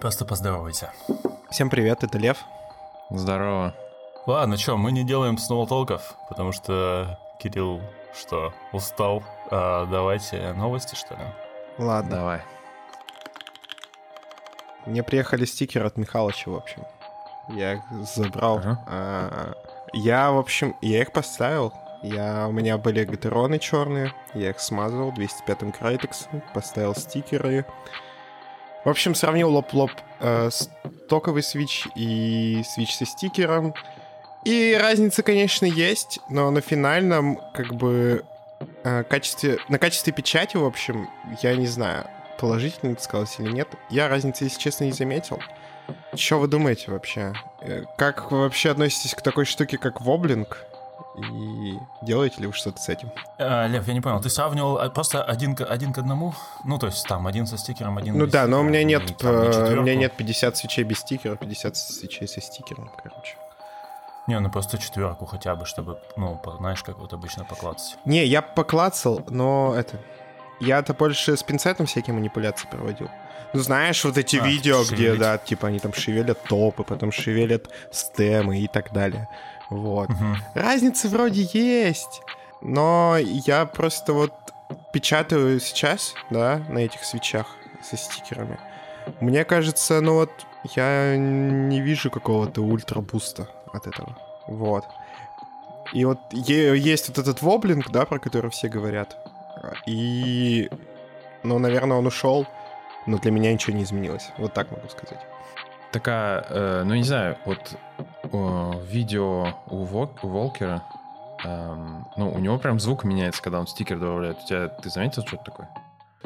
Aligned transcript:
Просто 0.00 0.24
поздоровайся. 0.24 0.92
Всем 1.50 1.70
привет, 1.70 2.04
это 2.04 2.18
Лев. 2.18 2.44
Здорово. 3.10 3.74
Ладно, 4.26 4.56
что, 4.56 4.76
мы 4.76 4.92
не 4.92 5.04
делаем 5.04 5.38
снова 5.38 5.66
толков, 5.66 6.14
потому 6.28 6.52
что 6.52 7.18
Кирилл 7.40 7.80
что, 8.14 8.52
устал? 8.72 9.24
А, 9.50 9.86
давайте 9.86 10.52
новости, 10.52 10.94
что 10.94 11.14
ли? 11.14 11.20
Ладно. 11.78 12.16
Давай. 12.16 12.42
Мне 14.86 15.02
приехали 15.02 15.44
стикеры 15.44 15.86
от 15.86 15.96
Михалыча, 15.96 16.48
в 16.48 16.54
общем. 16.54 16.84
Я 17.48 17.74
их 17.74 17.82
забрал. 18.14 18.58
Ага. 18.58 18.84
А, 18.86 19.52
я, 19.92 20.30
в 20.30 20.38
общем, 20.38 20.76
я 20.80 21.02
их 21.02 21.12
поставил. 21.12 21.72
Я, 22.02 22.46
у 22.48 22.52
меня 22.52 22.78
были 22.78 23.04
гатероны 23.04 23.58
черные, 23.58 24.14
я 24.32 24.50
их 24.50 24.60
смазал 24.60 25.10
205-м 25.10 25.72
крайтексом, 25.72 26.42
поставил 26.54 26.94
стикеры. 26.94 27.66
В 28.88 28.90
общем, 28.90 29.14
сравнил 29.14 29.52
лоб-лоб 29.52 29.90
э, 30.20 30.48
стоковый 30.50 31.42
свич 31.42 31.86
и 31.94 32.62
свич 32.66 32.94
со 32.94 33.04
стикером. 33.04 33.74
И 34.46 34.74
разница, 34.80 35.22
конечно, 35.22 35.66
есть, 35.66 36.20
но 36.30 36.50
на 36.50 36.62
финальном, 36.62 37.38
как 37.52 37.74
бы, 37.74 38.24
э, 38.84 39.04
качестве, 39.04 39.58
на 39.68 39.78
качестве 39.78 40.14
печати, 40.14 40.56
в 40.56 40.64
общем, 40.64 41.06
я 41.42 41.54
не 41.54 41.66
знаю, 41.66 42.06
положительно 42.38 42.92
это 42.92 43.02
сказалось 43.02 43.38
или 43.38 43.52
нет. 43.52 43.68
Я 43.90 44.08
разницы, 44.08 44.44
если 44.44 44.58
честно, 44.58 44.84
не 44.84 44.92
заметил. 44.92 45.38
Что 46.14 46.38
вы 46.38 46.48
думаете 46.48 46.90
вообще? 46.90 47.34
Э, 47.60 47.82
Как 47.98 48.30
вы 48.30 48.40
вообще 48.40 48.70
относитесь 48.70 49.14
к 49.14 49.20
такой 49.20 49.44
штуке, 49.44 49.76
как 49.76 50.00
воблинг? 50.00 50.64
И 51.18 51.78
делаете 52.02 52.40
ли 52.40 52.46
вы 52.46 52.52
что-то 52.52 52.80
с 52.80 52.88
этим? 52.88 53.10
А, 53.38 53.66
Лев, 53.66 53.86
я 53.86 53.94
не 53.94 54.00
понял, 54.00 54.20
ты 54.20 54.30
сравнивал 54.30 54.90
просто 54.90 55.22
один 55.22 55.54
к, 55.54 55.64
один 55.64 55.92
к 55.92 55.98
одному? 55.98 56.34
Ну, 56.64 56.78
то 56.78 56.86
есть 56.86 57.06
там 57.06 57.26
один 57.26 57.46
со 57.46 57.58
стикером, 57.58 57.98
один 57.98 58.16
Ну 58.16 58.24
без 58.24 58.32
да, 58.32 58.46
но 58.46 58.60
у 58.60 58.62
меня 58.62 58.80
стикера, 58.80 59.00
нет, 59.00 59.10
и 59.10 59.14
там 59.14 59.34
э, 59.34 59.78
у 59.78 59.82
меня 59.82 59.94
нет 59.94 60.12
50 60.16 60.56
свечей 60.56 60.84
без 60.84 60.98
стикера, 60.98 61.36
50 61.36 61.76
свечей 61.76 62.28
со 62.28 62.40
стикером, 62.40 62.90
короче. 63.02 63.36
Не, 64.26 64.38
ну 64.40 64.50
просто 64.50 64.78
четверку 64.78 65.24
хотя 65.24 65.56
бы, 65.56 65.64
чтобы, 65.64 65.98
ну, 66.16 66.40
знаешь, 66.58 66.82
как 66.82 66.98
вот 66.98 67.12
обычно 67.14 67.44
поклацать. 67.44 67.96
Не, 68.04 68.24
я 68.26 68.42
поклацал, 68.42 69.24
но 69.28 69.74
это... 69.76 69.96
Я-то 70.60 70.92
больше 70.92 71.36
с 71.36 71.42
пинцетом 71.42 71.86
всякие 71.86 72.14
манипуляции 72.14 72.66
проводил. 72.68 73.08
Ну, 73.54 73.60
знаешь, 73.60 74.04
вот 74.04 74.18
эти 74.18 74.36
А, 74.36 74.46
видео, 74.46 74.82
где, 74.82 74.96
шевелить. 74.96 75.20
да, 75.20 75.38
типа 75.38 75.68
они 75.68 75.78
там 75.78 75.94
шевелят 75.94 76.42
топы, 76.42 76.84
потом 76.84 77.12
шевелят 77.12 77.70
стемы 77.90 78.58
и 78.60 78.66
так 78.66 78.92
далее. 78.92 79.28
Вот. 79.70 80.08
Мгм. 80.08 80.36
Разница 80.54 81.08
вроде 81.08 81.42
есть, 81.52 82.22
но 82.60 83.16
я 83.18 83.66
просто 83.66 84.12
вот 84.12 84.32
печатаю 84.92 85.60
сейчас, 85.60 86.14
да, 86.30 86.62
на 86.68 86.78
этих 86.78 87.04
свечах 87.04 87.46
со 87.82 87.96
стикерами. 87.96 88.58
Мне 89.20 89.44
кажется, 89.44 90.00
ну 90.00 90.14
вот 90.14 90.30
я 90.76 91.16
не 91.16 91.80
вижу 91.80 92.10
какого-то 92.10 92.62
ультра-буста 92.62 93.48
от 93.72 93.86
этого. 93.86 94.16
Вот. 94.46 94.84
И 95.92 96.04
вот 96.04 96.18
есть 96.32 97.08
вот 97.08 97.18
этот 97.18 97.42
воблинг, 97.42 97.90
да, 97.90 98.04
про 98.04 98.18
который 98.18 98.50
все 98.50 98.68
говорят. 98.68 99.16
И, 99.86 100.70
ну, 101.42 101.58
наверное, 101.58 101.96
он 101.96 102.06
ушел, 102.06 102.46
но 103.06 103.18
для 103.18 103.30
меня 103.30 103.52
ничего 103.52 103.76
не 103.76 103.84
изменилось. 103.84 104.30
Вот 104.38 104.52
так 104.52 104.70
могу 104.70 104.88
сказать. 104.88 105.20
Такая, 105.92 106.44
э, 106.48 106.82
ну 106.84 106.94
не 106.94 107.04
знаю, 107.04 107.38
вот 107.46 107.76
видео 108.90 109.54
у, 109.66 109.84
Вок- 109.84 110.18
у 110.22 110.28
Волкера, 110.28 110.82
эм, 111.44 112.06
ну 112.16 112.32
у 112.32 112.38
него 112.38 112.58
прям 112.58 112.78
звук 112.80 113.04
меняется, 113.04 113.42
когда 113.42 113.60
он 113.60 113.66
стикер 113.66 113.98
добавляет. 113.98 114.38
У 114.44 114.46
тебя, 114.46 114.68
ты 114.68 114.88
заметил, 114.90 115.22
что 115.26 115.36
это 115.36 115.44
такое? 115.46 115.68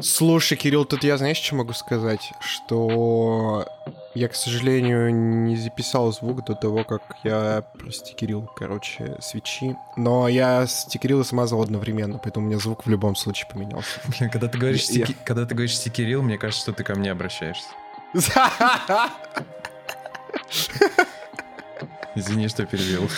Слушай, 0.00 0.56
Кирилл, 0.56 0.86
тут 0.86 1.04
я, 1.04 1.18
знаешь, 1.18 1.36
что 1.36 1.54
могу 1.54 1.74
сказать? 1.74 2.32
Что 2.40 3.66
я, 4.14 4.28
к 4.28 4.34
сожалению, 4.34 5.14
не 5.14 5.54
записал 5.56 6.10
звук 6.12 6.44
до 6.46 6.54
того, 6.54 6.82
как 6.82 7.02
я 7.24 7.62
простикерил, 7.78 8.48
короче, 8.56 9.16
свечи. 9.20 9.76
Но 9.98 10.28
я 10.28 10.66
стикерил 10.66 11.20
и 11.20 11.24
смазал 11.24 11.60
одновременно, 11.62 12.18
поэтому 12.18 12.46
у 12.46 12.48
меня 12.48 12.58
звук 12.58 12.86
в 12.86 12.88
любом 12.88 13.14
случае 13.16 13.50
поменялся. 13.52 14.00
Блин, 14.18 14.30
когда 14.30 14.48
ты 14.48 14.56
говоришь, 14.58 14.88
Я- 14.88 15.04
стики- 15.04 15.16
когда 15.26 15.44
ты 15.44 15.54
говоришь 15.54 15.76
стикерил, 15.76 16.22
мне 16.22 16.38
кажется, 16.38 16.62
что 16.62 16.72
ты 16.72 16.84
ко 16.84 16.94
мне 16.94 17.12
обращаешься. 17.12 17.68
Извини, 22.14 22.48
что 22.48 22.66
перебил. 22.66 23.08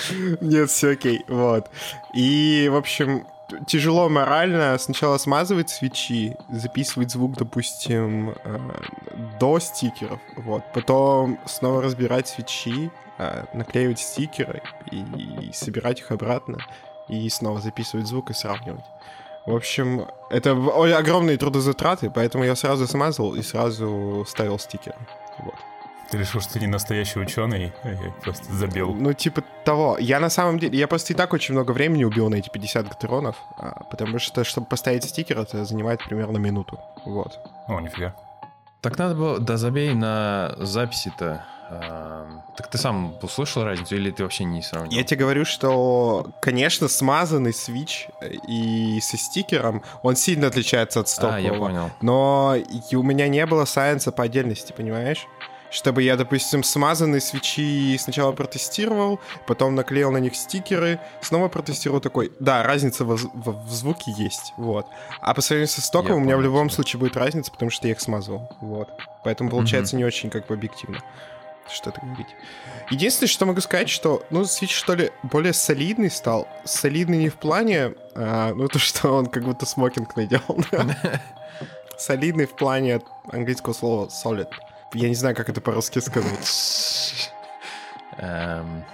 Нет, 0.41 0.71
все 0.71 0.93
окей, 0.93 1.25
вот. 1.29 1.71
И, 2.15 2.69
в 2.71 2.77
общем, 2.77 3.27
тяжело 3.67 4.09
морально 4.09 4.77
сначала 4.79 5.19
смазывать 5.19 5.71
свечи, 5.71 6.37
записывать 6.51 7.11
звук, 7.11 7.37
допустим, 7.37 8.31
э, 8.45 8.59
до 9.41 9.59
стикеров, 9.59 10.21
вот. 10.37 10.63
Потом 10.73 11.39
снова 11.47 11.83
разбирать 11.83 12.29
свечи, 12.29 12.91
э, 13.19 13.45
наклеивать 13.55 13.99
стикеры 13.99 14.63
и, 14.91 15.51
собирать 15.53 16.01
их 16.01 16.11
обратно, 16.11 16.59
и 17.09 17.29
снова 17.29 17.61
записывать 17.61 18.07
звук 18.07 18.31
и 18.31 18.35
сравнивать. 18.35 18.85
В 19.47 19.55
общем, 19.55 20.07
это 20.31 20.53
огромные 20.53 21.37
трудозатраты, 21.37 22.11
поэтому 22.11 22.45
я 22.45 22.57
сразу 22.57 22.87
смазал 22.87 23.35
и 23.35 23.43
сразу 23.43 24.25
ставил 24.27 24.59
стикеры. 24.59 24.97
Вот. 25.39 25.55
Ты 26.15 26.21
решил, 26.21 26.41
что 26.41 26.53
ты 26.53 26.61
не 26.61 26.69
настоящий 26.69 27.19
ученый, 27.19 27.73
и 27.83 28.23
просто 28.23 28.53
забил. 28.53 28.95
Ну, 28.95 29.13
типа 29.13 29.43
того. 29.65 29.99
Я 29.99 30.21
на 30.21 30.31
самом 30.31 30.61
деле... 30.61 30.79
Я 30.79 30.87
просто 30.87 31.13
и 31.13 31.17
так 31.17 31.33
очень 31.33 31.55
много 31.55 31.73
времени 31.73 32.05
убил 32.05 32.31
на 32.31 32.37
эти 32.37 32.49
50 32.51 32.87
гатеронов, 32.89 33.35
а, 33.59 33.83
потому 33.91 34.21
что, 34.21 34.45
чтобы 34.45 34.69
поставить 34.69 35.03
стикер, 35.03 35.41
это 35.41 35.65
занимает 35.65 36.05
примерно 36.05 36.37
минуту. 36.39 36.79
Вот. 37.05 37.41
О, 37.67 37.81
нифига. 37.81 38.15
Так 38.81 38.97
надо 38.97 39.17
было, 39.17 39.41
да 39.41 39.57
забей 39.57 39.93
на 39.93 40.55
записи-то. 40.59 41.45
Эм, 41.71 42.43
Так 42.59 42.69
ты 42.71 42.77
сам 42.79 43.17
услышал 43.23 43.65
разницу 43.65 43.97
или 43.97 44.11
ты 44.11 44.23
вообще 44.23 44.45
не 44.45 44.61
сравнил? 44.63 44.93
Я 44.97 45.03
тебе 45.03 45.21
говорю, 45.21 45.45
что, 45.47 46.27
конечно, 46.43 46.89
смазанный 46.89 47.55
свич 47.55 48.07
э, 48.21 48.35
и 48.47 49.01
со 49.01 49.17
стикером, 49.17 49.83
он 50.03 50.15
сильно 50.15 50.47
отличается 50.49 51.01
от 51.01 51.07
А, 51.07 51.09
стопового. 51.09 51.41
я 51.41 51.53
понял. 51.55 51.91
Но 52.03 52.55
и 52.55 52.95
у 52.97 53.03
меня 53.03 53.27
не 53.29 53.45
было 53.47 53.65
сайенса 53.65 54.13
по 54.13 54.23
отдельности, 54.25 54.73
понимаешь? 54.77 55.27
Чтобы 55.75 56.05
я, 56.05 56.17
допустим, 56.17 56.63
смазанные 56.63 57.21
свечи 57.21 57.99
сначала 57.99 58.31
протестировал, 58.31 59.19
потом 59.45 59.75
наклеил 59.75 60.13
на 60.13 60.19
них 60.19 60.37
стикеры, 60.37 61.01
снова 61.21 61.49
протестировал 61.49 62.01
такой. 62.01 62.31
Да, 62.39 62.63
разница 62.63 63.05
в, 63.05 63.17
в- 63.17 63.67
в 63.67 63.73
звуке 63.73 64.13
есть, 64.13 64.53
вот. 64.57 64.87
А 65.21 65.35
по 65.35 65.41
сравнению 65.41 65.67
со 65.67 65.83
стоком 65.83 66.11
Я 66.13 66.15
у 66.15 66.21
меня 66.21 66.35
в 66.35 66.39
понял 66.39 66.45
любом 66.45 66.69
тебя. 66.69 66.77
случае 66.77 67.01
будет 67.01 67.17
разница, 67.17 67.51
потому 67.51 67.73
что 67.73 67.89
я 67.89 67.93
их 67.95 68.01
смазывал, 68.01 68.49
вот. 68.61 68.89
Поэтому 69.25 69.51
получается 69.51 69.97
не 69.97 70.05
очень 70.05 70.31
как 70.31 70.47
бы 70.47 70.55
объективно 70.55 71.03
что-то 71.69 72.01
говорить. 72.03 72.29
Единственное, 72.91 73.29
что 73.29 73.45
могу 73.47 73.61
сказать, 73.61 73.89
что, 73.89 74.23
ну, 74.31 74.45
свич, 74.45 74.73
что 74.73 74.95
ли, 74.95 75.11
более 75.25 75.55
солидный 75.55 76.11
стал. 76.11 76.47
Солидный 76.65 77.19
не 77.19 77.31
в 77.31 77.35
плане, 77.35 77.95
а, 78.15 78.55
ну, 78.55 78.69
то, 78.69 78.79
что 78.79 79.11
он 79.13 79.27
как 79.27 79.43
будто 79.43 79.67
смокинг 79.67 80.15
надел. 80.15 80.41
Солидный 81.99 82.47
в 82.47 82.55
плане 82.55 83.01
английского 83.33 83.73
слова 83.73 84.07
solid. 84.09 84.49
Я 84.95 85.09
не 85.09 85.15
знаю, 85.15 85.35
как 85.35 85.49
это 85.49 85.61
по-русски 85.61 85.99
сказать. 85.99 87.31
Эм, 88.19 88.85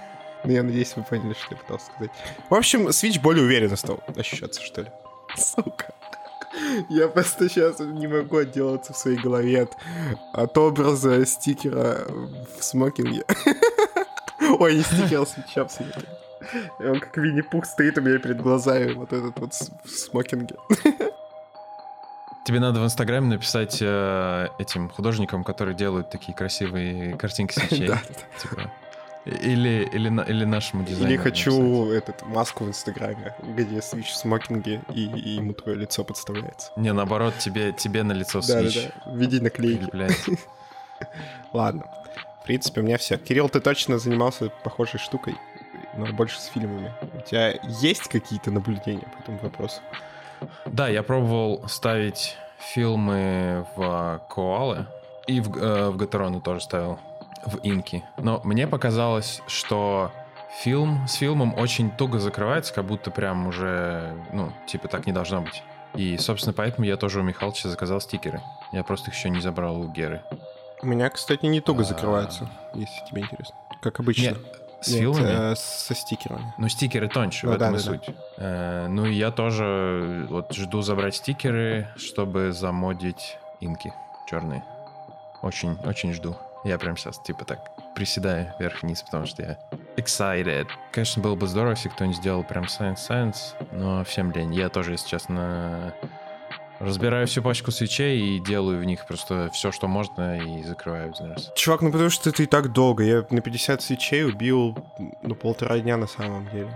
Но 0.43 0.51
я 0.51 0.63
надеюсь, 0.63 0.95
вы 0.95 1.03
поняли, 1.03 1.33
что 1.33 1.47
я 1.51 1.57
пытался 1.57 1.85
сказать. 1.87 2.11
В 2.49 2.55
общем, 2.55 2.87
Switch 2.87 3.21
более 3.21 3.43
уверенно 3.45 3.75
стал 3.75 3.99
ощущаться, 4.17 4.61
что 4.61 4.81
ли. 4.81 4.87
Сука. 5.37 5.93
Я 6.89 7.07
просто 7.07 7.47
сейчас 7.49 7.79
не 7.79 8.07
могу 8.07 8.37
отделаться 8.37 8.93
в 8.93 8.97
своей 8.97 9.17
голове 9.17 9.61
от, 9.63 9.77
от 10.33 10.57
образа 10.57 11.25
стикера 11.25 12.05
в 12.57 12.63
смокинге. 12.63 13.23
Ой, 14.59 14.75
не 14.75 14.81
стикер, 14.81 15.21
а 15.21 15.25
свеча. 15.25 15.67
И 16.79 16.83
Он 16.83 16.99
как 16.99 17.15
Винни-Пух 17.15 17.65
стоит 17.65 17.97
у 17.99 18.01
меня 18.01 18.17
перед 18.17 18.41
глазами, 18.41 18.93
вот 18.93 19.13
этот 19.13 19.39
вот 19.39 19.53
в 19.53 19.89
смокинге. 19.89 20.55
Тебе 22.43 22.59
надо 22.59 22.79
в 22.79 22.85
Инстаграме 22.85 23.27
написать 23.27 23.77
э, 23.81 24.47
этим 24.57 24.89
художникам, 24.89 25.43
которые 25.43 25.75
делают 25.75 26.09
такие 26.09 26.33
красивые 26.33 27.15
картинки 27.15 27.53
свечей. 27.59 27.87
Да. 27.87 28.01
Типа. 28.41 28.71
Или, 29.25 29.87
или, 29.93 30.23
или 30.27 30.45
нашему 30.45 30.83
дизайнеру. 30.83 31.11
Или 31.11 31.17
написать. 31.17 31.43
хочу 31.45 31.91
этот 31.91 32.25
маску 32.25 32.63
в 32.63 32.69
Инстаграме, 32.69 33.35
где 33.43 33.79
свич 33.83 34.07
в 34.07 34.15
смокинге, 34.15 34.81
и, 34.91 35.05
и 35.05 35.29
ему 35.35 35.53
твое 35.53 35.77
лицо 35.77 36.03
подставляется. 36.03 36.71
Не, 36.75 36.91
наоборот, 36.91 37.35
тебе, 37.37 37.71
тебе 37.71 38.01
на 38.01 38.13
лицо 38.13 38.41
Да, 38.41 38.47
да, 38.47 38.69
свич 38.69 38.87
да. 39.05 39.11
В 39.11 39.17
виде 39.17 39.39
наклейки. 39.39 39.91
Ладно. 41.53 41.83
В 42.41 42.45
принципе, 42.45 42.81
у 42.81 42.83
меня 42.83 42.97
все. 42.97 43.19
Кирилл, 43.19 43.49
ты 43.49 43.59
точно 43.59 43.99
занимался 43.99 44.49
похожей 44.63 44.99
штукой, 44.99 45.35
но 45.95 46.07
больше 46.07 46.39
с 46.39 46.45
фильмами. 46.45 46.91
У 47.13 47.21
тебя 47.21 47.53
есть 47.63 48.07
какие-то 48.07 48.49
наблюдения 48.49 49.05
по 49.15 49.21
этому 49.21 49.37
вопросу? 49.37 49.81
Да, 50.65 50.87
я 50.87 51.03
пробовал 51.03 51.67
ставить 51.67 52.35
фильмы 52.59 53.65
в 53.75 54.21
коалы. 54.29 54.85
И 55.27 55.39
в, 55.39 55.55
э, 55.57 55.89
в 55.89 55.97
Гатерону 55.97 56.41
тоже 56.41 56.61
ставил. 56.61 56.99
В 57.45 57.57
инки. 57.63 58.03
Но 58.17 58.39
мне 58.43 58.67
показалось, 58.67 59.41
что 59.47 60.11
фильм 60.61 61.07
с 61.07 61.13
фильмом 61.13 61.57
очень 61.57 61.89
туго 61.89 62.19
закрывается, 62.19 62.73
как 62.73 62.85
будто 62.85 63.09
прям 63.09 63.47
уже, 63.47 64.15
ну, 64.31 64.51
типа 64.67 64.87
так 64.87 65.07
не 65.07 65.11
должно 65.11 65.41
быть. 65.41 65.63
И, 65.95 66.17
собственно, 66.17 66.53
поэтому 66.53 66.85
я 66.85 66.97
тоже 66.97 67.19
у 67.19 67.23
Михалыча 67.23 67.67
заказал 67.67 67.99
стикеры. 67.99 68.41
Я 68.71 68.83
просто 68.83 69.09
их 69.09 69.15
еще 69.17 69.29
не 69.29 69.41
забрал 69.41 69.81
у 69.81 69.87
Геры. 69.87 70.21
У 70.83 70.87
меня, 70.87 71.09
кстати, 71.09 71.45
не 71.45 71.61
туго 71.61 71.81
А. 71.81 71.85
закрывается, 71.85 72.49
если 72.73 73.05
тебе 73.09 73.21
интересно. 73.23 73.55
Как 73.81 73.99
обычно. 73.99 74.21
Нет, 74.29 74.37
с 74.81 74.87
Нет, 74.89 74.99
филмами? 74.99 75.51
э, 75.51 75.55
со 75.55 75.93
стикерами. 75.95 76.53
Ну, 76.57 76.67
стикеры 76.67 77.07
тоньше, 77.07 77.45
Ну 77.45 77.51
в 77.53 77.55
этом 77.55 77.73
да, 77.73 77.79
и 77.79 77.83
да, 77.83 77.89
да. 77.91 77.97
суть. 77.97 78.15
Э, 78.37 78.87
ну, 78.89 79.05
и 79.05 79.13
я 79.13 79.31
тоже 79.31 80.25
вот 80.29 80.53
жду 80.53 80.81
забрать 80.81 81.15
стикеры, 81.15 81.87
чтобы 81.97 82.51
замодить 82.51 83.37
инки 83.59 83.93
черные. 84.27 84.63
Очень, 85.41 85.77
очень 85.85 86.13
жду. 86.13 86.35
Я 86.63 86.77
прям 86.77 86.95
сейчас, 86.97 87.19
типа, 87.19 87.45
так 87.45 87.59
приседаю 87.95 88.53
вверх-вниз, 88.59 89.01
потому 89.01 89.25
что 89.25 89.41
я 89.41 89.57
excited. 89.97 90.67
Конечно, 90.91 91.21
было 91.21 91.35
бы 91.35 91.47
здорово, 91.47 91.71
если 91.71 91.89
кто-нибудь 91.89 92.17
сделал 92.17 92.43
прям 92.43 92.65
Science-Science, 92.65 93.37
но 93.71 94.03
всем 94.03 94.31
лень. 94.31 94.53
Я 94.53 94.69
тоже, 94.69 94.91
если 94.91 95.07
честно, 95.09 95.93
разбираю 96.81 97.27
всю 97.27 97.41
пачку 97.41 97.71
свечей 97.71 98.19
и 98.19 98.39
делаю 98.39 98.79
в 98.79 98.83
них 98.83 99.05
просто 99.07 99.49
все, 99.53 99.71
что 99.71 99.87
можно, 99.87 100.37
и 100.37 100.63
закрываю 100.63 101.11
один 101.11 101.31
раз. 101.31 101.51
Чувак, 101.55 101.81
ну 101.81 101.91
потому 101.91 102.09
что 102.09 102.29
это 102.29 102.43
и 102.43 102.45
так 102.45 102.71
долго. 102.71 103.03
Я 103.03 103.25
на 103.29 103.41
50 103.41 103.81
свечей 103.81 104.25
убил, 104.25 104.77
ну, 105.21 105.35
полтора 105.35 105.79
дня 105.79 105.97
на 105.97 106.07
самом 106.07 106.49
деле. 106.49 106.69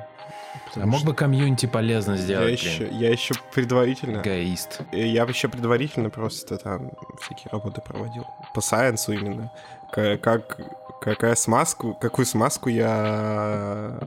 А 0.55 0.69
Потому 0.69 0.91
мог 0.91 0.99
что 0.99 1.09
бы 1.09 1.15
комьюнити 1.15 1.65
полезно 1.65 2.13
я 2.13 2.17
сделать, 2.17 2.63
еще, 2.63 2.85
блин? 2.85 2.97
я 2.99 3.11
еще 3.11 3.33
предварительно... 3.53 4.21
Эгоист. 4.21 4.81
Я 4.91 5.23
еще 5.23 5.47
предварительно 5.47 6.09
просто 6.09 6.57
там 6.57 6.91
всякие 7.21 7.49
работы 7.51 7.81
проводил. 7.81 8.25
По 8.53 8.61
сайенсу 8.61 9.13
именно. 9.13 9.51
Как, 9.91 10.59
какая 11.01 11.35
смазку, 11.35 11.93
какую 11.93 12.25
смазку 12.25 12.69
я 12.69 13.99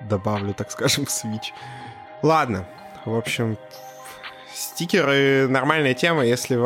добавлю, 0.00 0.54
так 0.54 0.70
скажем, 0.70 1.06
в 1.06 1.08
Switch. 1.08 1.52
Ладно, 2.22 2.66
в 3.04 3.14
общем, 3.14 3.56
стикеры 4.54 5.48
нормальная 5.48 5.94
тема, 5.94 6.24
если 6.24 6.56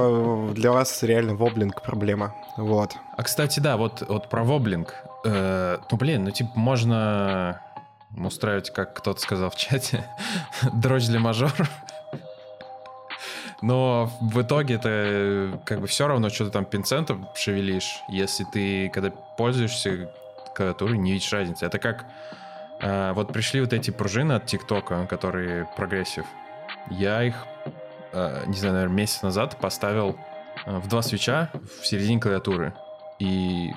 для 0.52 0.72
вас 0.72 1.02
реально 1.02 1.34
воблинг 1.34 1.82
проблема. 1.82 2.34
Вот. 2.56 2.96
А 3.16 3.22
кстати, 3.22 3.60
да, 3.60 3.76
вот, 3.76 4.02
вот 4.08 4.28
про 4.28 4.44
воблинг. 4.44 4.94
Э, 5.24 5.78
ну, 5.90 5.96
блин, 5.96 6.24
ну, 6.24 6.30
типа, 6.30 6.50
можно 6.54 7.60
устраивать, 8.16 8.70
как 8.70 8.94
кто-то 8.94 9.20
сказал 9.20 9.50
в 9.50 9.56
чате, 9.56 10.04
дроч 10.72 11.06
для 11.06 11.20
мажоров. 11.20 11.70
Но 13.62 14.10
в 14.20 14.42
итоге 14.42 14.74
это 14.74 15.60
как 15.64 15.80
бы 15.80 15.86
все 15.86 16.06
равно, 16.06 16.28
что 16.28 16.44
ты 16.44 16.50
там 16.50 16.64
пинцетом 16.64 17.28
шевелишь, 17.34 18.00
если 18.08 18.44
ты, 18.44 18.90
когда 18.90 19.10
пользуешься 19.10 20.10
клавиатурой, 20.54 20.98
не 20.98 21.12
видишь 21.12 21.32
разницы. 21.32 21.66
Это 21.66 21.78
как 21.78 22.06
э, 22.80 23.12
вот 23.14 23.32
пришли 23.32 23.60
вот 23.60 23.72
эти 23.72 23.90
пружины 23.90 24.32
от 24.32 24.46
ТикТока, 24.46 25.06
которые 25.06 25.68
progressive. 25.76 26.24
Я 26.90 27.22
их, 27.22 27.46
не 28.46 28.56
знаю, 28.56 28.74
наверное, 28.74 28.96
месяц 28.96 29.22
назад 29.22 29.56
поставил 29.58 30.16
э, 30.64 30.78
в 30.78 30.88
два 30.88 31.02
свеча 31.02 31.50
в 31.80 31.86
середине 31.86 32.20
клавиатуры. 32.20 32.74
И, 33.18 33.72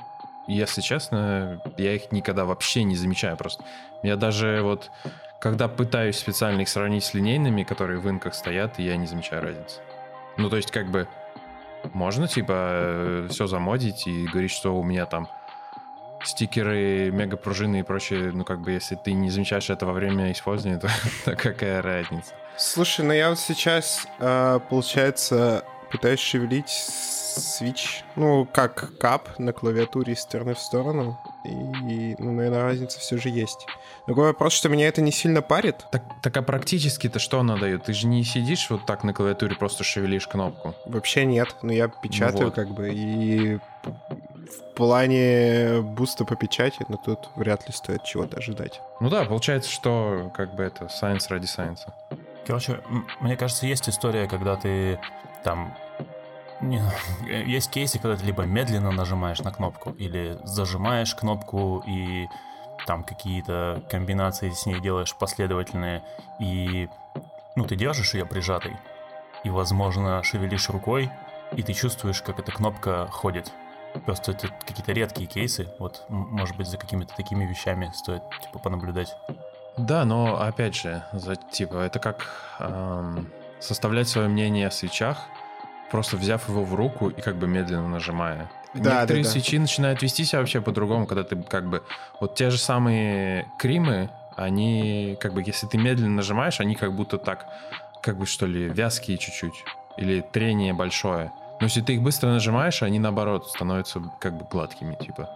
если 0.48 0.82
честно, 0.82 1.62
я 1.78 1.94
их 1.94 2.12
никогда 2.12 2.46
вообще 2.46 2.84
не 2.84 2.96
замечаю 2.96 3.38
просто. 3.38 3.64
Я 4.04 4.16
даже 4.16 4.62
вот, 4.62 4.92
когда 5.42 5.68
пытаюсь 5.68 6.18
специально 6.18 6.62
их 6.62 6.70
сравнить 6.70 7.04
с 7.04 7.14
линейными, 7.14 7.64
которые 7.64 8.00
в 8.00 8.10
инках 8.10 8.34
стоят, 8.34 8.80
я 8.80 8.96
не 8.98 9.08
замечаю 9.08 9.44
разницы. 9.44 9.82
Ну, 10.38 10.50
то 10.50 10.56
есть, 10.56 10.72
как 10.72 10.90
бы, 10.90 11.08
можно, 11.94 12.28
типа, 12.28 13.28
все 13.30 13.48
замодить 13.48 14.08
и 14.08 14.26
говорить, 14.28 14.52
что 14.52 14.76
у 14.76 14.84
меня 14.84 15.06
там 15.06 15.28
стикеры, 16.24 17.12
мегапружины 17.12 17.82
и 17.82 17.84
прочее, 17.84 18.32
ну, 18.34 18.44
как 18.44 18.62
бы, 18.62 18.72
если 18.72 18.96
ты 18.96 19.14
не 19.14 19.30
замечаешь 19.30 19.70
это 19.70 19.86
во 19.86 19.94
время 19.94 20.32
использования, 20.32 20.80
то, 20.80 20.90
то 21.26 21.36
какая 21.36 21.82
разница? 21.82 22.34
Слушай, 22.60 23.06
ну 23.06 23.14
я 23.14 23.30
вот 23.30 23.40
сейчас, 23.40 24.06
э, 24.20 24.60
получается, 24.70 25.64
пытаюсь 25.90 26.20
шевелить 26.20 26.70
свич, 26.70 28.04
ну, 28.18 28.46
как 28.52 28.98
кап 28.98 29.40
на 29.40 29.54
клавиатуре 29.54 30.12
из 30.12 30.20
стороны 30.20 30.56
в 30.56 30.60
сторону. 30.60 31.18
И, 31.46 32.16
ну, 32.20 32.34
наверное, 32.34 32.64
разница 32.64 33.00
все 33.00 33.18
же 33.18 33.30
есть. 33.30 33.66
Другой 34.08 34.28
вопрос, 34.28 34.52
что 34.52 34.68
меня 34.68 34.90
это 34.90 35.02
не 35.02 35.14
сильно 35.14 35.42
парит. 35.42 35.86
Так, 35.92 36.04
так 36.22 36.36
а 36.36 36.42
практически-то 36.42 37.20
что 37.20 37.40
она 37.40 37.56
дает? 37.56 37.86
Ты 37.86 37.94
же 37.94 38.08
не 38.08 38.26
сидишь 38.26 38.70
вот 38.70 38.86
так 38.86 39.06
на 39.06 39.14
клавиатуре, 39.14 39.56
просто 39.56 39.86
шевелишь 39.86 40.28
кнопку. 40.28 40.76
Вообще 40.86 41.24
нет, 41.24 41.56
но 41.62 41.72
я 41.72 41.88
печатаю 41.88 42.48
вот. 42.48 42.56
как 42.56 42.72
бы, 42.72 42.92
и 42.94 43.58
в 43.86 44.76
плане 44.76 45.82
буста 45.82 46.26
по 46.26 46.36
печати, 46.36 46.86
но 46.90 46.98
тут 46.98 47.30
вряд 47.36 47.68
ли 47.68 47.74
стоит 47.74 48.04
чего-то 48.04 48.38
ожидать. 48.38 48.82
Ну 49.00 49.10
да, 49.10 49.24
получается, 49.24 49.72
что 49.72 50.30
как 50.36 50.56
бы 50.56 50.64
это 50.64 50.86
science 50.86 51.28
ради 51.30 51.46
science. 51.46 51.80
Короче, 52.50 52.82
мне 53.20 53.38
кажется, 53.38 53.68
есть 53.68 53.88
история, 53.88 54.28
когда 54.28 54.56
ты 54.56 55.00
там... 55.44 55.78
есть 57.30 57.70
кейсы, 57.70 58.00
когда 58.00 58.18
ты 58.18 58.26
либо 58.26 58.42
медленно 58.42 58.90
нажимаешь 58.90 59.38
на 59.42 59.52
кнопку, 59.52 59.92
или 59.92 60.40
зажимаешь 60.46 61.14
кнопку 61.14 61.84
и 61.86 62.28
там 62.88 63.04
какие-то 63.04 63.84
комбинации 63.88 64.50
с 64.50 64.66
ней 64.66 64.80
делаешь 64.80 65.16
последовательные, 65.16 66.02
и 66.40 66.90
ну 67.56 67.66
ты 67.66 67.76
держишь 67.76 68.16
ее 68.16 68.26
прижатой, 68.26 68.78
и, 69.44 69.52
возможно, 69.52 70.24
шевелишь 70.24 70.72
рукой, 70.72 71.12
и 71.56 71.62
ты 71.62 71.74
чувствуешь, 71.74 72.24
как 72.24 72.40
эта 72.40 72.52
кнопка 72.52 73.06
ходит. 73.12 73.52
Просто 74.08 74.32
это 74.32 74.48
какие-то 74.66 74.92
редкие 74.92 75.28
кейсы. 75.28 75.72
Вот, 75.78 76.04
может 76.10 76.58
быть, 76.58 76.66
за 76.66 76.80
какими-то 76.80 77.16
такими 77.16 77.46
вещами 77.46 77.92
стоит 77.94 78.24
типа 78.42 78.58
понаблюдать. 78.58 79.16
Да, 79.78 80.06
но 80.06 80.42
опять 80.42 80.76
же, 80.76 81.04
за, 81.14 81.36
типа, 81.36 81.78
это 81.78 82.00
как 82.00 82.28
эм, 82.60 83.30
составлять 83.60 84.08
свое 84.10 84.28
мнение 84.28 84.68
о 84.68 84.72
свечах, 84.72 85.18
просто 85.92 86.18
взяв 86.18 86.48
его 86.50 86.64
в 86.64 86.76
руку 86.76 87.10
и 87.10 87.22
как 87.22 87.36
бы 87.36 87.48
медленно 87.48 87.88
нажимая. 87.88 88.52
Да, 88.74 88.96
Некоторые 88.96 89.24
да, 89.24 89.30
да. 89.30 89.32
свечи 89.32 89.58
начинают 89.58 90.02
вести 90.02 90.26
себя 90.26 90.40
вообще 90.40 90.62
по-другому, 90.62 91.08
когда 91.08 91.24
ты 91.24 91.36
как 91.42 91.68
бы... 91.68 91.84
Вот 92.20 92.36
те 92.36 92.50
же 92.52 92.58
самые 92.58 93.52
кримы, 93.58 94.10
они 94.36 95.18
как 95.20 95.34
бы, 95.34 95.44
если 95.44 95.66
ты 95.66 95.78
медленно 95.78 96.16
нажимаешь, 96.16 96.60
они 96.60 96.76
как 96.76 96.94
будто 96.94 97.18
так, 97.18 97.48
как 98.02 98.18
бы 98.18 98.26
что 98.26 98.46
ли, 98.46 98.70
вязкие 98.70 99.18
чуть-чуть. 99.18 99.64
Или 99.98 100.22
трение 100.22 100.74
большое. 100.74 101.32
Но 101.60 101.66
если 101.66 101.82
ты 101.82 101.96
их 101.96 102.02
быстро 102.02 102.30
нажимаешь, 102.30 102.84
они 102.84 103.00
наоборот 103.00 103.50
становятся 103.50 104.02
как 104.20 104.38
бы 104.38 104.46
гладкими, 104.46 104.96
типа. 104.96 105.30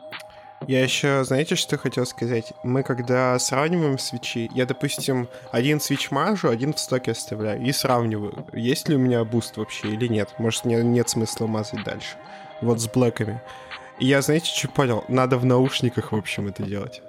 Я 0.67 0.83
еще, 0.83 1.23
знаете, 1.23 1.55
что 1.55 1.77
хотел 1.77 2.05
сказать? 2.05 2.53
Мы 2.63 2.83
когда 2.83 3.37
сравниваем 3.39 3.97
свичи, 3.97 4.49
я, 4.53 4.65
допустим, 4.65 5.27
один 5.51 5.79
свич 5.79 6.11
мажу, 6.11 6.49
один 6.49 6.73
в 6.73 6.79
стоке 6.79 7.11
оставляю 7.11 7.61
и 7.61 7.71
сравниваю, 7.71 8.45
есть 8.53 8.87
ли 8.87 8.95
у 8.95 8.99
меня 8.99 9.23
буст 9.25 9.57
вообще 9.57 9.89
или 9.89 10.07
нет. 10.07 10.29
Может, 10.37 10.65
мне 10.65 10.81
нет 10.83 11.09
смысла 11.09 11.47
мазать 11.47 11.83
дальше. 11.83 12.15
Вот 12.61 12.79
с 12.79 12.87
блэками. 12.87 13.41
И 13.99 14.05
я, 14.05 14.21
знаете, 14.21 14.51
что 14.55 14.69
понял? 14.69 15.03
Надо 15.07 15.37
в 15.37 15.45
наушниках, 15.45 16.11
в 16.11 16.15
общем, 16.15 16.47
это 16.47 16.63
делать. 16.63 17.01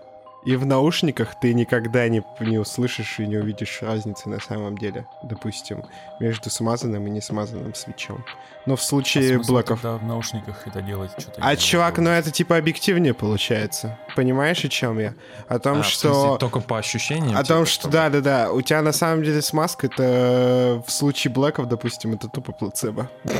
И 0.44 0.56
в 0.56 0.66
наушниках 0.66 1.34
ты 1.40 1.54
никогда 1.54 2.06
не, 2.08 2.22
не 2.40 2.58
услышишь 2.58 3.18
и 3.18 3.26
не 3.26 3.36
увидишь 3.38 3.78
разницы 3.80 4.28
на 4.28 4.40
самом 4.40 4.76
деле, 4.76 5.06
допустим, 5.22 5.84
между 6.20 6.50
смазанным 6.50 7.06
и 7.06 7.10
не 7.10 7.20
смазанным 7.20 7.74
свечом. 7.74 8.24
Но 8.66 8.76
в 8.76 8.80
А 8.80 8.82
случае 8.82 9.34
смысл 9.36 9.52
блэков... 9.52 9.80
тогда 9.80 9.96
в 9.98 10.04
наушниках 10.04 10.66
это 10.66 10.82
делать 10.82 11.12
что-то. 11.18 11.40
А, 11.40 11.56
чувак, 11.56 11.98
не 11.98 12.04
ну 12.04 12.10
это 12.10 12.30
типа 12.30 12.56
объективнее 12.56 13.14
получается. 13.14 13.98
Понимаешь, 14.16 14.64
о 14.64 14.68
чем 14.68 14.98
я? 14.98 15.14
О 15.48 15.58
том, 15.58 15.80
А, 15.80 15.82
что... 15.82 16.12
смысле, 16.12 16.38
только 16.38 16.60
по 16.60 16.78
ощущениям? 16.78 17.36
О 17.36 17.42
типа, 17.42 17.54
том, 17.54 17.66
что 17.66 17.88
да-да-да, 17.88 18.52
у 18.52 18.60
тебя 18.60 18.82
на 18.82 18.92
самом 18.92 19.22
деле 19.22 19.40
смазка, 19.42 19.86
это 19.86 20.82
в 20.86 20.90
случае 20.90 21.32
блэков, 21.32 21.68
допустим, 21.68 22.14
это 22.14 22.28
тупо 22.28 22.52
плацебо. 22.52 23.10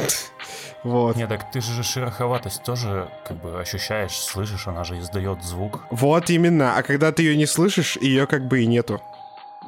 Вот. 0.85 1.17
Не, 1.17 1.27
так 1.27 1.51
ты 1.51 1.63
же 1.63 1.83
шероховатость 1.83 2.63
тоже 2.63 3.09
как 3.27 3.39
бы 3.39 3.59
ощущаешь, 3.59 4.13
слышишь, 4.13 4.67
она 4.67 4.85
же 4.85 4.99
издает 4.99 5.43
звук. 5.43 5.81
Вот 5.91 6.29
именно. 6.29 6.77
А 6.77 6.83
когда 6.83 6.94
ты 7.13 7.23
ее 7.23 7.37
не 7.37 7.47
слышишь, 7.47 7.97
ее 7.97 8.27
как 8.27 8.47
бы 8.49 8.63
и 8.63 8.67
нету. 8.67 9.01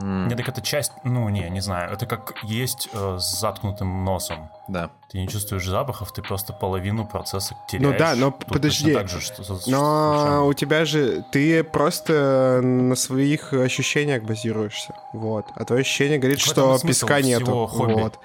М, 0.01 0.29
Не, 0.29 0.35
так 0.35 0.47
это 0.49 0.61
часть, 0.61 0.93
ну 1.05 1.27
не, 1.31 1.49
не 1.49 1.61
знаю, 1.61 1.91
это 1.91 2.05
как 2.05 2.35
есть 2.43 2.89
э, 2.93 3.17
с 3.19 3.41
заткнутым 3.41 4.05
носом. 4.05 4.51
Да. 4.69 4.91
Ты 5.11 5.19
не 5.19 5.27
чувствуешь 5.27 5.65
запахов, 5.67 6.13
ты 6.13 6.21
просто 6.23 6.53
половину 6.53 7.07
процесса 7.07 7.57
теряешь. 7.67 7.93
Ну 7.93 7.99
да, 7.99 8.15
но 8.15 8.31
Тут 8.31 8.47
подожди. 8.47 8.93
так 8.93 9.09
же, 9.09 9.23
что, 9.23 9.43
что- 9.43 9.53
Но 9.55 9.59
случайно. 9.59 10.45
у 10.45 10.53
тебя 10.53 10.85
же... 10.85 11.25
Ты 11.33 11.65
просто 11.65 12.61
на 12.63 12.95
своих 12.95 13.55
ощущениях 13.55 14.23
базируешься. 14.25 14.95
Вот. 15.15 15.47
А 15.55 15.65
твое 15.65 15.81
ощущение 15.81 16.19
говорит, 16.19 16.41
Так 16.41 16.47
что 16.49 16.79
песка 16.87 17.23
нету. 17.23 17.67
хобби. 17.67 17.93
Вот. 17.95 18.19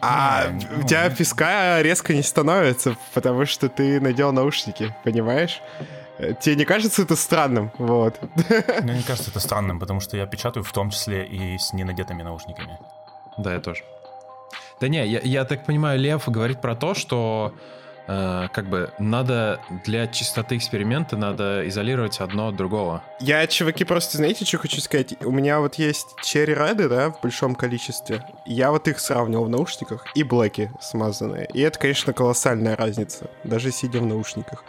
А 0.00 0.48
Не, 0.48 0.66
у 0.66 0.78
ну, 0.80 0.86
тебя 0.86 1.08
ну. 1.08 1.16
песка 1.16 1.82
резко 1.82 2.12
не 2.14 2.22
становится, 2.22 2.96
потому 3.14 3.46
что 3.46 3.68
ты 3.70 3.98
надел 4.00 4.30
наушники, 4.32 4.94
понимаешь? 5.04 5.60
Э, 6.18 6.34
Тебе 6.40 6.56
не 6.56 6.64
кажется 6.64 7.02
это 7.02 7.16
странным? 7.16 7.70
Вот. 7.78 8.20
Мне 8.82 8.94
не 8.94 9.02
кажется 9.02 9.30
это 9.30 9.40
странным, 9.40 9.78
потому 9.78 10.00
что 10.00 10.16
я 10.16 10.26
печатаю 10.26 10.64
в 10.64 10.72
том 10.72 10.90
числе 10.90 11.24
и 11.26 11.58
с 11.58 11.72
ненадетыми 11.72 12.22
наушниками. 12.22 12.78
Да, 13.38 13.54
я 13.54 13.60
тоже. 13.60 13.84
Да 14.80 14.88
не, 14.88 15.06
я, 15.06 15.20
я 15.20 15.44
так 15.44 15.64
понимаю, 15.64 15.98
Лев 15.98 16.28
говорит 16.28 16.60
про 16.60 16.76
то, 16.76 16.94
что 16.94 17.52
э, 18.06 18.48
как 18.52 18.68
бы 18.68 18.90
надо 18.98 19.60
для 19.84 20.06
чистоты 20.06 20.56
эксперимента 20.56 21.16
надо 21.16 21.68
изолировать 21.68 22.20
одно 22.20 22.48
от 22.48 22.56
другого. 22.56 23.02
Я, 23.20 23.46
чуваки, 23.46 23.84
просто 23.84 24.16
знаете, 24.16 24.44
что 24.44 24.58
хочу 24.58 24.80
сказать? 24.80 25.14
У 25.24 25.30
меня 25.30 25.60
вот 25.60 25.74
есть 25.76 26.14
черри 26.22 26.54
реды, 26.54 26.88
да, 26.88 27.10
в 27.10 27.20
большом 27.20 27.54
количестве. 27.54 28.24
Я 28.46 28.70
вот 28.70 28.86
их 28.88 29.00
сравнивал 29.00 29.44
в 29.44 29.48
наушниках 29.48 30.04
и 30.14 30.22
блэки 30.22 30.70
смазанные. 30.80 31.48
И 31.52 31.60
это, 31.60 31.78
конечно, 31.78 32.12
колоссальная 32.12 32.76
разница, 32.76 33.30
даже 33.44 33.72
сидя 33.72 33.98
в 34.00 34.06
наушниках. 34.06 34.64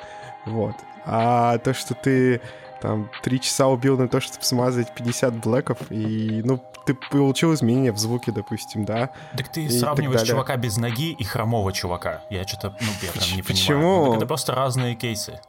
Вот. 0.46 0.76
А 1.06 1.58
то, 1.60 1.74
что 1.74 1.94
ты 1.94 2.42
там 2.82 3.10
три 3.24 3.42
часа 3.42 3.68
убил 3.68 3.98
на 3.98 4.08
то, 4.08 4.20
чтобы 4.20 4.44
смазать 4.44 4.94
50 4.96 5.36
блэков, 5.36 5.78
и, 5.92 6.42
ну, 6.44 6.64
ты 6.86 6.94
получил 7.12 7.54
изменения 7.54 7.92
в 7.92 7.98
звуке, 7.98 8.32
допустим, 8.32 8.86
да? 8.86 9.10
Так 9.38 9.50
ты 9.50 9.70
сравниваешь 9.70 10.28
чувака 10.28 10.56
без 10.58 10.78
ноги 10.78 11.12
и 11.12 11.24
хромого 11.24 11.72
чувака. 11.74 12.24
Я 12.30 12.48
что-то, 12.48 12.76
ну, 12.80 12.88
я 13.02 13.12
прям 13.12 13.36
не 13.36 13.44
Почему? 13.44 13.80
понимаю. 13.80 14.06
Ну, 14.06 14.16
это 14.16 14.26
просто 14.26 14.56
разные 14.56 14.96
кейсы. 14.96 15.40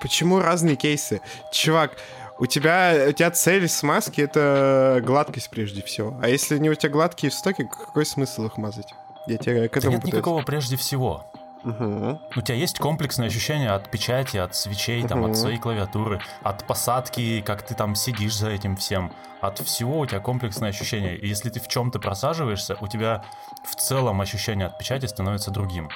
Почему 0.00 0.40
разные 0.40 0.76
кейсы? 0.76 1.20
Чувак, 1.52 1.92
у 2.38 2.46
тебя, 2.46 3.06
у 3.08 3.12
тебя 3.12 3.30
цель 3.30 3.68
смазки— 3.68 4.20
это 4.22 5.00
гладкость 5.04 5.50
прежде 5.50 5.82
всего. 5.82 6.18
А 6.22 6.28
если 6.28 6.58
не 6.58 6.70
у 6.70 6.74
тебя 6.74 6.90
гладкие 6.90 7.30
стоки, 7.30 7.64
какой 7.64 8.04
смысл 8.04 8.46
их 8.46 8.56
мазать? 8.56 8.92
Я 9.26 9.38
тебе 9.38 9.68
к 9.68 9.76
этому 9.76 9.92
да 9.92 9.96
нет 9.96 10.02
пытаюсь. 10.02 10.14
никакого 10.14 10.42
прежде 10.42 10.76
всего. 10.76 11.24
Угу. 11.64 12.20
У 12.36 12.40
тебя 12.42 12.56
есть 12.56 12.78
комплексное 12.78 13.28
ощущение 13.28 13.70
от 13.70 13.90
печати, 13.90 14.36
от 14.36 14.54
свечей, 14.54 15.00
угу. 15.00 15.08
там, 15.08 15.24
от 15.24 15.36
своей 15.36 15.58
клавиатуры, 15.58 16.20
от 16.42 16.66
посадки, 16.66 17.40
как 17.40 17.62
ты 17.62 17.74
там 17.74 17.94
сидишь 17.94 18.36
за 18.36 18.50
этим 18.50 18.76
всем. 18.76 19.12
От 19.40 19.58
всего 19.58 19.98
у 19.98 20.06
тебя 20.06 20.20
комплексное 20.20 20.70
ощущение. 20.70 21.16
И 21.16 21.26
если 21.26 21.50
ты 21.50 21.60
в 21.60 21.68
чем-то 21.68 21.98
просаживаешься, 21.98 22.76
у 22.80 22.86
тебя 22.86 23.24
в 23.64 23.74
целом 23.76 24.20
ощущение 24.20 24.66
от 24.66 24.78
печати 24.78 25.06
становится 25.06 25.50
другим. 25.50 25.88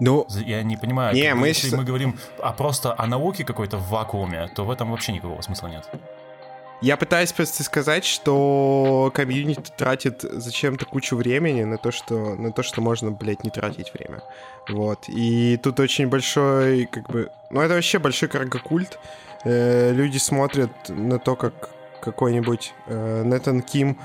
Ну, 0.00 0.26
я 0.46 0.62
не 0.62 0.76
понимаю, 0.76 1.14
не, 1.14 1.34
мы 1.34 1.48
если 1.48 1.68
сейчас... 1.68 1.78
мы 1.78 1.84
говорим 1.84 2.18
а 2.40 2.52
просто 2.52 2.94
о 2.96 3.06
науке 3.06 3.44
какой-то 3.44 3.78
в 3.78 3.88
вакууме, 3.88 4.46
то 4.54 4.64
в 4.64 4.70
этом 4.70 4.92
вообще 4.92 5.12
никакого 5.12 5.40
смысла 5.40 5.66
нет. 5.66 5.88
Я 6.80 6.96
пытаюсь 6.96 7.32
просто 7.32 7.64
сказать, 7.64 8.04
что 8.04 9.10
комьюнити 9.12 9.72
тратит 9.76 10.22
зачем-то 10.22 10.86
кучу 10.86 11.16
времени 11.16 11.64
на 11.64 11.76
то, 11.76 11.90
что, 11.90 12.36
на 12.36 12.52
то, 12.52 12.62
что 12.62 12.80
можно, 12.80 13.10
блядь, 13.10 13.42
не 13.42 13.50
тратить 13.50 13.92
время. 13.92 14.22
Вот. 14.68 15.08
И 15.08 15.58
тут 15.62 15.80
очень 15.80 16.08
большой, 16.08 16.86
как 16.86 17.10
бы... 17.10 17.30
Ну, 17.50 17.60
это 17.60 17.74
вообще 17.74 17.98
большой 17.98 18.28
каргокульт. 18.28 18.98
Э, 19.44 19.92
люди 19.92 20.18
смотрят 20.18 20.70
на 20.88 21.18
то, 21.18 21.34
как 21.34 21.70
какой-нибудь 22.00 22.72
э, 22.86 23.22
Нэтан 23.24 23.62
Ким 23.62 23.98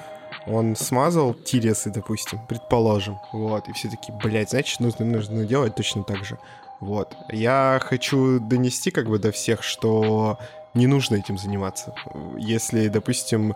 он 0.46 0.76
смазал 0.76 1.34
тиресы, 1.34 1.90
допустим, 1.90 2.40
предположим, 2.48 3.20
вот, 3.32 3.70
и 3.70 3.74
все 3.74 3.90
такие, 3.90 4.18
блядь, 4.18 4.50
значит, 4.50 4.80
нужно, 4.80 5.06
нужно 5.06 5.46
делать 5.46 5.76
точно 5.76 6.04
так 6.04 6.26
же. 6.26 6.38
Вот. 6.80 7.16
Я 7.30 7.80
хочу 7.82 8.40
донести 8.42 8.92
как 8.92 9.08
бы 9.08 9.20
до 9.20 9.32
всех, 9.32 9.64
что 9.64 10.38
не 10.74 10.88
нужно 10.88 11.16
этим 11.16 11.38
заниматься. 11.38 11.94
Если, 12.38 12.88
допустим, 12.88 13.56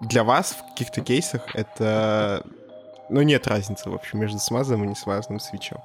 для 0.00 0.24
вас 0.24 0.52
в 0.52 0.70
каких-то 0.70 1.00
кейсах 1.00 1.42
это... 1.54 2.42
Ну, 3.08 3.22
нет 3.22 3.46
разницы, 3.46 3.88
в 3.88 3.94
общем, 3.94 4.20
между 4.20 4.38
смазанным 4.38 4.84
и 4.84 4.88
не 4.88 4.94
смазанным 4.94 5.40
свечом. 5.40 5.82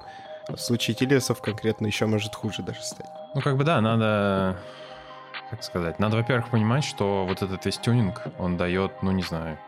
В 0.48 0.56
случае 0.56 0.96
Тилиасов 0.96 1.40
конкретно 1.40 1.86
еще 1.86 2.06
может 2.06 2.34
хуже 2.34 2.62
даже 2.62 2.82
стать. 2.82 3.06
Ну, 3.34 3.40
как 3.40 3.56
бы 3.56 3.64
да, 3.64 3.80
надо... 3.80 4.58
Как 5.50 5.62
сказать? 5.62 5.98
Надо, 5.98 6.16
во-первых, 6.16 6.50
понимать, 6.50 6.84
что 6.84 7.24
вот 7.26 7.42
этот 7.42 7.64
весь 7.64 7.78
тюнинг, 7.78 8.22
он 8.38 8.56
дает, 8.56 9.02
ну, 9.02 9.12
не 9.12 9.22
знаю, 9.22 9.58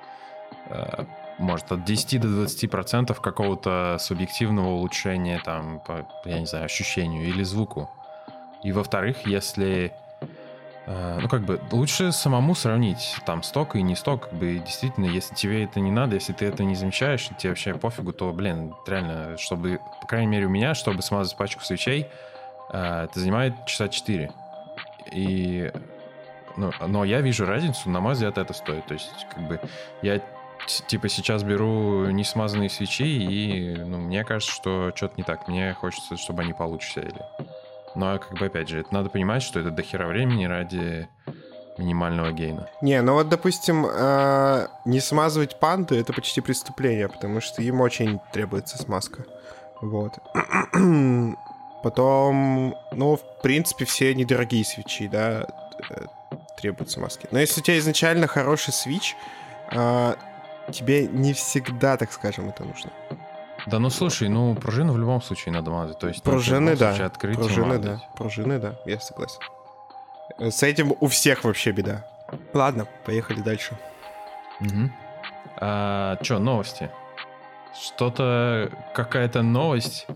э, 0.69 1.05
может, 1.39 1.71
от 1.73 1.85
10 1.85 2.21
до 2.21 2.29
20 2.29 2.71
процентов 2.71 3.21
какого-то 3.21 3.97
субъективного 4.01 4.69
улучшения, 4.69 5.41
там, 5.45 5.81
по, 5.81 6.07
я 6.25 6.41
не 6.41 6.47
знаю, 6.47 6.65
ощущению 6.65 7.27
или 7.29 7.43
звуку. 7.43 7.91
И, 8.63 8.73
во-вторых, 8.73 9.27
если 9.27 9.93
ну, 10.87 11.29
как 11.29 11.43
бы, 11.43 11.61
лучше 11.73 12.13
самому 12.13 12.55
сравнить 12.55 13.17
там 13.25 13.43
сток 13.43 13.77
и 13.77 13.83
не 13.83 13.97
сток. 13.97 14.29
Как 14.29 14.39
бы, 14.39 14.59
действительно, 14.59 15.07
если 15.07 15.35
тебе 15.35 15.65
это 15.65 15.81
не 15.81 15.91
надо, 15.91 16.15
если 16.15 16.33
ты 16.33 16.47
это 16.47 16.63
не 16.65 16.75
замечаешь, 16.75 17.29
тебе 17.39 17.51
вообще 17.51 17.75
пофигу, 17.75 18.13
то, 18.13 18.33
блин, 18.33 18.75
реально, 18.87 19.37
чтобы, 19.39 19.81
по 20.01 20.07
крайней 20.07 20.29
мере, 20.29 20.47
у 20.47 20.51
меня, 20.51 20.75
чтобы 20.75 21.03
смазать 21.03 21.37
пачку 21.37 21.63
свечей, 21.63 22.07
э, 22.71 23.05
это 23.05 23.19
занимает 23.19 23.55
часа 23.67 23.89
4. 23.89 24.31
И 25.13 25.73
ну, 26.57 26.71
но 26.87 27.05
я 27.05 27.21
вижу 27.21 27.47
разницу, 27.47 27.91
на 27.91 28.01
мой 28.01 28.13
взгляд, 28.13 28.39
это 28.39 28.53
стоит. 28.53 28.87
То 28.87 28.95
есть, 28.95 29.27
как 29.31 29.47
бы, 29.47 29.61
я 30.03 30.21
типа 30.87 31.09
сейчас 31.09 31.43
беру 31.43 32.07
не 32.11 32.25
смазанные 32.25 32.71
свечи, 32.71 33.05
и 33.05 33.77
ну, 33.77 33.99
мне 33.99 34.25
кажется, 34.25 34.55
что 34.55 34.93
что-то 34.95 35.15
не 35.17 35.25
так. 35.25 35.49
Мне 35.49 35.75
хочется, 35.75 36.17
чтобы 36.17 36.43
они 36.43 36.53
получше 36.53 36.93
сели. 36.93 37.23
Но, 37.95 38.07
ну, 38.07 38.15
а 38.15 38.19
как 38.19 38.39
бы, 38.39 38.47
опять 38.47 38.69
же, 38.69 38.81
это 38.81 38.93
надо 38.93 39.11
понимать, 39.11 39.43
что 39.43 39.61
это 39.61 39.71
дохера 39.71 40.07
времени 40.07 40.45
ради 40.45 41.09
минимального 41.79 42.33
гейна. 42.33 42.69
Не, 42.83 43.03
ну 43.03 43.15
вот, 43.15 43.29
допустим, 43.29 43.87
э, 43.87 44.69
не 44.85 45.01
смазывать 45.01 45.59
панты— 45.59 45.97
это 46.01 46.13
почти 46.13 46.41
преступление, 46.41 47.09
потому 47.09 47.41
что 47.41 47.63
им 47.63 47.81
очень 47.81 48.21
требуется 48.33 48.79
смазка. 48.79 49.25
Вот. 49.81 50.19
Потом, 51.83 52.77
ну, 52.93 53.17
в 53.17 53.43
принципе, 53.43 53.85
все 53.85 54.15
недорогие 54.15 54.65
свечи, 54.65 55.07
да, 55.09 55.47
э, 55.91 56.07
требуют 56.57 56.91
смазки. 56.91 57.29
Но 57.31 57.39
если 57.39 57.61
у 57.61 57.65
тебя 57.65 57.79
изначально 57.79 58.27
хороший 58.27 58.73
свич, 58.73 59.17
э, 59.71 60.15
тебе 60.73 61.07
не 61.07 61.33
всегда, 61.35 61.97
так 61.97 62.13
скажем, 62.13 62.49
это 62.49 62.65
нужно. 62.65 62.91
Да 63.67 63.79
ну 63.79 63.91
слушай, 63.91 64.29
ну 64.29 64.55
пружину 64.55 64.93
в 64.93 64.99
любом 64.99 65.23
случае 65.23 65.55
надо 65.55 65.71
мазать. 65.71 65.99
То 65.99 66.09
есть 66.09 66.23
пружины, 66.23 66.77
да. 66.77 66.95
Открыть 67.07 67.37
пружины, 67.37 67.79
да. 67.79 68.03
Пружины, 68.17 68.59
да. 68.59 68.79
Я 68.85 69.01
согласен. 69.01 69.41
С 70.39 70.63
этим 70.63 70.95
у 71.01 71.07
всех 71.07 71.45
вообще 71.45 71.73
беда. 71.73 72.07
Ладно, 72.53 72.87
поехали 73.05 73.41
дальше. 73.41 73.79
Угу. 74.61 74.91
А, 75.59 76.17
чё, 76.23 76.39
новости? 76.39 76.91
Что-то, 77.81 78.71
какая-то 78.95 79.43
новость. 79.43 80.07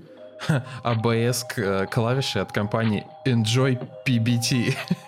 ABS 0.85 1.45
э, 1.57 1.87
клавиши 1.87 2.39
от 2.39 2.53
компании 2.53 3.07
Enjoy 3.27 3.79
PBT. 4.07 4.77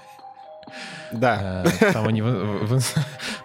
Да. 1.13 1.65
Э, 1.65 1.93
там 1.93 2.07
они 2.07 2.23
в, 2.23 2.75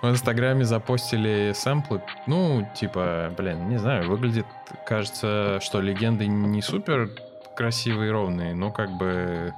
Инстаграме 0.03 0.65
запостили 0.65 1.53
сэмплы. 1.53 2.01
Ну, 2.27 2.67
типа, 2.73 3.33
блин, 3.35 3.69
не 3.69 3.77
знаю, 3.77 4.09
выглядит, 4.09 4.45
кажется, 4.85 5.59
что 5.61 5.81
легенды 5.81 6.27
не 6.27 6.61
супер 6.61 7.09
красивые 7.55 8.09
и 8.09 8.11
ровные, 8.11 8.53
но 8.53 8.71
как 8.71 8.91
бы... 8.91 9.53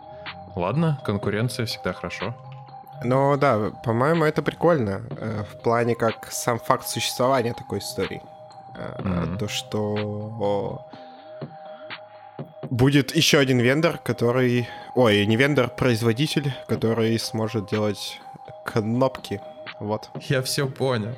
Ладно, 0.55 0.99
конкуренция 1.03 1.65
всегда 1.65 1.93
хорошо. 1.93 2.35
Ну 3.03 3.37
да, 3.37 3.71
по-моему, 3.83 4.23
это 4.23 4.41
прикольно. 4.41 5.01
Э, 5.19 5.43
в 5.43 5.61
плане 5.61 5.95
как 5.95 6.31
сам 6.31 6.59
факт 6.59 6.87
существования 6.87 7.53
такой 7.53 7.79
истории. 7.79 8.21
Mm-hmm. 8.75 9.37
То, 9.37 9.47
что 9.47 10.87
будет 12.69 13.15
еще 13.15 13.39
один 13.39 13.59
вендор, 13.59 13.97
который... 13.97 14.67
Ой, 14.95 15.25
не 15.25 15.35
вендор, 15.35 15.69
производитель, 15.69 16.53
который 16.67 17.17
сможет 17.19 17.69
делать 17.69 18.19
кнопки. 18.65 19.41
Вот. 19.79 20.09
Я 20.27 20.41
все 20.41 20.67
понял. 20.67 21.15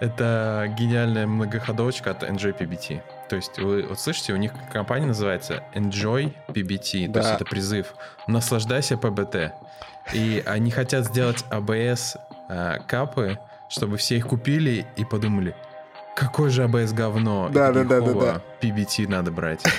Это 0.00 0.72
гениальная 0.78 1.26
многоходовочка 1.26 2.10
от 2.10 2.22
NJPBT. 2.22 3.00
То 3.28 3.36
есть 3.36 3.58
вы 3.58 3.82
вот 3.82 3.98
слышите, 3.98 4.32
у 4.32 4.36
них 4.36 4.52
компания 4.72 5.06
называется 5.06 5.62
Enjoy 5.74 6.32
PBT, 6.48 7.08
да. 7.08 7.12
то 7.12 7.18
есть 7.20 7.40
это 7.40 7.44
призыв 7.44 7.94
«Наслаждайся 8.26 8.96
ПБТ». 8.96 9.52
И 10.12 10.42
они 10.46 10.70
хотят 10.70 11.06
сделать 11.06 11.44
ABS 11.50 12.16
э, 12.48 12.78
капы, 12.86 13.38
чтобы 13.68 13.96
все 13.96 14.16
их 14.16 14.28
купили 14.28 14.86
и 14.96 15.04
подумали, 15.04 15.56
какое 16.16 16.50
же 16.50 16.64
ABS 16.64 16.94
говно. 16.94 17.48
Да, 17.52 17.70
да, 17.70 17.84
да, 17.84 18.00
да, 18.00 18.12
да. 18.12 18.40
PBT 18.60 19.08
надо 19.08 19.30
брать. 19.30 19.62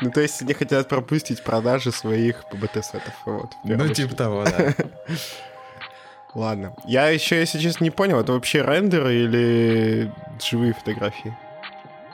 Ну, 0.00 0.10
то 0.10 0.20
есть 0.20 0.42
они 0.42 0.52
хотят 0.52 0.88
пропустить 0.88 1.42
продажи 1.42 1.92
своих. 1.92 2.44
Вот, 3.24 3.52
ну, 3.64 3.88
типа 3.88 4.14
того, 4.14 4.44
да. 4.44 4.74
Ладно. 6.34 6.74
Я 6.84 7.08
еще, 7.08 7.38
если 7.38 7.58
честно, 7.58 7.84
не 7.84 7.90
понял, 7.90 8.20
это 8.20 8.32
вообще 8.32 8.62
рендеры 8.62 9.14
или 9.14 10.12
живые 10.44 10.74
фотографии? 10.74 11.34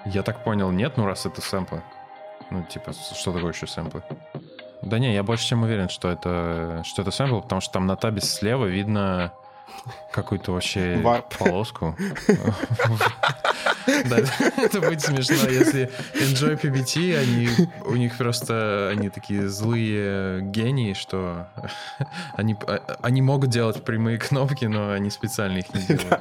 Я 0.04 0.22
так 0.22 0.44
понял, 0.44 0.70
нет, 0.70 0.96
ну 0.96 1.06
раз 1.06 1.26
это 1.26 1.40
сэмплы. 1.40 1.82
Ну, 2.50 2.62
типа, 2.62 2.92
что 2.92 3.32
такое 3.32 3.52
еще 3.52 3.66
сэмплы? 3.66 4.02
Да 4.82 4.98
не, 4.98 5.14
я 5.14 5.22
больше 5.22 5.46
чем 5.46 5.62
уверен, 5.62 5.88
что 5.88 6.10
это, 6.10 6.82
что 6.84 7.02
это 7.02 7.10
сэмпл, 7.10 7.40
потому 7.40 7.60
что 7.60 7.72
там 7.72 7.86
на 7.86 7.96
табе 7.96 8.20
слева 8.20 8.66
видно 8.66 9.32
какую-то 10.12 10.52
вообще 10.52 10.96
Варп. 11.02 11.36
полоску. 11.38 11.96
Да, 13.86 14.18
это 14.56 14.80
будет 14.80 15.00
смешно, 15.00 15.48
если 15.48 15.88
Enjoy 16.14 16.60
PBT, 16.60 17.16
они, 17.16 17.48
у 17.84 17.94
них 17.94 18.16
просто, 18.16 18.88
они 18.90 19.10
такие 19.10 19.48
злые 19.48 20.40
гении, 20.42 20.92
что 20.92 21.46
они, 22.34 22.56
они 23.00 23.22
могут 23.22 23.50
делать 23.50 23.84
прямые 23.84 24.18
кнопки, 24.18 24.64
но 24.64 24.90
они 24.90 25.08
специально 25.10 25.58
их 25.58 25.72
не 25.72 25.82
делают. 25.86 26.20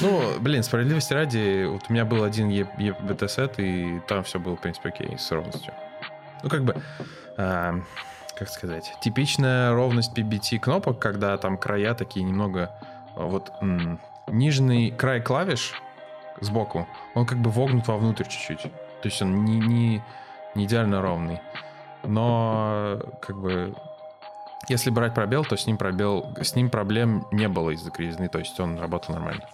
Ну, 0.00 0.40
блин, 0.40 0.62
справедливости 0.62 1.12
ради, 1.12 1.64
вот 1.66 1.82
у 1.88 1.92
меня 1.92 2.04
был 2.04 2.24
один 2.24 2.50
EBT-сет, 2.50 3.58
и 3.58 4.00
там 4.08 4.24
все 4.24 4.38
было, 4.40 4.56
в 4.56 4.60
принципе, 4.60 4.88
окей, 4.88 5.16
с 5.18 5.30
ровностью. 5.30 5.72
Ну, 6.42 6.48
как 6.50 6.64
бы, 6.64 6.76
а, 7.36 7.80
как 8.36 8.48
сказать, 8.48 8.94
типичная 9.00 9.72
ровность 9.72 10.16
PBT 10.16 10.58
кнопок, 10.58 10.98
когда 10.98 11.36
там 11.38 11.56
края 11.56 11.94
такие 11.94 12.24
немного, 12.24 12.70
вот, 13.14 13.50
м- 13.60 14.00
нижний 14.28 14.90
край 14.90 15.20
клавиш 15.20 15.72
сбоку, 16.40 16.86
он 17.14 17.26
как 17.26 17.38
бы 17.38 17.50
вогнут 17.50 17.86
вовнутрь 17.88 18.24
чуть-чуть. 18.24 18.62
То 18.62 19.08
есть 19.08 19.22
он 19.22 19.44
не, 19.44 19.58
не, 19.58 20.02
не 20.54 20.64
идеально 20.64 21.00
ровный. 21.00 21.40
Но, 22.02 23.00
как 23.20 23.36
бы, 23.40 23.74
если 24.68 24.90
брать 24.90 25.14
пробел, 25.14 25.44
то 25.44 25.56
с 25.56 25.66
ним 25.66 25.76
пробел, 25.76 26.34
с 26.40 26.54
ним 26.54 26.70
проблем 26.70 27.26
не 27.32 27.48
было 27.48 27.70
из-за 27.70 27.90
кривизны, 27.90 28.28
то 28.28 28.38
есть 28.38 28.58
он 28.60 28.78
работал 28.78 29.14
нормально. 29.14 29.44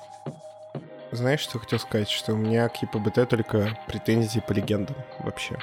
Знаешь, 1.13 1.41
что 1.41 1.59
хотел 1.59 1.79
сказать? 1.79 2.09
Что 2.09 2.33
у 2.33 2.37
меня 2.37 2.69
к 2.69 2.83
ЕПБТ 2.83 3.29
только 3.29 3.79
претензии 3.87 4.41
по 4.41 4.53
легендам 4.53 4.97
вообще. 5.19 5.59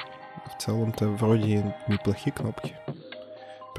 В 0.46 0.62
целом-то 0.62 1.10
вроде 1.10 1.76
неплохие 1.88 2.32
кнопки. 2.32 2.76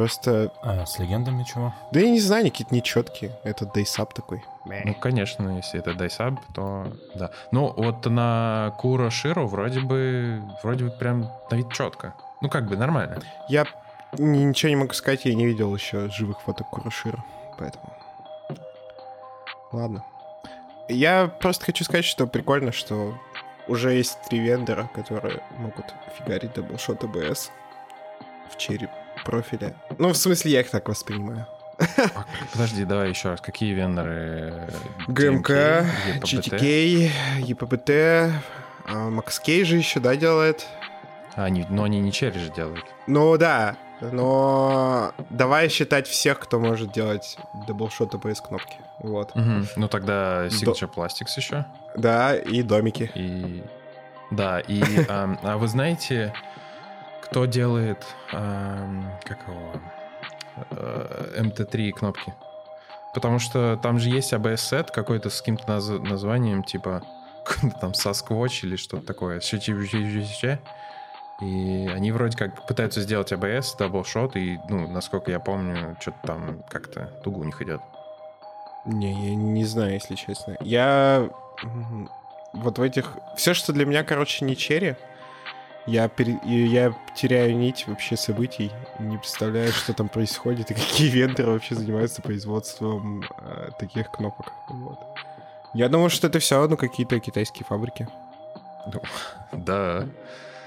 Просто... 0.01 0.51
А 0.63 0.87
с 0.87 0.99
легендами 0.99 1.43
чего? 1.43 1.75
Да 1.93 2.01
я 2.01 2.09
не 2.09 2.21
знаю, 2.21 2.41
они 2.41 2.51
какие-то 2.51 2.75
нечеткие. 2.75 3.33
Это 3.45 3.67
дейсап 3.67 4.15
такой. 4.15 4.43
Ну, 4.65 4.95
конечно, 4.95 5.55
если 5.57 5.79
это 5.79 5.93
дайсаб, 5.93 6.41
то 6.55 6.91
да. 7.15 7.33
Ну, 7.53 7.75
вот 7.77 8.07
на 8.07 8.75
Кура 8.79 9.11
Ширу 9.11 9.47
вроде 9.47 9.81
бы, 9.81 10.43
вроде 10.63 10.87
бы 10.87 10.91
прям 10.91 11.31
на 11.51 11.55
вид 11.55 11.71
четко. 11.71 12.15
Ну, 12.41 12.49
как 12.49 12.67
бы 12.67 12.79
нормально. 12.79 13.21
Я 13.51 13.67
ничего 14.17 14.71
не 14.71 14.77
могу 14.77 14.95
сказать, 14.95 15.27
я 15.27 15.35
не 15.35 15.45
видел 15.45 15.75
еще 15.75 16.09
живых 16.09 16.41
фоток 16.41 16.71
Курашира, 16.71 17.23
поэтому... 17.59 17.93
Ладно. 19.71 20.03
Я 20.89 21.27
просто 21.27 21.67
хочу 21.67 21.85
сказать, 21.85 22.07
что 22.07 22.27
прикольно, 22.27 22.73
что 22.73 23.19
уже 23.69 23.93
есть 23.93 24.17
три 24.31 24.39
вендора, 24.39 24.89
которые 24.95 25.43
могут 25.59 25.93
фигачить 26.17 26.55
doubleshot 26.55 27.05
ABS 27.05 27.51
в 28.51 28.57
череп 28.57 28.89
профиля. 29.25 29.75
Ну, 29.99 30.11
в 30.11 30.17
смысле, 30.17 30.53
я 30.53 30.61
их 30.61 30.71
так 30.71 30.89
воспринимаю. 30.89 31.47
А, 31.79 32.25
подожди, 32.53 32.85
давай 32.85 33.11
еще 33.11 33.31
раз. 33.31 33.41
Какие 33.41 33.73
вендоры? 33.73 34.69
GMK, 35.09 35.51
GTK, 36.21 37.11
EPBT, 37.41 38.33
MaxKey 38.87 39.65
же 39.65 39.77
еще, 39.77 40.01
да, 40.01 40.17
делает? 40.17 40.67
А, 41.37 41.45
они, 41.45 41.67
но 41.71 41.85
они 41.85 42.01
не 42.01 42.13
черри 42.13 42.39
же 42.39 42.51
делают. 42.51 42.85
Ну 43.07 43.37
да, 43.39 43.77
но 44.01 45.13
давай 45.31 45.69
считать 45.69 46.07
всех, 46.07 46.39
кто 46.39 46.59
может 46.59 46.93
делать 46.93 47.37
doubleshot 47.67 48.15
ABS 48.15 48.47
кнопки. 48.47 48.77
Вот. 49.01 49.31
Угу. 49.35 49.67
Ну 49.77 49.89
тогда 49.89 50.47
Signature 50.49 50.91
До... 50.95 51.03
Plastics 51.03 51.33
еще. 51.37 51.67
Да, 51.97 52.37
и 52.37 52.63
Domikey. 52.63 53.11
И... 53.15 53.63
Да, 54.31 54.61
и... 54.61 54.83
а, 55.09 55.39
а 55.43 55.57
вы 55.59 55.69
знаете, 55.69 56.33
кто 57.31 57.45
делает... 57.45 58.05
как 58.31 59.39
его... 59.47 59.81
MT3 60.71 61.93
кнопки? 61.93 62.35
Потому 63.15 63.39
что 63.39 63.79
там 63.83 63.99
же 63.99 64.11
есть 64.11 64.33
ABS 64.33 64.58
-сет 64.58 64.91
какой-то 64.91 65.31
с 65.31 65.41
каким-то 65.41 65.69
наз... 65.69 65.89
названием, 65.89 66.63
типа 66.65 67.03
там 67.81 67.93
Sasquatch 67.93 68.65
или 68.65 68.77
что-то 68.77 69.07
такое. 69.07 69.41
И 71.41 71.91
они 71.95 72.13
вроде 72.13 72.37
как 72.37 72.67
пытаются 72.67 73.01
сделать 73.01 73.33
ABS, 73.33 73.79
doubleshot, 73.79 74.37
и, 74.37 74.59
ну, 74.69 74.87
насколько 74.89 75.31
я 75.31 75.41
помню, 75.41 75.97
что-то 76.01 76.19
там 76.25 76.63
как-то 76.69 77.07
туго 77.25 77.41
у 77.41 77.45
них 77.45 77.63
идет. 77.63 77.81
Не, 78.85 79.31
я 79.31 79.35
не 79.35 79.65
знаю, 79.65 79.95
если 79.95 80.17
честно. 80.17 80.57
Я 80.61 81.31
вот 82.53 82.79
в 82.79 82.83
этих... 82.83 83.17
Все, 83.37 83.55
что 83.55 83.73
для 83.73 83.87
меня, 83.87 84.05
короче, 84.05 84.45
не 84.45 84.57
черри, 84.57 84.97
я, 85.91 86.09
пере... 86.09 86.39
я 86.45 86.95
теряю 87.15 87.57
нить 87.57 87.85
вообще 87.87 88.17
событий, 88.17 88.71
не 88.99 89.19
представляю, 89.19 89.73
что 89.73 89.93
там 89.93 90.09
происходит 90.09 90.71
и 90.71 90.75
какие 90.75 91.09
вендоры 91.09 91.53
вообще 91.53 91.75
занимаются 91.75 92.23
производством 92.23 93.25
э, 93.39 93.71
таких 93.79 94.11
кнопок. 94.11 94.53
Вот. 94.69 94.99
Я 95.75 95.89
думаю, 95.89 96.11
что 96.11 96.29
это 96.29 96.39
все 96.39 96.67
ну, 96.69 96.77
какие-то 96.77 97.19
китайские 97.19 97.65
фабрики. 97.65 98.09
Ну, 98.93 99.03
да. 99.53 100.07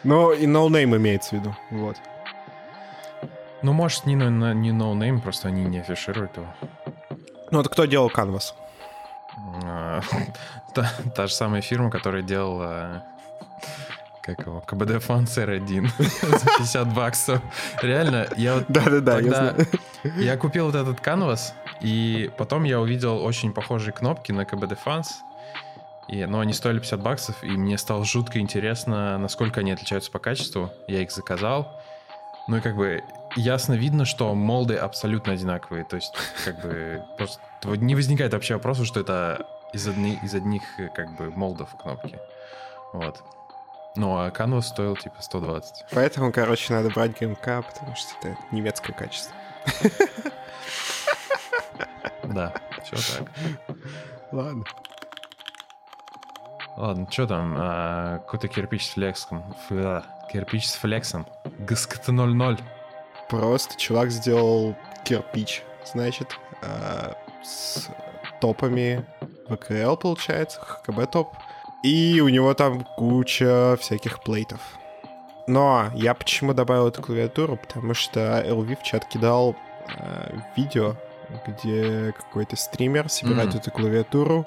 Но 0.04 0.34
и 0.34 0.46
ноунейм 0.46 0.96
имеется 0.96 1.36
в 1.36 1.40
виду, 1.40 1.56
вот. 1.72 1.98
Ну, 3.62 3.72
может, 3.72 4.06
не, 4.06 4.16
не, 4.16 4.54
не 4.54 4.72
ноунейм, 4.74 5.22
просто 5.22 5.48
они 5.48 5.64
не 5.64 5.80
афишируют 5.80 6.36
его. 6.36 6.48
Ну, 7.52 7.60
вот 7.60 7.70
кто 7.70 7.86
делал 7.86 8.10
Canvas? 8.10 8.54
А, 9.64 10.02
та, 10.76 10.92
та 11.16 11.28
же 11.28 11.34
самая 11.34 11.62
фирма, 11.62 11.90
которая 11.90 12.24
делала 12.24 13.04
как 14.24 14.40
его, 14.46 14.62
KBDfans 14.62 15.38
R1 15.38 15.90
за 15.98 16.46
50 16.58 16.94
баксов. 16.94 17.42
Реально, 17.82 18.28
я 18.38 18.56
вот... 18.56 18.66
Да-да-да, 18.70 19.20
я. 19.20 19.56
Я 20.16 20.38
купил 20.38 20.68
вот 20.68 20.76
этот 20.76 21.02
Canvas, 21.02 21.54
и 21.82 22.32
потом 22.38 22.64
я 22.64 22.80
увидел 22.80 23.22
очень 23.22 23.54
похожие 23.54 23.94
кнопки 23.94 24.32
на 24.32 24.46
KBDfans, 24.46 25.24
и, 26.08 26.26
но 26.26 26.40
они 26.40 26.54
стоили 26.54 26.80
50 26.80 27.02
баксов, 27.02 27.44
и 27.44 27.52
мне 27.52 27.78
стало 27.78 28.06
жутко 28.06 28.40
интересно, 28.40 29.18
насколько 29.18 29.60
они 29.60 29.72
отличаются 29.72 30.12
по 30.12 30.20
качеству. 30.20 30.72
Я 30.88 31.02
их 31.02 31.12
заказал. 31.12 31.82
Ну 32.48 32.58
и 32.58 32.62
как 32.62 32.76
бы 32.76 33.04
ясно 33.36 33.74
видно, 33.74 34.06
что 34.06 34.34
молды 34.36 34.76
абсолютно 34.76 35.34
одинаковые. 35.34 35.86
То 35.86 35.96
есть 35.96 36.14
как 36.44 36.62
бы 36.62 37.04
просто 37.18 37.40
не 37.66 37.96
возникает 37.96 38.34
вообще 38.34 38.56
вопроса, 38.56 38.86
что 38.86 39.00
это 39.00 39.46
из, 39.72 39.88
одни, 39.88 40.20
из 40.22 40.34
одних 40.36 40.64
как 40.94 41.16
бы 41.18 41.30
молдов 41.32 41.70
кнопки. 41.82 42.18
Вот. 42.92 43.24
Ну, 43.96 44.18
а 44.18 44.30
Canvas 44.30 44.64
стоил 44.64 44.96
типа 44.96 45.22
120. 45.22 45.86
Поэтому, 45.92 46.32
короче, 46.32 46.74
надо 46.74 46.90
брать 46.90 47.20
ГМК, 47.20 47.64
потому 47.66 47.96
что 47.96 48.16
это 48.22 48.38
немецкое 48.52 48.96
качество. 48.96 49.36
Да, 52.24 52.54
все 52.84 52.96
так. 53.18 53.30
Ладно. 54.32 54.64
Ладно, 56.76 57.08
что 57.12 57.28
там? 57.28 57.56
А, 57.58 58.20
какой-то 58.20 58.48
кирпич 58.48 58.88
с 58.88 58.90
флексом. 58.94 59.56
Фу, 59.68 60.02
кирпич 60.32 60.68
с 60.68 60.74
флексом. 60.76 61.28
ГСКТ-00. 61.60 62.60
Просто 63.30 63.78
чувак 63.78 64.10
сделал 64.10 64.76
кирпич, 65.04 65.64
значит, 65.86 66.40
а, 66.64 67.16
с 67.44 67.90
топами 68.42 69.06
ВКЛ, 69.48 69.96
получается, 69.96 70.60
ХКБ 70.62 71.12
топ. 71.12 71.36
И 71.84 72.22
у 72.22 72.30
него 72.30 72.54
там 72.54 72.86
куча 72.98 73.78
всяких 73.80 74.22
плейтов. 74.22 74.60
Но 75.48 75.92
я 75.94 76.14
почему 76.14 76.54
добавил 76.54 76.88
эту 76.88 77.02
клавиатуру? 77.02 77.58
Потому 77.58 77.94
что 77.94 78.44
LV 78.48 78.78
в 78.80 78.84
чат 78.84 79.06
кидал 79.06 79.56
э, 79.98 80.38
видео, 80.56 80.96
где 81.46 82.14
какой-то 82.14 82.56
стример 82.56 83.10
собирает 83.10 83.54
mm. 83.54 83.58
эту 83.58 83.72
клавиатуру, 83.72 84.46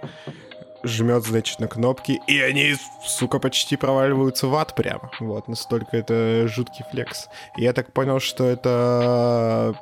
жмет, 0.83 1.25
значит, 1.25 1.59
на 1.59 1.69
кнопки, 1.69 2.21
и 2.27 2.41
они, 2.41 2.75
сука, 3.05 3.39
почти 3.39 3.77
проваливаются 3.77 4.47
в 4.47 4.55
ад 4.55 4.75
прямо. 4.75 5.11
Вот, 5.21 5.49
настолько 5.49 5.97
это 5.97 6.47
жуткий 6.49 6.85
флекс. 6.91 7.29
И 7.57 7.63
я 7.63 7.73
так 7.73 7.93
понял, 7.93 8.21
что 8.21 8.45
это... 8.45 9.75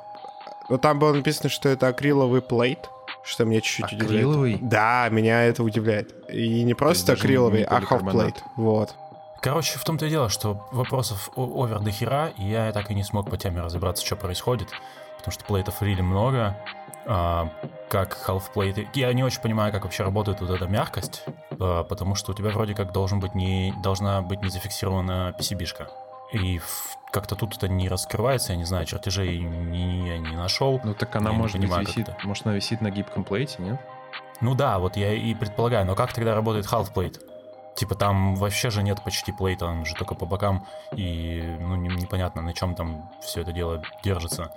Ну, 0.69 0.77
там 0.77 0.99
было 0.99 1.13
написано, 1.13 1.49
что 1.49 1.69
это 1.69 1.87
акриловый 1.87 2.41
плейт, 2.41 2.89
что 3.25 3.45
меня 3.45 3.61
чуть-чуть 3.61 4.01
акриловый? 4.01 4.53
удивляет. 4.53 4.69
Да, 4.69 5.09
меня 5.09 5.43
это 5.43 5.63
удивляет. 5.63 6.13
И 6.29 6.63
не 6.63 6.73
просто 6.73 7.13
акриловый, 7.13 7.63
а 7.63 7.79
half 7.79 8.03
plate. 8.03 8.37
Вот. 8.55 8.95
Короче, 9.41 9.77
в 9.77 9.83
том-то 9.83 10.05
и 10.07 10.09
дело, 10.09 10.29
что 10.29 10.67
вопросов 10.71 11.29
овер 11.35 11.79
до 11.79 11.91
хера, 11.91 12.29
и 12.37 12.43
я 12.45 12.71
так 12.71 12.89
и 12.89 12.95
не 12.95 13.03
смог 13.03 13.29
по 13.29 13.37
теме 13.37 13.61
разобраться, 13.61 14.05
что 14.05 14.15
происходит, 14.15 14.69
потому 15.17 15.31
что 15.31 15.43
плейтов 15.45 15.81
рили 15.81 16.01
много, 16.01 16.57
а, 17.05 17.51
как 17.89 18.17
half-plate. 18.27 18.87
Я 18.95 19.13
не 19.13 19.23
очень 19.23 19.41
понимаю, 19.41 19.71
как 19.71 19.83
вообще 19.83 20.03
работает 20.03 20.41
вот 20.41 20.49
эта 20.49 20.65
мягкость, 20.67 21.23
а, 21.59 21.83
потому 21.83 22.15
что 22.15 22.31
у 22.31 22.35
тебя 22.35 22.49
вроде 22.49 22.73
как 22.73 22.91
должен 22.91 23.19
быть 23.19 23.35
не, 23.35 23.73
должна 23.83 24.21
быть 24.21 24.41
не 24.41 24.49
зафиксирована 24.49 25.35
PCB-шка. 25.37 25.89
И 26.33 26.59
как-то 27.15 27.37
тут 27.37 27.55
это 27.55 27.69
не 27.69 27.87
раскрывается, 27.87 28.51
я 28.51 28.57
не 28.57 28.65
знаю, 28.65 28.85
чертежей 28.85 29.39
не, 29.39 30.09
я 30.09 30.17
не 30.17 30.35
нашел. 30.35 30.81
Ну 30.83 30.93
так 30.93 31.15
она 31.15 31.31
может 31.31 31.55
понимаю, 31.55 31.87
висит, 31.87 32.09
может 32.25 32.45
она 32.45 32.55
висит 32.55 32.81
на 32.81 32.91
гибком 32.91 33.23
плейте, 33.23 33.55
нет? 33.59 33.79
Ну 34.41 34.53
да, 34.53 34.79
вот 34.79 34.97
я 34.97 35.13
и 35.13 35.33
предполагаю, 35.33 35.85
но 35.85 35.95
как 35.95 36.11
тогда 36.11 36.35
работает 36.35 36.65
half 36.65 36.93
plate? 36.93 37.21
Типа 37.73 37.95
там 37.95 38.35
вообще 38.35 38.69
же 38.69 38.83
нет 38.83 39.01
почти 39.01 39.31
плейта, 39.31 39.65
он 39.65 39.85
же 39.85 39.95
только 39.95 40.13
по 40.13 40.25
бокам, 40.25 40.67
и 40.91 41.55
ну 41.61 41.77
не, 41.77 41.87
непонятно, 41.87 42.41
на 42.41 42.53
чем 42.53 42.75
там 42.75 43.09
все 43.21 43.43
это 43.43 43.53
дело 43.53 43.81
держится. 44.03 44.51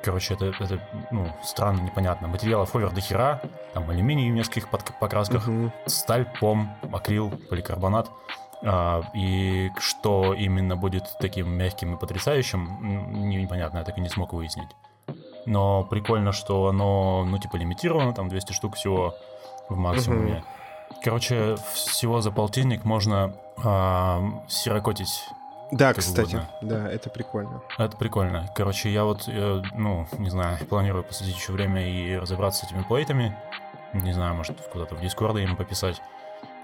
Короче, 0.00 0.34
это, 0.34 0.46
это 0.46 0.78
ну, 1.10 1.26
странно, 1.42 1.80
непонятно. 1.80 2.28
Материалов 2.28 2.72
овер 2.76 2.92
до 2.92 3.00
хера, 3.00 3.42
там 3.74 3.90
алюминий 3.90 4.30
в 4.30 4.34
нескольких 4.34 4.68
покрасках, 4.68 5.48
угу. 5.48 5.72
сталь, 5.86 6.26
пом, 6.38 6.72
акрил, 6.92 7.30
поликарбонат. 7.50 8.08
А, 8.62 9.02
и 9.14 9.70
что 9.78 10.34
именно 10.34 10.76
будет 10.76 11.04
таким 11.18 11.50
мягким 11.50 11.94
и 11.94 11.98
потрясающим, 11.98 13.28
непонятно, 13.30 13.78
я 13.78 13.84
так 13.84 13.96
и 13.96 14.00
не 14.00 14.08
смог 14.08 14.32
выяснить. 14.32 14.68
Но 15.46 15.84
прикольно, 15.84 16.32
что 16.32 16.68
оно, 16.68 17.24
ну, 17.24 17.38
типа, 17.38 17.56
лимитировано, 17.56 18.12
там 18.12 18.28
200 18.28 18.52
штук 18.52 18.76
всего 18.76 19.14
в 19.68 19.76
максимуме. 19.76 20.44
Короче, 21.02 21.56
всего 21.72 22.20
за 22.20 22.30
полтинник 22.30 22.84
можно 22.84 23.34
а, 23.64 24.22
сирокотить. 24.48 25.24
Да, 25.70 25.94
кстати, 25.94 26.34
угодно. 26.34 26.50
да, 26.62 26.90
это 26.90 27.10
прикольно. 27.10 27.62
Это 27.78 27.96
прикольно. 27.96 28.50
Короче, 28.56 28.92
я 28.92 29.04
вот, 29.04 29.28
э, 29.28 29.62
ну, 29.74 30.04
не 30.18 30.28
знаю, 30.28 30.58
планирую 30.66 31.04
посадить 31.04 31.36
еще 31.36 31.52
время 31.52 31.88
и 31.88 32.16
разобраться 32.16 32.66
с 32.66 32.68
этими 32.68 32.82
плейтами. 32.82 33.36
Не 33.92 34.12
знаю, 34.12 34.34
может, 34.34 34.60
куда-то 34.72 34.96
в 34.96 35.00
Дискорде 35.00 35.44
им 35.44 35.56
пописать, 35.56 36.02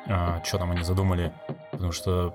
что 0.06 0.58
там 0.58 0.72
они 0.72 0.82
задумали. 0.82 1.32
Потому 1.76 1.92
что, 1.92 2.34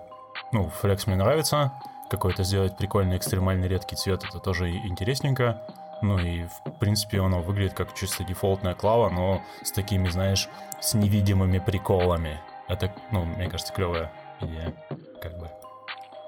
ну, 0.52 0.70
флекс 0.70 1.08
мне 1.08 1.16
нравится. 1.16 1.74
Какой-то 2.10 2.44
сделать 2.44 2.78
прикольный, 2.78 3.18
экстремальный, 3.18 3.68
редкий 3.68 3.96
цвет, 3.96 4.24
это 4.24 4.40
тоже 4.40 4.70
интересненько. 4.70 5.62
Ну 6.02 6.20
и, 6.20 6.46
в 6.46 6.72
принципе, 6.80 7.22
оно 7.22 7.42
выглядит 7.42 7.74
как 7.74 7.94
чисто 7.94 8.24
дефолтная 8.24 8.76
клава, 8.76 9.10
но 9.10 9.42
с 9.64 9.72
такими, 9.72 10.10
знаешь, 10.10 10.50
с 10.80 10.94
невидимыми 10.94 11.60
приколами. 11.60 12.40
Это, 12.68 12.94
ну, 13.12 13.26
мне 13.26 13.50
кажется, 13.50 13.74
клевая 13.74 14.12
идея. 14.42 14.74
Как 15.22 15.38
бы. 15.38 15.50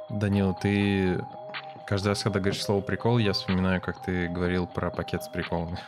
Данил, 0.09 0.53
ты 0.53 1.23
каждый 1.85 2.09
раз, 2.09 2.23
когда 2.23 2.39
говоришь 2.39 2.63
слово 2.63 2.81
прикол, 2.81 3.17
я 3.17 3.33
вспоминаю, 3.33 3.81
как 3.81 4.01
ты 4.01 4.27
говорил 4.27 4.67
про 4.67 4.89
пакет 4.89 5.23
с 5.23 5.27
приколами. 5.27 5.79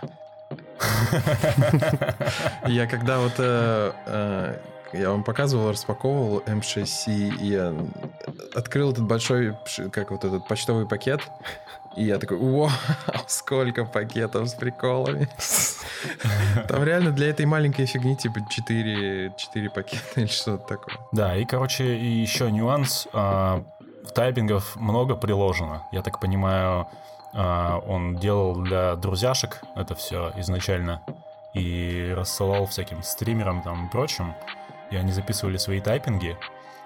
Я 2.68 2.88
когда 2.88 3.20
вот 3.20 3.34
э, 3.38 3.92
э, 4.06 4.60
я 4.96 5.12
вам 5.12 5.24
показывал, 5.24 5.72
распаковывал 5.72 6.40
М6C, 6.46 7.38
и 7.40 7.48
я 7.48 7.74
открыл 8.54 8.92
этот 8.92 9.04
большой, 9.06 9.56
как 9.92 10.12
вот 10.12 10.24
этот 10.24 10.48
почтовый 10.48 10.88
пакет, 10.88 11.22
и 11.96 12.06
я 12.06 12.20
такой, 12.20 12.38
вау, 12.38 12.70
сколько 13.28 13.86
пакетов 13.86 14.50
с 14.50 14.54
приколами. 14.54 15.30
Там 16.68 16.84
реально 16.84 17.12
для 17.12 17.30
этой 17.30 17.46
маленькой 17.46 17.86
фигни 17.86 18.16
типа 18.16 18.42
4, 18.50 19.34
4 19.38 19.70
пакета 19.70 20.04
или 20.16 20.28
что-то 20.28 20.66
такое. 20.68 20.96
Да, 21.12 21.36
и, 21.36 21.46
короче, 21.46 21.96
и 21.96 22.06
еще 22.06 22.52
нюанс. 22.52 23.08
а, 23.14 23.64
тайпингов 24.14 24.76
много 24.76 25.16
приложено. 25.16 25.88
Я 25.92 26.02
так 26.02 26.20
понимаю, 26.20 26.88
а, 27.34 27.80
он 27.80 28.18
делал 28.18 28.56
для 28.56 28.96
друзьяшек 28.96 29.62
это 29.76 29.96
все 29.96 30.32
изначально 30.38 31.02
и 31.54 32.14
рассылал 32.16 32.66
всяким 32.66 33.02
стримерам 33.04 33.62
там 33.62 33.88
и 33.88 33.90
прочим. 33.90 34.34
И 34.92 34.96
они 34.96 35.12
записывали 35.12 35.58
свои 35.58 35.80
тайпинги. 35.82 36.38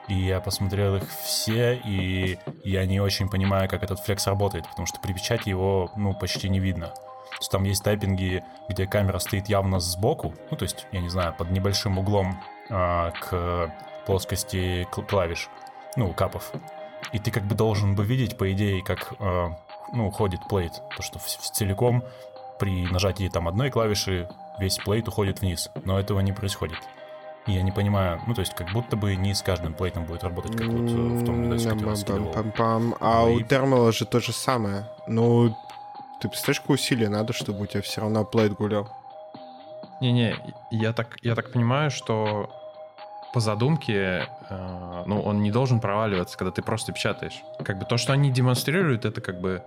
И 0.08 0.14
я 0.16 0.40
посмотрел 0.40 0.96
их 0.96 1.04
все, 1.24 1.76
и 1.76 2.40
я 2.64 2.86
не 2.86 3.00
очень 3.00 3.30
понимаю, 3.30 3.70
как 3.70 3.84
этот 3.84 4.00
флекс 4.00 4.26
работает, 4.26 4.68
потому 4.68 4.88
что 4.88 5.00
при 5.00 5.14
печати 5.14 5.50
его, 5.50 5.92
ну, 5.96 6.14
почти 6.16 6.50
не 6.50 6.60
видно. 6.60 6.88
То 6.88 7.38
есть 7.40 7.52
там 7.52 7.64
есть 7.64 7.84
тайпинги, 7.84 8.44
где 8.68 8.88
камера 8.88 9.20
стоит 9.20 9.50
явно 9.50 9.80
сбоку, 9.80 10.34
ну, 10.50 10.58
то 10.58 10.64
есть, 10.64 10.88
я 10.92 11.00
не 11.02 11.10
знаю, 11.10 11.36
под 11.38 11.52
небольшим 11.52 12.00
углом 12.00 12.42
а, 12.72 13.12
к 13.12 13.72
плоскости 14.08 14.88
кл- 14.92 15.04
клавиш, 15.04 15.48
ну, 15.96 16.12
капов. 16.14 16.52
И 17.12 17.20
ты 17.20 17.30
как 17.30 17.44
бы 17.44 17.54
должен 17.54 17.96
бы 17.96 18.04
видеть, 18.04 18.36
по 18.36 18.52
идее, 18.52 18.84
как, 18.84 19.14
э, 19.20 19.50
ну, 19.94 20.10
ходит 20.12 20.40
плейт. 20.50 20.82
То, 20.96 21.04
что 21.04 21.20
в- 21.20 21.26
в- 21.26 21.52
целиком 21.52 22.04
при 22.60 22.88
нажатии 22.88 23.30
там 23.30 23.48
одной 23.48 23.70
клавиши 23.70 24.28
весь 24.60 24.78
плейт 24.78 25.08
уходит 25.08 25.42
вниз. 25.42 25.70
Но 25.86 26.00
этого 26.00 26.20
не 26.20 26.34
происходит. 26.34 26.78
И 27.50 27.54
я 27.54 27.64
не 27.64 27.72
понимаю, 27.72 28.22
ну, 28.28 28.36
то 28.36 28.42
есть 28.42 28.54
как 28.54 28.72
будто 28.74 28.96
бы 28.96 29.16
не 29.16 29.34
с 29.34 29.42
каждым 29.42 29.74
плейтом 29.74 30.06
будет 30.06 30.24
работать, 30.24 30.56
как 30.56 30.68
вот 30.68 30.92
э, 30.92 30.94
в 30.94 31.26
том 31.26 31.42
видосе, 31.42 31.70
который 31.70 31.90
я 31.90 31.96
скидывал. 31.96 32.32
А 33.00 33.26
Ну 33.26 33.34
у 33.34 33.42
термала 33.42 33.92
же 33.92 34.06
то 34.06 34.20
же 34.20 34.34
самое. 34.34 34.86
Ну, 35.08 35.56
ты 36.22 36.28
представляешь, 36.30 36.62
какое 36.62 36.76
усилие 36.76 37.10
надо, 37.10 37.34
чтобы 37.34 37.62
у 37.62 37.66
тебя 37.66 37.82
все 37.82 38.02
равно 38.02 38.24
плейт 38.24 38.54
гулял? 38.54 38.88
Не-не, 40.00 40.36
я 40.70 40.94
так, 40.94 41.18
я 41.24 41.34
так 41.34 41.52
понимаю, 41.52 41.90
что 41.90 42.52
по 43.34 43.40
задумке, 43.40 44.28
э, 44.50 45.04
ну, 45.08 45.20
он 45.20 45.42
не 45.42 45.52
должен 45.52 45.80
проваливаться, 45.80 46.38
когда 46.38 46.52
ты 46.52 46.62
просто 46.62 46.92
печатаешь. 46.94 47.42
Как 47.66 47.80
бы 47.80 47.86
то, 47.86 47.98
что 47.98 48.14
они 48.14 48.30
демонстрируют, 48.30 49.06
это 49.06 49.22
как 49.22 49.42
бы, 49.42 49.64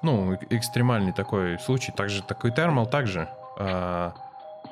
ну, 0.00 0.32
эк- 0.34 0.46
экстремальный 0.50 1.12
такой 1.12 1.58
случай. 1.58 1.90
Также 1.90 2.22
такой 2.22 2.52
термал 2.52 2.86
также. 2.86 3.28
Э, 3.58 4.12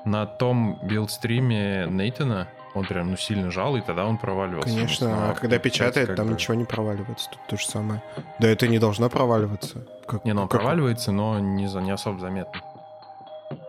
на 0.04 0.26
том 0.26 0.78
билд-стриме 0.82 1.86
Нейтана 1.86 2.48
он 2.74 2.84
прям, 2.86 3.12
ну, 3.12 3.16
сильно 3.16 3.50
жал, 3.52 3.76
и 3.76 3.80
тогда 3.80 4.04
он 4.04 4.18
проваливался. 4.18 4.68
Конечно, 4.68 5.08
Ну, 5.08 5.30
а 5.30 5.34
когда 5.34 5.56
это 5.56 5.62
печатает, 5.62 6.08
как 6.08 6.16
там 6.16 6.26
бы- 6.26 6.32
ничего 6.32 6.54
не 6.54 6.64
проваливается. 6.64 7.30
Тут 7.30 7.40
то 7.46 7.56
же 7.56 7.66
самое. 7.66 8.02
Да 8.40 8.48
это 8.48 8.66
не 8.66 8.78
должно 8.80 9.08
проваливаться. 9.08 9.86
Как, 10.06 10.24
Не, 10.24 10.32
ну, 10.32 10.42
он 10.42 10.48
как- 10.48 10.60
проваливается, 10.60 11.12
но 11.12 11.38
не, 11.38 11.68
за- 11.68 11.80
не 11.80 11.92
особо 11.92 12.18
заметно. 12.18 12.60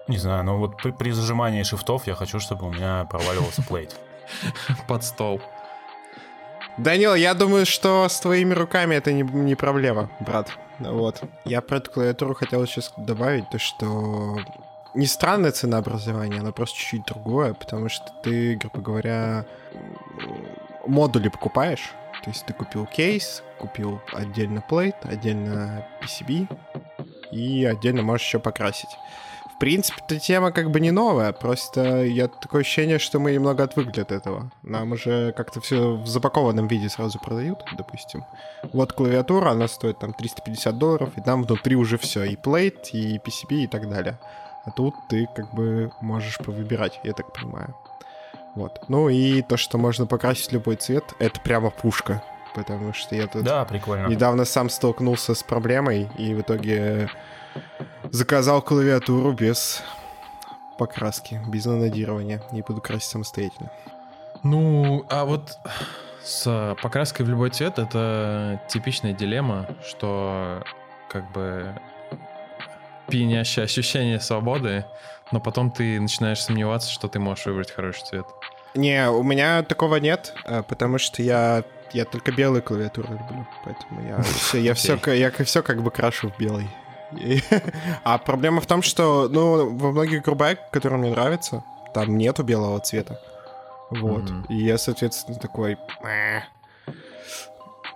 Не 0.07 0.17
знаю, 0.17 0.43
но 0.43 0.57
вот 0.57 0.77
при, 0.77 0.89
при 0.91 1.11
зажимании 1.11 1.61
шифтов 1.63 2.07
я 2.07 2.15
хочу, 2.15 2.39
чтобы 2.39 2.65
у 2.67 2.71
меня 2.73 3.05
проваливался 3.05 3.61
плейт. 3.61 3.95
Под 4.87 5.03
стол. 5.03 5.39
Данил, 6.77 7.15
я 7.15 7.33
думаю, 7.35 7.65
что 7.65 8.09
с 8.09 8.19
твоими 8.19 8.53
руками 8.53 8.95
это 8.95 9.13
не, 9.13 9.21
не 9.21 9.55
проблема, 9.55 10.09
брат. 10.19 10.49
Вот. 10.79 11.21
Я 11.45 11.61
про 11.61 11.77
эту 11.77 11.91
клавиатуру 11.91 12.33
хотел 12.33 12.65
сейчас 12.65 12.91
добавить, 12.97 13.49
то 13.49 13.59
что 13.59 14.37
не 14.95 15.05
странное 15.05 15.51
ценообразование, 15.51 16.39
оно 16.39 16.51
просто 16.51 16.77
чуть-чуть 16.77 17.05
другое, 17.05 17.53
потому 17.53 17.89
что 17.89 18.05
ты, 18.23 18.55
грубо 18.55 18.81
говоря, 18.81 19.45
модули 20.87 21.29
покупаешь. 21.29 21.91
То 22.23 22.29
есть 22.31 22.45
ты 22.45 22.53
купил 22.53 22.85
кейс, 22.85 23.43
купил 23.59 24.01
отдельно 24.13 24.61
плейт, 24.61 24.95
отдельно 25.03 25.85
PCB 26.01 26.47
и 27.31 27.65
отдельно 27.65 28.01
можешь 28.01 28.25
еще 28.25 28.39
покрасить. 28.39 28.97
В 29.55 29.57
принципе, 29.57 30.01
эта 30.05 30.19
тема 30.19 30.51
как 30.51 30.69
бы 30.69 30.81
не 30.81 30.91
новая, 30.91 31.31
просто 31.31 32.03
я 32.03 32.27
такое 32.27 32.61
ощущение, 32.61 32.99
что 32.99 33.19
мы 33.19 33.31
немного 33.31 33.63
отвыкли 33.63 34.01
от 34.01 34.11
этого. 34.11 34.51
Нам 34.63 34.91
уже 34.91 35.31
как-то 35.31 35.61
все 35.61 35.95
в 35.95 36.07
запакованном 36.07 36.67
виде 36.67 36.89
сразу 36.89 37.19
продают, 37.19 37.63
допустим. 37.77 38.25
Вот 38.73 38.91
клавиатура, 38.91 39.51
она 39.51 39.69
стоит 39.69 39.99
там 39.99 40.13
350 40.13 40.77
долларов, 40.77 41.09
и 41.15 41.21
там 41.21 41.43
внутри 41.43 41.77
уже 41.77 41.97
все, 41.97 42.25
и 42.25 42.35
плейт, 42.35 42.89
и 42.93 43.17
PCB, 43.17 43.63
и 43.63 43.67
так 43.67 43.89
далее. 43.89 44.19
А 44.65 44.71
тут 44.71 44.95
ты 45.07 45.27
как 45.35 45.53
бы 45.53 45.91
можешь 46.01 46.37
повыбирать, 46.37 46.99
я 47.03 47.13
так 47.13 47.31
понимаю. 47.33 47.75
Вот. 48.55 48.85
Ну 48.87 49.09
и 49.09 49.41
то, 49.41 49.57
что 49.57 49.77
можно 49.77 50.05
покрасить 50.05 50.51
любой 50.51 50.75
цвет, 50.77 51.03
это 51.19 51.39
прямо 51.41 51.69
пушка. 51.69 52.23
Потому 52.55 52.93
что 52.93 53.15
я 53.15 53.27
тут 53.27 53.43
Да, 53.43 53.65
прикольно. 53.65 54.07
недавно 54.07 54.45
сам 54.45 54.69
столкнулся 54.69 55.35
с 55.35 55.43
проблемой 55.43 56.09
и 56.17 56.33
в 56.33 56.39
итоге 56.41 57.09
заказал 58.11 58.61
клавиатуру 58.61 59.33
без 59.33 59.83
покраски, 60.77 61.41
без 61.47 61.65
нанодирования. 61.65 62.41
И 62.53 62.61
буду 62.61 62.81
красить 62.81 63.09
самостоятельно. 63.09 63.69
Ну, 64.43 65.05
а 65.09 65.25
вот 65.25 65.57
с 66.23 66.75
покраской 66.81 67.25
в 67.25 67.29
любой 67.29 67.49
цвет 67.49 67.77
это 67.77 68.61
типичная 68.69 69.13
дилемма, 69.13 69.67
что 69.85 70.63
как 71.09 71.29
бы 71.33 71.73
пьянящее 73.07 73.65
ощущение 73.65 74.19
свободы, 74.19 74.85
но 75.31 75.39
потом 75.39 75.71
ты 75.71 75.99
начинаешь 75.99 76.41
сомневаться, 76.41 76.91
что 76.91 77.07
ты 77.07 77.19
можешь 77.19 77.45
выбрать 77.45 77.71
хороший 77.71 78.05
цвет. 78.05 78.25
Не, 78.75 79.09
у 79.09 79.23
меня 79.23 79.63
такого 79.63 79.95
нет, 79.97 80.33
а, 80.43 80.63
потому 80.63 80.97
что 80.97 81.21
я, 81.21 81.63
я 81.93 82.05
только 82.05 82.31
белую 82.31 82.61
клавиатуру 82.61 83.07
люблю, 83.09 83.47
поэтому 83.63 84.07
я 84.07 84.21
все, 84.21 84.59
я 84.59 84.73
все, 84.73 84.97
я 85.13 85.31
все 85.31 85.63
как 85.63 85.81
бы 85.81 85.91
крашу 85.91 86.29
в 86.29 86.37
белый. 86.37 86.67
А 88.03 88.17
проблема 88.17 88.61
в 88.61 88.65
том, 88.65 88.81
что, 88.81 89.29
ну, 89.29 89.69
во 89.77 89.91
многих 89.91 90.23
грубайках, 90.23 90.69
которые 90.71 90.99
мне 90.99 91.11
нравятся, 91.11 91.63
там 91.93 92.17
нету 92.17 92.43
белого 92.43 92.79
цвета. 92.79 93.19
Вот. 93.89 94.23
Мгм. 94.23 94.45
И 94.49 94.55
я, 94.55 94.77
соответственно, 94.77 95.37
такой... 95.37 95.77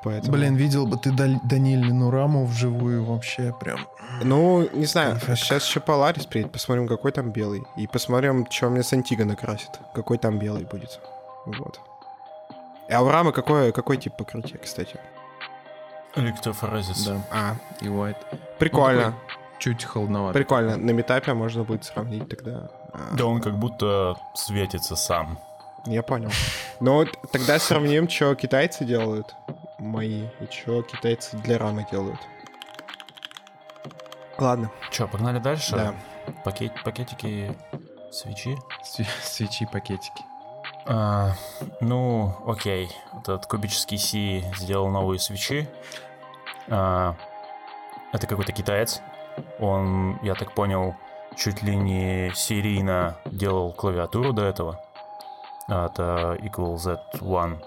Поэтому... 0.04 0.38
видел 0.38 0.86
бы 0.88 0.98
ты 0.98 1.12
Данилину 1.12 2.10
раму 2.10 2.46
вживую 2.46 3.04
вообще 3.04 3.54
прям. 3.60 3.80
Ну, 4.24 4.68
не 4.74 4.86
знаю, 4.86 5.12
Конфетка. 5.12 5.36
сейчас 5.36 5.66
еще 5.68 5.80
Polaris 5.82 6.28
приедет, 6.28 6.52
посмотрим, 6.52 6.88
какой 6.88 7.12
там 7.12 7.32
белый. 7.32 7.64
И 7.78 7.86
посмотрим, 7.88 8.48
что 8.50 8.70
мне 8.70 8.84
Сантига 8.84 9.26
накрасит. 9.26 9.72
Какой 9.94 10.18
там 10.18 10.40
белый 10.40 10.66
будет. 10.66 11.00
Вот. 11.46 11.80
А 12.90 13.04
у 13.04 13.10
рамы 13.10 13.32
какой, 13.34 13.72
какой 13.72 13.98
тип 13.98 14.16
покрытия, 14.18 14.58
кстати? 14.58 15.00
Электрофорезис. 16.16 17.06
Да, 17.06 17.22
А, 17.32 17.56
и 17.82 17.86
white. 17.88 18.18
прикольно. 18.58 19.14
Чуть 19.60 19.84
холодновато. 19.84 20.34
Прикольно. 20.40 20.78
На 20.78 20.92
метапе 20.92 21.34
можно 21.34 21.64
будет 21.64 21.84
сравнить 21.84 22.28
тогда. 22.30 22.70
А, 22.94 23.16
Да 23.16 23.26
он 23.26 23.42
как 23.42 23.58
будто 23.60 24.16
светится 24.34 24.96
сам. 24.96 25.38
Я 25.86 26.02
понял. 26.02 26.30
Ну, 26.80 26.94
вот 26.96 27.10
тогда 27.32 27.60
сравним, 27.60 28.10
что 28.10 28.34
китайцы 28.36 28.86
делают, 28.86 29.36
мои, 29.80 30.26
и 30.40 30.46
что 30.52 30.82
китайцы 30.84 31.38
для 31.38 31.58
рамы 31.58 31.86
делают. 31.92 32.20
Ладно, 34.38 34.72
Че, 34.92 35.08
погнали 35.08 35.40
дальше? 35.40 35.76
да. 35.76 35.94
Пакет, 36.46 36.72
пакетики 36.84 37.58
свечи. 38.12 38.58
Све- 38.84 39.08
Свечи 39.24 39.66
пакетики. 39.66 40.24
А, 40.86 41.34
ну, 41.82 42.36
окей. 42.48 42.90
Этот 43.20 43.46
кубический 43.48 43.98
Си 43.98 44.46
сделал 44.58 44.90
новые 44.90 45.20
свечи. 45.20 45.68
А, 46.70 47.16
это 48.14 48.28
какой-то 48.28 48.52
китаец. 48.54 49.02
Он, 49.60 50.20
я 50.24 50.36
так 50.36 50.54
понял, 50.54 50.96
чуть 51.36 51.62
ли 51.64 51.76
не 51.76 52.32
серийно 52.34 53.18
делал 53.26 53.74
клавиатуру 53.74 54.32
до 54.34 54.44
этого. 54.46 54.80
это 55.68 56.38
Equal 56.42 56.76
Z1. 56.76 57.64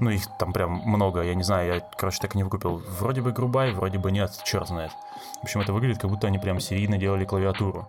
Ну, 0.00 0.10
их 0.10 0.26
там 0.38 0.52
прям 0.52 0.82
много, 0.84 1.22
я 1.22 1.34
не 1.34 1.42
знаю, 1.42 1.74
я, 1.74 1.80
короче, 1.96 2.20
так 2.20 2.34
и 2.34 2.38
не 2.38 2.44
выкупил. 2.44 2.82
Вроде 3.00 3.20
бы 3.20 3.32
грубай, 3.32 3.72
вроде 3.72 3.98
бы 3.98 4.12
нет, 4.12 4.30
черт 4.44 4.68
знает. 4.68 4.92
В 5.40 5.44
общем, 5.44 5.60
это 5.60 5.72
выглядит, 5.72 6.00
как 6.00 6.10
будто 6.10 6.28
они 6.28 6.38
прям 6.38 6.60
серийно 6.60 6.98
делали 6.98 7.24
клавиатуру. 7.24 7.88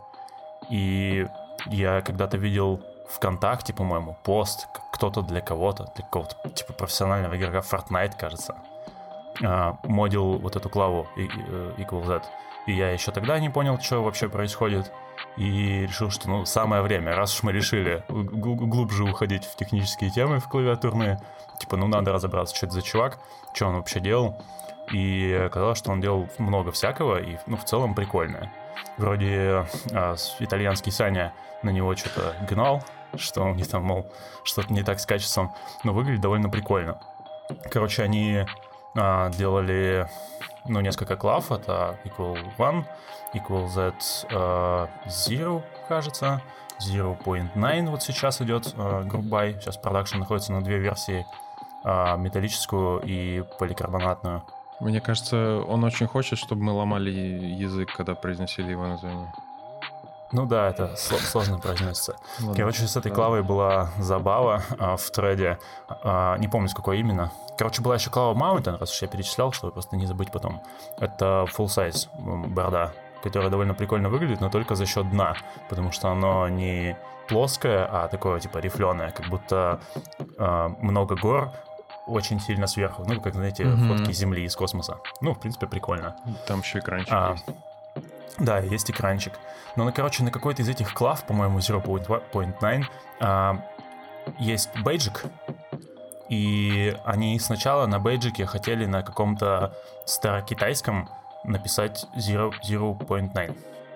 И 0.70 1.28
я 1.68 2.02
когда-то 2.02 2.38
видел 2.38 2.82
ВКонтакте, 3.10 3.74
по-моему, 3.74 4.18
пост, 4.24 4.68
кто-то 4.92 5.22
для 5.22 5.42
кого-то, 5.42 5.92
для 5.96 6.04
какого-то, 6.04 6.50
типа, 6.50 6.74
профессионального 6.74 7.38
игрока 7.38 7.60
Fortnite, 7.60 8.18
кажется, 8.18 8.56
а, 9.44 9.78
модил 9.84 10.40
вот 10.40 10.56
эту 10.56 10.70
клаву 10.70 11.08
э, 11.16 11.74
Equal 11.78 12.06
Z. 12.06 12.24
И 12.66 12.74
я 12.74 12.90
еще 12.90 13.12
тогда 13.12 13.40
не 13.40 13.50
понял, 13.50 13.80
что 13.80 14.04
вообще 14.04 14.28
происходит. 14.30 14.92
И 15.38 15.86
решил, 15.86 16.10
что 16.10 16.30
ну 16.30 16.46
самое 16.46 16.82
время, 16.82 17.16
раз 17.16 17.36
уж 17.36 17.44
мы 17.44 17.52
решили 17.52 18.04
глубже 18.10 19.04
уходить 19.04 19.46
в 19.46 19.56
технические 19.56 20.10
темы, 20.10 20.40
в 20.40 20.48
клавиатурные, 20.48 21.22
типа, 21.60 21.78
ну 21.78 21.88
надо 21.88 22.12
разобраться, 22.12 22.56
что 22.56 22.66
это 22.66 22.76
за 22.76 22.82
чувак, 22.82 23.20
что 23.54 23.68
он 23.68 23.76
вообще 23.76 24.00
делал. 24.00 24.42
И 24.92 25.32
оказалось, 25.46 25.78
что 25.78 25.92
он 25.92 26.02
делал 26.02 26.28
много 26.38 26.72
всякого, 26.72 27.22
и 27.22 27.38
ну 27.46 27.58
в 27.58 27.66
целом 27.66 27.94
прикольное. 27.94 28.52
Вроде 28.98 29.66
а, 29.92 30.16
итальянский 30.40 30.92
Саня 30.92 31.34
на 31.62 31.70
него 31.70 31.96
что-то 31.96 32.36
гнал, 32.50 32.84
что 33.16 33.44
у 33.44 33.54
них 33.54 33.68
там, 33.68 33.84
мол, 33.84 34.12
что-то 34.44 34.74
не 34.74 34.84
так 34.84 35.00
с 35.00 35.06
качеством, 35.06 35.54
но 35.84 35.94
выглядит 35.94 36.22
довольно 36.22 36.50
прикольно. 36.50 37.00
Короче, 37.70 38.04
они 38.04 38.46
а, 38.96 39.30
делали, 39.30 40.08
ну, 40.66 40.82
несколько 40.82 41.16
клав, 41.16 41.52
это 41.52 41.98
equal 42.04 42.38
1, 42.58 42.86
equal 43.34 43.68
z 43.68 43.94
uh, 44.32 44.90
0, 45.30 45.64
кажется, 45.88 46.42
0.9 46.80 47.90
вот 47.90 48.04
сейчас 48.04 48.42
идет 48.42 48.68
uh, 48.76 49.08
Group 49.08 49.60
сейчас 49.60 49.78
продакшн 49.78 50.20
находится 50.20 50.54
на 50.54 50.62
две 50.62 50.78
версии, 50.78 51.26
uh, 51.84 52.18
металлическую 52.18 53.02
и 53.02 53.44
поликарбонатную. 53.60 54.44
Мне 54.80 55.02
кажется, 55.02 55.64
он 55.68 55.84
очень 55.84 56.06
хочет, 56.06 56.38
чтобы 56.38 56.64
мы 56.64 56.72
ломали 56.72 57.10
язык, 57.10 57.94
когда 57.96 58.14
произносили 58.14 58.72
его 58.72 58.86
название. 58.86 59.34
Ну 60.32 60.46
да, 60.46 60.70
это 60.70 60.96
сложно 60.96 61.60
произносится. 61.60 62.16
Ладно. 62.40 62.56
Короче, 62.56 62.88
с 62.88 62.98
этой 62.98 63.12
клавой 63.12 63.44
была 63.44 63.92
забава 64.00 64.62
а, 64.78 64.98
в 64.98 65.10
треде. 65.12 65.58
А, 65.88 66.38
не 66.38 66.48
помню, 66.48 66.68
с 66.70 66.74
какой 66.74 67.00
именно. 67.00 67.32
Короче, 67.58 67.82
была 67.82 67.96
еще 67.96 68.10
клава 68.10 68.38
Mountain, 68.38 68.78
раз 68.78 68.92
уж 68.92 69.02
я 69.02 69.08
перечислял, 69.08 69.52
чтобы 69.52 69.74
просто 69.74 69.96
не 69.96 70.06
забыть 70.06 70.32
потом. 70.32 70.62
Это 71.00 71.46
full 71.56 71.68
size 71.68 72.08
борда, 72.48 72.94
которая 73.24 73.50
довольно 73.50 73.74
прикольно 73.74 74.10
выглядит, 74.10 74.42
но 74.42 74.50
только 74.50 74.76
за 74.76 74.86
счет 74.86 75.10
дна, 75.10 75.36
потому 75.70 75.92
что 75.92 76.10
оно 76.10 76.48
не 76.50 76.98
плоское, 77.28 77.86
а 77.86 78.08
такое 78.08 78.40
типа 78.40 78.60
рифленое, 78.60 79.12
как 79.12 79.28
будто 79.30 79.80
а, 80.38 80.70
много 80.80 81.16
гор 81.16 81.52
очень 82.06 82.40
сильно 82.40 82.68
сверху. 82.68 83.04
Ну, 83.06 83.20
как, 83.22 83.34
знаете, 83.34 83.64
mm-hmm. 83.64 83.98
фотки 83.98 84.12
Земли 84.14 84.44
из 84.44 84.56
космоса. 84.56 85.00
Ну, 85.22 85.34
в 85.34 85.40
принципе, 85.40 85.68
прикольно. 85.68 86.16
Там 86.48 86.62
еще 86.62 86.80
экранчик 86.80 87.12
а, 87.12 87.32
есть. 87.34 87.46
Да, 88.40 88.60
есть 88.60 88.90
экранчик. 88.92 89.34
Но, 89.76 89.84
ну, 89.84 89.94
короче, 89.94 90.24
на 90.24 90.32
какой-то 90.32 90.62
из 90.62 90.70
этих 90.70 90.94
клав, 90.94 91.26
по-моему, 91.26 91.60
0.9, 91.60 92.86
а, 93.20 93.62
есть 94.40 94.70
бейджик, 94.80 95.26
и 96.30 96.96
они 97.06 97.40
сначала 97.40 97.86
на 97.86 98.00
бейджике 98.00 98.46
хотели 98.46 98.86
на 98.86 99.02
каком-то 99.02 99.74
старокитайском 100.06 101.10
написать 101.44 102.06
0.9. 102.16 103.56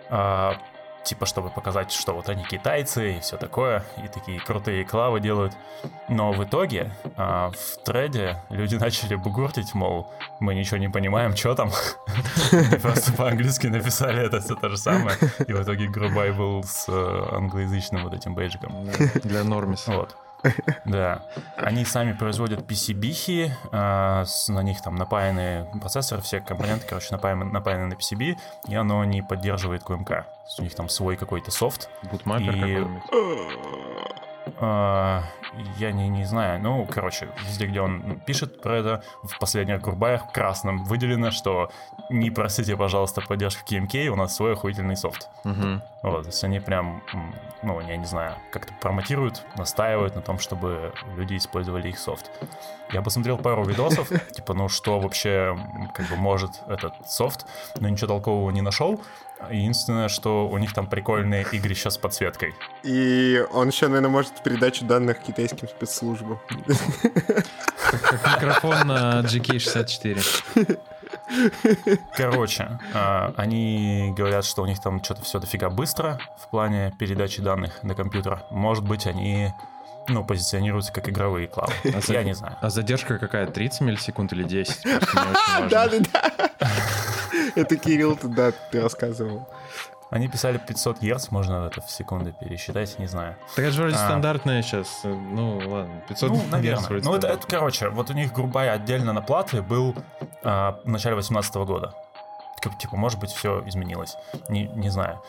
А, 0.09 0.55
типа, 1.03 1.25
чтобы 1.25 1.49
показать, 1.49 1.91
что 1.91 2.13
вот 2.13 2.29
они 2.29 2.43
китайцы 2.43 3.17
и 3.17 3.19
все 3.19 3.37
такое, 3.37 3.83
и 4.03 4.07
такие 4.07 4.39
крутые 4.39 4.85
клавы 4.85 5.19
делают. 5.19 5.53
Но 6.09 6.31
в 6.31 6.43
итоге 6.43 6.91
а, 7.17 7.51
в 7.51 7.83
треде 7.83 8.41
люди 8.49 8.75
начали 8.79 9.15
бугуртить, 9.15 9.73
мол, 9.73 10.11
мы 10.39 10.55
ничего 10.55 10.77
не 10.77 10.89
понимаем, 10.89 11.35
что 11.35 11.55
там. 11.55 11.71
Просто 12.81 13.13
по-английски 13.13 13.67
написали 13.67 14.25
это 14.25 14.41
все 14.41 14.55
то 14.55 14.69
же 14.69 14.77
самое. 14.77 15.17
И 15.47 15.53
в 15.53 15.63
итоге 15.63 15.87
Грубай 15.87 16.31
был 16.31 16.63
с 16.63 16.85
э, 16.87 17.35
англоязычным 17.35 18.03
вот 18.03 18.13
этим 18.13 18.35
бейджиком. 18.35 18.87
Для 19.23 19.43
нормиса. 19.43 19.91
Вот. 19.91 20.15
Да. 20.85 21.23
Они 21.55 21.85
сами 21.85 22.13
производят 22.13 22.61
PCB-хи, 22.61 23.51
э, 23.71 24.25
на 24.49 24.63
них 24.63 24.81
там 24.81 24.95
напаяны 24.95 25.67
процессоры, 25.79 26.21
все 26.21 26.41
компоненты, 26.41 26.85
короче, 26.87 27.07
напаяны, 27.11 27.45
напаяны 27.45 27.87
на 27.87 27.93
PCB, 27.93 28.37
и 28.67 28.75
оно 28.75 29.03
не 29.05 29.21
поддерживает 29.21 29.83
QMK. 29.83 30.25
У 30.59 30.63
них 30.63 30.75
там 30.75 30.89
свой 30.89 31.15
какой-то 31.15 31.51
софт. 31.51 31.89
Бутмаппер 32.11 32.55
и... 32.55 32.59
какой-нибудь? 32.59 33.03
Я 35.77 35.91
не, 35.91 36.07
не 36.07 36.25
знаю. 36.25 36.61
Ну, 36.61 36.87
короче, 36.89 37.27
везде, 37.45 37.65
где 37.65 37.81
он 37.81 38.19
пишет 38.25 38.61
про 38.61 38.77
это, 38.77 39.03
в 39.23 39.37
последних 39.39 39.81
грубаях 39.81 40.31
красным 40.31 40.83
выделено, 40.85 41.31
что 41.31 41.69
не 42.09 42.31
просите, 42.31 42.77
пожалуйста, 42.77 43.21
поддержки 43.21 43.73
KMK, 43.73 44.07
у 44.07 44.15
нас 44.15 44.35
свой 44.35 44.53
охуительный 44.53 44.95
софт. 44.95 45.29
Uh-huh. 45.43 45.81
Вот, 46.03 46.23
то 46.23 46.29
есть 46.29 46.43
они 46.43 46.59
прям, 46.59 47.03
ну, 47.63 47.79
я 47.81 47.95
не 47.95 48.05
знаю, 48.05 48.35
как-то 48.51 48.73
промотируют, 48.81 49.45
настаивают 49.55 50.15
на 50.15 50.21
том, 50.21 50.39
чтобы 50.39 50.93
люди 51.15 51.37
использовали 51.37 51.89
их 51.89 51.99
софт. 51.99 52.31
Я 52.91 53.01
посмотрел 53.01 53.37
пару 53.37 53.63
видосов, 53.65 54.09
типа, 54.31 54.53
ну, 54.53 54.67
что 54.67 54.99
вообще, 54.99 55.57
как 55.93 56.07
бы, 56.07 56.15
может 56.15 56.51
этот 56.67 56.93
софт, 57.07 57.45
но 57.79 57.87
ничего 57.87 58.07
толкового 58.07 58.49
не 58.51 58.61
нашел. 58.61 59.01
Единственное, 59.49 60.09
что 60.09 60.47
у 60.47 60.57
них 60.57 60.73
там 60.73 60.87
прикольные 60.87 61.45
игрища 61.51 61.89
с 61.89 61.97
подсветкой. 61.97 62.53
И 62.83 63.43
он 63.51 63.69
еще, 63.69 63.87
наверное, 63.87 64.09
может 64.09 64.41
передачу 64.43 64.85
данных 64.85 65.19
китайским 65.19 65.67
спецслужбам. 65.67 66.39
Как 67.91 68.35
микрофон 68.35 68.87
на 68.87 69.21
GK64. 69.21 70.79
Короче, 72.15 72.79
а, 72.93 73.33
они 73.37 74.13
говорят, 74.15 74.45
что 74.45 74.63
у 74.63 74.65
них 74.65 74.81
там 74.81 75.03
что-то 75.03 75.21
все 75.23 75.39
дофига 75.39 75.69
быстро 75.69 76.19
в 76.37 76.49
плане 76.49 76.93
передачи 76.99 77.41
данных 77.41 77.83
на 77.83 77.95
компьютер. 77.95 78.43
Может 78.49 78.83
быть, 78.83 79.07
они 79.07 79.53
ну, 80.07 80.25
позиционируются 80.25 80.91
как 80.91 81.09
игровые 81.09 81.47
клавы. 81.47 81.73
А 81.85 82.11
Я 82.11 82.23
не 82.23 82.33
знаю. 82.33 82.57
А 82.61 82.69
задержка 82.69 83.17
какая? 83.17 83.47
30 83.47 83.81
миллисекунд 83.81 84.33
или 84.33 84.43
10? 84.43 84.83
Да, 85.69 85.87
да, 85.87 85.89
да. 85.89 86.69
Это 87.55 87.75
Кирилл 87.77 88.15
туда 88.15 88.51
ты 88.71 88.81
рассказывал. 88.81 89.47
Они 90.11 90.27
писали 90.27 90.57
500 90.57 90.99
Гц, 90.99 91.31
можно 91.31 91.67
это 91.67 91.79
в 91.81 91.89
секунды 91.89 92.33
пересчитать, 92.37 92.99
не 92.99 93.07
знаю. 93.07 93.37
Так 93.55 93.63
это 93.63 93.73
же 93.73 93.81
вроде 93.81 93.95
а, 93.95 94.05
стандартная 94.05 94.61
сейчас. 94.61 95.01
Ну, 95.05 95.57
ладно, 95.65 96.03
500 96.09 96.29
Ну, 96.29 96.41
наверное. 96.51 97.01
Ну, 97.01 97.15
это, 97.15 97.27
это, 97.27 97.47
короче, 97.47 97.87
вот 97.87 98.09
у 98.09 98.13
них 98.13 98.33
грубая 98.33 98.73
отдельно 98.73 99.13
на 99.13 99.21
платы 99.21 99.61
был 99.61 99.95
а, 100.43 100.81
в 100.83 100.89
начале 100.89 101.15
18 101.15 101.55
года. 101.55 101.93
Как, 102.59 102.77
типа, 102.77 102.97
может 102.97 103.21
быть, 103.21 103.31
все 103.31 103.63
изменилось. 103.65 104.17
Не, 104.49 104.67
не 104.67 104.89
знаю. 104.89 105.21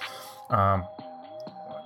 А, 0.51 0.89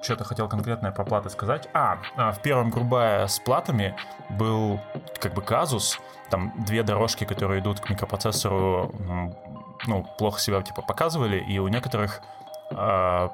что-то 0.01 0.25
хотел 0.25 0.49
конкретное 0.49 0.91
про 0.91 1.05
платы 1.05 1.29
сказать. 1.29 1.69
А, 1.75 1.99
а, 2.17 2.33
в 2.33 2.41
первом 2.41 2.71
грубая 2.71 3.27
с 3.27 3.39
платами 3.39 3.95
был 4.31 4.81
как 5.21 5.35
бы 5.35 5.43
казус. 5.43 6.01
Там 6.31 6.55
две 6.65 6.83
дорожки, 6.83 7.25
которые 7.25 7.61
идут 7.61 7.81
к 7.81 7.91
микропроцессору, 7.91 8.91
ну, 9.87 10.05
плохо 10.19 10.41
себя 10.41 10.63
типа 10.63 10.83
показывали, 10.83 11.39
и 11.39 11.59
у 11.59 11.69
некоторых 11.69 12.23
э, 12.71 13.29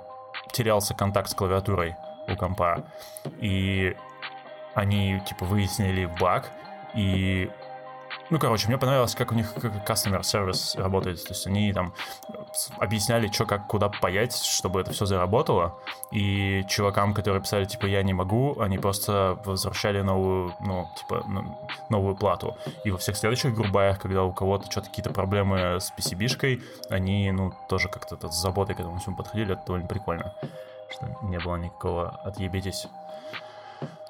терялся 0.52 0.94
контакт 0.94 1.30
с 1.30 1.34
клавиатурой 1.34 1.96
у 2.28 2.36
компа. 2.36 2.84
И 3.40 3.96
они, 4.74 5.20
типа, 5.26 5.44
выяснили 5.44 6.06
баг, 6.20 6.50
и 6.94 7.50
ну, 8.32 8.38
короче, 8.38 8.66
мне 8.66 8.78
понравилось, 8.78 9.14
как 9.14 9.30
у 9.30 9.34
них 9.34 9.52
customer 9.86 10.20
service 10.20 10.80
работает. 10.80 11.22
То 11.22 11.34
есть 11.34 11.46
они 11.46 11.70
там 11.74 11.92
объясняли, 12.78 13.26
что, 13.30 13.44
как, 13.44 13.66
куда 13.66 13.90
паять, 13.90 14.34
чтобы 14.34 14.80
это 14.80 14.90
все 14.92 15.04
заработало. 15.04 15.78
И 16.12 16.64
чувакам, 16.66 17.12
которые 17.12 17.42
писали, 17.42 17.66
типа, 17.66 17.84
я 17.84 18.02
не 18.02 18.14
могу, 18.14 18.58
они 18.58 18.78
просто 18.78 19.38
возвращали 19.44 20.00
новую, 20.00 20.54
ну, 20.60 20.88
типа, 20.96 21.26
новую 21.90 22.16
плату. 22.16 22.56
И 22.84 22.90
во 22.90 22.96
всех 22.96 23.18
следующих 23.18 23.54
грубаях, 23.54 24.00
когда 24.00 24.24
у 24.24 24.32
кого-то 24.32 24.70
что-то 24.70 24.88
какие-то 24.88 25.10
проблемы 25.10 25.78
с 25.78 25.92
PCB-шкой, 25.92 26.62
они, 26.88 27.30
ну, 27.32 27.52
тоже 27.68 27.90
как-то 27.90 28.16
с 28.30 28.40
заботой 28.40 28.74
к 28.74 28.80
этому 28.80 28.98
всему 28.98 29.14
подходили. 29.14 29.52
Это 29.52 29.62
довольно 29.66 29.86
прикольно, 29.86 30.32
что 30.90 31.06
не 31.20 31.38
было 31.38 31.56
никакого 31.56 32.08
отъебитесь. 32.24 32.88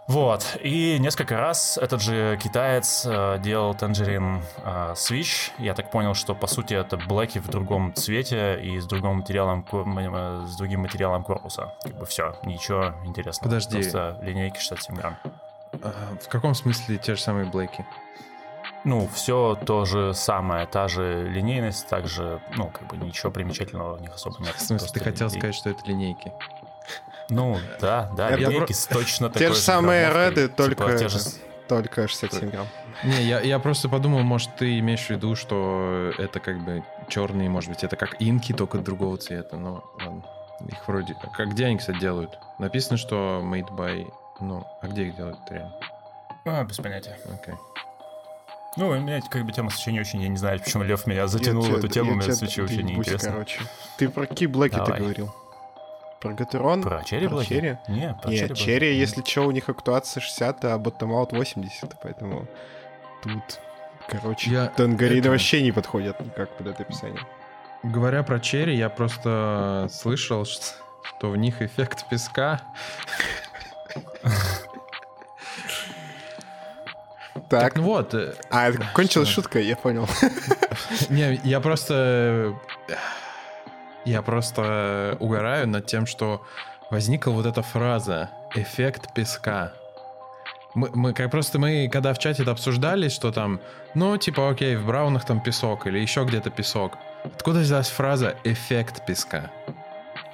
Вот, 0.08 0.58
и 0.60 0.98
несколько 0.98 1.36
раз 1.38 1.78
этот 1.78 2.02
же 2.02 2.38
китаец 2.42 3.06
э, 3.06 3.38
делал 3.38 3.72
Tangerine 3.72 4.42
э, 4.58 4.92
Switch. 4.94 5.52
Я 5.58 5.74
так 5.74 5.90
понял, 5.90 6.14
что 6.14 6.34
по 6.34 6.48
сути 6.48 6.74
это 6.74 6.96
блэки 6.96 7.38
в 7.38 7.48
другом 7.48 7.94
цвете 7.94 8.60
и 8.60 8.78
с 8.80 8.86
другим 8.86 9.16
материалом, 9.18 9.64
э, 9.72 10.46
с 10.46 10.56
другим 10.56 10.80
материалом 10.80 11.22
корпуса. 11.22 11.72
Как 11.82 11.96
бы 11.98 12.04
все, 12.04 12.36
ничего 12.44 12.94
интересного. 13.04 13.50
Подожди. 13.50 13.74
Просто 13.74 14.18
линейки 14.22 14.58
67 14.58 14.96
грамм. 14.96 15.16
А, 15.82 16.16
в 16.20 16.28
каком 16.28 16.54
смысле 16.54 16.98
те 16.98 17.14
же 17.14 17.20
самые 17.20 17.46
блэки? 17.46 17.86
Ну, 18.84 19.08
все 19.14 19.56
то 19.64 19.84
же 19.84 20.12
самое, 20.14 20.66
та 20.66 20.88
же 20.88 21.28
линейность, 21.28 21.88
также, 21.88 22.40
ну, 22.56 22.68
как 22.68 22.88
бы 22.88 22.96
ничего 22.96 23.30
примечательного 23.30 23.96
у 23.96 24.00
них 24.00 24.12
особо 24.12 24.40
нет. 24.40 24.54
В 24.56 24.60
смысле, 24.60 24.88
ты 24.92 24.98
хотел 24.98 25.28
линейки. 25.28 25.38
сказать, 25.38 25.54
что 25.54 25.70
это 25.70 25.86
линейки? 25.86 26.32
Ну, 27.33 27.59
да, 27.81 28.11
да, 28.16 28.31
Это 28.31 28.51
Геркис 28.51 28.87
точно 28.87 29.29
такой 29.29 29.40
Те 29.40 29.55
же 29.55 29.59
самые 29.59 30.09
Реды, 30.11 30.49
только, 30.49 30.75
типа, 30.75 30.88
те 30.99 31.07
это, 31.07 31.09
же 31.09 31.18
только 31.66 32.07
67 32.07 32.51
грамм. 32.51 32.66
Не, 33.05 33.23
я, 33.23 33.40
я 33.40 33.59
просто 33.59 33.88
подумал, 33.88 34.21
может, 34.21 34.55
ты 34.57 34.79
имеешь 34.79 35.07
в 35.07 35.11
виду, 35.11 35.35
что 35.35 36.12
это 36.18 36.40
как 36.40 36.62
бы 36.62 36.85
черные, 37.09 37.49
может 37.49 37.71
быть, 37.71 37.83
это 37.85 37.97
как 37.97 38.21
инки, 38.21 38.53
только 38.53 38.79
другого 38.79 39.16
цвета. 39.16 39.57
Но 39.57 39.83
ладно. 39.99 40.23
Их 40.68 40.87
вроде... 40.87 41.16
а 41.23 41.27
Как 41.29 41.49
где 41.49 41.66
они, 41.66 41.79
кстати, 41.79 41.99
делают? 41.99 42.38
Написано, 42.59 42.97
что 42.99 43.40
made 43.42 43.71
by... 43.71 44.12
Ну, 44.40 44.66
а 44.81 44.87
где 44.88 45.05
их 45.07 45.16
делают 45.16 45.38
реально? 45.51 45.75
А, 46.45 46.64
без 46.64 46.77
понятия. 46.77 47.18
Окей. 47.33 47.55
Ну, 48.77 48.88
у 48.88 48.95
меня 48.95 49.21
как 49.31 49.45
бы 49.45 49.53
тема 49.53 49.71
свечей 49.71 49.92
не 49.92 50.01
очень, 50.01 50.23
я 50.23 50.29
не 50.29 50.37
знаю, 50.37 50.61
почему 50.61 50.83
Лев 50.83 51.07
меня 51.07 51.27
затянул 51.27 51.64
Я 51.64 51.73
в 51.73 51.79
эту 51.79 51.88
тебя- 51.88 52.05
тему, 52.05 52.11
я 52.11 52.16
мне 52.16 52.33
свечи 52.33 52.61
вообще 52.61 52.83
не 52.83 52.95
интересно. 52.95 53.31
короче. 53.33 53.61
Ты 53.99 54.09
про 54.09 54.27
какие 54.27 54.47
блэки 54.49 54.75
ты 54.85 54.92
говорил? 54.92 55.35
Про 56.22 56.35
Гатерон? 56.35 56.82
Про 56.82 57.02
черри 57.02 57.26
Про 57.26 57.35
блоки? 57.35 57.48
черри? 57.48 57.78
Не, 57.88 58.16
про 58.22 58.30
Нет, 58.30 58.40
черри 58.48 58.54
черри, 58.56 58.88
блоки. 58.90 59.00
если 59.00 59.22
что, 59.24 59.42
у 59.42 59.50
них 59.50 59.68
актуация 59.68 60.20
60, 60.20 60.64
а 60.66 60.78
ботtom-аут 60.78 61.32
80, 61.32 61.96
поэтому 62.00 62.46
тут, 63.24 63.61
короче, 64.06 64.50
Я 64.50 64.66
тангарины 64.66 65.18
это- 65.20 65.30
вообще 65.30 65.62
не 65.62 65.72
подходят 65.72 66.20
никак 66.20 66.48
под 66.56 66.68
это 66.68 66.85
описание. 66.85 67.20
Говоря 67.82 68.22
про 68.22 68.38
черри, 68.38 68.76
я 68.76 68.88
просто 68.88 69.88
слышал, 69.90 70.44
что, 70.44 71.28
в 71.30 71.37
них 71.37 71.61
эффект 71.61 72.06
песка. 72.08 72.61
Так, 77.48 77.76
Ну 77.76 77.82
вот, 77.82 78.14
э, 78.14 78.35
а, 78.50 78.68
это 78.68 78.87
кончилась 78.94 79.28
шутка, 79.28 79.58
я 79.58 79.74
понял. 79.76 80.06
Не, 81.11 81.40
я 81.44 81.61
просто... 81.61 82.54
Я 84.04 84.22
просто 84.22 85.16
угораю 85.20 85.68
над 85.68 85.86
тем, 85.86 86.06
что 86.06 86.44
возникла 86.90 87.30
вот 87.30 87.46
эта 87.46 87.62
фраза 87.62 88.30
«эффект 88.54 89.14
песка». 89.14 89.72
Мы, 90.74 90.90
мы 90.94 91.12
как 91.12 91.30
просто 91.30 91.58
мы, 91.58 91.88
когда 91.92 92.14
в 92.14 92.18
чате 92.18 92.42
это 92.42 92.52
обсуждали, 92.52 93.08
что 93.08 93.30
там, 93.30 93.60
ну, 93.94 94.16
типа, 94.16 94.50
окей, 94.50 94.76
в 94.76 94.86
браунах 94.86 95.26
там 95.26 95.40
песок 95.40 95.86
или 95.86 95.98
еще 95.98 96.24
где-то 96.24 96.50
песок. 96.50 96.98
Откуда 97.24 97.60
взялась 97.60 97.88
фраза 97.88 98.36
«эффект 98.42 99.04
песка»? 99.06 99.50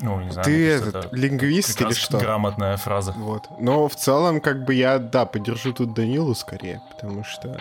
Ну, 0.00 0.20
не 0.20 0.30
знаю. 0.30 0.44
Ты 0.44 0.70
этот, 0.70 0.94
это 1.06 1.16
лингвист 1.16 1.80
или 1.80 1.92
что? 1.92 2.18
грамотная 2.18 2.76
фраза. 2.76 3.12
Вот. 3.12 3.48
Но 3.58 3.88
в 3.88 3.96
целом, 3.96 4.40
как 4.40 4.64
бы 4.64 4.74
я, 4.74 4.98
да, 4.98 5.26
поддержу 5.26 5.72
тут 5.72 5.92
Данилу 5.92 6.34
скорее, 6.34 6.80
потому 6.90 7.24
что 7.24 7.48
э, 7.48 7.58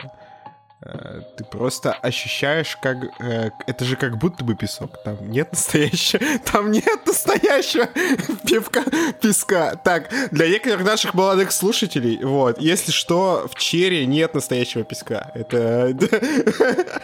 ты 0.80 1.44
просто 1.44 1.92
ощущаешь, 1.92 2.78
как... 2.80 2.98
э, 3.20 3.50
это 3.66 3.84
же 3.84 3.96
как 3.96 4.18
будто 4.18 4.44
бы 4.44 4.56
песок. 4.56 5.02
Там 5.04 5.32
нет 5.32 5.52
настоящего... 5.52 6.22
Там 6.52 6.72
нет 6.72 7.06
настоящего 7.06 7.88
пивка, 8.48 8.84
песка. 9.20 9.76
Так, 9.76 10.10
для 10.32 10.48
некоторых 10.48 10.86
наших 10.86 11.16
молодых 11.16 11.52
слушателей, 11.52 12.24
вот, 12.24 12.62
если 12.62 12.92
что, 12.92 13.50
в 13.52 13.56
черри 13.56 14.06
нет 14.06 14.36
настоящего 14.36 14.84
песка. 14.84 15.32
Это... 15.34 15.96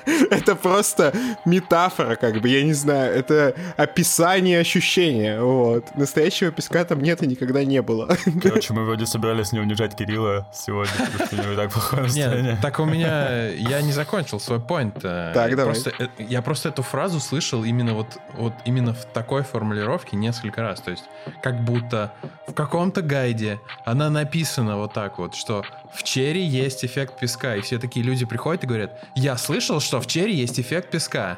Это 0.29 0.55
просто 0.55 1.13
метафора, 1.45 2.15
как 2.15 2.41
бы, 2.41 2.49
я 2.49 2.63
не 2.63 2.73
знаю. 2.73 3.15
Это 3.15 3.55
описание 3.75 4.59
ощущения, 4.59 5.41
вот. 5.41 5.95
Настоящего 5.95 6.51
песка 6.51 6.85
там 6.85 7.01
нет 7.01 7.23
и 7.23 7.27
никогда 7.27 7.63
не 7.63 7.81
было. 7.81 8.15
Короче, 8.41 8.73
мы 8.73 8.85
вроде 8.85 9.07
собирались 9.07 9.51
не 9.51 9.59
унижать 9.59 9.95
Кирилла 9.95 10.47
сегодня, 10.53 10.93
потому 11.11 11.25
что 11.25 11.35
у 11.35 11.43
него 11.43 11.55
так 11.55 11.71
плохое 11.71 12.03
настроение. 12.03 12.51
Нет, 12.51 12.61
так 12.61 12.79
у 12.79 12.85
меня... 12.85 13.49
Я 13.69 13.81
не 13.81 13.91
закончил 13.91 14.39
свой 14.39 14.59
point. 14.59 14.99
Так, 15.01 15.49
я 15.49 15.55
давай. 15.55 15.73
Просто, 15.73 15.91
э, 15.99 16.07
я 16.19 16.41
просто 16.41 16.69
эту 16.69 16.81
фразу 16.83 17.19
слышал 17.19 17.63
именно 17.63 17.93
вот, 17.93 18.07
вот 18.33 18.53
именно 18.65 18.93
в 18.93 19.05
такой 19.05 19.43
формулировке 19.43 20.15
несколько 20.17 20.61
раз. 20.61 20.81
То 20.81 20.91
есть 20.91 21.03
как 21.41 21.63
будто 21.63 22.13
в 22.47 22.53
каком-то 22.53 23.01
гайде 23.01 23.59
она 23.85 24.09
написана 24.09 24.77
вот 24.77 24.93
так 24.93 25.17
вот, 25.19 25.35
что 25.35 25.63
в 25.93 26.03
черри 26.03 26.43
есть 26.43 26.83
эффект 26.85 27.19
песка. 27.19 27.55
И 27.55 27.61
все 27.61 27.79
такие 27.79 28.05
люди 28.05 28.25
приходят 28.25 28.63
и 28.63 28.67
говорят, 28.67 29.03
я 29.15 29.37
слышал, 29.37 29.79
что 29.79 29.99
в 30.01 30.07
черри 30.07 30.33
есть 30.35 30.59
эффект 30.59 30.89
песка. 30.89 31.37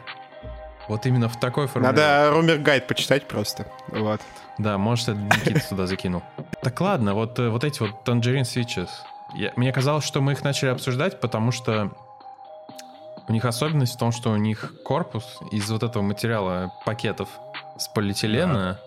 Вот 0.87 1.05
именно 1.05 1.27
в 1.29 1.39
такой 1.39 1.67
формулировке. 1.67 2.01
Надо 2.01 2.31
Румер 2.31 2.57
Гайд 2.59 2.87
почитать 2.87 3.27
просто. 3.27 3.65
Вот. 3.87 4.21
Да, 4.57 4.77
может, 4.77 5.09
это 5.09 5.17
Никита 5.19 5.67
туда 5.67 5.87
закинул. 5.87 6.23
Так 6.61 6.79
ладно, 6.79 7.13
вот, 7.13 7.37
э, 7.39 7.49
вот 7.49 7.63
эти 7.63 7.81
вот 7.81 7.91
Tangerine 8.07 8.43
Switches. 8.43 8.89
Я- 9.33 9.51
мне 9.55 9.73
казалось, 9.73 10.05
что 10.05 10.21
мы 10.21 10.31
их 10.33 10.43
начали 10.43 10.69
обсуждать, 10.69 11.19
потому 11.19 11.51
что 11.51 11.91
у 13.27 13.33
них 13.33 13.45
особенность 13.45 13.95
в 13.95 13.97
том, 13.97 14.11
что 14.11 14.31
у 14.31 14.35
них 14.35 14.73
корпус 14.83 15.39
из 15.51 15.69
вот 15.69 15.83
этого 15.83 16.03
материала 16.03 16.71
пакетов 16.85 17.29
с 17.77 17.87
полиэтилена. 17.87 18.79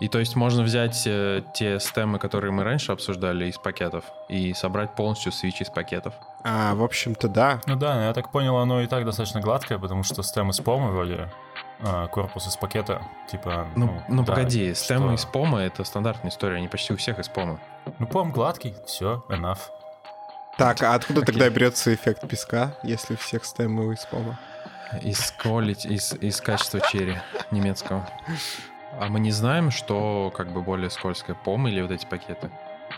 И 0.00 0.08
то 0.08 0.18
есть 0.20 0.36
можно 0.36 0.62
взять 0.62 1.02
э, 1.06 1.42
те 1.54 1.80
стемы, 1.80 2.18
которые 2.18 2.52
мы 2.52 2.62
раньше 2.62 2.92
обсуждали 2.92 3.46
из 3.46 3.58
пакетов, 3.58 4.04
и 4.28 4.52
собрать 4.52 4.94
полностью 4.94 5.32
свич 5.32 5.60
из 5.60 5.70
пакетов. 5.70 6.14
А, 6.44 6.74
в 6.74 6.84
общем-то, 6.84 7.26
да. 7.28 7.60
Ну 7.66 7.74
да, 7.74 8.06
я 8.06 8.12
так 8.12 8.30
понял, 8.30 8.56
оно 8.58 8.80
и 8.80 8.86
так 8.86 9.04
достаточно 9.04 9.40
гладкое, 9.40 9.78
потому 9.78 10.04
что 10.04 10.22
стем 10.22 10.50
из 10.50 10.60
пома 10.60 10.88
вроде, 10.90 11.32
а, 11.80 12.06
корпус 12.08 12.46
из 12.46 12.56
пакета, 12.56 13.02
типа... 13.28 13.66
Ну, 13.74 14.00
ну, 14.08 14.22
да, 14.22 14.34
погоди, 14.34 14.72
стемы 14.74 15.14
из 15.14 15.22
что- 15.22 15.32
пома 15.32 15.62
это 15.62 15.82
стандартная 15.82 16.30
история, 16.30 16.58
они 16.58 16.68
почти 16.68 16.92
у 16.92 16.96
всех 16.96 17.18
из 17.18 17.28
пома. 17.28 17.58
Ну, 17.98 18.06
пом 18.06 18.30
гладкий, 18.30 18.76
все, 18.86 19.24
enough. 19.28 19.58
Так, 20.58 20.82
а 20.82 20.94
откуда 20.94 21.22
тогда 21.22 21.48
берется 21.48 21.94
эффект 21.94 22.28
песка, 22.28 22.74
если 22.82 23.14
всех 23.14 23.44
стемы 23.44 23.94
из 23.94 24.04
пома? 24.06 24.40
Из 25.02 25.32
quality, 25.40 25.88
из, 25.88 26.12
из 26.14 26.40
качества 26.40 26.80
черри 26.80 27.16
немецкого. 27.52 28.08
А 28.98 29.06
мы 29.06 29.20
не 29.20 29.30
знаем, 29.30 29.70
что 29.70 30.32
как 30.36 30.52
бы 30.52 30.60
более 30.60 30.90
скользкое, 30.90 31.36
пом 31.36 31.68
или 31.68 31.80
вот 31.80 31.92
эти 31.92 32.06
пакеты? 32.06 32.50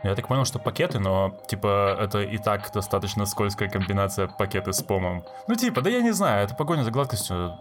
Я 0.03 0.15
так 0.15 0.27
понял, 0.27 0.47
что 0.47 0.59
пакеты, 0.59 1.01
но, 1.01 1.39
типа, 1.49 1.99
это 2.01 2.23
и 2.23 2.39
так 2.39 2.73
достаточно 2.73 3.27
скользкая 3.27 3.69
комбинация 3.69 4.27
пакеты 4.27 4.73
с 4.73 4.83
помом. 4.83 5.27
Ну, 5.47 5.55
типа, 5.55 5.83
да 5.83 5.91
я 5.91 6.01
не 6.01 6.13
знаю, 6.13 6.45
это 6.45 6.55
погоня 6.55 6.83
за 6.83 6.91
гладкостью, 6.91 7.59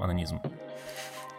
анонизм. 0.00 0.42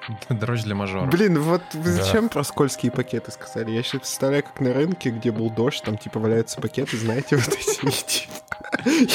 Дрожь 0.29 0.63
для 0.63 0.75
мажора. 0.75 1.05
Блин, 1.07 1.39
вот 1.39 1.61
вы 1.73 1.83
Да. 1.83 2.03
зачем 2.03 2.29
про 2.29 2.43
скользкие 2.43 2.91
пакеты 2.91 3.31
сказали? 3.31 3.71
Я 3.71 3.83
сейчас 3.83 4.01
представляю, 4.01 4.43
как 4.43 4.59
на 4.59 4.73
рынке, 4.73 5.09
где 5.09 5.31
был 5.31 5.49
дождь, 5.49 5.83
там 5.83 5.97
типа 5.97 6.19
валяются 6.19 6.59
пакеты, 6.61 6.97
знаете, 6.97 7.35
вот 7.37 7.47
эти. 7.83 8.27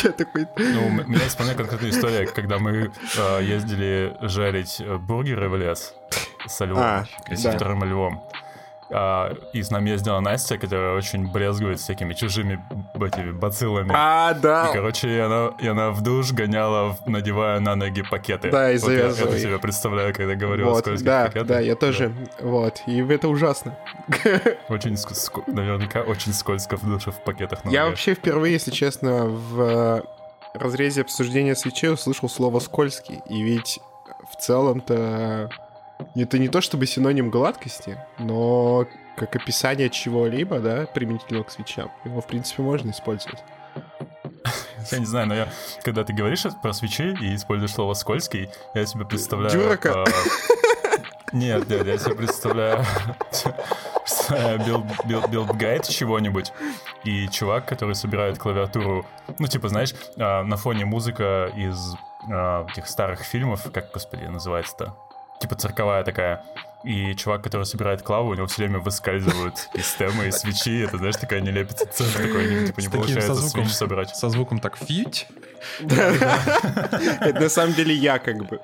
Я 0.04 0.12
такой... 0.12 0.46
Ну, 0.57 0.87
у 0.87 0.90
меня 0.90 1.18
вполне 1.28 1.54
конкретная 1.54 1.90
история, 1.90 2.26
когда 2.26 2.59
мы 2.59 2.90
э, 3.16 3.40
ездили 3.42 4.16
жарить 4.20 4.80
э, 4.80 4.96
бургеры 4.96 5.48
в 5.48 5.57
лес 5.57 5.94
со 6.46 6.64
львом, 6.64 6.83
А, 6.83 7.04
с 7.30 7.42
да. 7.42 7.52
вторым 7.52 7.85
львом. 7.85 8.22
А, 8.90 9.32
и 9.52 9.62
с 9.62 9.70
нами 9.70 9.90
ездила 9.90 10.20
Настя, 10.20 10.58
которая 10.58 10.94
очень 10.96 11.26
брезгует 11.30 11.80
всякими 11.80 12.12
чужими 12.14 12.62
этими 12.94 13.32
бациллами. 13.32 13.90
А, 13.94 14.34
И, 14.36 14.40
да. 14.40 14.70
короче, 14.72 15.08
и 15.08 15.18
она, 15.18 15.50
и 15.58 15.66
она 15.66 15.90
в 15.90 16.02
душ 16.02 16.32
гоняла, 16.32 16.96
надевая 17.06 17.60
на 17.60 17.74
ноги 17.76 18.02
пакеты. 18.02 18.50
Да, 18.50 18.70
и 18.70 18.78
Вот 18.78 18.90
я 18.90 18.96
завязывая 18.98 19.28
это 19.28 19.36
их. 19.36 19.42
себе 19.42 19.58
представляю, 19.58 20.14
когда 20.14 20.34
говорю 20.34 20.66
о 20.68 20.70
Вот, 20.70 20.80
скользких 20.80 21.06
да, 21.06 21.24
пакетах. 21.26 21.46
да, 21.48 21.60
я 21.60 21.74
тоже. 21.76 22.12
Вот, 22.40 22.82
и 22.86 23.00
это 23.00 23.28
ужасно. 23.28 23.76
Очень, 24.68 24.94
ск- 24.94 25.42
наверняка, 25.46 26.02
очень 26.02 26.32
скользко 26.32 26.76
в 26.76 26.84
душе 26.88 27.10
в 27.10 27.20
пакетах. 27.24 27.64
на 27.64 27.70
Я 27.70 27.86
вообще 27.86 28.14
впервые, 28.14 28.52
если 28.54 28.70
честно, 28.70 29.24
в 29.26 29.60
э, 29.60 30.02
разрезе 30.54 31.00
обсуждения 31.02 31.54
свечей 31.56 31.90
услышал 31.92 32.28
слово 32.28 32.60
«скользкий». 32.60 33.22
И 33.28 33.42
ведь 33.42 33.80
в 34.30 34.36
целом-то 34.40 35.50
это 36.14 36.38
не 36.38 36.48
то 36.48 36.61
чтобы 36.61 36.87
синоним 36.87 37.30
гладкости, 37.30 37.98
но 38.18 38.87
как 39.16 39.37
описание 39.37 39.90
чего-либо, 39.90 40.59
да, 40.59 40.87
применительно 40.87 41.42
к 41.44 41.50
свечам. 41.50 41.90
Его, 42.04 42.20
в 42.20 42.26
принципе, 42.26 42.62
можно 42.62 42.90
использовать. 42.90 43.42
Я 44.90 44.98
не 44.98 45.07
знаю, 45.07 45.26
но 45.28 45.35
я, 45.35 45.48
когда 45.83 46.04
ты 46.04 46.12
говоришь 46.12 46.44
про 46.62 46.72
свечи 46.74 47.16
и 47.20 47.35
используешь 47.35 47.72
слово 47.72 47.94
«скользкий», 47.94 48.50
я 48.74 48.85
себе 48.85 49.07
представляю... 49.07 49.50
Дюрака. 49.50 50.02
а, 50.02 50.04
Нет, 51.33 51.68
нет, 51.68 51.87
я 51.87 51.96
себе 51.98 52.14
представляю 52.14 52.85
build- 54.30 54.87
build- 55.06 55.30
build 55.30 55.59
guide 55.59 55.88
чего-нибудь, 55.88 56.52
и 57.04 57.28
чувак, 57.28 57.66
который 57.66 57.94
собирает 57.94 58.38
клавиатуру, 58.38 59.07
ну, 59.38 59.46
типа, 59.46 59.68
знаешь, 59.68 59.94
а, 60.18 60.42
на 60.42 60.57
фоне 60.57 60.85
музыка 60.85 61.50
из 61.57 61.94
а, 62.30 62.66
этих 62.70 62.87
старых 62.87 63.20
фильмов, 63.20 63.66
как, 63.72 63.90
господи, 63.92 64.24
называется-то? 64.24 64.94
Типа 65.44 65.57
цирковая 65.57 66.04
такая. 66.04 66.42
И 66.85 67.14
чувак, 67.16 67.42
который 67.42 67.64
собирает 67.66 68.00
клаву, 68.00 68.30
у 68.30 68.35
него 68.35 68.46
все 68.46 68.62
время 68.62 68.78
выскальзывают 68.78 69.68
стемы 69.74 69.87
из 69.87 69.92
свичей. 69.92 70.84
Это, 70.85 70.96
знаешь, 70.96 71.16
такая 71.16 71.42
нелепица 71.42 71.85
сцена, 71.84 72.08
такой, 72.16 72.54
не- 72.61 72.66
типа, 72.68 72.80
не 72.80 72.88
получается 72.88 73.35
со 73.35 73.40
звуком. 73.42 73.64
свич 73.64 73.77
собрать. 73.77 74.16
Со 74.16 74.31
звуком 74.31 74.58
так 74.58 74.79
фьють. 74.79 75.27
Это 75.81 77.40
на 77.40 77.48
самом 77.50 77.75
деле 77.75 77.94
я 77.94 78.18
как 78.18 78.38
бы. 78.46 78.58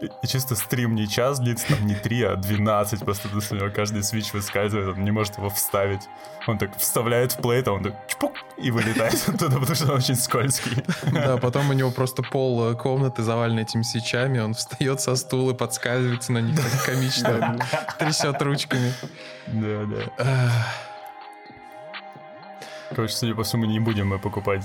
И 0.00 0.26
чисто 0.26 0.54
стрим 0.54 0.94
не 0.94 1.08
час 1.08 1.40
длится, 1.40 1.66
там 1.68 1.86
не 1.86 1.94
3, 1.94 2.22
а 2.22 2.36
12, 2.36 3.04
просто 3.04 3.28
у 3.28 3.54
него 3.56 3.70
каждый 3.74 4.04
свич 4.04 4.32
выскальзывает, 4.32 4.96
он 4.96 5.04
не 5.04 5.10
может 5.10 5.38
его 5.38 5.50
вставить. 5.50 6.02
Он 6.46 6.56
так 6.56 6.76
вставляет 6.78 7.32
в 7.32 7.38
плейт, 7.38 7.66
а 7.66 7.72
он 7.72 7.82
так 7.82 7.94
чпук, 8.06 8.32
и 8.56 8.70
вылетает 8.70 9.14
оттуда, 9.28 9.58
потому 9.58 9.74
что 9.74 9.92
он 9.92 9.98
очень 9.98 10.14
скользкий. 10.14 10.84
Да, 11.12 11.36
потом 11.36 11.70
у 11.70 11.72
него 11.72 11.90
просто 11.90 12.22
пол 12.22 12.70
э, 12.70 12.74
комнаты 12.76 13.22
завален 13.22 13.58
этими 13.58 13.82
свечами, 13.82 14.38
он 14.38 14.54
встает 14.54 15.00
со 15.00 15.16
стула, 15.16 15.52
подскальзывается 15.52 16.32
на 16.32 16.38
них 16.38 16.56
так 16.56 16.84
комично, 16.84 17.58
трясет 17.98 18.40
ручками. 18.40 18.92
Да, 19.48 19.84
да. 19.84 20.66
Короче, 22.90 23.14
судя 23.14 23.34
по 23.34 23.42
всему, 23.42 23.66
не 23.66 23.80
будем 23.80 24.08
мы 24.08 24.18
покупать 24.18 24.64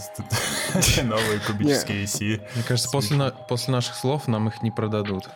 новые 1.04 1.40
кубические 1.40 2.08
си. 2.08 2.42
Мне 2.56 2.64
кажется, 2.64 2.90
после, 2.90 3.18
на, 3.18 3.32
после 3.32 3.74
наших 3.74 3.96
слов 3.96 4.28
нам 4.28 4.48
их 4.48 4.62
не 4.62 4.72
продадут. 4.72 5.30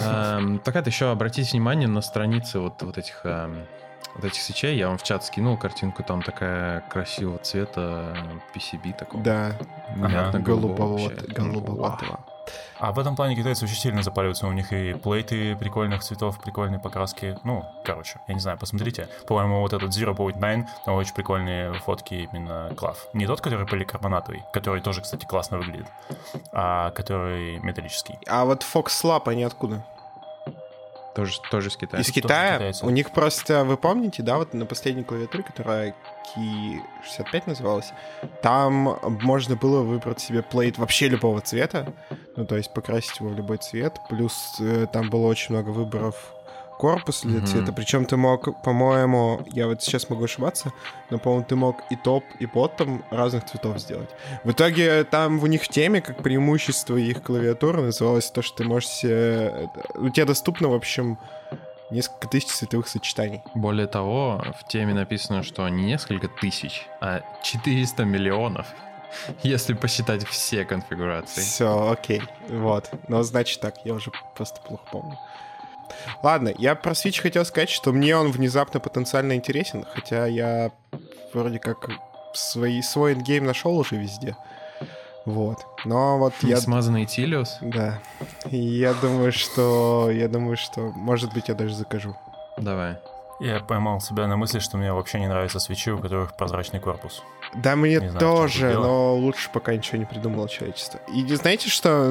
Эм, 0.00 0.58
так 0.58 0.76
это 0.76 0.90
еще 0.90 1.10
обратите 1.10 1.50
внимание 1.52 1.88
на 1.88 2.00
страницы 2.00 2.58
вот, 2.58 2.82
вот 2.82 2.98
этих 2.98 3.20
эм, 3.24 3.66
вот 4.14 4.24
этих 4.24 4.42
свечей. 4.42 4.76
Я 4.76 4.88
вам 4.88 4.98
в 4.98 5.02
чат 5.02 5.24
скинул 5.24 5.56
картинку, 5.56 6.02
там 6.02 6.22
такая 6.22 6.80
красивого 6.80 7.38
цвета 7.38 8.16
PCB 8.54 8.96
такого. 8.96 9.22
Да, 9.22 9.52
Мятно 9.96 10.40
голубого 10.40 10.74
голубоват, 10.74 11.20
вообще. 11.20 11.32
голубоватого. 11.32 12.20
А 12.78 12.92
в 12.92 12.98
этом 12.98 13.16
плане 13.16 13.36
китайцы 13.36 13.64
очень 13.64 13.76
сильно 13.76 14.02
запариваются. 14.02 14.46
У 14.46 14.52
них 14.52 14.72
и 14.72 14.94
плейты 14.94 15.56
прикольных 15.56 16.02
цветов, 16.02 16.40
прикольные 16.40 16.80
покраски. 16.80 17.38
Ну, 17.44 17.64
короче, 17.84 18.20
я 18.28 18.34
не 18.34 18.40
знаю, 18.40 18.58
посмотрите. 18.58 19.08
По-моему, 19.26 19.60
вот 19.60 19.72
этот 19.72 19.90
Zero 19.90 20.16
Point 20.16 20.38
Nine, 20.38 20.66
там 20.84 20.94
очень 20.94 21.14
прикольные 21.14 21.74
фотки 21.74 22.28
именно 22.32 22.72
клав. 22.76 23.06
Не 23.12 23.26
тот, 23.26 23.40
который 23.40 23.66
поликарбонатовый, 23.66 24.42
который 24.52 24.80
тоже, 24.80 25.02
кстати, 25.02 25.24
классно 25.24 25.58
выглядит, 25.58 25.86
а 26.52 26.90
который 26.90 27.58
металлический. 27.60 28.18
А 28.26 28.44
вот 28.44 28.62
Fox 28.62 28.86
Lab, 29.04 29.22
они 29.26 29.44
откуда? 29.44 29.84
Тоже, 31.14 31.40
тоже 31.50 31.70
с 31.70 31.76
Китая. 31.76 32.02
Из 32.02 32.10
Китая? 32.10 32.54
китайцы. 32.54 32.86
У 32.86 32.90
них 32.90 33.10
просто, 33.10 33.64
вы 33.64 33.76
помните, 33.76 34.22
да, 34.22 34.38
вот 34.38 34.54
на 34.54 34.64
последней 34.64 35.04
клавиатуре, 35.04 35.44
которая 35.44 35.94
Key65 36.34 37.42
называлась, 37.46 37.92
там 38.40 38.98
можно 39.02 39.56
было 39.56 39.82
выбрать 39.82 40.20
себе 40.20 40.42
плейт 40.42 40.78
вообще 40.78 41.08
любого 41.08 41.42
цвета, 41.42 41.92
ну, 42.36 42.46
то 42.46 42.56
есть 42.56 42.72
покрасить 42.72 43.20
его 43.20 43.30
в 43.30 43.34
любой 43.36 43.58
цвет, 43.58 43.98
плюс 44.08 44.56
э, 44.60 44.86
там 44.92 45.10
было 45.10 45.26
очень 45.26 45.54
много 45.54 45.70
выборов 45.70 46.34
корпуса 46.78 47.28
для 47.28 47.38
Мгм. 47.38 47.46
цвета, 47.46 47.72
причем 47.72 48.06
ты 48.06 48.16
мог, 48.16 48.60
по-моему, 48.62 49.42
я 49.52 49.68
вот 49.68 49.82
сейчас 49.82 50.10
могу 50.10 50.24
ошибаться, 50.24 50.72
но, 51.10 51.18
по-моему, 51.18 51.44
ты 51.48 51.54
мог 51.54 51.76
и 51.90 51.96
топ, 51.96 52.24
и 52.40 52.46
ботtom 52.46 53.04
разных 53.10 53.44
цветов 53.44 53.78
сделать. 53.78 54.10
В 54.42 54.50
итоге 54.50 55.04
там 55.04 55.40
у 55.40 55.46
них 55.46 55.62
в 55.62 55.68
теме, 55.68 56.00
как 56.00 56.22
преимущество 56.22 56.96
их 56.96 57.22
клавиатуры, 57.22 57.82
называлось 57.82 58.30
то, 58.32 58.42
что 58.42 58.56
ты 58.56 58.64
можешь 58.64 58.88
себе... 58.88 59.70
У 59.94 60.08
тебя 60.08 60.26
доступно, 60.26 60.68
в 60.68 60.74
общем, 60.74 61.18
несколько 61.90 62.26
тысяч 62.26 62.48
цветовых 62.48 62.88
сочетаний. 62.88 63.42
Более 63.54 63.86
того, 63.86 64.42
в 64.58 64.66
теме 64.66 64.92
написано, 64.92 65.44
что 65.44 65.68
не 65.68 65.84
несколько 65.84 66.26
тысяч, 66.26 66.88
а 67.00 67.20
400 67.44 68.04
миллионов, 68.04 68.66
если 69.42 69.74
посчитать 69.74 70.26
все 70.26 70.64
конфигурации. 70.64 71.40
Все, 71.40 71.90
окей. 71.90 72.22
Вот. 72.48 72.90
Ну, 73.08 73.22
значит 73.22 73.60
так, 73.60 73.74
я 73.84 73.94
уже 73.94 74.10
просто 74.34 74.60
плохо 74.62 74.84
помню. 74.90 75.18
Ладно, 76.22 76.52
я 76.58 76.74
про 76.74 76.92
Switch 76.92 77.20
хотел 77.20 77.44
сказать, 77.44 77.70
что 77.70 77.92
мне 77.92 78.16
он 78.16 78.30
внезапно 78.30 78.80
потенциально 78.80 79.34
интересен, 79.34 79.84
хотя 79.94 80.26
я 80.26 80.70
вроде 81.34 81.58
как 81.58 81.90
свои, 82.32 82.80
свой 82.82 83.12
endgame 83.12 83.44
нашел 83.44 83.76
уже 83.78 83.96
везде. 83.96 84.36
Вот. 85.24 85.64
Но 85.84 86.18
вот 86.18 86.34
я... 86.42 86.56
Смазанный 86.56 87.06
Tealios? 87.06 87.58
Да. 87.60 88.00
И 88.50 88.56
я 88.56 88.94
думаю, 88.94 89.32
что... 89.32 90.10
Я 90.10 90.28
думаю, 90.28 90.56
что... 90.56 90.80
Может 90.96 91.32
быть, 91.32 91.48
я 91.48 91.54
даже 91.54 91.74
закажу. 91.74 92.16
Давай. 92.56 92.96
Я 93.38 93.60
поймал 93.60 94.00
себя 94.00 94.26
на 94.26 94.36
мысли, 94.36 94.58
что 94.58 94.76
мне 94.78 94.92
вообще 94.92 95.20
не 95.20 95.28
нравятся 95.28 95.58
свичи, 95.58 95.90
у 95.90 95.98
которых 95.98 96.36
прозрачный 96.36 96.80
корпус. 96.80 97.22
Да 97.54 97.76
мне 97.76 97.96
Не 97.96 98.18
тоже, 98.18 98.72
но 98.72 99.14
лучше 99.16 99.50
пока 99.52 99.74
ничего 99.74 99.98
не 99.98 100.06
придумало 100.06 100.48
человечество. 100.48 101.00
И 101.14 101.26
знаете, 101.34 101.68
что 101.68 102.08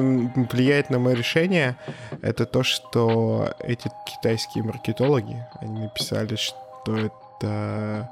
влияет 0.50 0.88
на 0.88 0.98
мое 0.98 1.16
решение? 1.16 1.76
Это 2.22 2.46
то, 2.46 2.62
что 2.62 3.52
эти 3.58 3.90
китайские 4.06 4.62
маркетологи, 4.62 5.44
они 5.60 5.80
написали, 5.80 6.36
что 6.36 6.96
это 6.96 7.10
э, 7.42 8.04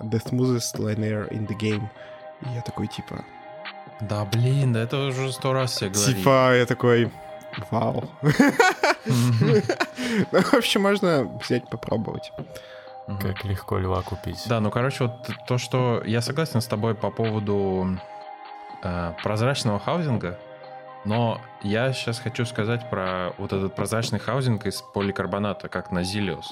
The 0.00 0.20
smoothest 0.22 0.76
linear 0.78 1.28
in 1.30 1.46
the 1.46 1.56
game. 1.58 1.88
И 2.42 2.54
я 2.54 2.62
такой, 2.62 2.88
типа... 2.88 3.24
Да 4.00 4.24
блин, 4.24 4.72
да 4.72 4.80
это 4.82 4.98
уже 5.06 5.32
сто 5.32 5.52
раз 5.52 5.72
все 5.72 5.88
говорили. 5.88 6.14
Типа, 6.14 6.56
я 6.56 6.66
такой... 6.66 7.10
Вау. 7.70 8.04
Ну, 10.32 10.40
в 10.40 10.54
общем, 10.54 10.82
можно 10.82 11.24
взять 11.42 11.68
попробовать. 11.68 12.32
Мгм. 13.08 13.20
Как 13.20 13.44
легко 13.44 13.78
льва 13.78 14.02
купить. 14.02 14.44
Да, 14.46 14.60
ну 14.60 14.70
короче, 14.70 15.04
вот 15.04 15.30
то, 15.46 15.56
что 15.56 16.02
я 16.04 16.20
согласен 16.20 16.60
с 16.60 16.66
тобой 16.66 16.94
по 16.94 17.10
поводу 17.10 17.98
э, 18.82 19.12
прозрачного 19.22 19.78
хаузинга, 19.78 20.38
но 21.06 21.40
я 21.62 21.92
сейчас 21.94 22.18
хочу 22.20 22.44
сказать 22.44 22.90
про 22.90 23.32
вот 23.38 23.54
этот 23.54 23.74
прозрачный 23.74 24.18
хаузинг 24.18 24.66
из 24.66 24.82
поликарбоната, 24.82 25.68
как 25.68 25.90
на 25.90 26.00
Zilius. 26.00 26.44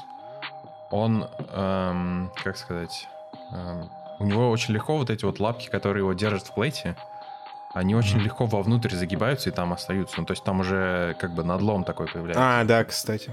Он, 0.91 1.29
эм, 1.51 2.33
как 2.43 2.57
сказать, 2.57 3.07
эм, 3.53 3.91
у 4.19 4.25
него 4.25 4.51
очень 4.51 4.73
легко 4.73 4.97
вот 4.97 5.11
эти 5.11 5.27
вот 5.27 5.41
лапки, 5.41 5.69
которые 5.69 6.03
его 6.03 6.15
держат 6.15 6.47
в 6.47 6.55
плейте, 6.55 6.97
они 7.75 7.95
очень 7.95 8.21
легко 8.21 8.47
вовнутрь 8.47 8.95
загибаются 8.95 9.51
и 9.51 9.53
там 9.53 9.75
остаются. 9.75 10.19
Ну, 10.19 10.25
то 10.25 10.33
есть 10.33 10.43
там 10.43 10.61
уже 10.61 11.15
как 11.19 11.35
бы 11.35 11.45
надлом 11.45 11.85
такой 11.85 12.07
появляется. 12.07 12.61
А, 12.61 12.65
да, 12.65 12.83
кстати. 12.85 13.31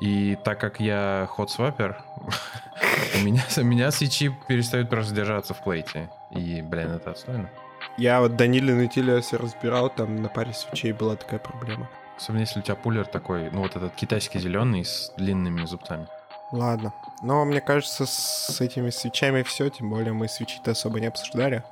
И 0.00 0.36
так 0.44 0.58
как 0.58 0.80
я 0.80 1.26
ход-свапер, 1.30 2.02
у 3.16 3.18
меня, 3.24 3.42
у 3.56 3.64
меня 3.64 3.90
свечи 3.90 4.34
перестают 4.48 4.88
просто 4.88 5.14
держаться 5.14 5.54
в 5.54 5.62
плейте. 5.62 6.10
И, 6.30 6.62
блин, 6.62 6.92
это 6.92 7.10
отстойно. 7.10 7.50
Я 7.96 8.20
вот 8.20 8.36
Данилин 8.36 8.80
и 8.80 8.88
Тилиас 8.88 9.32
разбирал, 9.32 9.90
там 9.90 10.16
на 10.16 10.28
паре 10.28 10.52
свечей 10.54 10.92
была 10.92 11.16
такая 11.16 11.38
проблема. 11.38 11.88
Особенно 12.16 12.40
если 12.40 12.60
у 12.60 12.62
тебя 12.62 12.76
пулер 12.76 13.06
такой, 13.06 13.50
ну 13.50 13.62
вот 13.62 13.76
этот 13.76 13.94
китайский 13.94 14.38
зеленый 14.38 14.84
с 14.84 15.12
длинными 15.16 15.64
зубцами. 15.64 16.06
Ладно. 16.52 16.92
Но 17.22 17.44
мне 17.44 17.60
кажется, 17.60 18.06
с 18.06 18.60
этими 18.60 18.90
свечами 18.90 19.42
все, 19.42 19.68
тем 19.70 19.90
более 19.90 20.12
мы 20.12 20.28
свечи-то 20.28 20.72
особо 20.72 21.00
не 21.00 21.06
обсуждали. 21.06 21.62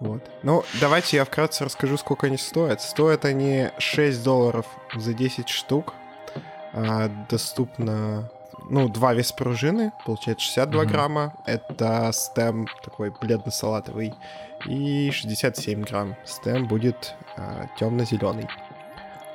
Вот. 0.00 0.22
Ну, 0.42 0.64
давайте 0.80 1.16
я 1.16 1.24
вкратце 1.24 1.64
расскажу, 1.64 1.96
сколько 1.96 2.26
они 2.26 2.36
стоят. 2.36 2.80
Стоят 2.80 3.24
они 3.24 3.68
6 3.78 4.22
долларов 4.22 4.66
за 4.94 5.12
10 5.12 5.48
штук. 5.48 5.94
А, 6.80 7.08
доступно, 7.28 8.30
ну, 8.70 8.88
два 8.88 9.12
вес 9.14 9.32
пружины, 9.32 9.92
получается 10.06 10.44
62 10.46 10.82
Мгм. 10.84 10.92
грамма. 10.92 11.34
Это 11.46 12.10
стем 12.12 12.68
такой 12.84 13.12
бледно-салатовый. 13.20 14.14
И 14.66 15.10
67 15.10 15.82
грамм. 15.82 16.14
Стем 16.24 16.66
будет 16.68 17.14
темно-зеленый. 17.78 18.48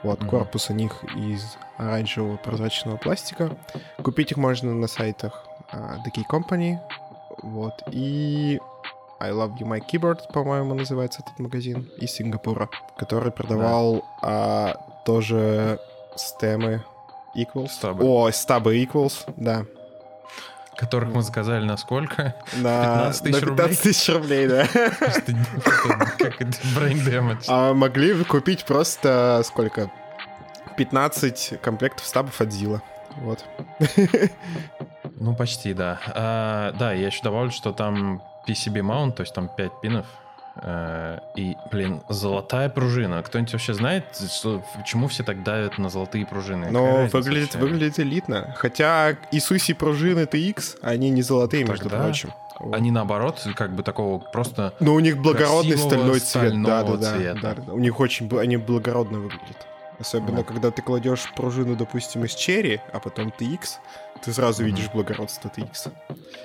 Вот, 0.04 0.20
Мгм. 0.22 0.30
корпус 0.30 0.70
у 0.70 0.74
них 0.74 1.04
из 1.16 1.58
оранжевого 1.78 2.38
прозрачного 2.38 2.98
пластика. 2.98 3.56
Купить 4.04 4.32
их 4.32 4.38
можно 4.38 4.74
на 4.74 4.88
сайтах 4.88 5.46
а, 5.72 5.96
The 6.06 6.12
Key 6.16 6.24
Company. 6.30 6.78
Вот. 7.42 7.74
И 7.92 8.60
I 9.20 9.32
Love 9.32 9.58
You 9.58 9.66
My 9.68 9.82
Keyboard, 9.82 10.32
по-моему, 10.34 10.74
называется 10.76 11.22
этот 11.26 11.40
магазин. 11.40 11.90
Из 11.98 12.12
Сингапура. 12.12 12.70
Который 12.98 13.32
продавал 13.32 14.04
а, 14.22 14.76
тоже 15.06 15.80
стемы 16.16 16.84
Equals. 17.36 17.70
Стабы. 17.70 18.04
О, 18.04 18.32
стабы 18.32 18.78
Equals, 18.84 19.24
да. 19.38 19.66
Которых 20.76 21.14
мы 21.14 21.22
заказали 21.22 21.64
на 21.64 21.78
сколько? 21.78 22.36
На 22.58 23.12
15 23.12 23.24
тысяч 23.24 23.34
на 23.34 23.40
рублей? 23.48 23.58
15 23.58 23.82
тысяч 23.84 24.10
рублей, 24.14 24.48
да. 24.48 24.68
Как 26.18 26.42
это 26.42 26.58
brain 26.76 27.06
damage. 27.06 27.46
А 27.48 27.74
могли 27.74 28.24
купить 28.24 28.66
просто 28.66 29.42
сколько? 29.46 29.92
15 30.78 31.62
комплектов 31.62 32.06
стабов 32.06 32.42
от 32.42 32.52
Зила. 32.52 32.82
Вот. 33.18 33.46
Ну, 35.20 35.36
почти, 35.36 35.74
да. 35.74 36.00
А, 36.08 36.72
Да, 36.74 36.92
я 36.94 37.08
еще 37.08 37.22
добавлю, 37.22 37.52
что 37.52 37.72
там 37.72 38.24
PCB 38.48 38.82
mount, 38.82 39.12
то 39.14 39.22
есть 39.22 39.34
там 39.34 39.48
5 39.56 39.82
пинов. 39.82 40.06
Э, 40.56 41.20
И, 41.36 41.56
блин, 41.72 42.02
золотая 42.10 42.70
пружина. 42.70 43.24
Кто-нибудь 43.24 43.54
вообще 43.54 43.74
знает, 43.74 44.06
что, 44.32 44.64
почему 44.78 45.08
все 45.08 45.24
так 45.24 45.44
давят 45.44 45.78
на 45.78 45.90
золотые 45.90 46.26
пружины? 46.26 46.70
Но 46.70 46.86
разница 46.98 47.18
выглядит, 47.18 47.56
вообще? 47.56 47.60
выглядит 47.60 48.00
элитно. 48.00 48.56
Хотя 48.58 49.18
Исуси 49.32 49.74
пружины 49.74 50.22
TX, 50.22 50.78
они 50.82 51.10
не 51.10 51.22
золотые, 51.22 51.64
между 51.64 51.90
Тогда 51.90 52.04
прочим. 52.04 52.32
Вот. 52.60 52.76
Они 52.76 52.92
наоборот, 52.92 53.46
как 53.56 53.74
бы 53.74 53.82
такого 53.82 54.20
просто... 54.20 54.74
Но 54.80 54.94
у 54.94 55.00
них 55.00 55.18
благородный 55.18 55.78
стальной 55.78 56.20
цвет. 56.20 56.62
Да, 56.62 56.84
да, 56.84 56.98
да, 56.98 57.12
цвета. 57.18 57.40
да, 57.42 57.56
да. 57.56 57.74
У 57.74 57.80
них 57.80 58.00
очень 58.00 58.30
они 58.40 58.58
благородно 58.58 59.20
выглядят. 59.20 59.68
Особенно, 60.00 60.38
Да. 60.38 60.44
когда 60.44 60.72
ты 60.72 60.82
кладешь 60.82 61.32
пружину, 61.36 61.76
допустим, 61.76 62.26
из 62.26 62.34
черри, 62.36 62.82
а 62.92 63.00
потом 63.00 63.28
TX, 63.30 63.78
ты 64.24 64.34
сразу 64.34 64.64
видишь 64.64 64.90
благородство 64.90 65.50
TX. 65.50 65.92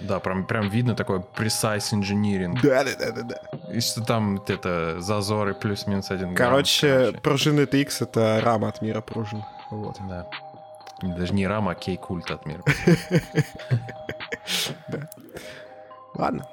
Да, 0.00 0.20
прям, 0.20 0.46
прям 0.46 0.68
видно 0.68 0.94
такой 0.94 1.18
precise 1.20 1.92
engineering. 1.92 2.58
Да, 2.62 2.84
да, 2.84 2.90
да, 2.98 3.12
да, 3.12 3.22
да. 3.22 3.72
И 3.72 3.80
что 3.80 4.02
там 4.04 4.40
это 4.46 5.00
зазоры 5.00 5.54
плюс-минус 5.54 6.10
один 6.10 6.34
грамм, 6.34 6.50
Короче, 6.50 7.12
пружины 7.22 7.62
TX 7.62 8.02
это 8.04 8.40
рама 8.42 8.68
от 8.68 8.82
мира 8.82 9.00
пружин. 9.00 9.44
Вот. 9.70 9.96
Да. 10.08 10.26
Даже 11.02 11.32
не 11.32 11.46
рама, 11.46 11.72
а 11.72 11.74
кей-культ 11.74 12.30
от 12.30 12.44
мира. 12.46 12.62
Ладно. 16.14 16.46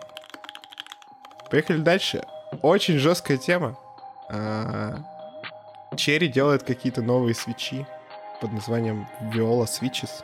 Поехали 1.50 1.78
дальше. 1.78 2.24
Очень 2.62 2.98
жесткая 3.00 3.38
тема. 3.38 3.78
Черри 5.96 6.28
делает 6.28 6.64
какие-то 6.64 7.02
новые 7.02 7.36
свечи 7.36 7.86
под 8.42 8.54
названием 8.54 9.08
Viola 9.22 9.66
Switches. 9.66 10.24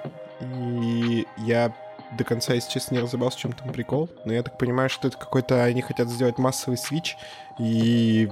И 0.83 1.27
я 1.37 1.73
до 2.17 2.23
конца, 2.23 2.53
если 2.53 2.71
честно, 2.71 2.95
не 2.95 3.01
разобрался, 3.01 3.37
в 3.37 3.41
чем 3.41 3.53
там 3.53 3.71
прикол. 3.71 4.09
Но 4.25 4.33
я 4.33 4.43
так 4.43 4.57
понимаю, 4.57 4.89
что 4.89 5.07
это 5.07 5.17
какой-то... 5.17 5.63
Они 5.63 5.81
хотят 5.81 6.09
сделать 6.09 6.37
массовый 6.37 6.77
свич 6.77 7.17
и, 7.57 8.29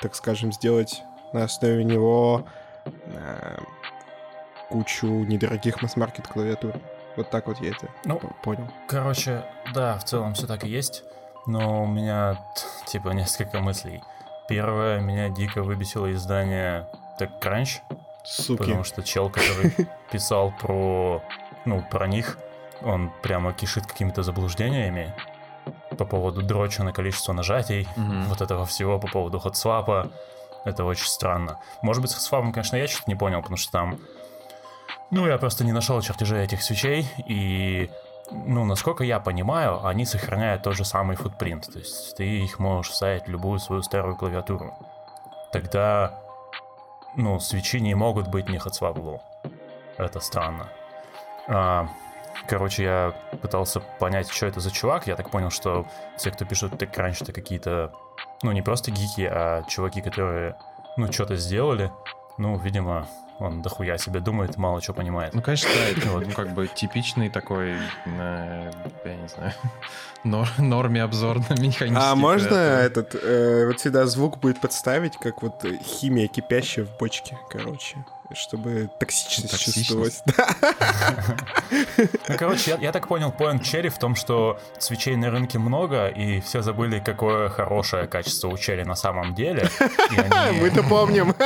так 0.00 0.14
скажем, 0.14 0.52
сделать 0.52 1.02
на 1.32 1.44
основе 1.44 1.84
него 1.84 2.46
а, 2.86 3.60
кучу 4.70 5.06
недорогих 5.06 5.82
масс-маркет 5.82 6.26
клавиатур. 6.26 6.74
Вот 7.16 7.30
так 7.30 7.48
вот 7.48 7.60
я 7.60 7.70
это 7.70 7.88
Ну, 8.04 8.20
понял. 8.42 8.68
Короче, 8.86 9.44
да, 9.74 9.98
в 9.98 10.04
целом 10.04 10.34
все 10.34 10.46
так 10.46 10.64
и 10.64 10.68
есть. 10.68 11.02
Но 11.46 11.84
у 11.84 11.86
меня, 11.86 12.38
типа, 12.86 13.08
несколько 13.10 13.60
мыслей. 13.60 14.02
Первое, 14.48 15.00
меня 15.00 15.28
дико 15.28 15.62
выбесило 15.62 16.10
издание 16.12 16.86
TechCrunch, 17.20 17.80
Суки. 18.24 18.58
потому 18.58 18.82
что 18.84 19.02
чел, 19.02 19.28
который 19.30 19.74
писал 20.10 20.52
про, 20.58 21.22
ну, 21.66 21.84
про 21.90 22.06
них, 22.06 22.38
он 22.82 23.12
прямо 23.22 23.52
кишит 23.52 23.86
какими-то 23.86 24.22
заблуждениями 24.22 25.14
по 25.98 26.04
поводу 26.04 26.42
дроча 26.42 26.82
на 26.84 26.92
количество 26.92 27.32
нажатий, 27.32 27.86
Мгм. 27.96 28.24
вот 28.24 28.40
этого 28.40 28.64
всего 28.64 28.98
по 28.98 29.08
поводу 29.08 29.38
ходсвапа. 29.38 30.10
Это 30.64 30.84
очень 30.84 31.06
странно. 31.06 31.58
Может 31.82 32.02
быть, 32.02 32.10
с 32.10 32.14
ходсвапом, 32.14 32.52
конечно, 32.52 32.76
я 32.76 32.86
что-то 32.88 33.04
не 33.10 33.14
понял, 33.16 33.40
потому 33.40 33.56
что 33.56 33.70
там... 33.72 33.98
Ну, 35.10 35.26
я 35.26 35.38
просто 35.38 35.64
не 35.64 35.72
нашел 35.72 36.00
чертежей 36.02 36.44
этих 36.44 36.62
свечей, 36.62 37.06
и... 37.26 37.90
Ну, 38.30 38.64
насколько 38.64 39.04
я 39.04 39.20
понимаю, 39.20 39.84
они 39.86 40.04
сохраняют 40.04 40.62
тот 40.62 40.76
же 40.76 40.84
самый 40.84 41.16
футпринт. 41.16 41.72
То 41.72 41.78
есть 41.78 42.16
ты 42.16 42.24
их 42.24 42.58
можешь 42.58 42.92
вставить 42.92 43.24
в 43.24 43.30
любую 43.30 43.58
свою 43.58 43.82
старую 43.82 44.16
клавиатуру. 44.16 44.74
Тогда, 45.52 46.20
ну, 47.16 47.40
свечи 47.40 47.80
не 47.80 47.94
могут 47.94 48.28
быть 48.28 48.48
не 48.48 48.58
ходсвапable. 48.58 49.20
Это 49.96 50.20
странно. 50.20 50.68
А, 51.48 51.88
короче, 52.46 52.82
я 52.84 53.14
пытался 53.40 53.80
понять, 53.80 54.28
что 54.28 54.46
это 54.46 54.60
за 54.60 54.70
чувак. 54.70 55.06
Я 55.06 55.16
так 55.16 55.30
понял, 55.30 55.50
что 55.50 55.86
все, 56.16 56.30
кто 56.30 56.44
пишут 56.44 56.74
TechCrunch, 56.74 57.22
это 57.22 57.32
какие-то, 57.32 57.92
ну, 58.42 58.52
не 58.52 58.62
просто 58.62 58.90
гики, 58.90 59.22
а 59.22 59.62
чуваки, 59.62 60.02
которые, 60.02 60.56
ну, 60.96 61.10
что-то 61.10 61.36
сделали. 61.36 61.90
Ну, 62.36 62.58
видимо, 62.58 63.08
он 63.38 63.62
дохуя 63.62 63.98
себе 63.98 64.20
думает, 64.20 64.56
мало 64.56 64.80
что 64.82 64.92
понимает. 64.92 65.34
Ну, 65.34 65.42
конечно, 65.42 65.68
да, 65.74 65.88
это 66.00 66.08
вот, 66.12 66.26
ну, 66.26 66.32
как 66.32 66.54
бы 66.54 66.66
типичный 66.68 67.28
такой, 67.30 67.74
э, 68.06 68.70
я 69.04 69.14
не 69.14 69.28
знаю, 69.28 69.52
нор- 70.24 70.48
норме 70.60 71.02
обзор 71.02 71.38
на 71.38 71.54
механический 71.60 71.94
А 71.94 72.14
можно 72.14 72.48
клавиатуры. 72.48 72.86
этот, 72.86 73.14
э, 73.22 73.66
вот 73.66 73.80
сюда 73.80 74.06
звук 74.06 74.38
будет 74.38 74.60
подставить, 74.60 75.16
как 75.16 75.42
вот 75.42 75.64
химия 75.82 76.28
кипящая 76.28 76.84
в 76.84 76.96
бочке, 76.98 77.38
короче, 77.50 77.96
чтобы 78.34 78.90
токсичность, 78.98 79.50
Токсичность? 79.52 79.88
чувствовалась. 79.88 80.22
Ну, 82.28 82.36
короче, 82.38 82.72
я, 82.72 82.76
я 82.78 82.92
так 82.92 83.08
понял, 83.08 83.34
point 83.36 83.62
черри 83.62 83.88
в 83.88 83.98
том, 83.98 84.14
что 84.14 84.58
свечей 84.78 85.16
на 85.16 85.30
рынке 85.30 85.58
много, 85.58 86.08
и 86.08 86.40
все 86.40 86.62
забыли, 86.62 87.00
какое 87.00 87.48
хорошее 87.48 88.06
качество 88.06 88.48
у 88.48 88.56
черри 88.56 88.84
на 88.84 88.94
самом 88.94 89.34
деле. 89.34 89.68
Они- 90.16 90.60
Мы-то 90.60 90.82
помним. 90.82 91.34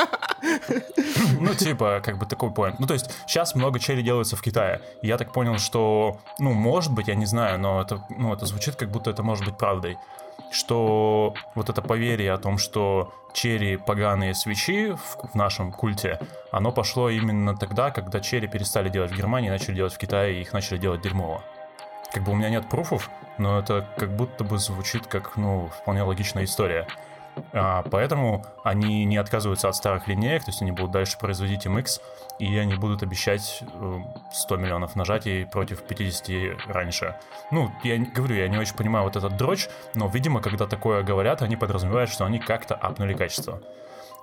Ну, 1.41 1.55
типа, 1.55 2.01
как 2.05 2.19
бы 2.19 2.27
такой 2.27 2.51
point. 2.51 2.77
Ну, 2.79 2.87
то 2.87 2.95
есть, 2.95 3.11
сейчас 3.27 3.55
много 3.55 3.79
черри 3.81 4.03
делается 4.03 4.37
в 4.37 4.43
Китае. 4.43 4.81
Я 5.03 5.19
так 5.19 5.33
понял, 5.33 5.59
что, 5.59 6.19
ну, 6.39 6.53
может 6.53 6.93
быть, 6.93 7.09
я 7.09 7.15
не 7.15 7.27
знаю, 7.27 7.59
но 7.59 7.81
это, 7.83 8.05
ну, 8.11 8.33
это 8.33 8.47
звучит, 8.47 8.77
как 8.77 8.91
будто 8.91 9.11
это 9.11 9.23
может 9.23 9.45
быть 9.45 9.57
правдой. 9.57 9.99
Что 10.53 11.35
вот 11.55 11.71
это 11.71 11.81
поверье 11.81 12.33
о 12.33 12.39
том, 12.39 12.59
что 12.59 13.15
черри 13.33 13.79
поганые 13.79 14.35
свечи 14.35 14.93
в, 14.93 15.33
в 15.33 15.35
нашем 15.35 15.73
культе, 15.73 16.21
оно 16.51 16.73
пошло 16.73 17.09
именно 17.09 17.57
тогда, 17.57 17.91
когда 17.91 18.21
черри 18.21 18.47
перестали 18.47 18.91
делать 18.91 19.13
в 19.13 19.17
Германии, 19.17 19.49
начали 19.49 19.75
делать 19.75 19.95
в 19.95 19.99
Китае, 19.99 20.37
и 20.37 20.41
их 20.43 20.53
начали 20.53 20.77
делать 20.77 21.01
дерьмово. 21.01 21.43
Как 22.13 22.23
бы 22.23 22.33
у 22.33 22.35
меня 22.35 22.51
нет 22.51 22.69
пруфов, 22.69 23.11
но 23.39 23.59
это 23.59 23.89
как 23.97 24.15
будто 24.15 24.45
бы 24.45 24.59
звучит 24.59 25.07
как, 25.07 25.39
ну, 25.39 25.69
вполне 25.69 26.03
логичная 26.03 26.45
история. 26.45 26.87
А, 27.53 27.83
поэтому 27.91 28.45
они 28.65 29.05
не 29.05 29.17
отказываются 29.17 29.69
от 29.69 29.77
старых 29.77 30.09
линеек, 30.09 30.45
то 30.45 30.51
есть 30.51 30.63
они 30.63 30.73
будут 30.73 30.91
дальше 30.91 31.19
производить 31.19 31.67
MX, 31.67 32.01
и 32.39 32.57
они 32.57 32.75
будут 32.75 33.03
обещать 33.03 33.63
э, 33.63 34.01
100 34.33 34.57
миллионов 34.57 34.97
нажатий 34.97 35.47
против 35.47 35.83
50 35.83 36.69
раньше. 36.69 37.17
Ну, 37.51 37.71
я 37.83 37.99
говорю, 37.99 38.37
я 38.37 38.49
не 38.49 38.59
очень 38.59 38.75
понимаю 38.75 39.05
вот 39.05 39.17
этот 39.17 39.37
дрочь, 39.37 39.69
но, 39.95 40.09
видимо, 40.09 40.41
когда 40.41 40.67
такое 40.67 41.03
говорят, 41.03 41.43
они 41.43 41.57
подразумевают, 41.57 42.11
что 42.11 42.25
они 42.25 42.39
как-то 42.39 42.75
апнули 42.75 43.15
качество. 43.15 43.61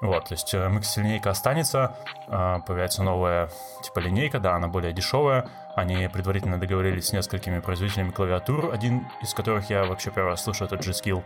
Вот, 0.02 0.30
то 0.30 0.34
есть 0.34 0.54
э, 0.54 0.58
MX 0.58 1.02
линейка 1.02 1.30
останется, 1.30 1.98
а, 2.28 2.60
появится 2.60 3.04
новая 3.04 3.50
типа 3.84 4.00
линейка, 4.00 4.40
да, 4.40 4.56
она 4.56 4.68
более 4.68 4.94
дешевая. 4.94 5.50
Они 5.76 6.08
предварительно 6.08 6.58
договорились 6.58 7.08
с 7.08 7.14
несколькими 7.14 7.60
производителями 7.60 8.12
клавиатур, 8.12 8.74
один 8.74 9.08
из 9.22 9.34
которых 9.34 9.70
я 9.70 9.84
вообще 9.84 10.12
первый 10.12 10.32
раз 10.32 10.44
слышу, 10.44 10.66
это 10.66 10.78
G-Skill 10.78 11.24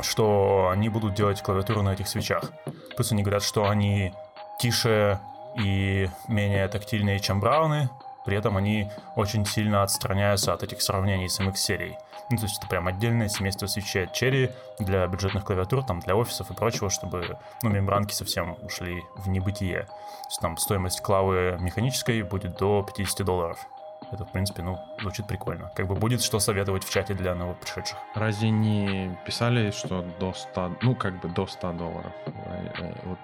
что 0.00 0.68
они 0.72 0.88
будут 0.88 1.14
делать 1.14 1.42
клавиатуру 1.42 1.82
на 1.82 1.94
этих 1.94 2.08
свечах. 2.08 2.52
Плюс 2.96 3.12
они 3.12 3.22
говорят, 3.22 3.42
что 3.42 3.68
они 3.68 4.14
тише 4.58 5.20
и 5.56 6.08
менее 6.28 6.68
тактильные, 6.68 7.20
чем 7.20 7.40
брауны, 7.40 7.88
при 8.24 8.36
этом 8.36 8.56
они 8.56 8.90
очень 9.16 9.46
сильно 9.46 9.82
отстраняются 9.82 10.52
от 10.52 10.62
этих 10.62 10.82
сравнений 10.82 11.28
с 11.28 11.40
MX-серией. 11.40 11.96
Ну, 12.30 12.36
то 12.36 12.42
есть 12.42 12.58
это 12.58 12.66
прям 12.66 12.86
отдельное 12.86 13.28
семейство 13.28 13.66
свечей 13.66 14.04
от 14.04 14.12
Cherry 14.12 14.52
для 14.78 15.06
бюджетных 15.06 15.44
клавиатур, 15.44 15.82
там, 15.82 16.00
для 16.00 16.14
офисов 16.14 16.50
и 16.50 16.54
прочего, 16.54 16.90
чтобы, 16.90 17.38
ну, 17.62 17.70
мембранки 17.70 18.12
совсем 18.12 18.56
ушли 18.62 19.02
в 19.16 19.30
небытие. 19.30 19.84
То 19.84 20.28
есть 20.28 20.40
там 20.40 20.58
стоимость 20.58 21.00
клавы 21.00 21.56
механической 21.58 22.22
будет 22.22 22.58
до 22.58 22.82
50 22.82 23.24
долларов. 23.24 23.66
Это, 24.10 24.24
в 24.24 24.32
принципе, 24.32 24.62
ну, 24.62 24.78
звучит 25.00 25.26
прикольно. 25.26 25.70
Как 25.74 25.86
бы 25.86 25.94
будет 25.94 26.22
что 26.22 26.38
советовать 26.40 26.84
в 26.84 26.90
чате 26.90 27.14
для 27.14 27.34
новых 27.34 27.58
пришедших. 27.58 27.98
Разве 28.14 28.50
не 28.50 29.18
писали, 29.26 29.70
что 29.70 30.02
до 30.20 30.32
100, 30.32 30.76
ну, 30.82 30.94
как 30.94 31.20
бы 31.20 31.28
до 31.28 31.46
100 31.46 31.72
долларов? 31.72 32.12
Э, 32.26 32.68
э, 32.78 32.92
Вот 33.04 33.18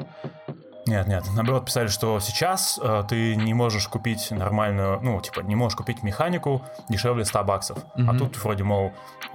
Нет, 0.87 1.07
нет, 1.07 1.25
наоборот, 1.35 1.65
писали, 1.65 1.87
что 1.87 2.21
сейчас 2.21 2.79
э, 2.83 3.05
ты 3.09 3.37
не 3.37 3.55
можешь 3.55 3.89
купить 3.89 4.31
нормальную, 4.31 5.01
ну, 5.01 5.19
типа, 5.23 5.41
не 5.41 5.55
можешь 5.57 5.77
купить 5.77 6.03
механику 6.03 6.61
дешевле 6.91 7.25
100 7.25 7.45
баксов. 7.45 7.79
А 7.95 8.01
Мгм. 8.01 8.19
тут 8.19 8.37
вроде, 8.45 8.65
мол, 8.65 8.93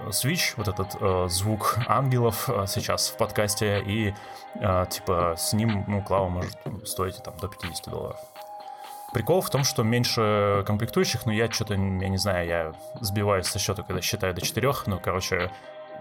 Switch, 0.09 0.53
вот 0.57 0.67
этот 0.67 0.95
э, 1.01 1.25
звук 1.29 1.77
ангелов 1.87 2.47
э, 2.49 2.65
сейчас 2.67 3.09
в 3.09 3.17
подкасте, 3.17 3.81
и, 3.81 4.13
э, 4.61 4.85
типа, 4.91 5.33
с 5.37 5.53
ним, 5.53 5.85
ну, 5.87 6.03
клава 6.03 6.29
может 6.29 6.55
стоить 6.85 7.21
там 7.23 7.33
до 7.41 7.47
50 7.47 7.89
долларов. 7.89 8.19
Прикол 9.13 9.41
в 9.41 9.49
том, 9.49 9.63
что 9.63 9.83
меньше 9.83 10.63
комплектующих, 10.67 11.25
но 11.25 11.31
я 11.31 11.51
что-то, 11.51 11.73
я 11.73 11.79
не 11.79 12.17
знаю, 12.17 12.47
я 12.47 12.73
сбиваюсь 13.01 13.47
со 13.47 13.57
счета, 13.57 13.83
когда 13.83 14.01
считаю 14.01 14.33
до 14.33 14.41
4, 14.41 14.71
ну, 14.85 14.99
короче, 14.99 15.51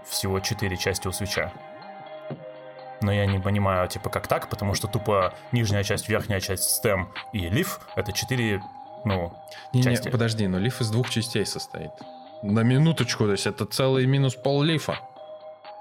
всего 0.07 0.39
4 0.39 0.77
части 0.77 1.07
у 1.07 1.11
свеча. 1.11 1.51
Но 3.01 3.11
я 3.11 3.25
не 3.25 3.39
понимаю, 3.39 3.87
типа, 3.87 4.09
как 4.09 4.27
так, 4.27 4.49
потому 4.49 4.73
что 4.73 4.87
тупо 4.87 5.33
нижняя 5.51 5.83
часть, 5.83 6.09
верхняя 6.09 6.39
часть 6.39 6.83
stem 6.83 7.07
и 7.33 7.47
leaf— 7.47 7.79
это 7.95 8.11
4, 8.11 8.61
ну, 9.05 9.33
Не, 9.73 9.79
не, 9.79 9.83
части. 9.83 10.09
подожди, 10.09 10.47
но 10.47 10.59
лиф 10.59 10.81
из 10.81 10.91
двух 10.91 11.09
частей 11.09 11.45
состоит. 11.45 11.91
На 12.41 12.61
минуточку, 12.61 13.25
то 13.25 13.31
есть 13.31 13.47
это 13.47 13.65
целый 13.65 14.05
минус 14.05 14.35
пол 14.35 14.61
лифа. 14.63 14.99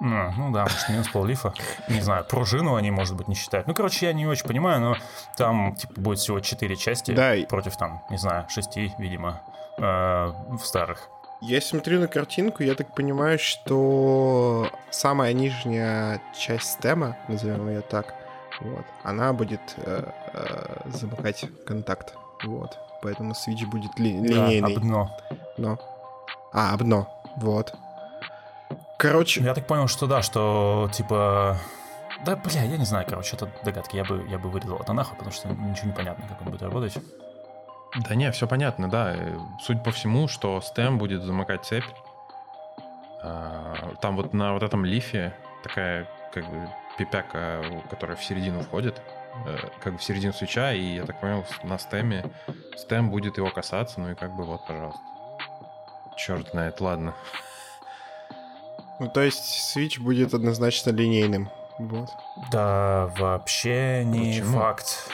Ну, 0.00 0.32
ну 0.36 0.52
да, 0.52 0.62
может, 0.62 0.88
минус 0.88 1.08
пол 1.08 1.24
лифа. 1.24 1.52
Не 1.88 2.00
знаю, 2.00 2.24
пружину 2.24 2.74
они, 2.76 2.90
может 2.90 3.16
быть, 3.16 3.28
не 3.28 3.34
считают. 3.34 3.66
Ну, 3.66 3.74
короче, 3.74 4.06
я 4.06 4.12
не 4.12 4.26
очень 4.26 4.46
понимаю, 4.46 4.80
но 4.80 4.96
там, 5.36 5.74
типа, 5.74 6.00
будет 6.00 6.18
всего 6.18 6.40
4 6.40 6.76
части 6.76 7.12
Да, 7.12 7.34
против, 7.48 7.76
там, 7.76 8.02
не 8.10 8.16
знаю, 8.18 8.46
6, 8.48 8.76
видимо, 8.98 9.40
э, 9.78 9.82
в 9.82 10.58
старых. 10.62 11.08
Я 11.40 11.60
смотрю 11.60 12.00
на 12.00 12.08
картинку, 12.08 12.62
я 12.64 12.74
так 12.74 12.94
понимаю, 12.94 13.38
что 13.38 14.70
самая 14.90 15.32
нижняя 15.32 16.20
часть 16.36 16.72
стема, 16.72 17.16
назовем 17.28 17.68
ее 17.68 17.80
так, 17.80 18.14
вот, 18.60 18.84
она 19.04 19.32
будет 19.32 19.60
э, 19.76 20.04
э, 20.34 20.76
замыкать 20.90 21.44
контакт. 21.66 22.14
Вот. 22.44 22.76
Поэтому 23.02 23.34
свич 23.34 23.64
будет 23.66 23.96
ли- 24.00 24.18
Да, 24.20 24.48
линейный. 24.48 24.74
об 24.74 24.80
дно. 24.82 25.16
Но. 25.56 25.78
А, 26.52 26.72
об 26.74 26.82
дно. 26.82 27.08
Вот. 27.36 27.72
Короче, 28.98 29.42
Я 29.42 29.54
так 29.54 29.66
понял, 29.66 29.86
что 29.88 30.06
да, 30.06 30.22
что, 30.22 30.90
типа, 30.92 31.56
Да, 32.24 32.36
бля, 32.36 32.62
я 32.62 32.76
не 32.76 32.84
знаю, 32.84 33.06
короче, 33.08 33.36
это 33.36 33.50
догадки. 33.64 33.96
Я 33.96 34.04
бы, 34.04 34.26
я 34.28 34.38
бы 34.38 34.50
вырезал 34.50 34.78
это 34.78 34.92
нахуй, 34.92 35.16
потому 35.16 35.32
что 35.32 35.48
ничего 35.48 35.88
не 35.88 35.94
понятно, 35.94 36.26
как 36.28 36.40
он 36.42 36.48
будет 36.48 36.62
работать. 36.62 36.98
Да 38.08 38.14
не, 38.14 38.30
все 38.32 38.46
понятно, 38.46 38.90
да. 38.90 39.14
Суть 39.60 39.82
по 39.82 39.92
всему, 39.92 40.28
что 40.28 40.60
стем 40.60 40.98
будет 40.98 41.22
замыкать 41.22 41.64
цепь. 41.64 41.84
А, 43.22 43.94
там 44.00 44.16
вот 44.16 44.34
на 44.34 44.52
вот 44.52 44.62
этом 44.62 44.84
лифе 44.84 45.34
такая 45.62 46.08
как 46.32 46.44
бы 46.48 46.68
пипяка, 46.98 47.64
которая 47.90 48.16
в 48.16 48.24
середину 48.24 48.60
входит, 48.60 49.00
э, 49.46 49.56
как 49.80 49.94
бы 49.94 49.98
в 49.98 50.02
середину 50.02 50.32
свеча, 50.32 50.72
и 50.72 50.96
я 50.96 51.04
так 51.04 51.20
понял, 51.20 51.44
на 51.62 51.78
стеме 51.78 52.24
стем 52.76 53.10
будет 53.10 53.38
его 53.38 53.50
касаться, 53.50 54.00
ну 54.00 54.10
и 54.10 54.14
как 54.14 54.34
бы 54.36 54.44
вот, 54.44 54.66
пожалуйста. 54.66 55.00
Черт 56.16 56.50
знает, 56.50 56.80
ладно. 56.80 57.14
Ну, 59.00 59.08
то 59.08 59.22
есть 59.22 59.76
Switch 59.76 60.00
будет 60.00 60.34
однозначно 60.34 60.90
линейным. 60.90 61.50
Вот. 61.78 62.10
Да, 62.50 63.12
вообще 63.18 64.02
не 64.04 64.32
Почему? 64.32 64.58
факт. 64.58 65.10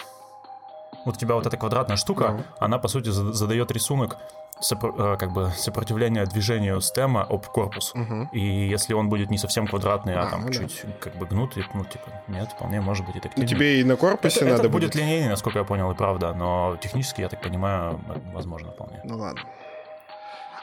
Вот 1.05 1.17
у 1.17 1.19
тебя 1.19 1.35
вот 1.35 1.47
эта 1.47 1.57
квадратная 1.57 1.97
штука, 1.97 2.37
да. 2.39 2.45
она, 2.59 2.79
по 2.79 2.89
сути, 2.89 3.11
задает 3.11 3.71
рисунок 3.71 4.17
сопро- 4.61 5.15
э, 5.15 5.17
как 5.19 5.33
бы 5.33 5.51
сопротивления 5.57 6.25
движению 6.25 6.81
стема 6.81 7.23
об 7.23 7.47
корпус. 7.47 7.93
Угу. 7.95 8.31
И 8.33 8.41
если 8.41 8.95
он 8.95 9.09
будет 9.09 9.31
не 9.31 9.37
совсем 9.37 9.67
квадратный, 9.67 10.15
а, 10.15 10.23
а 10.23 10.31
там 10.31 10.47
ну 10.47 10.53
чуть 10.53 10.81
да. 10.83 10.93
как 11.01 11.17
бы 11.17 11.27
гнутый, 11.27 11.67
ну, 11.75 11.85
типа, 11.85 12.09
нет, 12.29 12.51
вполне 12.53 12.81
может 12.81 13.05
быть 13.07 13.17
и. 13.17 13.31
Ну, 13.37 13.47
тебе 13.47 13.81
и 13.81 13.85
на 13.85 13.97
корпусе 13.97 14.37
это, 14.37 14.45
надо 14.47 14.61
это 14.63 14.69
будет. 14.71 14.93
будет 14.93 14.95
линейный, 14.95 15.29
насколько 15.29 15.59
я 15.59 15.65
понял, 15.65 15.91
и 15.91 15.95
правда, 15.95 16.33
но 16.33 16.79
технически, 16.81 17.21
я 17.21 17.29
так 17.29 17.43
понимаю, 17.43 18.01
возможно 18.33 18.73
вполне. 18.73 19.01
Ну 19.05 19.19
ладно. 19.19 19.43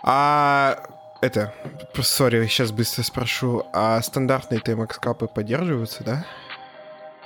А 0.04 0.78
это, 1.22 1.54
сори, 2.02 2.46
сейчас 2.48 2.72
быстро 2.72 3.04
спрошу, 3.04 3.66
а 3.74 4.02
стандартные 4.02 4.60
TMX 4.60 5.00
капы 5.00 5.28
поддерживаются, 5.28 6.04
да? 6.04 6.26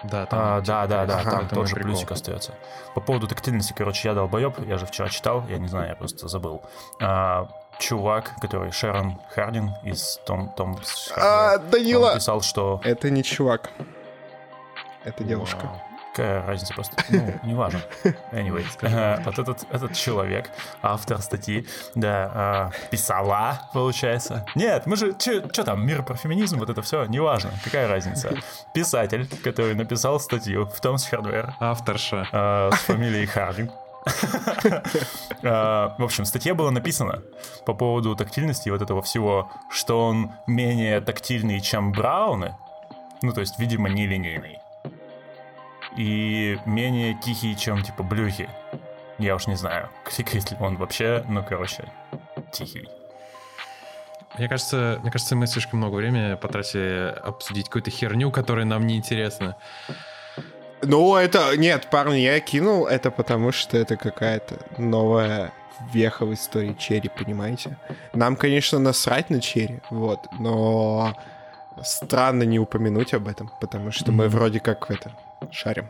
Да, 0.04 0.26
там, 0.26 0.40
а, 0.40 0.62
да, 0.62 0.86
да, 0.86 1.06
да, 1.06 1.20
ага, 1.20 1.32
там 1.32 1.48
тоже 1.50 1.74
прикол. 1.74 1.94
плюсик 1.94 2.12
остается. 2.12 2.54
По 2.94 3.02
поводу 3.02 3.28
тактильности, 3.28 3.74
короче, 3.76 4.08
я 4.08 4.14
долбоеб, 4.14 4.60
я 4.68 4.78
же 4.78 4.86
вчера 4.86 5.10
читал, 5.10 5.44
я 5.50 5.58
не 5.58 5.68
знаю, 5.68 5.90
я 5.90 5.96
просто 5.96 6.28
забыл. 6.28 6.62
А, 7.02 7.48
чувак, 7.80 8.34
который 8.42 8.72
Шерон 8.72 9.20
Хардин 9.34 9.72
из 9.84 10.20
Том 10.26 10.50
Том 10.50 10.80
а, 11.16 11.58
Данила! 11.58 12.12
Он 12.12 12.16
писал, 12.18 12.42
что... 12.42 12.82
Это 12.84 13.10
не 13.10 13.24
чувак. 13.24 13.72
Это 15.04 15.24
девушка. 15.24 15.66
Вау. 15.66 15.95
Какая 16.16 16.48
разница 16.48 16.74
просто? 16.74 16.96
Ну, 17.10 17.34
неважно. 17.44 17.82
Anyway, 18.32 18.66
uh, 18.80 19.22
вот 19.26 19.38
этот, 19.38 19.66
этот 19.70 19.94
человек, 19.94 20.50
автор 20.82 21.22
статьи, 21.22 21.68
да, 21.94 22.72
uh, 22.74 22.90
писала, 22.90 23.60
получается. 23.74 24.46
Нет, 24.56 24.86
мы 24.86 24.96
же, 24.96 25.14
что 25.20 25.64
там, 25.66 25.86
мир 25.86 26.04
про 26.04 26.16
феминизм, 26.16 26.60
вот 26.60 26.70
это 26.70 26.82
все, 26.82 27.04
неважно, 27.04 27.52
какая 27.66 27.90
разница. 27.90 28.34
Писатель, 28.74 29.28
который 29.44 29.76
написал 29.76 30.22
статью 30.22 30.68
в 30.68 30.80
Томс 30.80 31.06
Хардвер. 31.06 31.54
Авторша. 31.60 32.30
Uh, 32.32 32.74
с 32.74 32.80
фамилией 32.80 33.26
Хардинг. 33.26 33.72
В 35.42 35.96
общем, 36.04 36.24
статья 36.24 36.56
была 36.56 36.72
написана 36.72 37.24
по 37.66 37.74
поводу 37.74 38.16
тактильности 38.16 38.70
вот 38.70 38.82
этого 38.82 39.02
всего, 39.02 39.52
что 39.70 40.06
он 40.06 40.32
менее 40.48 41.02
тактильный, 41.02 41.60
чем 41.60 41.92
Брауны, 41.92 42.56
ну, 43.22 43.34
то 43.34 43.42
есть, 43.42 43.60
видимо, 43.60 43.90
нелинейный 43.90 44.60
и 45.98 46.58
менее 46.66 47.14
тихий, 47.16 47.56
чем 47.56 47.84
типа 47.84 48.04
блюхи. 48.04 48.50
Я 49.18 49.36
уж 49.36 49.48
не 49.48 49.56
знаю, 49.56 49.90
кликает 50.06 50.52
ли 50.52 50.58
он 50.60 50.78
вообще, 50.78 51.24
ну, 51.28 51.44
короче, 51.44 51.86
тихий. 52.52 52.88
Мне 54.38 54.50
кажется, 54.50 55.00
мне 55.02 55.12
кажется, 55.12 55.36
мы 55.36 55.48
слишком 55.48 55.80
много 55.80 55.96
времени 55.96 56.36
потратили 56.36 57.16
обсудить 57.24 57.68
какую-то 57.68 57.90
херню, 57.90 58.32
которая 58.32 58.66
нам 58.66 58.86
не 58.86 58.98
интересна. 58.98 59.56
Ну, 60.82 61.16
это... 61.16 61.56
Нет, 61.56 61.90
парни, 61.90 62.18
я 62.18 62.40
кинул 62.42 62.86
это 62.86 63.12
потому, 63.12 63.54
что 63.54 63.78
это 63.78 63.96
какая-то 63.96 64.58
новая 64.78 65.54
веха 65.94 66.26
в 66.26 66.34
истории 66.34 66.76
Черри, 66.78 67.10
понимаете? 67.10 67.78
Нам, 68.14 68.36
конечно, 68.36 68.78
насрать 68.78 69.30
на 69.30 69.40
Черри, 69.40 69.80
вот, 69.90 70.28
но 70.38 71.16
странно 71.82 72.44
не 72.44 72.60
упомянуть 72.60 73.14
об 73.14 73.28
этом, 73.28 73.50
потому 73.62 73.92
что 73.92 74.06
mm-hmm. 74.06 74.16
мы 74.16 74.28
вроде 74.30 74.60
как 74.60 74.90
в 74.90 74.92
это 74.92 75.12
шарим. 75.52 75.88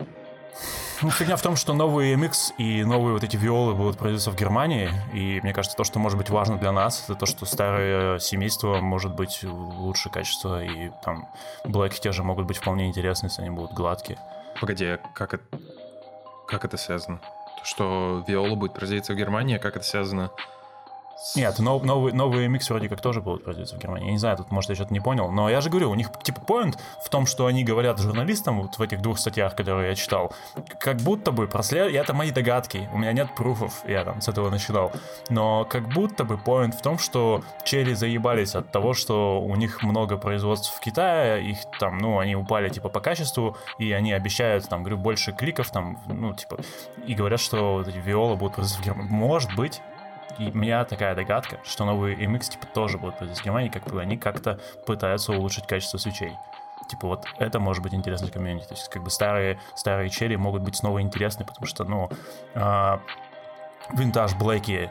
Ну, 1.01 1.09
фигня 1.09 1.35
в 1.35 1.41
том, 1.41 1.57
что 1.57 1.73
новые 1.73 2.15
MX 2.15 2.55
и 2.57 2.85
новые 2.85 3.13
вот 3.13 3.23
эти 3.23 3.35
виолы 3.35 3.75
будут 3.75 3.97
производиться 3.97 4.31
в 4.31 4.35
Германии, 4.35 4.89
и 5.13 5.41
мне 5.41 5.53
кажется, 5.53 5.75
то, 5.75 5.83
что 5.83 5.99
может 5.99 6.17
быть 6.17 6.29
важно 6.29 6.57
для 6.57 6.71
нас, 6.71 7.03
это 7.03 7.15
то, 7.15 7.25
что 7.25 7.45
старое 7.45 8.17
семейство 8.19 8.79
может 8.79 9.13
быть 9.13 9.43
лучше 9.43 10.09
качества, 10.09 10.63
и 10.63 10.91
там 11.03 11.27
блэки 11.65 11.99
те 11.99 12.13
же 12.13 12.23
могут 12.23 12.45
быть 12.45 12.57
вполне 12.57 12.87
интересны, 12.87 13.27
если 13.27 13.41
они 13.41 13.51
будут 13.51 13.73
гладкие. 13.73 14.17
Погоди, 14.61 14.85
а 14.85 14.99
как 15.13 15.33
это, 15.33 15.43
как 16.47 16.63
это 16.63 16.77
связано? 16.77 17.19
То, 17.59 17.65
что 17.65 18.23
виола 18.25 18.55
будет 18.55 18.73
производиться 18.73 19.13
в 19.13 19.17
Германии, 19.17 19.57
а 19.57 19.59
как 19.59 19.75
это 19.75 19.85
связано 19.85 20.31
нет, 21.35 21.59
нов, 21.59 21.83
новый, 21.83 22.11
новые 22.11 22.49
MX 22.49 22.69
вроде 22.69 22.89
как 22.89 22.99
тоже 22.99 23.21
будут 23.21 23.43
производиться 23.43 23.77
в 23.77 23.79
Германии. 23.79 24.07
Я 24.07 24.11
не 24.11 24.17
знаю, 24.17 24.37
тут, 24.37 24.51
может, 24.51 24.69
я 24.69 24.75
что-то 24.75 24.93
не 24.93 24.99
понял. 24.99 25.31
Но 25.31 25.49
я 25.49 25.61
же 25.61 25.69
говорю, 25.69 25.91
у 25.91 25.95
них, 25.95 26.09
типа, 26.21 26.41
point 26.45 26.77
в 27.03 27.09
том, 27.09 27.25
что 27.25 27.45
они 27.45 27.63
говорят 27.63 27.99
журналистам 27.99 28.61
вот 28.61 28.77
в 28.77 28.81
этих 28.81 29.01
двух 29.01 29.17
статьях, 29.17 29.55
которые 29.55 29.89
я 29.89 29.95
читал, 29.95 30.33
как 30.79 30.97
будто 30.97 31.31
бы 31.31 31.47
прослед... 31.47 31.93
Это 31.93 32.13
мои 32.13 32.31
догадки, 32.31 32.89
у 32.93 32.97
меня 32.97 33.13
нет 33.13 33.33
пруфов, 33.35 33.83
я 33.87 34.03
там 34.03 34.21
с 34.21 34.27
этого 34.27 34.49
начинал. 34.49 34.91
Но 35.29 35.65
как 35.65 35.87
будто 35.87 36.25
бы 36.25 36.35
point 36.35 36.73
в 36.73 36.81
том, 36.81 36.97
что 36.97 37.43
черри 37.63 37.93
заебались 37.93 38.55
от 38.55 38.71
того, 38.71 38.93
что 38.93 39.41
у 39.41 39.55
них 39.55 39.83
много 39.83 40.17
производств 40.17 40.75
в 40.75 40.79
Китае, 40.81 41.49
их 41.49 41.59
там, 41.79 41.97
ну, 41.97 42.19
они 42.19 42.35
упали, 42.35 42.69
типа, 42.69 42.89
по 42.89 42.99
качеству, 42.99 43.55
и 43.79 43.91
они 43.93 44.11
обещают, 44.11 44.67
там, 44.67 44.83
говорю, 44.83 44.97
больше 44.97 45.31
кликов, 45.31 45.71
там, 45.71 45.97
ну, 46.07 46.33
типа, 46.33 46.57
и 47.07 47.13
говорят, 47.13 47.39
что 47.39 47.75
вот 47.75 47.87
эти 47.87 47.97
виолы 47.97 48.35
будут 48.35 48.55
производиться 48.55 48.81
в 48.81 48.85
Германии. 48.85 49.11
Может 49.11 49.55
быть, 49.55 49.81
и 50.37 50.51
у 50.51 50.57
меня 50.57 50.83
такая 50.85 51.15
догадка, 51.15 51.59
что 51.63 51.85
новые 51.85 52.17
MX 52.17 52.51
типа 52.51 52.67
тоже 52.67 52.97
будут 52.97 53.19
в 53.19 53.43
Германии, 53.43 53.69
как 53.69 53.83
бы 53.83 54.01
они 54.01 54.17
как-то 54.17 54.59
пытаются 54.85 55.31
улучшить 55.31 55.67
качество 55.67 55.97
свечей. 55.97 56.33
Типа 56.87 57.07
вот 57.07 57.25
это 57.39 57.59
может 57.59 57.81
быть 57.81 57.93
интересно 57.93 58.29
комьюнити. 58.29 58.67
То 58.67 58.75
есть 58.75 58.89
как 58.89 59.03
бы 59.03 59.09
старые, 59.09 59.59
старые 59.75 60.09
черри 60.09 60.37
могут 60.37 60.61
быть 60.61 60.75
снова 60.75 61.01
интересны, 61.01 61.45
потому 61.45 61.65
что, 61.65 61.83
ну, 61.83 62.09
а, 62.53 63.01
винтаж 63.93 64.35
блэки 64.35 64.89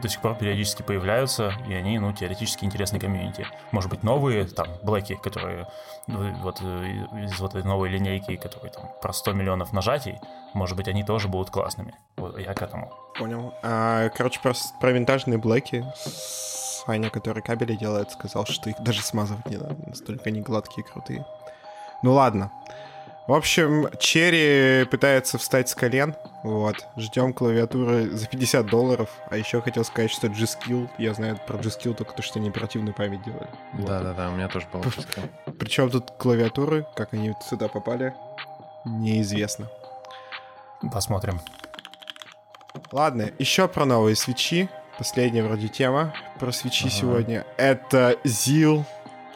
до 0.00 0.08
сих 0.08 0.20
пор 0.20 0.36
периодически 0.36 0.82
появляются, 0.82 1.52
и 1.68 1.74
они, 1.74 1.98
ну, 1.98 2.12
теоретически 2.12 2.64
интересны 2.64 3.00
комьюнити. 3.00 3.46
Может 3.72 3.90
быть, 3.90 4.02
новые, 4.02 4.44
там, 4.44 4.68
блэки, 4.82 5.16
которые 5.16 5.66
ну, 6.06 6.32
вот 6.42 6.60
э, 6.62 7.24
из 7.24 7.38
вот 7.40 7.54
этой 7.54 7.66
новой 7.66 7.88
линейки, 7.88 8.36
которые 8.36 8.72
там 8.72 8.90
про 9.02 9.12
100 9.12 9.32
миллионов 9.32 9.72
нажатий, 9.72 10.20
может 10.54 10.76
быть, 10.76 10.88
они 10.88 11.04
тоже 11.04 11.28
будут 11.28 11.50
классными. 11.50 11.94
Вот 12.16 12.38
я 12.38 12.54
к 12.54 12.62
этому. 12.62 12.92
Понял. 13.18 13.54
А, 13.62 14.08
короче, 14.10 14.40
про, 14.40 14.52
про 14.80 14.92
винтажные 14.92 15.38
блэки 15.38 15.84
Саня, 15.96 17.10
который 17.10 17.42
кабели 17.42 17.74
делает, 17.74 18.12
сказал, 18.12 18.46
что 18.46 18.70
их 18.70 18.80
даже 18.80 19.02
смазывать 19.02 19.46
не 19.46 19.56
надо. 19.56 19.76
Настолько 19.86 20.30
они 20.30 20.40
гладкие 20.40 20.86
и 20.86 20.88
крутые. 20.88 21.26
Ну 22.02 22.12
ладно. 22.14 22.52
В 23.28 23.34
общем, 23.34 23.90
Черри 24.00 24.86
пытается 24.86 25.36
встать 25.36 25.68
с 25.68 25.74
колен. 25.74 26.14
Вот. 26.42 26.86
Ждем 26.96 27.34
клавиатуры 27.34 28.08
за 28.08 28.26
50 28.26 28.64
долларов. 28.64 29.10
А 29.28 29.36
еще 29.36 29.60
хотел 29.60 29.84
сказать, 29.84 30.10
что 30.10 30.28
G-Skill, 30.28 30.88
я 30.96 31.12
знаю 31.12 31.38
про 31.46 31.58
G-Skill 31.58 31.92
только 31.92 32.14
то, 32.14 32.22
что 32.22 32.38
они 32.38 32.48
оперативную 32.48 32.94
память 32.94 33.22
делали. 33.24 33.46
Да-да-да, 33.74 34.28
вот. 34.28 34.32
у 34.32 34.36
меня 34.36 34.48
тоже 34.48 34.66
было. 34.72 34.82
Причем 35.58 35.90
тут 35.90 36.12
клавиатуры, 36.12 36.86
как 36.96 37.12
они 37.12 37.34
сюда 37.46 37.68
попали, 37.68 38.14
неизвестно. 38.86 39.68
Посмотрим. 40.90 41.38
Ладно, 42.92 43.30
еще 43.38 43.68
про 43.68 43.84
новые 43.84 44.16
свечи. 44.16 44.70
Последняя 44.96 45.44
вроде 45.44 45.68
тема 45.68 46.14
про 46.40 46.50
свечи 46.50 46.86
ага. 46.86 46.94
сегодня. 46.96 47.46
Это 47.58 48.16
ZIL 48.24 48.84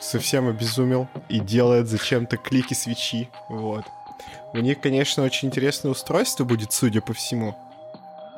совсем 0.03 0.49
обезумел 0.49 1.09
и 1.29 1.39
делает 1.41 1.89
зачем-то 1.89 2.37
клики 2.37 2.75
свечи. 2.75 3.31
Вот. 3.49 3.85
У 4.53 4.59
них, 4.59 4.81
конечно, 4.81 5.23
очень 5.23 5.49
интересное 5.49 5.91
устройство 5.91 6.45
будет, 6.45 6.73
судя 6.73 7.01
по 7.01 7.15
всему. 7.15 7.57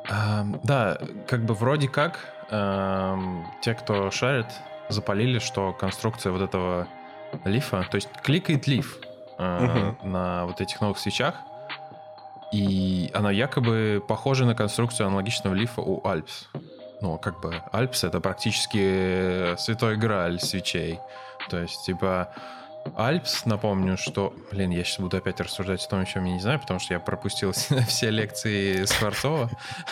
Um, 0.09 0.61
да, 0.63 0.99
как 1.27 1.45
бы 1.45 1.55
вроде 1.55 1.89
как 1.89 2.19
um, 2.51 3.45
те, 3.63 3.75
кто 3.75 4.11
шарит, 4.11 4.47
запалили, 4.91 5.39
что 5.39 5.73
конструкция 5.73 6.31
вот 6.31 6.43
этого 6.43 6.87
лифа, 7.45 7.87
то 7.91 7.97
есть 7.97 8.09
кликает 8.23 8.67
лиф 8.67 8.99
uh, 9.39 9.97
uh-huh. 9.97 10.07
на 10.07 10.45
вот 10.45 10.61
этих 10.61 10.81
новых 10.83 10.99
свечах, 10.99 11.37
и 12.53 13.11
она 13.15 13.31
якобы 13.31 14.05
похожа 14.07 14.45
на 14.45 14.55
конструкцию 14.55 15.07
аналогичного 15.07 15.55
лифа 15.55 15.81
у 15.81 16.01
Alps. 16.03 16.47
Ну, 17.01 17.19
как 17.19 17.41
бы 17.41 17.63
Alps 17.73 18.07
это 18.07 18.21
практически 18.21 19.57
святой 19.57 19.97
грааль 19.97 20.41
свечей. 20.41 21.01
То 21.51 21.61
есть, 21.61 21.85
типа, 21.85 22.31
Альпс, 22.97 23.47
напомню, 23.47 23.97
что... 23.97 24.35
Блин, 24.51 24.71
я 24.71 24.85
сейчас 24.85 25.01
буду 25.01 25.17
опять 25.17 25.41
рассуждать 25.41 25.85
о 25.85 25.89
том, 25.89 26.05
чем 26.05 26.25
я 26.25 26.35
не 26.35 26.41
знаю, 26.41 26.61
потому 26.61 26.79
что 26.79 26.95
я 26.95 27.01
пропустил 27.01 27.53
все 27.89 28.11
лекции 28.11 28.85
Скворцова. 28.85 29.51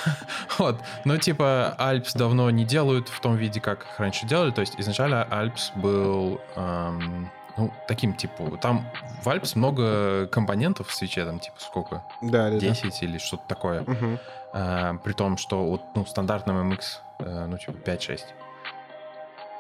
вот. 0.59 0.79
Но, 1.05 1.17
типа, 1.17 1.75
Альпс 1.79 2.15
давно 2.15 2.51
не 2.51 2.65
делают 2.65 3.09
в 3.09 3.21
том 3.21 3.37
виде, 3.37 3.61
как 3.61 3.83
их 3.83 3.99
раньше 3.99 4.27
делали. 4.27 4.51
То 4.51 4.61
есть, 4.61 4.75
изначально 4.79 5.25
Альпс 5.25 5.73
был 5.75 6.41
эм, 6.55 7.31
ну, 7.57 7.73
таким, 7.89 8.15
типа, 8.15 8.59
там 8.61 8.87
в 9.23 9.29
Альпс 9.29 9.57
много 9.57 10.27
компонентов 10.29 10.89
в 10.89 10.95
свече, 10.95 11.25
там, 11.25 11.41
типа, 11.41 11.57
сколько? 11.59 12.05
Да, 12.21 12.51
да, 12.51 12.59
10 12.59 13.03
или 13.03 13.19
что-то 13.19 13.45
такое. 13.49 13.85
да. 13.85 14.19
А, 14.53 14.95
при 15.03 15.13
том, 15.13 15.37
что 15.37 15.65
вот, 15.65 15.83
ну, 15.95 16.05
в 16.05 16.09
стандартном 16.09 16.73
MX, 16.73 16.81
э, 17.21 17.47
ну, 17.47 17.59
типа, 17.59 17.91
5-6. 17.91 18.21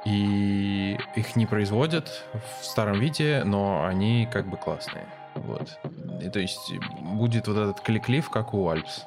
И 0.04 0.98
их 1.14 1.36
не 1.36 1.46
производят 1.46 2.24
в 2.60 2.64
старом 2.64 2.98
виде, 2.98 3.42
но 3.44 3.84
они 3.86 4.28
как 4.30 4.46
бы 4.46 4.56
классные. 4.56 5.06
Вот. 5.34 5.78
И, 6.20 6.28
то 6.28 6.40
есть 6.40 6.72
будет 7.00 7.48
вот 7.48 7.56
этот 7.56 7.80
клик-лиф, 7.80 8.28
как 8.28 8.52
у 8.52 8.68
Альпс. 8.68 9.04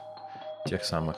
Тех 0.65 0.83
самых. 0.83 1.17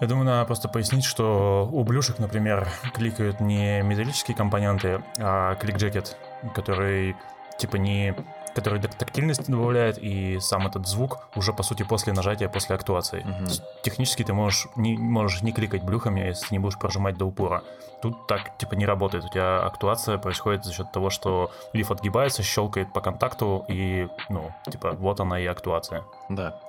Я 0.00 0.06
думаю, 0.06 0.26
надо 0.26 0.46
просто 0.46 0.68
пояснить, 0.68 1.04
что 1.04 1.68
у 1.72 1.82
блюшек, 1.82 2.20
например, 2.20 2.68
кликают 2.94 3.40
не 3.40 3.82
металлические 3.82 4.36
компоненты, 4.36 5.02
а 5.18 5.56
клик-джекет, 5.56 6.16
который 6.54 7.16
типа 7.56 7.76
не 7.76 8.14
который 8.54 8.80
так- 8.80 8.94
тактильность 8.94 9.50
добавляет, 9.50 9.98
и 9.98 10.38
сам 10.40 10.66
этот 10.66 10.86
звук 10.86 11.28
уже, 11.36 11.52
по 11.52 11.62
сути, 11.62 11.82
после 11.82 12.12
нажатия, 12.12 12.48
после 12.48 12.74
актуации. 12.74 13.26
Есть 13.40 13.62
Технически 13.82 14.24
ты 14.24 14.32
можешь 14.32 14.68
не, 14.76 14.96
можешь 14.96 15.42
не 15.42 15.52
кликать 15.52 15.82
блюхами, 15.82 16.20
если 16.20 16.54
не 16.54 16.58
будешь 16.58 16.78
прожимать 16.78 17.16
до 17.16 17.24
упора. 17.24 17.62
Тут 18.02 18.26
так, 18.26 18.56
типа, 18.58 18.74
не 18.74 18.86
работает. 18.86 19.24
У 19.24 19.28
тебя 19.28 19.60
актуация 19.60 20.18
происходит 20.18 20.64
за 20.64 20.72
счет 20.72 20.92
того, 20.92 21.10
что 21.10 21.50
лиф 21.72 21.90
отгибается, 21.90 22.42
щелкает 22.42 22.92
по 22.92 23.00
контакту, 23.00 23.64
и, 23.68 24.08
ну, 24.28 24.52
типа, 24.70 24.92
вот 24.92 25.20
она 25.20 25.40
и 25.40 25.46
актуация. 25.46 26.04
Да. 26.28 26.60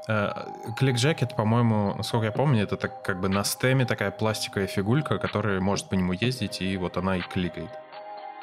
Клик-джекет, 0.78 1.36
по-моему, 1.36 1.94
насколько 1.96 2.26
я 2.26 2.32
помню, 2.32 2.64
это 2.64 2.78
так 2.78 3.04
как 3.04 3.20
бы 3.20 3.30
на 3.30 3.44
стеме 3.44 3.86
такая 3.86 4.12
пластиковая 4.12 4.68
фигулька, 4.68 5.18
которая 5.20 5.60
может 5.60 5.90
по 5.90 5.96
нему 5.96 6.14
ездить, 6.14 6.62
и 6.62 6.78
вот 6.78 6.98
она 6.98 7.18
и 7.18 7.22
кликает. 7.22 7.70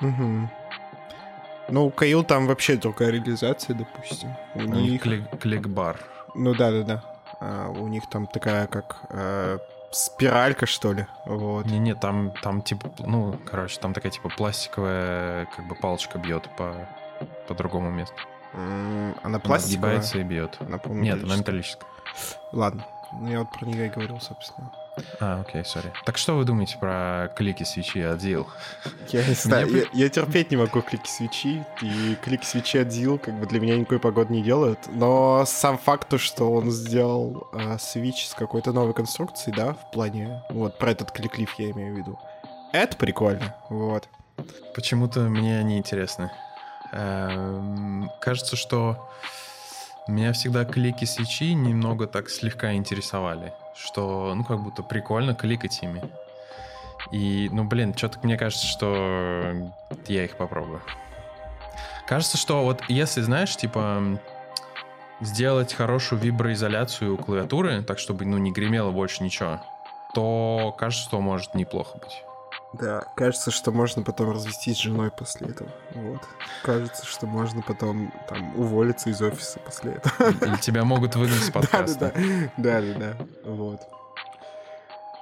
Мгм. 0.01 0.51
Ну, 1.69 1.87
у 1.87 1.91
Каил 1.91 2.23
там 2.25 2.47
вообще 2.47 2.77
другая 2.77 3.11
реализация, 3.11 3.75
допустим. 3.77 4.31
У 4.55 4.61
У 4.61 4.62
них 4.62 5.03
клик- 5.03 5.39
клик-бар. 5.41 5.99
Ну 6.35 6.55
да, 6.55 6.71
да, 6.71 6.83
да. 6.83 7.03
А, 7.41 7.69
у 7.71 7.89
них 7.89 8.09
там 8.09 8.27
такая, 8.27 8.67
как 8.67 8.99
э, 9.11 9.59
спиралька, 9.91 10.67
что 10.67 10.93
ли. 10.93 11.07
Вот. 11.25 11.67
Не-не, 11.67 11.95
там, 11.95 12.33
там 12.43 12.62
типа, 12.62 12.91
ну, 13.01 13.37
короче, 13.45 13.81
там 13.81 13.95
такая 13.95 14.12
типа 14.12 14.29
пластиковая, 14.29 15.47
как 15.47 15.67
бы 15.67 15.75
палочка 15.75 16.19
бьет 16.19 16.49
по, 16.57 16.89
по 17.49 17.55
другому 17.55 17.91
месту. 17.91 18.14
Она 18.53 19.14
Она 19.23 19.39
пластиковая? 19.39 20.01
сгибается 20.01 20.19
и 20.19 20.23
бьет. 20.23 20.57
Она, 20.61 20.79
Нет, 20.87 21.23
она 21.25 21.37
металлическая. 21.37 21.89
Ладно. 22.53 22.87
Ну, 23.12 23.29
я 23.29 23.41
вот 23.41 23.51
про 23.53 23.67
нее 23.67 23.87
и 23.87 23.91
говорил, 23.91 24.21
собственно. 24.21 24.71
А, 25.20 25.40
окей, 25.40 25.64
сори. 25.64 25.92
Так 26.05 26.16
что 26.16 26.36
вы 26.36 26.44
думаете 26.44 26.78
про 26.78 27.30
клики 27.36 27.64
свечи 27.64 27.99
от 28.01 28.20
Zil? 28.20 28.47
Я 29.09 29.26
не 29.26 29.34
знаю, 29.34 29.68
я, 29.74 29.84
я 29.92 30.09
терпеть 30.09 30.51
не 30.51 30.57
могу 30.57 30.80
клики 30.80 31.09
свечи, 31.09 31.66
и 31.82 32.16
клики 32.22 32.44
свечи 32.44 32.78
от 32.78 32.88
Zil 32.88 33.18
как 33.18 33.38
бы 33.38 33.47
для 33.47 33.61
меня 33.61 33.76
никакой 33.76 33.99
погоды 33.99 34.32
не 34.32 34.42
делают. 34.42 34.78
Но 34.88 35.44
сам 35.47 35.76
факт, 35.78 36.09
то, 36.09 36.18
что 36.18 36.51
он 36.51 36.70
сделал 36.70 37.49
э, 37.53 37.76
свич 37.78 38.26
с 38.26 38.34
какой-то 38.34 38.72
новой 38.72 38.94
конструкцией, 38.94 39.55
да, 39.57 39.74
в 39.74 39.90
плане, 39.90 40.42
вот 40.51 40.78
про 40.78 40.92
этот 40.92 41.12
кликлиф 41.12 41.55
я 41.59 41.70
имею 41.70 41.94
в 41.94 41.99
виду. 41.99 42.18
Это 42.72 42.97
прикольно, 42.97 43.55
вот. 43.68 44.09
Почему-то 44.74 45.20
мне 45.20 45.59
они 45.59 45.78
интересны. 45.78 46.30
Эм, 46.92 48.11
Кажется, 48.20 48.57
что 48.57 49.09
меня 50.07 50.32
всегда 50.32 50.64
клики 50.64 51.04
свечи 51.04 51.52
немного 51.52 52.07
так 52.07 52.30
слегка 52.30 52.74
интересовали. 52.74 53.52
Что, 53.74 54.32
ну, 54.34 54.44
как 54.44 54.61
будто 54.62 54.82
прикольно 54.82 55.34
кликать 55.34 55.82
ими. 55.82 56.02
И, 57.12 57.48
ну, 57.52 57.64
блин, 57.64 57.94
что-то 57.96 58.18
мне 58.22 58.36
кажется, 58.36 58.66
что 58.66 59.52
я 60.07 60.24
их 60.24 60.36
попробую. 60.36 60.80
Кажется, 62.07 62.36
что 62.36 62.62
вот 62.64 62.82
если, 62.88 63.20
знаешь, 63.20 63.57
типа, 63.57 64.20
сделать 65.20 65.74
хорошую 65.74 66.20
виброизоляцию 66.20 67.16
клавиатуры, 67.18 67.82
так, 67.82 67.98
чтобы, 67.98 68.24
ну, 68.24 68.38
не 68.38 68.52
гремело 68.52 68.90
больше 68.92 69.24
ничего, 69.24 69.61
то 70.14 70.74
кажется, 70.78 71.09
что 71.09 71.20
может 71.20 71.54
неплохо 71.54 71.98
быть. 71.98 72.22
Да, 72.73 73.05
кажется, 73.17 73.51
что 73.51 73.71
можно 73.71 74.03
потом 74.03 74.31
развестись 74.31 74.77
с 74.77 74.81
женой 74.81 75.11
после 75.11 75.49
этого. 75.49 75.71
Вот. 75.95 76.21
Кажется, 76.62 77.07
что 77.07 77.27
можно 77.27 77.62
потом 77.62 78.12
там 78.29 78.59
уволиться 78.59 79.09
из 79.09 79.23
офиса 79.23 79.59
после 79.61 79.93
этого. 79.93 80.31
Или 80.45 80.57
тебя 80.57 80.85
могут 80.85 81.17
выгнать 81.17 81.43
с 81.43 81.51
подкаста. 81.53 82.12
Да, 82.57 82.81
да, 82.81 82.95
да, 82.99 83.17
вот. 83.45 83.81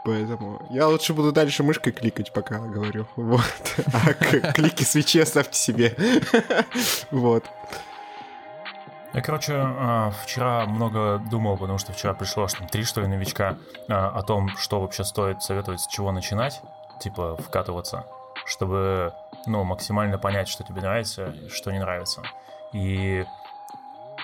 Поэтому 0.04 0.66
я 0.70 0.86
лучше 0.88 1.14
буду 1.14 1.32
дальше 1.32 1.62
мышкой 1.62 1.92
кликать, 1.92 2.32
пока 2.32 2.58
говорю. 2.58 3.06
Вот. 3.16 3.40
А 3.92 4.12
клики 4.52 4.82
свечи 4.82 5.18
оставьте 5.18 5.58
себе. 5.58 5.96
Вот. 7.10 7.44
Я, 9.14 9.22
короче, 9.22 9.52
а, 9.54 10.12
вчера 10.24 10.66
много 10.66 11.22
думал, 11.30 11.56
потому 11.56 11.78
что 11.78 11.92
вчера 11.92 12.14
пришло 12.14 12.44
аж 12.44 12.54
там 12.54 12.66
три, 12.66 12.82
что 12.82 13.00
ли, 13.00 13.06
новичка 13.06 13.56
а, 13.88 14.08
о 14.08 14.22
том, 14.22 14.48
что 14.56 14.80
вообще 14.80 15.04
стоит 15.04 15.40
советовать, 15.40 15.80
с 15.80 15.86
чего 15.86 16.10
начинать, 16.10 16.60
типа, 16.98 17.36
вкатываться, 17.36 18.06
чтобы, 18.44 19.12
ну, 19.46 19.64
максимально 19.64 20.18
понять, 20.18 20.48
что 20.48 20.64
тебе 20.64 20.80
нравится, 20.80 21.34
что 21.48 21.70
не 21.70 21.78
нравится. 21.78 22.22
И 22.72 23.24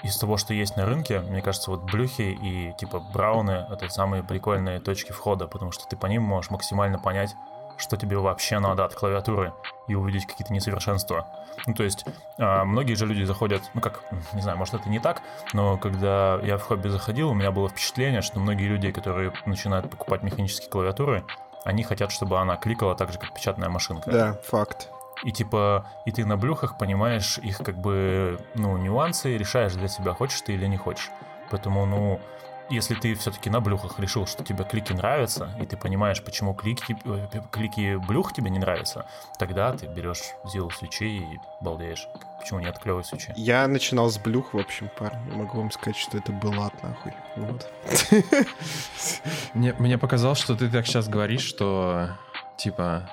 из 0.03 0.17
того, 0.17 0.37
что 0.37 0.55
есть 0.55 0.77
на 0.77 0.87
рынке, 0.87 1.21
мне 1.21 1.43
кажется, 1.43 1.71
вот 1.71 1.83
блюхи 1.83 2.23
и, 2.23 2.73
типа, 2.79 3.01
брауны— 3.01 3.67
это 3.71 3.89
самые 3.89 4.23
прикольные 4.23 4.81
точки 4.81 5.13
входа, 5.13 5.47
потому 5.47 5.73
что 5.73 5.87
ты 5.87 5.97
по 5.97 6.07
ним 6.07 6.23
можешь 6.23 6.51
максимально 6.51 6.99
понять, 6.99 7.35
что 7.77 7.97
тебе 7.97 8.19
вообще 8.19 8.59
надо 8.59 8.85
от 8.85 8.95
клавиатуры 8.95 9.53
и 9.89 9.95
увидеть 9.95 10.27
какие-то 10.27 10.53
несовершенства. 10.53 11.27
Ну, 11.67 11.75
то 11.75 11.83
есть, 11.83 12.05
а, 12.39 12.65
многие 12.65 12.95
же 12.95 13.07
люди 13.07 13.25
заходят, 13.25 13.63
ну, 13.75 13.81
как, 13.81 14.03
не 14.33 14.43
знаю, 14.43 14.59
может, 14.59 14.75
это 14.75 14.89
не 14.89 15.01
так, 15.01 15.23
но 15.53 15.79
когда 15.79 16.39
я 16.43 16.59
в 16.59 16.63
хобби 16.63 16.89
заходил, 16.89 17.31
у 17.31 17.35
меня 17.35 17.51
было 17.51 17.69
впечатление, 17.69 18.21
что 18.23 18.39
многие 18.39 18.67
люди, 18.67 18.91
которые 18.93 19.33
начинают 19.47 19.91
покупать 19.91 20.23
механические 20.23 20.71
клавиатуры, 20.71 21.25
они 21.65 21.83
хотят, 21.83 22.11
чтобы 22.11 22.39
она 22.39 22.57
кликала 22.57 22.95
так 22.95 23.13
же, 23.13 23.19
как 23.19 23.35
печатная 23.35 23.69
машинка. 23.69 24.11
Да, 24.11 24.39
факт. 24.45 24.89
И 25.25 25.33
типа, 25.33 25.87
и 26.07 26.13
ты 26.13 26.25
на 26.25 26.37
блюхах 26.37 26.79
понимаешь 26.79 27.39
их 27.39 27.59
как 27.59 27.77
бы, 27.77 28.39
ну, 28.55 28.79
нюансы, 28.79 29.37
решаешь 29.37 29.75
для 29.75 29.89
себя, 29.89 30.15
хочешь 30.15 30.41
ты 30.41 30.55
или 30.55 30.67
не 30.67 30.79
хочешь. 30.79 31.11
Поэтому, 31.51 31.85
ну, 31.85 32.21
если 32.71 32.95
ты 32.95 33.15
все-таки 33.15 33.51
на 33.51 33.61
блюхах 33.61 33.99
решил, 33.99 34.27
что 34.27 34.45
тебе 34.45 34.65
клики 34.65 34.93
нравятся, 34.93 35.51
и 35.61 35.67
ты 35.67 35.77
понимаешь, 35.77 36.23
почему 36.23 36.55
клики, 36.55 36.97
э, 37.05 37.41
клики 37.51 37.97
блюх 37.97 38.33
тебе 38.33 38.51
не 38.51 38.59
нравятся, 38.59 39.07
тогда 39.39 39.73
ты 39.73 39.87
берешь 39.87 40.23
зил 40.45 40.71
свечи 40.71 41.05
и 41.05 41.41
балдеешь. 41.61 42.07
Почему 42.41 42.61
нет 42.61 42.79
клевой 42.79 43.05
свечи? 43.05 43.33
Я 43.37 43.67
начинал 43.69 44.09
с 44.09 44.19
блюх, 44.19 44.55
в 44.55 44.59
общем, 44.59 44.91
парни. 44.97 45.33
Могу 45.33 45.59
вам 45.59 45.71
сказать, 45.71 45.97
что 45.97 46.17
это 46.17 46.33
было 46.33 46.67
от 46.67 46.83
нахуй. 46.83 47.13
Вот. 47.37 47.71
Мне, 49.55 49.75
мне 49.79 49.99
показалось, 49.99 50.39
что 50.39 50.57
ты 50.57 50.71
так 50.71 50.87
сейчас 50.87 51.09
говоришь, 51.09 51.43
что 51.43 52.11
типа 52.61 53.09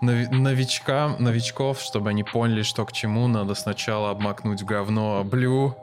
нови- 0.00 0.28
новичкам, 0.28 1.16
новичков, 1.18 1.80
чтобы 1.80 2.10
они 2.10 2.24
поняли, 2.24 2.62
что 2.62 2.84
к 2.84 2.92
чему, 2.92 3.28
надо 3.28 3.54
сначала 3.54 4.10
обмакнуть 4.10 4.62
в 4.62 4.64
говно 4.64 5.22
блю, 5.24 5.76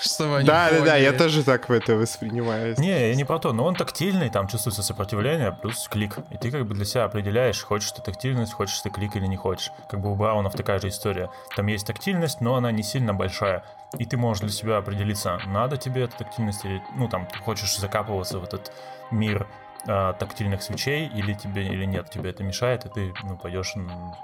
чтобы 0.00 0.38
они 0.38 0.46
Да, 0.46 0.70
да, 0.70 0.80
да, 0.80 0.96
я 0.96 1.10
поняли. 1.10 1.18
тоже 1.22 1.44
так 1.44 1.68
в 1.68 1.72
это 1.72 1.96
воспринимаю. 1.96 2.74
Не, 2.78 3.08
я 3.10 3.14
не 3.14 3.24
про 3.24 3.38
то, 3.38 3.52
но 3.52 3.64
он 3.64 3.74
тактильный, 3.74 4.30
там 4.30 4.48
чувствуется 4.48 4.82
сопротивление, 4.82 5.52
плюс 5.52 5.86
клик. 5.88 6.16
И 6.30 6.36
ты 6.38 6.50
как 6.50 6.66
бы 6.66 6.74
для 6.74 6.84
себя 6.84 7.04
определяешь, 7.04 7.62
хочешь 7.62 7.92
ты 7.92 8.00
тактильность, 8.02 8.52
хочешь 8.54 8.80
ты 8.80 8.90
клик 8.90 9.16
или 9.16 9.26
не 9.26 9.36
хочешь. 9.36 9.70
Как 9.90 10.00
бы 10.00 10.10
у 10.12 10.14
Браунов 10.14 10.54
такая 10.54 10.78
же 10.78 10.88
история. 10.88 11.30
Там 11.56 11.66
есть 11.66 11.86
тактильность, 11.86 12.40
но 12.40 12.54
она 12.56 12.70
не 12.72 12.82
сильно 12.82 13.12
большая. 13.14 13.64
И 13.98 14.04
ты 14.04 14.16
можешь 14.16 14.40
для 14.42 14.50
себя 14.50 14.78
определиться, 14.78 15.38
надо 15.46 15.76
тебе 15.76 16.02
эта 16.04 16.18
тактильность 16.18 16.64
или, 16.64 16.82
ну, 16.96 17.08
там, 17.08 17.26
ты 17.26 17.38
хочешь 17.38 17.76
закапываться 17.78 18.38
в 18.38 18.44
этот 18.44 18.72
мир 19.10 19.46
а, 19.86 20.12
тактильных 20.14 20.62
свечей, 20.62 21.08
или 21.08 21.34
тебе, 21.34 21.66
или 21.66 21.84
нет, 21.84 22.08
тебе 22.10 22.30
это 22.30 22.42
мешает, 22.44 22.86
и 22.86 22.88
ты, 22.88 23.14
ну, 23.24 23.36
пойдешь 23.36 23.74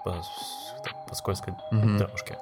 по, 0.05 0.23
по 1.09 1.15
скользкой 1.15 1.55
Мгм. 1.71 1.99
дорожке. 1.99 2.39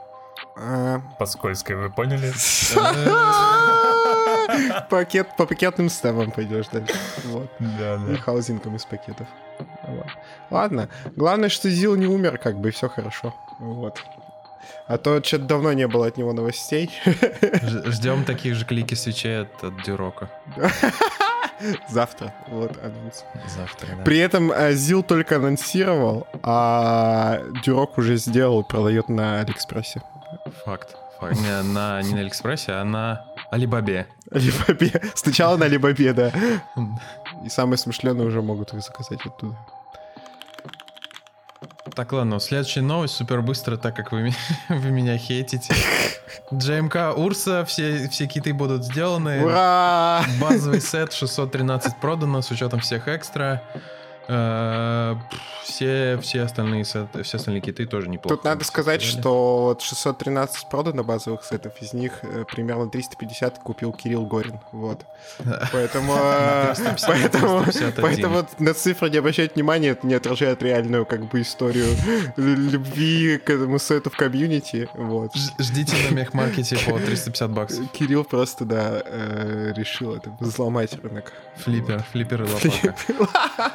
А, 0.57 1.01
По 1.19 1.27
скользкой, 1.27 1.77
вы 1.77 1.91
поняли? 1.91 2.33
Пакет, 4.91 5.37
по 5.37 5.47
пакетным 5.47 5.89
стемам 5.89 6.31
пойдешь 6.31 6.67
дальше. 6.69 6.95
Вот. 7.27 7.51
Да, 7.59 7.99
И 8.11 8.17
хаузингом 8.17 8.77
из 8.77 8.85
пакетов. 8.85 9.27
Вот. 9.83 10.07
Ладно. 10.51 10.89
Главное, 11.17 11.49
что 11.49 11.71
Zeal 11.71 11.97
не 11.97 12.07
умер, 12.07 12.39
как 12.39 12.59
бы, 12.59 12.69
и 12.69 12.73
все 12.73 12.89
хорошо. 12.89 13.35
Вот. 13.59 14.03
А 14.87 14.99
то 14.99 15.23
что-то 15.23 15.45
давно 15.45 15.73
не 15.73 15.87
было 15.87 16.07
от 16.07 16.17
него 16.17 16.33
новостей. 16.33 16.91
Ждем 17.87 18.25
таких 18.25 18.55
же 18.55 18.65
clicky 18.65 18.95
свитчей 18.95 19.43
от, 19.43 19.65
от 19.65 19.83
Дюрока. 19.85 20.31
Завтра. 21.89 22.35
Вот 22.49 22.73
анонс. 22.83 23.25
Завтра, 23.47 23.97
да. 23.97 24.03
При 24.05 24.19
этом 24.19 24.51
э, 24.53 24.73
Zeal 24.73 25.03
только 25.03 25.37
анонсировал, 25.37 26.27
а 26.43 27.43
Дюрок 27.65 27.99
уже 27.99 28.17
сделал 28.17 28.63
и 28.63 28.69
продает 28.69 29.09
на 29.09 29.41
Алиэкспрессе. 29.41 30.03
Факт. 30.65 30.97
Факт. 31.19 31.37
Не 31.37 31.63
на, 31.63 32.03
не 32.03 32.15
на 32.15 32.21
Алиэкспрессе, 32.21 32.73
а 32.73 32.85
на 32.85 33.25
Алибабе. 33.51 34.07
Алибабе. 34.31 35.03
Сначала 35.15 35.57
на 35.57 35.67
Алибабе, 35.67 36.13
да. 36.13 36.33
И 37.45 37.49
самые 37.49 37.79
смышленые 37.79 38.27
уже 38.27 38.43
могут 38.43 38.73
их 38.73 38.83
заказать 38.83 39.25
оттуда. 39.25 39.57
Так, 41.95 42.13
ладно, 42.13 42.41
следующая 42.41 42.83
новость 42.83 43.15
супер 43.15 43.43
быстро, 43.43 43.77
так 43.77 43.97
как 43.97 44.13
вы, 44.13 44.33
вы 44.69 44.91
меня 44.91 45.19
хейтите. 45.19 45.75
GMK 46.51 47.15
Урса, 47.15 47.65
все, 47.65 48.09
все 48.09 48.27
киты 48.27 48.53
будут 48.53 48.85
сделаны. 48.85 49.45
Ура! 49.45 50.25
Базовый 50.41 50.81
сет 50.81 51.13
613 51.13 51.97
продано 52.01 52.43
с 52.43 52.51
учетом 52.51 52.81
всех 52.81 53.09
экстра. 53.09 53.63
Э, 54.33 55.17
все, 55.65 56.19
все, 56.23 56.43
остальные 56.43 56.85
все 56.85 57.09
остальные 57.21 57.63
киты 57.63 57.85
тоже 57.87 58.09
неплохо. 58.09 58.37
Тут 58.37 58.45
надо 58.45 58.65
сказать, 58.65 59.03
что 59.03 59.63
вот 59.65 59.83
613 59.83 60.69
продано 60.69 61.03
базовых 61.03 61.45
сетов, 61.45 61.73
из 61.81 61.93
них 61.93 62.21
э, 62.23 62.45
примерно 62.45 62.89
350 62.89 63.59
купил 63.59 63.93
Кирилл 63.93 64.25
Горин. 64.27 64.61
Вот. 64.71 65.05
Поэтому, 65.73 66.15
э, 66.17 66.75
поэтому, 67.07 67.65
поэтому 67.97 68.47
на 68.59 68.75
цифры 68.75 69.11
не 69.11 69.19
обращать 69.19 69.57
внимания, 69.57 69.89
это 69.89 70.07
не 70.07 70.15
отражает 70.15 70.63
реальную 70.63 71.07
как 71.07 71.29
бы 71.29 71.41
историю 71.41 71.89
любви 72.37 73.39
к 73.39 73.51
этому 73.51 73.81
сету 73.81 74.11
в 74.11 74.17
комьюнити. 74.17 74.89
Вот. 74.95 75.33
Ждите 75.59 75.97
на 76.09 76.15
мехмаркете 76.15 76.77
по 76.77 76.99
350 76.99 77.51
баксов. 77.51 77.91
Кирилл 77.93 78.25
просто, 78.25 78.65
да, 78.65 79.03
решил 79.75 80.15
это 80.15 80.31
взломать 80.39 80.97
рынок. 81.03 81.33
Флиппер, 81.57 82.05
флиппер 82.13 82.45
и 82.45 82.47
лопака. 82.47 83.75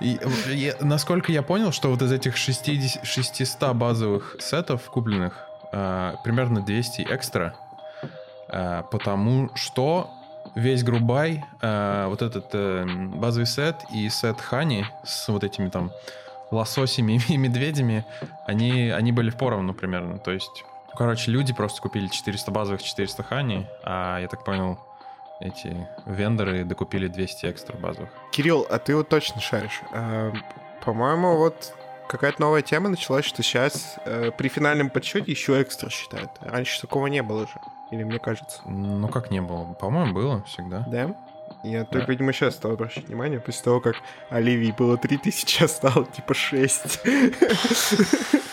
И, 0.00 0.18
и, 0.48 0.74
насколько 0.80 1.32
я 1.32 1.42
понял, 1.42 1.72
что 1.72 1.90
вот 1.90 2.02
из 2.02 2.12
этих 2.12 2.36
60, 2.36 3.04
600 3.04 3.74
базовых 3.74 4.36
сетов 4.40 4.82
купленных, 4.90 5.46
э, 5.72 6.14
примерно 6.24 6.62
200 6.62 7.06
экстра, 7.10 7.54
э, 8.48 8.82
потому 8.90 9.50
что 9.54 10.10
весь 10.54 10.82
Грубай, 10.82 11.44
э, 11.60 12.06
вот 12.08 12.22
этот 12.22 12.46
э, 12.52 12.84
базовый 13.14 13.46
сет 13.46 13.76
и 13.92 14.08
сет 14.08 14.40
Хани 14.40 14.86
с 15.04 15.28
вот 15.28 15.44
этими 15.44 15.68
там 15.68 15.90
лососями 16.50 17.20
и 17.28 17.36
медведями, 17.36 18.04
они, 18.46 18.90
они 18.90 19.12
были 19.12 19.30
поровну 19.30 19.74
примерно. 19.74 20.18
То 20.18 20.30
есть, 20.30 20.64
короче, 20.96 21.30
люди 21.30 21.52
просто 21.52 21.82
купили 21.82 22.08
400 22.08 22.50
базовых, 22.50 22.82
400 22.82 23.22
Хани, 23.22 23.66
а 23.82 24.18
я 24.20 24.28
так 24.28 24.44
понял, 24.44 24.78
эти 25.40 25.88
вендоры 26.06 26.64
докупили 26.64 27.08
200 27.08 27.46
экстра 27.46 27.76
базовых. 27.76 28.10
Кирилл, 28.32 28.66
а 28.68 28.78
ты 28.78 28.96
вот 28.96 29.08
точно 29.08 29.40
шаришь. 29.40 29.82
А, 29.92 30.32
по-моему, 30.84 31.36
вот 31.36 31.74
какая-то 32.08 32.40
новая 32.40 32.62
тема 32.62 32.88
началась, 32.88 33.24
что 33.24 33.42
сейчас 33.42 33.96
э, 34.04 34.30
при 34.36 34.48
финальном 34.48 34.90
подсчете 34.90 35.30
еще 35.30 35.60
экстра 35.62 35.90
считают. 35.90 36.30
Раньше 36.40 36.80
такого 36.80 37.06
не 37.08 37.22
было 37.22 37.46
же. 37.46 37.54
Или 37.90 38.04
мне 38.04 38.18
кажется? 38.18 38.60
Ну 38.66 39.08
как 39.08 39.30
не 39.30 39.40
было? 39.40 39.74
По-моему, 39.74 40.12
было 40.12 40.42
всегда. 40.44 40.84
Да? 40.88 41.14
Я 41.62 41.80
да. 41.80 41.86
только, 41.86 42.12
видимо, 42.12 42.32
сейчас 42.32 42.54
стал 42.54 42.72
обращать 42.72 43.08
внимание, 43.08 43.40
после 43.40 43.62
того, 43.62 43.80
как 43.80 43.96
Оливии 44.30 44.72
было 44.76 44.96
3000, 44.96 45.64
а 45.64 45.68
стало 45.68 46.04
типа 46.06 46.34
6. 46.34 47.00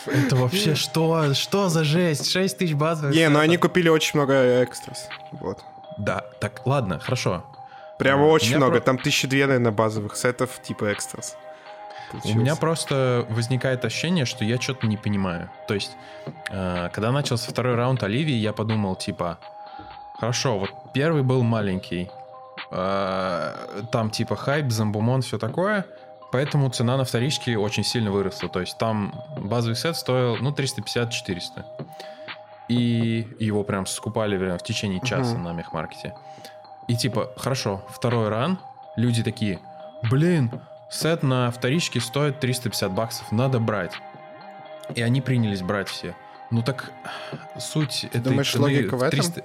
Это 0.06 0.36
вообще 0.36 0.76
что? 0.76 1.34
Что 1.34 1.70
за 1.70 1.84
жесть? 1.84 2.30
6 2.30 2.58
тысяч 2.58 2.74
базовых? 2.74 3.16
Не, 3.16 3.30
ну 3.30 3.40
они 3.40 3.58
купили 3.58 3.90
очень 3.90 4.20
много 4.20 4.34
экстрас. 4.62 5.10
Вот. 5.32 5.64
Да, 5.98 6.24
так, 6.40 6.66
ладно, 6.66 7.00
хорошо. 7.00 7.44
Прямо 7.98 8.26
очень 8.26 8.58
много. 8.58 8.74
Про... 8.74 8.82
Там 8.82 8.98
тысячи 8.98 9.28
две, 9.28 9.46
наверное, 9.46 9.72
базовых 9.72 10.16
сетов 10.16 10.62
типа 10.62 10.92
экстрас. 10.92 11.38
У 12.24 12.38
меня 12.38 12.56
просто 12.56 13.26
возникает 13.30 13.86
ощущение, 13.86 14.26
что 14.26 14.46
я 14.46 14.62
что-то 14.62 14.86
не 14.86 14.98
понимаю. 14.98 15.50
То 15.68 15.74
есть, 15.74 15.92
э, 16.50 16.90
когда 16.94 17.12
начался 17.12 17.50
второй 17.50 17.76
раунд 17.76 18.04
Оливии, 18.04 18.36
я 18.36 18.54
подумал, 18.54 18.96
типа, 18.96 19.40
хорошо, 20.20 20.60
вот 20.60 20.70
первый 20.94 21.24
был 21.24 21.42
маленький, 21.42 22.12
э, 22.70 23.54
там 23.92 24.12
типа 24.12 24.36
хайп, 24.36 24.70
зомбумон, 24.70 25.24
все 25.24 25.40
такое, 25.40 25.86
поэтому 26.32 26.70
цена 26.70 26.98
на 26.98 27.04
вторичке 27.04 27.58
очень 27.58 27.84
сильно 27.84 28.12
выросла. 28.12 28.48
То 28.48 28.60
есть 28.60 28.78
там 28.78 29.14
базовый 29.38 29.76
сет 29.76 29.96
стоил, 29.96 30.38
ну, 30.38 30.52
350-400 30.52 31.66
и 32.68 33.28
его 33.40 33.64
прям 33.64 33.86
скупали 33.86 34.38
в 34.38 34.64
течение 34.64 35.02
часа 35.02 35.36
uh-huh. 35.36 35.42
на 35.42 35.54
мехмаркете. 35.54 36.14
И 36.88 36.96
типа, 36.96 37.32
хорошо, 37.38 37.84
второй 37.90 38.30
ран, 38.30 38.60
люди 38.96 39.24
такие, 39.24 39.60
блин, 40.10 40.52
сет 40.90 41.24
на 41.24 41.52
вторичке 41.52 42.00
стоит 42.00 42.40
350 42.40 42.92
баксов, 42.92 43.32
надо 43.32 43.60
брать. 43.60 43.94
И 44.96 45.02
они 45.02 45.22
принялись 45.22 45.62
брать 45.62 45.88
все. 45.88 46.16
Ну 46.52 46.62
так, 46.62 46.92
суть 47.58 48.02
Ты 48.12 48.20
этой 48.20 48.30
думаешь, 48.30 48.52
цены 48.52 48.64
логика 48.64 48.98
в 48.98 49.04
этом? 49.04 49.20
300... 49.20 49.44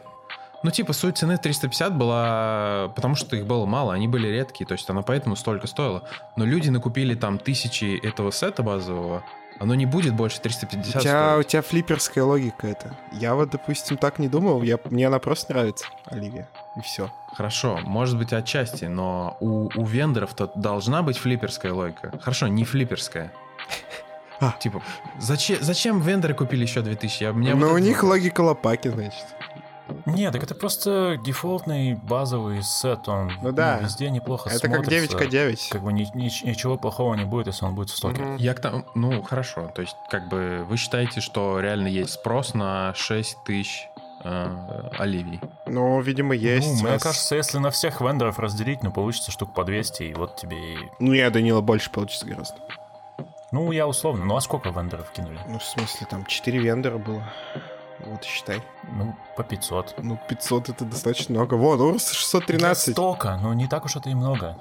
Ну, 0.65 0.71
типа, 0.73 0.93
суть 0.93 1.17
цены 1.17 1.39
350 1.39 1.97
была, 1.97 2.93
потому 2.97 3.15
что 3.15 3.37
их 3.37 3.47
было 3.47 3.65
мало, 3.65 3.95
они 3.95 4.09
были 4.09 4.27
редкие, 4.27 4.67
то 4.67 4.73
есть 4.73 4.91
она 4.91 5.03
поэтому 5.03 5.37
столько 5.37 5.69
стоила. 5.69 6.03
Но 6.37 6.45
люди 6.45 6.69
накупили 6.69 7.15
там 7.15 7.39
тысячи 7.39 8.05
этого 8.05 8.33
сета 8.33 8.65
базового, 8.65 9.23
оно 9.59 9.75
не 9.75 9.87
будет 9.87 10.15
больше 10.15 10.41
350 10.41 10.97
у 10.97 11.01
тебя, 11.01 11.39
у 11.39 11.43
тебя 11.43 11.63
флиперская 11.63 12.25
логика 12.25 12.67
это. 12.67 12.97
Я 13.13 13.35
вот, 13.35 13.51
допустим, 13.51 13.97
так 13.97 14.19
не 14.19 14.29
думал. 14.29 14.63
Я, 14.63 14.79
мне 14.85 15.07
она 15.07 15.19
просто 15.19 15.53
нравится, 15.53 15.87
Оливия. 16.07 16.49
И 16.77 16.81
все. 16.81 17.11
Хорошо, 17.35 17.79
может 17.85 18.17
быть 18.19 18.33
отчасти, 18.33 18.87
но 18.87 19.37
у, 19.41 19.69
у 19.75 19.85
вендоров-то 19.85 20.51
должна 20.55 21.03
быть 21.03 21.19
флиперская 21.19 21.73
логика. 21.73 22.13
Хорошо, 22.21 22.47
не 22.49 22.65
флиперская. 22.65 23.33
А. 24.41 24.55
Типа, 24.61 24.81
зачем, 25.19 25.59
зачем 25.61 26.01
вендоры 26.01 26.33
купили 26.33 26.63
еще 26.63 26.81
2000? 26.81 27.23
Я, 27.25 27.33
меня 27.33 27.57
ну, 27.57 27.67
вот 27.67 27.75
у 27.75 27.79
них 27.79 28.05
логика 28.05 28.41
лопаки, 28.43 28.87
значит. 28.87 29.25
Нет, 30.07 30.33
так 30.33 30.43
это 30.43 30.55
просто 30.55 31.19
дефолтный 31.25 31.95
базовый 31.95 32.63
сет, 32.63 33.09
он 33.09 33.33
ну, 33.43 33.53
да. 33.53 33.79
ну, 33.81 33.87
везде 33.87 34.11
неплохо 34.11 34.51
это 34.51 34.67
смотрится. 34.67 35.17
как 35.17 35.29
9К9. 35.29 35.69
Как 35.71 35.83
бы 35.83 35.93
ни, 35.93 36.03
ни, 36.15 36.47
ничего 36.47 36.77
плохого 36.77 37.15
не 37.15 37.25
будет, 37.25 37.49
если 37.49 37.65
он 37.65 37.75
будет 37.75 37.91
в 37.91 37.97
стоке. 37.97 38.23
Mm-hmm. 38.23 38.37
Я 38.39 38.55
к 38.55 38.61
тому, 38.61 38.85
ну, 38.95 39.23
хорошо, 39.23 39.71
то 39.75 39.83
есть 39.83 39.97
как 40.11 40.29
бы 40.29 40.65
вы 40.69 40.77
считаете, 40.77 41.21
что 41.21 41.61
реально 41.61 41.89
есть 41.89 42.13
спрос 42.13 42.55
на 42.55 42.95
6 42.95 43.45
тысяч 43.45 43.89
э, 44.25 44.91
оливий? 44.99 45.41
Ну, 45.67 46.01
видимо, 46.01 46.35
есть. 46.35 46.83
Ну, 46.83 46.89
мне 46.89 46.99
кажется, 46.99 47.37
если 47.37 47.59
на 47.59 47.71
всех 47.71 48.01
вендоров 48.01 48.39
разделить, 48.39 48.83
ну, 48.83 48.91
получится 48.91 49.31
штук 49.31 49.55
по 49.55 49.65
200, 49.65 50.03
и 50.03 50.15
вот 50.15 50.37
тебе 50.37 50.75
и... 50.75 50.79
Ну, 50.99 51.13
я 51.13 51.31
Данила 51.31 51.61
больше 51.61 51.91
получится 51.91 52.27
гораздо. 52.27 52.57
Ну, 53.51 53.73
я 53.73 53.87
условно. 53.87 54.25
Ну, 54.25 54.37
а 54.37 54.41
сколько 54.41 54.69
вендоров 54.71 55.11
кинули? 55.11 55.39
Ну, 55.49 55.59
в 55.59 55.65
смысле, 55.65 56.07
там 56.11 56.27
4 56.27 56.59
вендора 56.59 56.99
было. 56.99 57.25
Вот 58.07 58.25
считай. 58.25 58.63
Ну, 58.93 59.15
по 59.37 59.43
500. 59.43 59.95
Ну, 59.99 60.19
500 60.29 60.69
это 60.71 60.85
достаточно 60.85 61.35
много. 61.35 61.55
Вот, 61.55 61.81
Урс 61.81 62.11
613. 62.11 62.87
Для 62.87 62.93
стока, 62.93 63.37
ну 63.37 63.53
не 63.53 63.67
так 63.67 63.85
уж 63.85 63.97
это 63.97 64.11
и 64.11 64.15
много. 64.15 64.57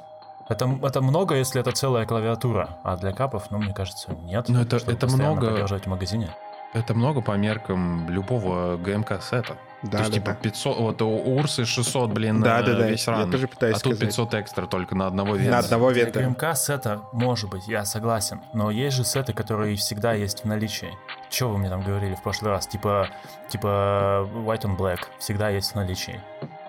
Это, 0.50 0.80
это 0.82 1.02
много, 1.02 1.36
если 1.36 1.60
это 1.60 1.72
целая 1.72 2.06
клавиатура, 2.06 2.78
а 2.84 2.96
для 2.96 3.12
капов, 3.12 3.52
ну, 3.52 3.58
мне 3.58 3.74
кажется, 3.74 4.14
нет. 4.14 4.48
Ну, 4.48 4.62
это, 4.62 4.78
это 4.78 5.08
много... 5.08 5.48
поддерживать 5.48 5.86
в 5.86 5.90
магазине. 5.90 6.30
Это 6.74 6.94
много 6.94 7.22
по 7.22 7.32
меркам 7.32 8.10
любого 8.10 8.78
ГМК-сета. 8.78 9.58
Да, 9.84 9.90
То 9.92 9.98
есть, 10.00 10.10
да, 10.10 10.16
типа, 10.16 10.32
да. 10.32 10.36
500, 10.36 10.78
вот 10.80 11.02
у 11.02 11.10
Урсы 11.10 11.66
600, 11.66 12.12
блин, 12.12 12.42
да, 12.42 12.62
да, 12.62 12.76
да. 12.76 12.88
весь 12.88 13.08
ран. 13.08 13.26
Я 13.26 13.32
тоже 13.32 13.48
пытаюсь 13.48 13.78
А 13.78 13.80
тут 13.80 14.00
500 14.00 14.34
экстра 14.34 14.66
только 14.66 14.96
на 14.96 15.08
одного 15.08 15.36
вента. 15.36 15.52
На 15.52 15.60
одного 15.60 15.92
вента. 15.92 16.20
ГМК-сета, 16.22 17.02
может 17.14 17.50
быть, 17.50 17.68
я 17.68 17.86
согласен. 17.86 18.42
Но 18.54 18.72
есть 18.72 18.98
же 18.98 19.04
сеты, 19.04 19.34
которые 19.34 19.76
всегда 19.76 20.14
есть 20.14 20.44
в 20.44 20.46
наличии. 20.46 20.92
Что 21.30 21.50
вы 21.50 21.58
мне 21.58 21.70
там 21.70 21.82
говорили 21.82 22.16
в 22.16 22.22
прошлый 22.22 22.52
раз? 22.52 22.68
Типа, 22.68 23.10
типа 23.50 24.28
White 24.34 24.64
on 24.64 24.78
Black 24.78 25.00
всегда 25.20 25.50
есть 25.50 25.72
в 25.72 25.76
наличии. 25.76 26.22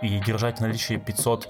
И 0.03 0.19
держать 0.21 0.59
в 0.59 0.61
наличии 0.61 0.97
500 0.97 1.49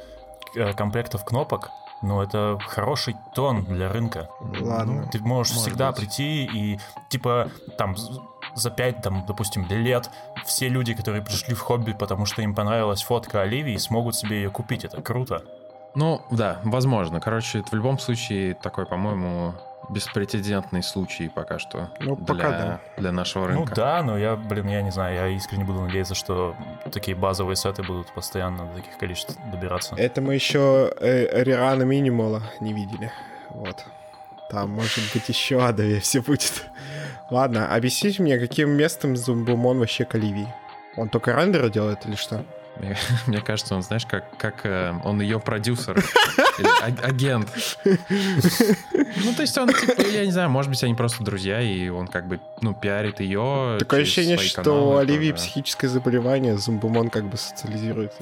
э, 0.56 0.72
комплектов 0.74 1.24
кнопок, 1.24 1.70
ну, 2.00 2.22
это 2.22 2.58
хороший 2.66 3.16
тон 3.34 3.64
для 3.64 3.90
рынка. 3.90 4.28
Ладно. 4.40 5.02
Ну, 5.02 5.10
ты 5.10 5.18
можешь 5.20 5.54
Может 5.54 5.68
всегда 5.68 5.90
быть. 5.90 6.00
прийти 6.00 6.44
и, 6.44 6.78
типа, 7.08 7.50
там, 7.76 7.96
за 8.54 8.70
5, 8.70 9.02
там, 9.02 9.24
допустим, 9.26 9.66
лет 9.68 10.08
все 10.44 10.68
люди, 10.68 10.94
которые 10.94 11.22
пришли 11.24 11.54
в 11.54 11.60
хобби, 11.60 11.92
потому 11.92 12.24
что 12.24 12.42
им 12.42 12.54
понравилась 12.54 13.02
фотка 13.02 13.42
Оливии, 13.42 13.76
смогут 13.76 14.14
себе 14.14 14.42
ее 14.42 14.50
купить. 14.50 14.84
Это 14.84 15.02
круто. 15.02 15.42
Ну, 15.94 16.22
да, 16.30 16.60
возможно. 16.64 17.20
Короче, 17.20 17.60
это 17.60 17.70
в 17.70 17.74
любом 17.74 17.98
случае 17.98 18.54
такой, 18.54 18.86
по-моему, 18.86 19.54
беспрецедентный 19.88 20.82
случай 20.82 21.28
пока 21.28 21.58
что 21.58 21.90
ну, 22.00 22.16
для, 22.16 22.26
пока 22.26 22.50
да. 22.50 22.80
для 22.96 23.12
нашего 23.12 23.46
рынка. 23.46 23.70
Ну 23.70 23.74
да, 23.74 24.02
но 24.02 24.18
я, 24.18 24.36
блин, 24.36 24.68
я 24.68 24.82
не 24.82 24.90
знаю, 24.90 25.14
я 25.14 25.28
искренне 25.28 25.64
буду 25.64 25.80
надеяться, 25.80 26.14
что 26.14 26.54
такие 26.92 27.16
базовые 27.16 27.56
сеты 27.56 27.82
будут 27.82 28.12
постоянно 28.12 28.66
до 28.66 28.76
таких 28.76 28.98
количеств 28.98 29.36
добираться. 29.50 29.94
Это 29.96 30.20
мы 30.20 30.34
еще 30.34 30.92
э, 31.00 31.42
Риана 31.42 31.82
Минимала 31.82 32.42
не 32.60 32.72
видели. 32.72 33.10
Вот. 33.50 33.84
Там, 34.50 34.70
может 34.70 35.12
быть, 35.12 35.28
еще 35.28 35.62
адовее 35.62 36.00
все 36.00 36.22
будет. 36.22 36.64
Ладно, 37.30 37.74
объясните 37.74 38.22
мне, 38.22 38.38
каким 38.38 38.70
местом 38.70 39.16
Зумбумон 39.16 39.78
вообще 39.78 40.04
к 40.04 40.14
Оливии? 40.14 40.48
Он 40.96 41.08
только 41.08 41.32
рендеры 41.32 41.70
делает 41.70 42.06
или 42.06 42.16
что? 42.16 42.44
Мне, 43.26 43.40
кажется, 43.40 43.74
он, 43.74 43.82
знаешь, 43.82 44.06
как, 44.06 44.24
как 44.36 44.64
э, 44.64 44.94
он 45.04 45.20
ее 45.20 45.40
продюсер 45.40 46.02
агент. 47.02 47.48
Ну, 47.84 49.34
то 49.34 49.42
есть 49.42 49.56
он, 49.58 49.68
типа, 49.68 50.02
или, 50.02 50.16
я 50.16 50.24
не 50.24 50.32
знаю, 50.32 50.50
может 50.50 50.70
быть, 50.70 50.82
они 50.84 50.94
просто 50.94 51.22
друзья, 51.22 51.60
и 51.60 51.88
он 51.88 52.06
как 52.06 52.26
бы, 52.26 52.40
ну, 52.60 52.74
пиарит 52.74 53.20
ее 53.20 53.76
Такое 53.78 54.02
ощущение, 54.02 54.38
что 54.38 54.90
у 54.90 54.96
Оливии 54.96 55.32
психическое 55.32 55.88
заболевание, 55.88 56.56
Зумбумон 56.56 57.10
как 57.10 57.24
бы 57.24 57.36
социализирует. 57.36 58.12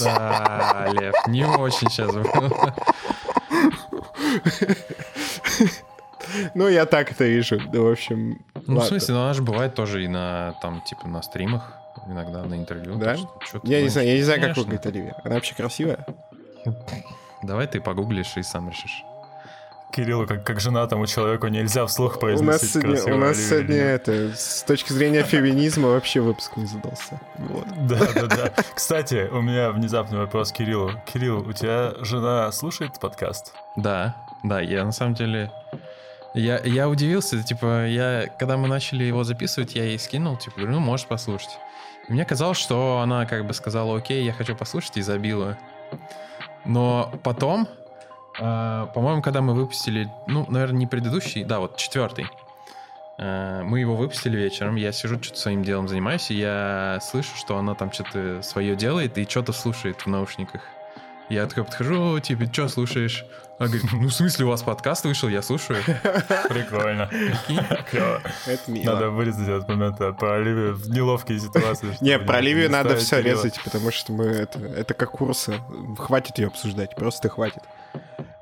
Да, 0.00 0.88
Лев, 0.92 1.14
не 1.26 1.44
очень 1.44 1.88
сейчас 1.90 2.12
Ну, 6.54 6.68
я 6.68 6.86
так 6.86 7.10
это 7.12 7.24
вижу. 7.24 7.60
Да, 7.72 7.80
в 7.80 7.90
общем, 7.90 8.38
Ну, 8.66 8.80
в 8.80 8.84
смысле, 8.84 9.14
ну, 9.14 9.20
она 9.22 9.34
же 9.34 9.42
бывает 9.42 9.74
тоже 9.74 10.04
и 10.04 10.08
на, 10.08 10.54
там, 10.60 10.82
типа, 10.82 11.08
на 11.08 11.22
стримах, 11.22 11.72
иногда 12.06 12.42
на 12.44 12.54
интервью. 12.54 12.96
Да? 12.96 13.16
что 13.16 13.60
Я 13.64 13.82
не 13.82 13.88
знаю, 13.88 14.08
я 14.08 14.14
не 14.14 14.22
знаю, 14.22 14.40
как 14.40 14.56
выглядит 14.56 14.86
Оливия. 14.86 15.16
Она 15.24 15.36
вообще 15.36 15.54
красивая? 15.54 16.06
Давай 17.42 17.66
ты 17.66 17.80
погуглишь 17.80 18.36
и 18.36 18.42
сам 18.42 18.68
решишь. 18.68 19.04
Кириллу, 19.90 20.26
как, 20.26 20.44
как 20.44 20.60
женатому 20.60 21.06
человеку, 21.06 21.46
нельзя 21.48 21.86
вслух 21.86 22.16
У 22.16 22.20
произносить 22.20 22.84
нас 22.84 23.00
сегодня, 23.00 23.14
у 23.14 23.18
нас 23.18 23.38
сегодня 23.38 23.76
это, 23.76 24.32
с 24.36 24.62
точки 24.64 24.92
зрения 24.92 25.22
феминизма 25.22 25.88
вообще 25.88 26.20
выпуск 26.20 26.56
не 26.56 26.66
задался. 26.66 27.18
Вот. 27.38 27.66
Да, 27.86 27.98
да, 28.14 28.26
да. 28.26 28.52
Кстати, 28.74 29.28
у 29.32 29.40
меня 29.40 29.70
внезапный 29.70 30.18
вопрос 30.18 30.52
Кириллу. 30.52 30.92
Кирилл, 31.06 31.38
у 31.38 31.52
тебя 31.52 31.94
жена 32.00 32.52
слушает 32.52 33.00
подкаст? 33.00 33.54
Да, 33.76 34.14
да, 34.42 34.60
я 34.60 34.84
на 34.84 34.92
самом 34.92 35.14
деле... 35.14 35.50
Я, 36.38 36.60
я 36.60 36.88
удивился, 36.88 37.42
типа, 37.42 37.86
я, 37.86 38.28
когда 38.38 38.56
мы 38.56 38.68
начали 38.68 39.02
его 39.02 39.24
записывать, 39.24 39.74
я 39.74 39.82
ей 39.82 39.98
скинул, 39.98 40.36
типа, 40.36 40.56
говорю, 40.58 40.74
ну, 40.74 40.78
можешь 40.78 41.06
послушать. 41.06 41.58
И 42.08 42.12
мне 42.12 42.24
казалось, 42.24 42.58
что 42.58 43.00
она 43.00 43.26
как 43.26 43.44
бы 43.44 43.52
сказала, 43.52 43.98
окей, 43.98 44.24
я 44.24 44.32
хочу 44.32 44.54
послушать, 44.54 44.98
и 44.98 45.02
забила. 45.02 45.58
Но 46.64 47.12
потом, 47.24 47.66
э, 48.38 48.86
по-моему, 48.94 49.20
когда 49.20 49.40
мы 49.40 49.52
выпустили, 49.52 50.08
ну, 50.28 50.46
наверное, 50.48 50.78
не 50.78 50.86
предыдущий, 50.86 51.42
да, 51.42 51.58
вот 51.58 51.76
четвертый, 51.76 52.28
э, 53.18 53.62
мы 53.64 53.80
его 53.80 53.96
выпустили 53.96 54.36
вечером, 54.36 54.76
я 54.76 54.92
сижу, 54.92 55.20
что-то 55.20 55.40
своим 55.40 55.64
делом 55.64 55.88
занимаюсь, 55.88 56.30
и 56.30 56.34
я 56.34 57.00
слышу, 57.02 57.34
что 57.36 57.58
она 57.58 57.74
там 57.74 57.90
что-то 57.90 58.42
свое 58.42 58.76
делает 58.76 59.18
и 59.18 59.24
что-то 59.28 59.52
слушает 59.52 60.02
в 60.02 60.06
наушниках. 60.06 60.62
Я 61.28 61.46
такой 61.46 61.64
подхожу, 61.64 62.18
типа, 62.20 62.46
что 62.52 62.68
слушаешь? 62.68 63.24
Она 63.58 63.68
говорит, 63.68 63.92
ну, 63.92 64.08
в 64.08 64.12
смысле, 64.12 64.44
у 64.44 64.48
вас 64.48 64.62
подкаст 64.62 65.04
вышел, 65.04 65.28
я 65.28 65.42
слушаю. 65.42 65.82
Прикольно. 66.48 67.10
Это 68.46 68.70
мило. 68.70 68.92
Надо 68.92 69.10
вырезать 69.10 69.48
этот 69.48 69.68
момент 69.68 69.98
про 69.98 70.36
Оливию 70.36 70.76
в 70.76 70.88
неловкие 70.88 71.40
ситуации. 71.40 71.96
Не, 72.00 72.18
про 72.20 72.40
Ливию 72.40 72.70
надо 72.70 72.96
все 72.96 73.20
резать, 73.20 73.60
потому 73.64 73.90
что 73.90 74.12
мы 74.12 74.24
это, 74.26 74.60
это 74.60 74.94
как 74.94 75.10
курсы. 75.10 75.54
Хватит 75.98 76.38
ее 76.38 76.46
обсуждать, 76.46 76.94
просто 76.94 77.28
хватит. 77.28 77.62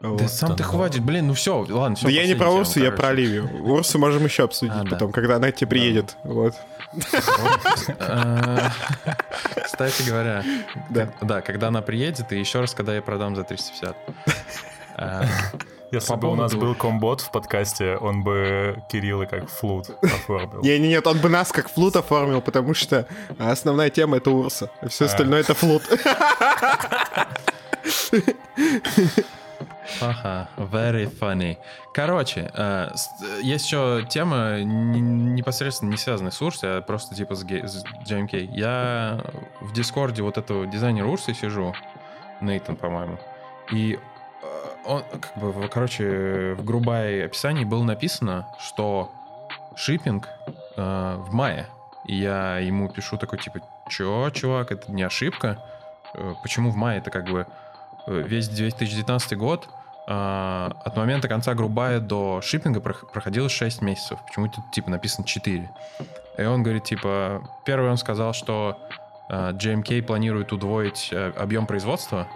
Вот. 0.00 0.18
Да 0.18 0.28
сам 0.28 0.54
ты 0.54 0.62
хватит, 0.62 1.02
блин, 1.02 1.28
ну 1.28 1.34
все, 1.34 1.64
ладно, 1.68 1.96
все. 1.96 2.06
Да 2.06 2.12
я 2.12 2.26
не 2.26 2.34
про 2.34 2.50
Урсу, 2.50 2.80
я 2.80 2.92
про 2.92 3.08
Оливию. 3.08 3.48
Урсу 3.64 3.98
можем 3.98 4.24
еще 4.24 4.44
обсудить 4.44 4.74
А, 4.76 4.84
потом, 4.84 5.12
когда 5.12 5.36
она 5.36 5.50
к 5.50 5.56
тебе 5.56 5.70
приедет. 5.70 6.16
Вот. 6.22 6.54
Кстати 9.64 10.02
говоря, 10.08 10.42
Да. 10.90 11.08
да, 11.20 11.40
когда 11.40 11.68
она 11.68 11.82
приедет, 11.82 12.32
и 12.32 12.38
еще 12.38 12.60
раз, 12.60 12.74
когда 12.74 12.94
я 12.94 13.02
продам 13.02 13.36
за 13.36 13.44
350. 13.44 13.96
Э, 14.98 15.24
Если 15.92 16.08
По 16.08 16.16
бы 16.16 16.32
у 16.32 16.36
нас 16.36 16.54
был 16.54 16.74
комбот 16.74 17.20
в 17.20 17.30
подкасте, 17.30 17.98
он 17.98 18.22
бы 18.24 18.82
Кирилла 18.88 19.26
как 19.26 19.50
флут 19.50 19.90
оформил. 20.02 20.62
Не, 20.62 20.78
не, 20.78 20.88
нет, 20.88 21.06
он 21.06 21.18
бы 21.18 21.28
нас 21.28 21.52
как 21.52 21.68
флут 21.70 21.96
оформил, 21.96 22.40
потому 22.40 22.72
что 22.72 23.06
основная 23.38 23.90
тема 23.90 24.16
это 24.16 24.30
Урса, 24.30 24.70
а 24.80 24.88
все 24.88 25.04
А. 25.04 25.08
остальное 25.08 25.40
это 25.40 25.52
флут. 25.54 25.82
Ага, 30.00 30.48
very 30.56 31.06
funny. 31.20 31.56
Короче, 31.94 32.50
э, 32.52 32.90
с- 32.94 33.10
есть 33.42 33.66
еще 33.66 34.04
тема 34.08 34.60
не- 34.62 35.00
непосредственно 35.00 35.90
не 35.90 35.96
связанная 35.96 36.30
с 36.32 36.42
Урсой, 36.42 36.78
а 36.78 36.82
просто 36.82 37.14
типа 37.14 37.34
с, 37.34 37.40
с 37.42 37.84
JMK. 38.06 38.48
Я 38.52 39.20
в 39.60 39.72
Дискорде 39.72 40.22
вот 40.22 40.38
этого 40.38 40.66
дизайнера 40.66 41.06
Урсы 41.06 41.34
сижу, 41.34 41.74
Нейтан, 42.40 42.76
по-моему, 42.76 43.18
и 43.72 43.98
э, 44.42 44.46
он, 44.84 45.02
как 45.20 45.36
бы, 45.38 45.68
короче, 45.68 46.54
в 46.58 46.64
грубое 46.64 47.24
описании 47.26 47.64
было 47.64 47.82
написано, 47.82 48.46
что 48.58 49.10
шиппинг 49.76 50.28
э, 50.76 51.16
в 51.18 51.32
мае. 51.32 51.66
И 52.06 52.14
я 52.16 52.58
ему 52.58 52.88
пишу 52.88 53.16
такой, 53.16 53.38
типа, 53.38 53.60
чё, 53.88 54.30
чувак, 54.30 54.70
это 54.72 54.92
не 54.92 55.02
ошибка? 55.02 55.58
Э, 56.14 56.34
Почему 56.42 56.70
в 56.70 56.76
мае? 56.76 56.98
Это 56.98 57.10
как 57.10 57.24
бы 57.24 57.46
э, 58.06 58.22
весь 58.26 58.48
2019 58.48 59.36
год 59.36 59.68
от 60.06 60.96
момента 60.96 61.28
конца 61.28 61.54
Грубая 61.54 62.00
до 62.00 62.40
шиппинга 62.40 62.80
прох- 62.80 63.10
проходило 63.12 63.48
6 63.48 63.82
месяцев. 63.82 64.18
Почему 64.26 64.48
тут 64.48 64.70
типа 64.70 64.90
написано 64.90 65.26
4? 65.26 65.70
И 66.38 66.42
он 66.44 66.62
говорит, 66.62 66.84
типа, 66.84 67.42
первый 67.64 67.90
он 67.90 67.96
сказал, 67.96 68.32
что 68.32 68.78
JMK 69.28 70.02
планирует 70.02 70.52
удвоить 70.52 71.10
а, 71.12 71.32
объем 71.36 71.66
производства 71.66 72.28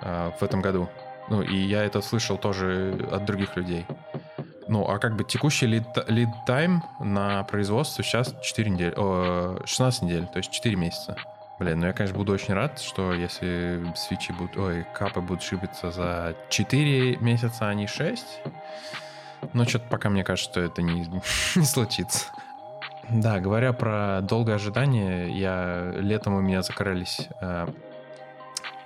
в 0.00 0.42
этом 0.42 0.62
году. 0.62 0.88
Ну, 1.28 1.42
и 1.42 1.56
я 1.56 1.84
это 1.84 2.00
слышал 2.00 2.38
тоже 2.38 3.08
от 3.12 3.24
других 3.24 3.56
людей. 3.56 3.86
Ну, 4.70 4.88
а 4.88 4.98
как 4.98 5.16
бы 5.16 5.24
текущий 5.24 5.66
lead 5.66 6.28
time 6.46 6.80
на 7.00 7.44
производство 7.44 8.04
сейчас 8.04 8.34
4 8.40 8.70
недели, 8.70 8.94
о, 8.96 9.60
16 9.64 10.02
недель, 10.02 10.26
то 10.26 10.38
есть 10.38 10.50
4 10.50 10.76
месяца. 10.76 11.16
Блин, 11.60 11.80
ну 11.80 11.88
я, 11.88 11.92
конечно, 11.92 12.16
буду 12.16 12.32
очень 12.32 12.54
рад, 12.54 12.80
что 12.80 13.12
если 13.12 13.84
свечи 13.94 14.32
будут, 14.32 14.56
ой, 14.56 14.86
капы 14.94 15.20
будут 15.20 15.42
шибиться 15.42 15.90
за 15.90 16.34
4 16.48 17.18
месяца, 17.18 17.68
а 17.68 17.74
не 17.74 17.86
6. 17.86 18.24
Но 19.52 19.66
что-то 19.66 19.84
пока 19.90 20.08
мне 20.08 20.24
кажется, 20.24 20.50
что 20.50 20.60
это 20.62 20.80
не, 20.80 21.06
не 21.54 21.64
случится. 21.66 22.28
Да, 23.10 23.40
говоря 23.40 23.74
про 23.74 24.22
долгое 24.22 24.54
ожидание, 24.54 25.30
я 25.38 25.92
летом 25.96 26.34
у 26.34 26.40
меня 26.40 26.62
закрылись 26.62 27.28
э, 27.42 27.66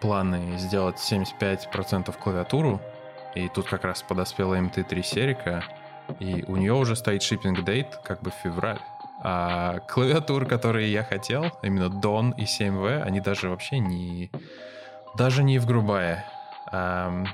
планы 0.01 0.59
сделать 0.59 0.97
75% 0.97 2.13
клавиатуру, 2.19 2.81
и 3.37 3.49
тут 3.49 3.69
как 3.69 3.85
раз 3.85 4.03
подоспела 4.03 4.59
MT3 4.59 5.03
серика, 5.05 5.63
и 6.19 6.45
у 6.49 6.57
нее 6.57 6.73
уже 6.73 6.97
стоит 6.97 7.23
шиппинг 7.23 7.63
дейт 7.65 8.01
как 8.03 8.21
бы 8.21 8.33
в 8.33 8.35
февраль. 8.35 8.81
А 9.27 9.79
клавиатуры, 9.89 10.45
которые 10.45 10.93
я 10.93 11.03
хотел, 11.03 11.47
именно 11.63 11.87
Don 11.87 12.35
и 12.37 12.45
7V, 12.45 13.03
они 13.03 13.21
даже 13.21 13.49
вообще 13.49 13.79
не... 13.79 14.31
Даже 15.17 15.43
не 15.43 15.59
в 15.59 15.67
грубая. 15.67 16.27
Ам, 16.71 17.27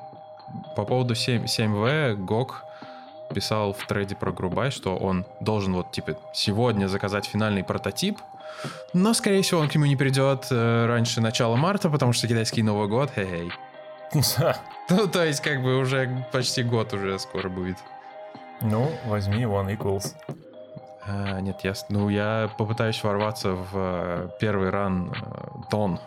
по 0.77 0.85
поводу 0.85 1.15
7, 1.15 1.45
7V, 1.45 2.15
Гог 2.15 2.65
писал 3.35 3.73
в 3.73 3.87
трейде 3.87 4.15
про 4.15 4.31
грубай, 4.33 4.71
что 4.71 4.97
он 4.97 5.27
должен 5.41 5.75
вот 5.75 5.91
типа 5.91 6.17
сегодня 6.33 6.87
заказать 6.87 7.27
финальный 7.27 7.65
прототип, 7.65 8.19
но, 8.93 9.15
скорее 9.15 9.43
всего, 9.43 9.61
он 9.61 9.69
к 9.69 9.75
нему 9.75 9.87
не 9.87 9.97
придет 9.97 10.47
э, 10.51 10.87
раньше 10.87 11.21
начала 11.21 11.57
марта, 11.57 11.89
потому 11.89 12.13
что 12.13 12.29
китайский 12.29 12.63
Новый 12.63 12.89
год, 12.89 13.11
хей-хей. 13.15 13.51
Ну, 14.91 15.07
то 15.07 15.25
есть, 15.25 15.41
как 15.41 15.63
бы 15.63 15.79
уже 15.79 16.27
почти 16.33 16.65
год 16.65 16.93
уже 16.93 17.17
скоро 17.21 17.49
будет. 17.49 17.77
Ну, 18.61 18.91
возьми 19.07 19.45
One 19.45 19.79
Equals. 19.79 20.15
А, 21.13 21.41
нет, 21.41 21.61
я, 21.65 21.73
ну, 21.89 22.09
я 22.09 22.51
попытаюсь 22.57 23.03
ворваться 23.03 23.53
в 23.53 23.71
э, 23.75 24.29
первый 24.39 24.71
ран 24.71 25.13
э, 25.13 25.49
Дон. 25.71 25.99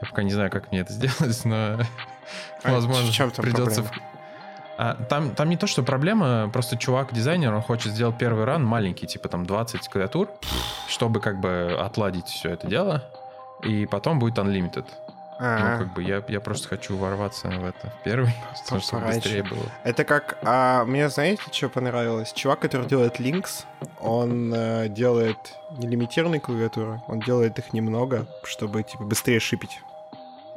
Я 0.00 0.08
пока 0.08 0.22
не 0.22 0.30
знаю, 0.30 0.50
как 0.50 0.70
мне 0.70 0.80
это 0.82 0.92
сделать, 0.92 1.44
но 1.44 1.78
А 2.62 2.72
возможно 2.72 3.06
в 3.10 3.12
чём 3.12 3.30
там 3.30 3.42
придется... 3.44 3.82
проблема? 3.82 3.90
в- 3.90 4.78
А, 4.78 4.94
там, 5.08 5.30
там 5.34 5.48
не 5.48 5.56
то, 5.56 5.66
что 5.66 5.82
проблема, 5.82 6.48
просто 6.52 6.76
чувак-дизайнер, 6.76 7.52
он 7.54 7.62
хочет 7.62 7.92
сделать 7.92 8.18
первый 8.18 8.44
ран 8.44 8.64
маленький, 8.64 9.06
типа 9.06 9.28
там 9.28 9.44
20 9.46 9.88
клавиатур, 9.88 10.28
чтобы 10.86 11.20
как 11.20 11.40
бы 11.40 11.76
отладить 11.80 12.26
все 12.26 12.50
это 12.50 12.66
дело, 12.68 13.02
и 13.64 13.86
потом 13.86 14.18
будет 14.18 14.38
Unlimited. 14.38 14.84
Ну, 15.38 15.44
А, 15.46 15.78
как 15.78 15.92
бы 15.92 16.02
я, 16.02 16.22
я 16.28 16.40
просто 16.40 16.68
хочу 16.68 16.96
ворваться 16.96 17.48
в 17.48 17.64
это 17.64 17.90
в 17.90 18.02
первый, 18.04 18.32
потому 18.64 18.80
что 18.80 18.96
пораньше. 18.96 19.16
быстрее 19.16 19.42
было. 19.42 19.64
Это 19.84 20.04
как... 20.04 20.38
а, 20.42 20.84
мне 20.84 21.08
знаете, 21.10 21.42
что 21.52 21.68
понравилось? 21.68 22.32
Чувак, 22.32 22.60
который 22.60 22.86
делает 22.86 23.20
Links, 23.20 23.64
он 24.00 24.52
э, 24.54 24.88
делает 24.88 25.38
не 25.72 25.88
лимитированные 25.88 26.40
клавиатуры, 26.40 27.02
он 27.06 27.20
делает 27.20 27.58
их 27.58 27.72
немного, 27.74 28.26
чтобы 28.44 28.82
типа 28.82 29.04
быстрее 29.04 29.40
шипить. 29.40 29.80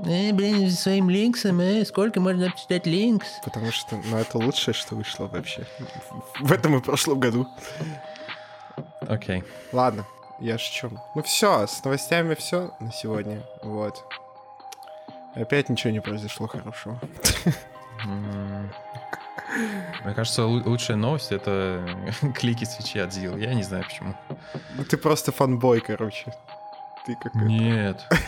Э, 0.05 0.31
блин, 0.31 0.69
своим 0.71 1.09
линксом, 1.09 1.59
э, 1.59 1.83
сколько 1.83 2.21
можно 2.21 2.47
обчитать 2.47 2.85
линкс? 2.85 3.27
Потому 3.43 3.71
что, 3.71 3.97
ну, 3.97 4.17
это 4.17 4.37
лучшее, 4.37 4.73
что 4.73 4.95
вышло 4.95 5.27
вообще. 5.27 5.65
В 6.39 6.53
этом 6.53 6.77
и 6.77 6.81
прошлом 6.81 7.19
году. 7.19 7.47
Окей. 9.01 9.43
Ладно, 9.73 10.05
я 10.39 10.57
шучу. 10.57 10.89
Ну 11.15 11.21
все, 11.23 11.67
с 11.67 11.83
новостями 11.83 12.35
все 12.35 12.71
на 12.79 12.93
сегодня. 12.93 13.43
Вот. 13.61 14.05
Опять 15.39 15.69
ничего 15.69 15.91
не 15.91 15.99
произошло 16.01 16.47
хорошего. 16.47 16.99
Мне 20.03 20.13
кажется, 20.13 20.43
лу- 20.43 20.63
лучшая 20.67 20.97
новость 20.97 21.31
это 21.31 21.83
клики 22.35 22.65
свечи 22.65 22.99
от 22.99 23.13
Зил. 23.13 23.35
Я 23.37 23.53
не 23.53 23.63
знаю 23.63 23.83
почему. 23.83 24.15
Ну 24.75 24.83
ты 24.83 24.97
просто 24.97 25.31
фанбой, 25.31 25.81
короче. 25.81 26.33
Ты 27.05 27.15
какой-то... 27.15 27.39
Нет. 27.39 28.05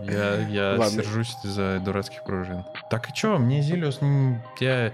Я, 0.00 0.34
я 0.48 0.70
Ладно. 0.78 1.02
сержусь 1.02 1.36
из-за 1.44 1.78
дурацких 1.80 2.24
пружин. 2.24 2.64
Так 2.90 3.08
и 3.10 3.12
чё, 3.12 3.38
мне 3.38 3.60
Зилиус... 3.60 4.00
Я 4.58 4.92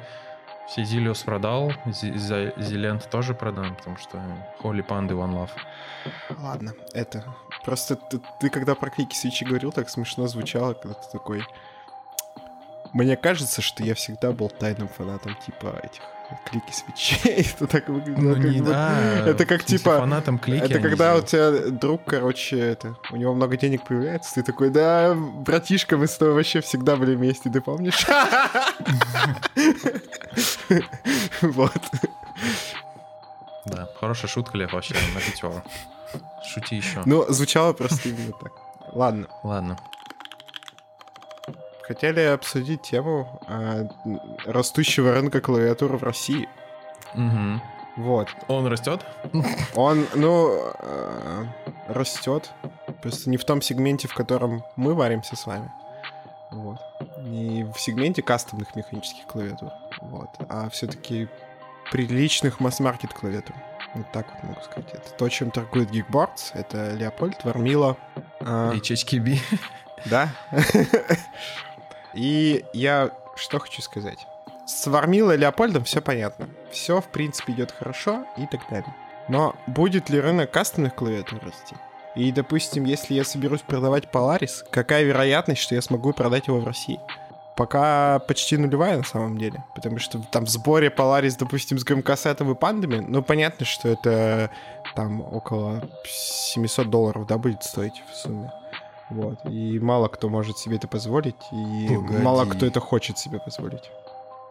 все 0.69 0.85
Зилиус 0.85 1.23
продал, 1.23 1.73
за 1.87 2.53
Зилент 2.57 3.09
тоже 3.11 3.35
продам, 3.35 3.77
потому 3.77 3.97
что 3.97 4.19
Holy 4.61 4.85
Panda 4.87 5.11
One 5.13 5.33
Love. 5.35 5.51
Ладно, 6.39 6.73
это... 6.93 7.25
Просто 7.65 7.97
ты, 7.97 8.21
ты 8.41 8.51
когда 8.51 8.75
про 8.75 8.91
клики 8.91 9.15
свечи 9.15 9.45
говорил, 9.45 9.73
так 9.73 9.89
смешно 9.89 10.27
звучало, 10.27 10.75
когда 10.75 10.95
ты 10.95 11.11
такой... 11.13 11.45
мне 12.93 13.17
кажется, 13.17 13.63
что 13.63 13.85
я 13.85 13.95
всегда 13.95 14.33
был 14.33 14.49
тайным 14.51 14.89
фанатом 14.89 15.37
типа 15.47 15.79
этих 15.83 16.03
клики 16.51 16.73
свечей. 16.73 17.47
Это 17.55 17.67
так 17.67 17.89
выглядело. 17.89 18.21
Ну, 18.21 18.35
как 18.35 18.45
не, 18.45 18.61
бы- 18.61 18.67
да, 18.71 19.29
это 19.29 19.45
как 19.47 19.65
типа... 19.65 19.99
фанатам 19.99 20.39
клики 20.39 20.65
Это 20.65 20.81
когда 20.81 21.15
у 21.15 21.21
сделали. 21.21 21.59
тебя 21.59 21.71
друг, 21.71 22.05
короче, 22.07 22.59
это, 22.59 22.97
у 23.11 23.17
него 23.17 23.35
много 23.35 23.57
денег 23.57 23.85
появляется, 23.85 24.35
ты 24.35 24.43
такой, 24.43 24.71
да, 24.71 25.15
братишка, 25.15 25.97
мы 25.97 26.07
с 26.07 26.17
тобой 26.17 26.35
вообще 26.35 26.61
всегда 26.63 26.97
были 26.97 27.15
вместе, 27.15 27.51
ты 27.51 27.61
помнишь? 27.61 28.07
Вот. 31.43 31.73
Да, 33.65 33.89
хорошая 34.01 34.29
шутка, 34.29 34.57
Лев, 34.57 34.73
вообще, 34.73 34.95
на 35.15 35.21
пятерку. 35.21 35.63
Шути 36.45 36.77
еще. 36.77 37.03
Ну, 37.05 37.25
звучало 37.33 37.73
просто 37.73 38.09
именно 38.09 38.33
так. 38.33 38.53
Ладно. 38.93 39.27
Ладно. 39.43 39.79
Хотели 41.83 42.21
обсудить 42.21 42.83
тему 42.83 43.41
а, 43.49 43.87
м, 44.05 44.21
растущего 44.47 45.13
рынка 45.13 45.41
клавиатур 45.41 45.97
в 45.97 46.03
России. 46.03 46.49
Мгм. 47.15 47.61
Вот. 47.97 48.29
Он 48.49 48.67
растет? 48.67 49.05
Он, 49.75 50.07
ну, 50.15 50.73
э, 50.79 51.45
растет. 51.89 52.51
Просто 53.03 53.29
не 53.29 53.37
в 53.37 53.45
том 53.45 53.61
сегменте, 53.61 54.09
в 54.09 54.15
котором 54.15 54.65
мы 54.77 54.95
варимся 54.95 55.37
с 55.37 55.47
вами. 55.47 55.71
Вот. 56.51 56.79
Не 57.19 57.65
в 57.65 57.79
сегменте 57.79 58.23
кастомных 58.23 58.75
механических 58.77 59.27
клавиатур. 59.27 59.71
Вот. 60.01 60.31
А 60.49 60.71
все-таки 60.71 61.29
приличных 61.91 62.61
масс-маркет 62.61 63.13
клавиатур. 63.13 63.57
Вот 63.95 64.11
так 64.13 64.27
вот 64.35 64.43
могу 64.43 64.61
сказать. 64.63 64.91
Это 64.95 65.11
то, 65.13 65.29
чем 65.29 65.51
торгует 65.51 65.91
Geekboards. 65.91 66.53
Это 66.55 66.93
Леопольд, 66.93 67.45
Вармила. 67.45 67.97
а, 68.41 68.73
И 68.73 68.79
HHKB. 68.79 69.39
да. 70.07 70.29
И 72.15 72.65
я 72.73 73.11
что 73.37 73.59
хочу 73.59 73.83
сказать. 73.83 74.19
С 74.67 74.87
Вармилой 74.87 75.35
и 75.35 75.39
Леопольдом 75.39 75.85
все 75.85 76.01
понятно. 76.01 76.49
Все, 76.71 77.01
в 77.01 77.07
принципе, 77.07 77.53
идет 77.53 77.73
хорошо 77.73 78.25
и 78.37 78.47
так 78.47 78.61
далее. 78.71 78.95
Но 79.29 79.57
будет 79.67 80.11
ли 80.11 80.21
рынок 80.21 80.51
кастомных 80.51 80.95
клавиатур 80.95 81.41
расти? 81.45 81.75
И, 82.15 82.31
допустим, 82.31 82.85
если 82.85 83.15
я 83.15 83.25
соберусь 83.25 83.63
продавать 83.63 84.05
Polaris, 84.13 84.63
какая 84.71 85.03
вероятность, 85.05 85.63
что 85.63 85.75
я 85.75 85.81
смогу 85.83 86.13
продать 86.13 86.47
его 86.49 86.61
в 86.61 86.67
России? 86.67 87.01
Пока 87.57 88.19
почти 88.21 88.57
нулевая 88.57 88.97
на 88.97 89.05
самом 89.05 89.37
деле. 89.37 89.63
Потому 89.75 89.99
что 89.99 90.19
там 90.31 90.47
в 90.47 90.49
сборе 90.49 90.89
Polaris, 90.89 91.37
допустим, 91.39 91.79
с 91.79 91.85
громкассетом 91.85 92.51
и 92.51 92.55
пандами, 92.55 93.05
ну, 93.07 93.23
понятно, 93.23 93.67
что 93.67 93.89
это 93.89 94.51
там 94.95 95.21
около 95.21 95.83
700 96.07 96.89
долларов, 96.89 97.27
да, 97.27 97.37
будет 97.37 97.63
стоить 97.63 98.03
в 98.11 98.17
сумме. 98.17 98.51
Вот. 99.11 99.39
И 99.45 99.79
мало 99.79 100.09
кто 100.09 100.31
может 100.31 100.57
себе 100.57 100.77
это 100.77 100.89
позволить, 100.89 101.37
и 101.53 101.89
Погоди. 101.89 102.23
мало 102.23 102.47
кто 102.47 102.65
это 102.65 102.81
хочет 102.81 103.19
себе 103.19 103.39
позволить. 103.39 103.91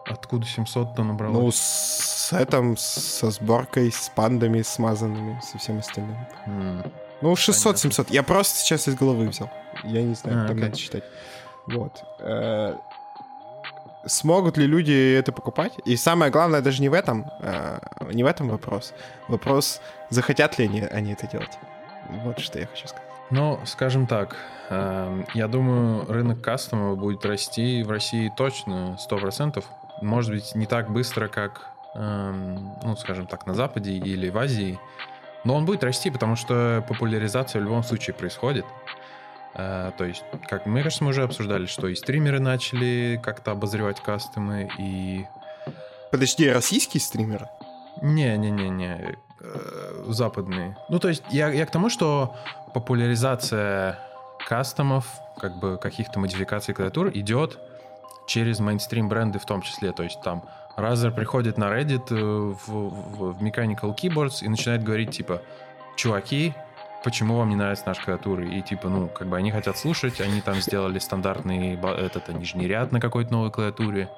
Откуда 0.06 0.46
700-то 0.46 1.02
набралось? 1.02 1.36
Ну, 1.36 1.50
с 1.52 2.32
этом, 2.32 2.76
со 2.76 3.30
сборкой, 3.30 3.90
с 3.90 4.08
пандами 4.14 4.62
смазанными, 4.62 5.40
со 5.42 5.58
всем 5.58 5.78
остальным. 5.78 6.16
М. 6.46 6.84
Ну, 7.20 7.32
600-700. 7.32 8.06
Я 8.10 8.22
просто 8.22 8.58
сейчас 8.58 8.86
из 8.88 8.94
головы 8.94 9.28
взял. 9.28 9.50
Я 9.84 10.02
не 10.02 10.14
знаю, 10.14 10.38
А, 10.44 10.48
там 10.48 10.56
окей. 10.56 10.64
надо 10.68 10.76
считать. 10.76 11.04
Вот. 11.66 12.02
Э, 14.02 14.08
Смогут 14.08 14.56
ли 14.56 14.66
люди 14.66 15.14
это 15.18 15.32
покупать? 15.32 15.72
И 15.84 15.96
самое 15.96 16.30
главное 16.30 16.60
даже 16.60 16.82
не 16.82 16.88
в 16.88 16.94
этом, 16.94 17.30
э, 17.40 17.78
не 18.12 18.22
в 18.22 18.26
этом 18.26 18.48
вопрос. 18.48 18.94
Вопрос, 19.28 19.80
захотят 20.10 20.58
ли 20.58 20.66
они, 20.66 20.80
они 20.80 21.12
это 21.12 21.26
делать. 21.26 21.58
Вот 22.24 22.38
что 22.38 22.58
я 22.58 22.66
хочу 22.66 22.88
сказать. 22.88 23.06
Ну, 23.30 23.58
скажем 23.64 24.06
так, 24.06 24.36
эм, 24.68 25.24
я 25.32 25.48
думаю, 25.48 26.04
рынок 26.06 26.42
кастома 26.42 26.94
будет 26.96 27.24
расти 27.24 27.82
в 27.82 27.90
России 27.90 28.30
точно 28.36 28.98
100%. 28.98 29.64
Может 30.02 30.32
быть, 30.32 30.54
не 30.54 30.66
так 30.66 30.90
быстро, 30.90 31.28
как, 31.28 31.70
эм, 31.94 32.74
ну, 32.82 32.94
скажем 32.96 33.26
так, 33.26 33.46
на 33.46 33.54
Западе 33.54 33.92
или 33.92 34.28
в 34.28 34.36
Азии, 34.36 34.78
но 35.44 35.54
он 35.54 35.64
будет 35.64 35.82
расти, 35.82 36.10
потому 36.10 36.36
что 36.36 36.84
популяризация 36.86 37.60
в 37.60 37.64
любом 37.64 37.82
случае 37.82 38.12
происходит. 38.14 38.66
Э, 39.54 39.92
То 39.98 40.04
есть, 40.04 40.24
как 40.48 40.66
мне 40.66 40.82
кажется, 40.82 41.04
мы 41.04 41.10
уже 41.10 41.22
обсуждали, 41.24 41.66
что 41.66 41.88
и 41.88 41.94
стримеры 41.94 42.40
начали 42.40 43.20
как-то 43.22 43.50
обозревать 43.52 44.00
кастомы, 44.00 44.68
и 44.78 45.26
Подожди, 46.10 46.50
российские 46.50 47.00
стримеры? 47.00 47.48
не-не-не-не, 48.00 49.16
э, 49.40 50.04
западные. 50.08 50.76
Ну, 50.88 50.98
то 50.98 51.08
есть 51.08 51.22
я, 51.30 51.48
я 51.50 51.66
к 51.66 51.70
тому, 51.70 51.90
что 51.90 52.34
популяризация 52.74 53.98
кастомов, 54.48 55.06
как 55.38 55.56
бы 55.58 55.76
каких-то 55.78 56.18
модификаций 56.18 56.74
клавиатур 56.74 57.10
идет 57.14 57.58
через 58.26 58.60
мейнстрим 58.60 59.08
бренды 59.08 59.38
в 59.38 59.44
том 59.44 59.60
числе. 59.62 59.92
То 59.92 60.02
есть 60.04 60.20
там 60.22 60.42
Razer 60.76 61.10
приходит 61.10 61.58
на 61.58 61.64
Reddit 61.66 62.06
э, 62.10 62.14
в, 62.14 62.68
в- 62.68 63.32
в 63.34 63.42
Mechanical 63.42 63.94
Keyboards 63.96 64.42
и 64.42 64.48
начинает 64.48 64.82
говорить 64.82 65.10
типа, 65.10 65.42
чуваки, 65.96 66.54
почему 67.02 67.36
вам 67.36 67.50
не 67.50 67.56
нравятся 67.56 67.86
наши 67.86 68.02
клавиатуры? 68.02 68.48
И 68.48 68.62
типа, 68.62 68.88
ну, 68.88 69.08
как 69.08 69.28
бы 69.28 69.36
они 69.36 69.50
хотят 69.50 69.76
слушать, 69.76 70.20
они 70.20 70.40
там 70.40 70.56
сделали 70.56 70.98
стандартный 70.98 71.74
этот 71.74 72.28
нижний 72.28 72.66
ряд 72.66 72.92
на 72.92 73.00
какой-то 73.00 73.32
новой 73.32 73.50
клавиатуре. 73.50 74.08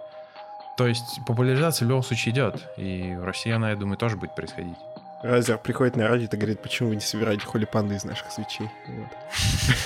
То 0.76 0.87
есть 0.87 1.20
популяризация 1.26 1.87
в 1.87 1.89
любом 1.89 2.03
случае 2.03 2.35
идет. 2.35 2.68
И 2.76 3.14
в 3.14 3.24
России 3.24 3.53
она, 3.53 3.70
я 3.70 3.76
думаю, 3.76 3.97
тоже 3.97 4.16
будет 4.16 4.35
происходить. 4.35 4.76
Разер 5.22 5.57
приходит 5.59 5.97
на 5.97 6.03
Reddit 6.03 6.35
и 6.35 6.37
говорит, 6.37 6.61
почему 6.61 6.91
вы 6.91 6.97
не 6.97 7.01
собираете 7.01 7.47
холи 7.47 7.64
панды 7.64 7.95
из 7.95 8.05
наших 8.05 8.30
свечей. 8.30 8.68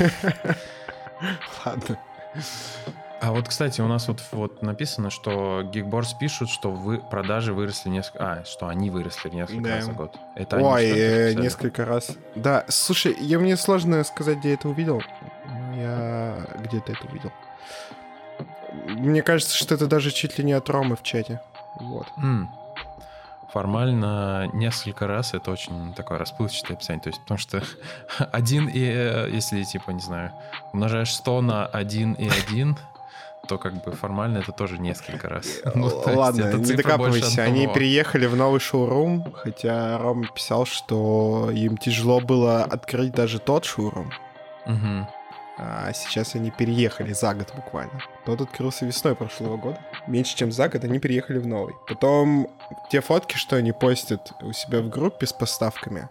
Ладно. 1.65 1.99
А 3.21 3.33
вот, 3.33 3.49
кстати, 3.49 3.81
у 3.81 3.89
нас 3.89 4.07
вот, 4.07 4.23
вот 4.31 4.63
написано, 4.63 5.11
что 5.11 5.63
Geekboards 5.63 6.17
пишут, 6.21 6.51
что 6.51 6.71
вы, 6.71 6.99
продажи 6.99 7.53
выросли 7.53 7.89
несколько... 7.89 8.19
А, 8.41 8.45
что 8.45 8.69
они 8.69 8.91
выросли 8.91 9.29
несколько 9.31 9.63
Да. 9.63 9.75
раз 9.77 9.85
за 9.87 9.93
год. 9.93 10.17
Это 10.37 10.57
Ой, 10.59 10.85
э, 10.89 11.35
несколько 11.35 11.85
раз. 11.85 12.11
Да, 12.37 12.65
слушай, 12.69 13.17
я, 13.19 13.41
мне 13.41 13.57
сложно 13.57 14.05
сказать, 14.05 14.39
где 14.39 14.51
я 14.51 14.55
это 14.55 14.69
увидел. 14.69 15.03
Я 15.75 16.47
где-то 16.61 16.93
это 16.93 17.07
увидел. 17.09 17.33
Мне 18.87 19.23
кажется, 19.23 19.57
что 19.57 19.75
это 19.75 19.87
даже 19.89 20.13
чуть 20.13 20.39
ли 20.39 20.45
не 20.45 20.53
от 20.53 20.69
Ромы 20.71 20.95
в 20.95 21.03
чате. 21.03 21.41
Вот. 21.81 22.07
М. 22.19 22.49
Формально 23.53 24.49
несколько 24.53 25.07
раз 25.07 25.33
это 25.35 25.51
очень 25.51 25.95
такое 25.95 26.19
расплывчатое 26.19 26.77
описание. 26.77 27.01
То 27.03 27.09
есть, 27.09 27.21
потому 27.23 27.39
что 27.39 27.63
один 28.33 28.69
и... 28.69 28.79
э, 28.81 29.29
Если, 29.33 29.63
типа, 29.65 29.91
не 29.91 30.01
знаю, 30.03 30.33
умножаешь 30.73 31.13
100 31.13 31.41
на 31.41 31.67
1 31.67 32.13
и 32.15 32.29
1, 32.29 32.77
то 33.49 33.59
как 33.59 33.83
бы 33.83 33.93
формально 33.93 34.39
это 34.39 34.53
тоже 34.53 34.79
несколько 34.79 35.29
раз. 35.29 35.47
Ну, 35.75 35.91
то 35.91 36.13
Ладно, 36.13 36.53
не 36.55 36.75
докапывайся. 36.75 37.43
Они 37.43 37.67
переехали 37.67 38.27
в 38.27 38.37
новый 38.37 38.61
шоурум, 38.61 39.33
хотя 39.33 39.99
Рома 39.99 40.29
писал, 40.29 40.67
что 40.67 41.51
им 41.53 41.77
тяжело 41.77 42.21
было 42.21 42.65
открыть 42.65 43.13
даже 43.13 43.39
тот 43.39 43.65
шоурум. 43.65 44.13
Мгм. 44.67 45.09
А 45.61 45.93
сейчас 45.93 46.37
они 46.37 46.53
переехали 46.53 47.13
за 47.13 47.35
год 47.35 47.53
буквально. 47.55 48.01
Тот 48.25 48.41
открылся 48.41 48.87
весной 48.87 49.17
прошлого 49.17 49.57
года. 49.57 49.81
Меньше 50.07 50.37
чем 50.37 50.53
за 50.53 50.69
год 50.69 50.85
они 50.85 51.01
переехали 51.01 51.39
в 51.39 51.47
новый. 51.47 51.75
Потом 51.89 52.49
те 52.91 53.01
фотки, 53.01 53.37
что 53.37 53.57
они 53.57 53.73
постят 53.73 54.33
у 54.43 54.53
себя 54.53 54.81
в 54.81 54.89
группе 54.89 55.27
с 55.27 55.33
поставками, 55.33 56.09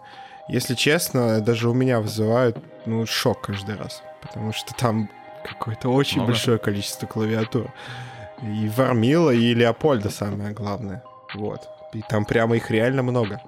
если 0.49 0.75
честно, 0.75 1.39
даже 1.41 1.69
у 1.69 1.73
меня 1.73 1.99
вызывают 1.99 2.57
ну, 2.85 3.05
шок 3.05 3.41
каждый 3.41 3.75
раз. 3.75 4.01
Потому 4.21 4.51
что 4.53 4.73
там 4.73 5.09
какое-то 5.47 5.89
очень 5.89 6.17
Много? 6.17 6.31
большое 6.33 6.57
количество 6.57 7.05
клавиатур. 7.07 7.71
И 8.41 8.69
Вармила, 8.75 9.31
и 9.31 9.53
Леопольда 9.53 10.09
самое 10.09 10.53
главное. 10.53 11.03
Вот. 11.33 11.67
И 11.93 12.01
там 12.07 12.25
прямо 12.25 12.55
их 12.55 12.69
реально 12.69 13.01
много. 13.03 13.41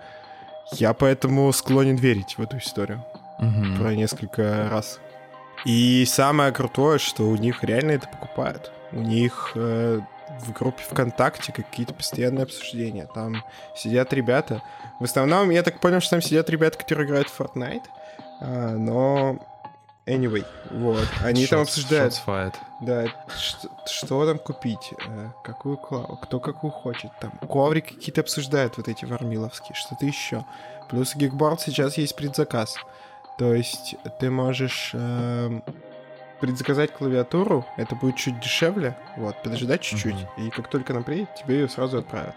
Я 0.73 0.93
поэтому 0.93 1.51
склонен 1.53 1.95
верить 1.95 2.37
в 2.37 2.41
эту 2.41 2.57
историю 2.57 3.03
Мгм. 3.39 3.77
про 3.77 3.93
несколько 3.93 4.67
раз. 4.69 4.99
И 5.65 6.05
самое 6.07 6.51
крутое, 6.51 6.99
что 6.99 7.23
у 7.23 7.35
них 7.35 7.63
реально 7.63 7.91
это 7.91 8.07
покупают. 8.07 8.71
У 8.91 8.99
них 9.01 9.51
э, 9.55 9.99
в 10.41 10.53
группе 10.53 10.83
ВКонтакте 10.83 11.51
какие-то 11.51 11.93
постоянные 11.93 12.43
обсуждения. 12.43 13.07
Там 13.13 13.43
сидят 13.75 14.13
ребята. 14.13 14.61
В 14.99 15.03
основном, 15.03 15.49
я 15.49 15.63
так 15.63 15.79
понял, 15.79 15.99
что 16.01 16.11
там 16.11 16.21
сидят 16.21 16.49
ребята, 16.49 16.77
которые 16.77 17.07
играют 17.07 17.29
в 17.29 17.39
Fortnite. 17.39 17.83
А, 18.41 18.75
но 18.75 19.37
anyway, 20.09 20.45
вот. 20.71 21.07
Они 21.23 21.45
там 21.47 21.59
Shots- 21.59 21.63
обсуждают. 21.63 22.13
shots 22.13 22.25
fired. 22.25 22.53
Да, 22.81 23.05
что, 23.37 23.69
что 23.85 24.25
там 24.25 24.39
купить, 24.39 24.93
э, 25.07 25.29
какую 25.43 25.77
клаву, 25.77 26.17
кто 26.17 26.39
какую 26.39 26.71
хочет, 26.71 27.11
там, 27.19 27.31
коврики 27.47 27.93
какие-то 27.93 28.21
обсуждают, 28.21 28.77
вот 28.77 28.87
эти 28.87 29.05
вармиловские, 29.05 29.75
что-то 29.75 30.05
еще. 30.05 30.45
Плюс 30.89 31.15
у 31.15 31.19
Geekboard 31.19 31.59
сейчас 31.59 31.97
есть 31.97 32.15
предзаказ. 32.15 32.75
То 33.37 33.53
есть 33.53 33.95
ты 34.19 34.29
можешь 34.29 34.91
эм, 34.93 35.63
предзаказать 36.41 36.91
клавиатуру, 36.91 37.65
это 37.77 37.95
будет 37.95 38.15
чуть 38.17 38.39
дешевле, 38.39 38.97
вот, 39.17 39.41
подождать 39.43 39.81
чуть-чуть, 39.81 40.15
и 40.37 40.49
как 40.49 40.69
только 40.69 40.93
она 40.93 41.01
приедет, 41.03 41.35
тебе 41.35 41.59
ее 41.59 41.69
сразу 41.69 41.99
отправят. 41.99 42.35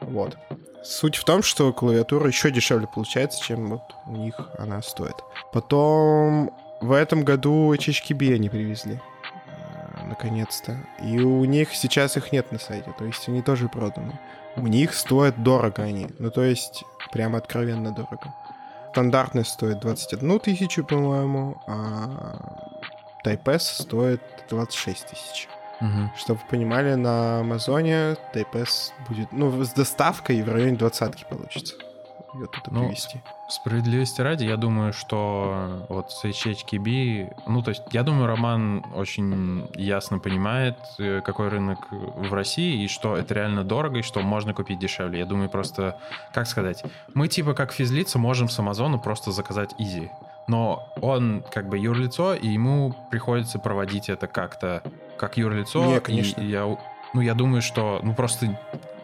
Вот. 0.00 0.36
Суть 0.84 1.16
в 1.16 1.24
том, 1.24 1.42
что 1.42 1.72
клавиатура 1.72 2.28
еще 2.28 2.50
дешевле 2.52 2.86
получается, 2.86 3.42
чем 3.42 3.70
вот 3.70 3.82
у 4.06 4.12
них 4.12 4.34
она 4.58 4.82
стоит. 4.82 5.16
Потом 5.52 6.50
в 6.80 6.92
этом 6.92 7.24
году 7.24 7.72
HHKB 7.74 8.34
они 8.34 8.48
привезли. 8.48 9.00
Э, 9.46 10.06
наконец-то. 10.06 10.76
И 11.02 11.18
у 11.18 11.44
них 11.44 11.74
сейчас 11.74 12.16
их 12.16 12.32
нет 12.32 12.52
на 12.52 12.58
сайте, 12.58 12.92
то 12.98 13.04
есть 13.04 13.28
они 13.28 13.42
тоже 13.42 13.68
проданы. 13.68 14.18
У 14.56 14.66
них 14.66 14.94
стоят 14.94 15.42
дорого 15.42 15.82
они, 15.82 16.08
ну 16.18 16.30
то 16.30 16.42
есть 16.42 16.84
прямо 17.12 17.38
откровенно 17.38 17.92
дорого. 17.92 18.34
Стандартный 18.92 19.44
стоит 19.44 19.80
21 19.80 20.40
тысячу, 20.40 20.82
по-моему, 20.82 21.60
а 21.66 22.80
Type 23.24 23.52
S 23.52 23.82
стоит 23.82 24.22
26 24.48 25.06
тысяч. 25.08 25.48
Мгм. 25.80 26.10
Чтобы 26.16 26.40
вы 26.40 26.46
понимали, 26.48 26.94
на 26.94 27.40
Амазоне 27.40 28.16
Type 28.32 28.62
S 28.62 28.94
будет, 29.08 29.32
ну, 29.32 29.62
с 29.62 29.72
доставкой 29.72 30.42
в 30.42 30.48
районе 30.50 30.76
двадцатки 30.78 31.26
получится. 31.28 31.74
Ее 32.36 32.46
туда 32.46 32.66
Ну, 32.70 32.86
привезти. 32.88 33.20
Справедливости 33.48 34.20
ради, 34.20 34.44
я 34.44 34.56
думаю, 34.56 34.92
что 34.92 35.86
вот 35.88 36.10
с 36.12 36.24
HHKB, 36.24 37.32
ну, 37.46 37.62
то 37.62 37.70
есть, 37.70 37.82
я 37.92 38.02
думаю, 38.02 38.26
Роман 38.26 38.84
очень 38.94 39.68
ясно 39.74 40.18
понимает, 40.18 40.76
э, 40.98 41.20
какой 41.24 41.48
рынок 41.48 41.86
в 41.90 42.32
России, 42.32 42.84
и 42.84 42.88
что 42.88 43.16
это 43.16 43.34
реально 43.34 43.64
дорого, 43.64 43.98
и 43.98 44.02
что 44.02 44.20
можно 44.20 44.52
купить 44.54 44.78
дешевле. 44.78 45.20
Я 45.20 45.26
думаю, 45.26 45.48
просто, 45.48 45.98
как 46.32 46.46
сказать, 46.46 46.84
мы 47.14 47.28
типа 47.28 47.54
как 47.54 47.72
физлица 47.72 48.18
можем 48.18 48.48
с 48.48 48.58
Амазона 48.58 48.98
просто 48.98 49.30
заказать 49.32 49.74
изи. 49.78 50.10
Но 50.48 50.88
он 51.00 51.44
как 51.50 51.68
бы 51.68 51.78
юрлицо, 51.78 52.34
и 52.34 52.46
ему 52.48 52.94
приходится 53.10 53.58
проводить 53.58 54.08
это 54.08 54.26
как-то 54.28 54.82
как 55.16 55.36
юрлицо. 55.38 55.84
Не, 55.84 55.96
и 55.96 56.00
конечно. 56.00 56.40
я, 56.40 56.66
у- 56.66 56.78
ну, 57.14 57.20
я 57.20 57.34
думаю, 57.34 57.62
что 57.62 58.00
ну 58.02 58.14
просто 58.14 58.56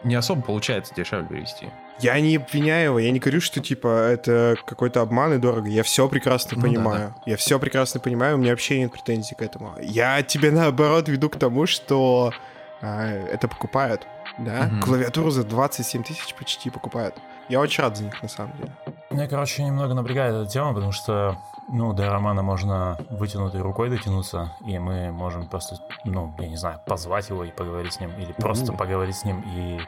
не 0.03 0.15
особо 0.15 0.41
получается 0.41 0.93
дешевле 0.95 1.27
привезти. 1.27 1.67
Я 1.99 2.19
не 2.19 2.37
обвиняю 2.37 2.85
его, 2.85 2.99
я 2.99 3.11
не 3.11 3.19
говорю, 3.19 3.39
что 3.39 3.59
типа 3.59 3.87
это 3.87 4.55
какой-то 4.65 5.01
обман 5.01 5.33
и 5.33 5.37
дорого. 5.37 5.67
Я 5.67 5.83
все 5.83 6.09
прекрасно 6.09 6.51
Ну 6.55 6.61
да, 6.61 6.67
понимаю. 6.67 7.15
Я 7.25 7.37
все 7.37 7.59
прекрасно 7.59 7.99
понимаю, 7.99 8.35
у 8.35 8.39
меня 8.39 8.51
вообще 8.51 8.79
нет 8.79 8.91
претензий 8.91 9.35
к 9.35 9.41
этому. 9.41 9.75
Я 9.81 10.21
тебе 10.23 10.51
наоборот 10.51 11.07
веду 11.07 11.29
к 11.29 11.37
тому, 11.37 11.65
что 11.65 12.33
а, 12.81 13.05
это 13.07 13.47
покупают. 13.47 14.07
Да? 14.37 14.63
Мгм. 14.63 14.81
Клавиатуру 14.81 15.29
за 15.29 15.43
27 15.43 16.03
тысяч 16.03 16.33
почти 16.33 16.69
покупают. 16.69 17.15
Я 17.49 17.59
очень 17.59 17.83
рад 17.83 17.97
за 17.97 18.05
них, 18.05 18.21
на 18.21 18.29
самом 18.29 18.57
деле. 18.57 18.71
Меня, 19.11 19.27
короче, 19.27 19.63
немного 19.63 19.93
напрягает 19.93 20.33
эта 20.33 20.49
тема, 20.49 20.73
потому 20.73 20.91
что, 20.91 21.37
ну, 21.69 21.93
до 21.93 22.09
романа 22.09 22.41
можно 22.41 22.97
вытянутой 23.09 23.61
рукой 23.61 23.89
дотянуться, 23.89 24.53
и 24.65 24.79
мы 24.79 25.11
можем 25.11 25.47
просто, 25.47 25.77
ну, 26.05 26.33
я 26.39 26.47
не 26.47 26.57
знаю, 26.57 26.79
позвать 26.85 27.29
его 27.29 27.43
и 27.43 27.51
поговорить 27.51 27.93
с 27.93 27.99
ним, 27.99 28.11
или 28.17 28.31
просто 28.31 28.73
поговорить 28.73 29.15
с 29.15 29.23
ним 29.23 29.43
и 29.55 29.79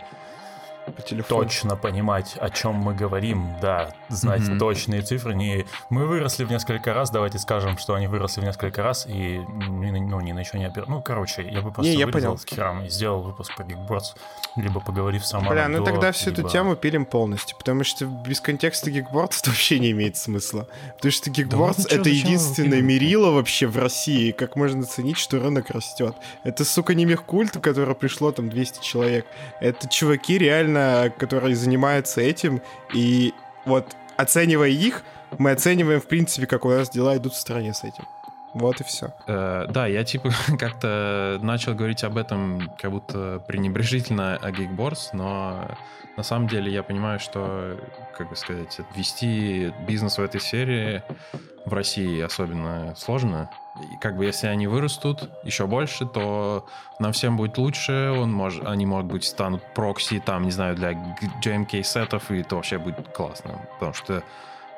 По 0.86 1.02
телефону. 1.02 1.44
точно 1.44 1.76
понимать, 1.76 2.36
о 2.40 2.50
чем 2.50 2.76
мы 2.76 2.94
говорим, 2.94 3.48
да, 3.62 3.94
знать 4.10 4.42
Мгм. 4.42 4.60
точные 4.60 5.02
цифры. 5.02 5.34
Не 5.36 5.66
мы 5.90 6.06
выросли 6.06 6.44
в 6.44 6.52
несколько 6.52 6.94
раз, 6.94 7.10
давайте 7.10 7.40
скажем, 7.40 7.78
что 7.78 7.96
они 7.96 8.08
выросли 8.08 8.42
в 8.42 8.44
несколько 8.44 8.84
раз, 8.84 9.06
и 9.08 9.40
ну, 9.40 10.22
ни 10.22 10.32
на 10.32 10.44
что 10.44 10.58
не 10.58 10.68
опер... 10.68 10.86
Ну, 10.88 11.02
короче, 11.02 11.42
я 11.44 11.62
бы 11.62 11.72
просто 11.72 11.92
Не, 11.92 11.98
я 11.98 12.08
понял. 12.08 12.38
херам 12.38 12.84
и 12.86 12.90
сделал 12.90 13.22
выпуск 13.24 13.56
про 13.56 13.64
Geekboards, 13.66 14.16
либо 14.58 14.80
поговорив 14.80 15.26
с 15.26 15.34
Романом 15.34 15.54
Бля, 15.54 15.68
ну 15.70 15.80
до, 15.80 15.86
тогда 15.92 16.12
всю 16.12 16.30
эту 16.32 16.42
либо- 16.42 16.50
тему 16.50 16.76
пилим 16.76 17.06
полностью, 17.06 17.58
потому 17.58 17.84
что 17.84 18.06
без 18.06 18.40
контекста 18.40 18.90
Geekboards 18.92 19.40
это 19.42 19.50
вообще 19.50 19.80
не 19.80 19.92
имеет 19.92 20.18
смысла. 20.18 20.68
Потому 20.98 21.12
что 21.12 21.30
Geekboards 21.32 21.56
ладно, 21.60 21.84
чё, 21.84 21.96
это 21.96 22.04
зачем 22.04 22.14
единственное 22.28 22.82
мерило 22.82 23.32
вообще 23.32 23.68
в 23.68 23.78
России, 23.78 24.32
как 24.32 24.56
можно 24.56 24.82
оценить, 24.82 25.18
что 25.18 25.40
рынок 25.40 25.70
растет. 25.72 26.16
Это, 26.44 26.64
сука, 26.64 26.94
не 26.94 27.06
мехкульт, 27.06 27.56
у 27.58 27.60
которого 27.60 27.94
пришло 27.96 28.32
там 28.32 28.50
200 28.50 28.82
человек. 28.84 29.26
Это 29.60 29.88
чуваки 29.90 30.38
реально, 30.38 30.75
которые 31.18 31.56
занимаются 31.56 32.22
этим, 32.22 32.62
и 32.94 33.34
вот 33.66 33.96
оценивая 34.18 34.70
их, 34.70 35.04
мы 35.38 35.52
оцениваем, 35.52 36.00
в 36.00 36.08
принципе, 36.08 36.48
как 36.48 36.66
у 36.66 36.70
нас 36.70 36.90
дела 36.90 37.18
идут 37.18 37.34
в 37.34 37.38
стране 37.38 37.74
с 37.74 37.84
этим. 37.84 38.06
Вот 38.54 38.80
и 38.80 38.86
все. 38.86 39.14
Э, 39.28 39.66
да, 39.70 39.86
я 39.86 40.06
типа 40.06 40.32
как-то 40.60 41.40
начал 41.42 41.76
говорить 41.76 42.04
об 42.06 42.18
этом 42.18 42.72
как 42.80 42.92
будто 42.92 43.44
пренебрежительно 43.46 44.38
о 44.38 44.52
Geekboards, 44.52 45.10
но 45.12 45.78
на 46.16 46.24
самом 46.24 46.48
деле 46.48 46.72
я 46.72 46.82
понимаю, 46.82 47.20
что, 47.20 47.78
как 48.18 48.30
бы 48.30 48.36
сказать, 48.38 48.80
вести 48.96 49.74
бизнес 49.86 50.18
в 50.18 50.22
этой 50.22 50.40
сфере 50.40 51.04
в 51.66 51.74
России 51.74 52.22
особенно 52.22 52.94
сложно. 52.96 53.50
И 53.82 53.98
как 53.98 54.16
бы 54.16 54.26
если 54.26 54.48
они 54.48 54.68
вырастут 54.68 55.30
еще 55.44 55.68
больше, 55.68 56.06
то 56.06 56.66
нам 57.00 57.12
всем 57.12 57.36
будет 57.36 57.58
лучше, 57.58 58.12
он 58.18 58.32
может, 58.32 58.66
они, 58.66 58.86
может 58.86 59.12
быть, 59.12 59.26
станут 59.26 59.62
прокси, 59.74 60.20
там, 60.20 60.44
не 60.44 60.52
знаю, 60.52 60.76
для 60.76 60.94
JMK-сетов, 61.44 62.32
и 62.32 62.40
это 62.40 62.56
вообще 62.56 62.78
будет 62.78 63.10
классно, 63.10 63.60
потому 63.74 63.94
что 63.94 64.24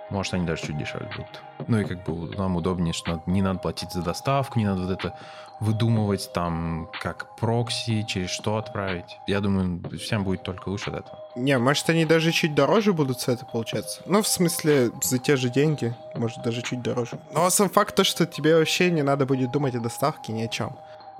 может, 0.09 0.33
они 0.33 0.45
даже 0.45 0.63
чуть 0.67 0.77
дешевле 0.77 1.09
будут. 1.15 1.41
Ну 1.67 1.79
и 1.79 1.83
как 1.83 2.03
бы 2.03 2.35
нам 2.37 2.55
удобнее, 2.55 2.93
что 2.93 3.11
надо- 3.11 3.23
не 3.25 3.41
надо 3.41 3.59
платить 3.59 3.91
за 3.91 4.01
доставку, 4.01 4.57
не 4.57 4.65
надо 4.65 4.81
вот 4.83 4.91
это 4.91 5.13
выдумывать 5.59 6.31
там, 6.33 6.89
как 7.01 7.35
прокси, 7.35 8.03
через 8.03 8.29
что 8.29 8.57
отправить. 8.57 9.19
Я 9.27 9.41
думаю, 9.41 9.81
всем 9.99 10.23
будет 10.23 10.43
только 10.43 10.69
лучше 10.69 10.91
от 10.91 11.05
этого. 11.05 11.19
Не, 11.37 11.57
может, 11.57 11.89
они 11.89 12.05
даже 12.05 12.31
чуть 12.31 12.55
дороже 12.55 12.93
будут 12.93 13.21
с 13.21 13.27
это 13.27 13.45
получаться. 13.45 14.01
Ну, 14.05 14.21
в 14.21 14.27
смысле, 14.27 14.91
за 15.03 15.19
те 15.19 15.35
же 15.35 15.49
деньги, 15.49 15.93
может, 16.15 16.41
даже 16.41 16.61
чуть 16.61 16.81
дороже. 16.81 17.19
Но 17.31 17.49
сам 17.49 17.69
факт 17.69 17.95
то, 17.95 18.03
что 18.03 18.25
тебе 18.25 18.55
вообще 18.57 18.89
не 18.91 19.03
надо 19.03 19.25
будет 19.25 19.51
думать 19.51 19.75
о 19.75 19.79
доставке 19.79 20.33
ни 20.33 20.41
о 20.41 20.47
чем. 20.47 20.75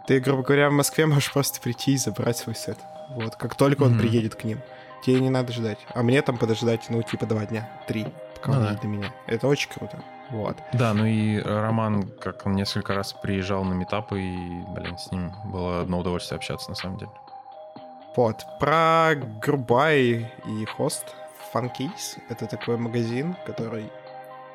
Ты, 0.08 0.20
грубо 0.20 0.42
говоря, 0.44 0.70
в 0.70 0.74
Москве 0.74 1.06
можешь 1.06 1.32
просто 1.32 1.60
прийти 1.62 1.94
и 1.94 1.98
забрать 1.98 2.38
свой 2.38 2.56
сет. 2.56 2.78
Вот, 3.10 3.36
как 3.36 3.56
только 3.56 3.84
он 3.84 3.92
Мгм. 3.92 4.00
приедет 4.00 4.36
к 4.36 4.44
ним. 4.44 4.60
Тебе 5.06 5.20
не 5.20 5.30
надо 5.30 5.54
ждать. 5.54 5.78
А 5.94 6.02
мне 6.02 6.22
там 6.22 6.38
подождать, 6.38 6.86
ну, 6.90 7.02
типа, 7.04 7.26
два 7.26 7.46
дня, 7.46 7.70
три, 7.88 8.08
пока 8.36 8.52
Ну 8.54 8.58
он 8.60 8.64
да. 8.66 8.74
до 8.82 8.88
меня. 8.88 9.14
Это 9.28 9.48
очень 9.48 9.70
круто. 9.70 10.02
Вот. 10.32 10.58
Да, 10.74 10.94
ну 10.94 11.06
и 11.06 11.40
Роман, 11.40 12.10
как 12.20 12.46
он 12.46 12.54
несколько 12.54 12.94
раз 12.94 13.14
приезжал 13.14 13.64
на 13.64 13.74
метапы, 13.74 14.20
и, 14.20 14.36
блин, 14.76 14.98
с 14.98 15.12
ним 15.12 15.32
было 15.46 15.82
одно 15.82 16.00
удовольствие 16.00 16.36
общаться, 16.38 16.70
на 16.70 16.76
самом 16.76 16.98
деле. 16.98 17.12
Вот. 18.18 18.46
Про 18.60 19.14
Грубай 19.42 20.30
и 20.46 20.66
Хост. 20.66 21.06
Funkeys. 21.54 22.20
Это 22.30 22.48
такой 22.48 22.78
магазин, 22.78 23.36
который... 23.46 23.90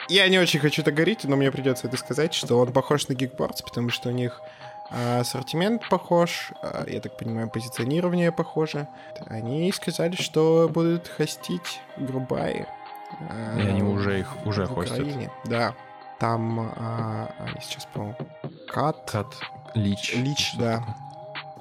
Я 0.09 0.29
не 0.29 0.39
очень 0.39 0.59
хочу 0.61 0.83
это 0.83 0.91
говорить, 0.91 1.25
но 1.25 1.37
мне 1.37 1.51
придется 1.53 1.87
это 1.87 1.97
сказать, 1.97 2.35
что 2.35 2.59
он 2.59 2.73
похож 2.73 3.07
на 3.09 3.13
Geekboards, 3.13 3.63
потому 3.65 3.89
что 3.91 4.09
у 4.09 4.13
них 4.13 4.43
а, 4.91 5.21
ассортимент 5.21 5.89
похож, 5.89 6.51
а, 6.61 6.85
я 6.89 7.01
так 7.01 7.17
понимаю, 7.17 7.49
позиционирование 7.49 8.33
похоже. 8.33 8.89
Они 9.27 9.71
сказали, 9.73 10.17
что 10.17 10.69
будут 10.69 11.07
хостить 11.09 11.81
Грубай. 11.97 12.67
а, 13.31 13.59
И 13.59 13.67
они 13.69 13.83
уже 13.85 14.21
их 14.21 14.45
уже 14.45 14.67
хостят. 14.67 15.07
Да. 15.45 15.75
Там 16.19 16.61
а, 16.77 17.33
сейчас, 17.63 17.87
по-моему, 17.87 18.17
Кат, 18.69 19.09
Кат 19.11 19.35
Лич. 19.75 20.15
Лич, 20.17 20.55
да. 20.59 20.83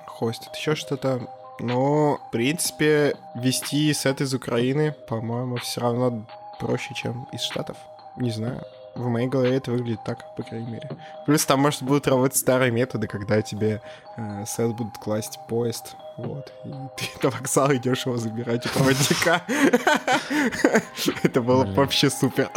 Хостит 0.07 0.55
еще 0.55 0.73
что-то. 0.75 1.27
Но, 1.61 2.17
в 2.17 2.31
принципе, 2.31 3.15
вести 3.35 3.93
сет 3.93 4.19
из 4.19 4.33
Украины, 4.33 4.93
по-моему, 5.07 5.57
все 5.57 5.81
равно 5.81 6.25
проще, 6.59 6.93
чем 6.95 7.27
из 7.31 7.41
Штатов. 7.41 7.77
Не 8.17 8.31
знаю. 8.31 8.61
В 8.95 9.07
моей 9.07 9.27
голове 9.27 9.55
это 9.55 9.71
выглядит 9.71 10.03
так, 10.03 10.35
по 10.35 10.43
крайней 10.43 10.71
мере. 10.71 10.89
Плюс 11.25 11.45
там, 11.45 11.59
может, 11.61 11.83
будут 11.83 12.07
работать 12.07 12.37
старые 12.37 12.71
методы, 12.71 13.07
когда 13.07 13.41
тебе 13.41 13.81
э, 14.17 14.43
сет 14.45 14.75
будут 14.75 14.97
класть 14.97 15.39
поезд. 15.47 15.95
Вот. 16.17 16.51
И 16.65 16.69
ты 16.97 17.05
на 17.23 17.29
вокзал 17.29 17.73
идешь 17.73 18.05
его 18.05 18.17
забирать 18.17 18.65
у 18.65 18.69
проводника. 18.69 19.41
Это 21.23 21.41
было 21.41 21.63
вообще 21.63 22.09
супер. 22.09 22.49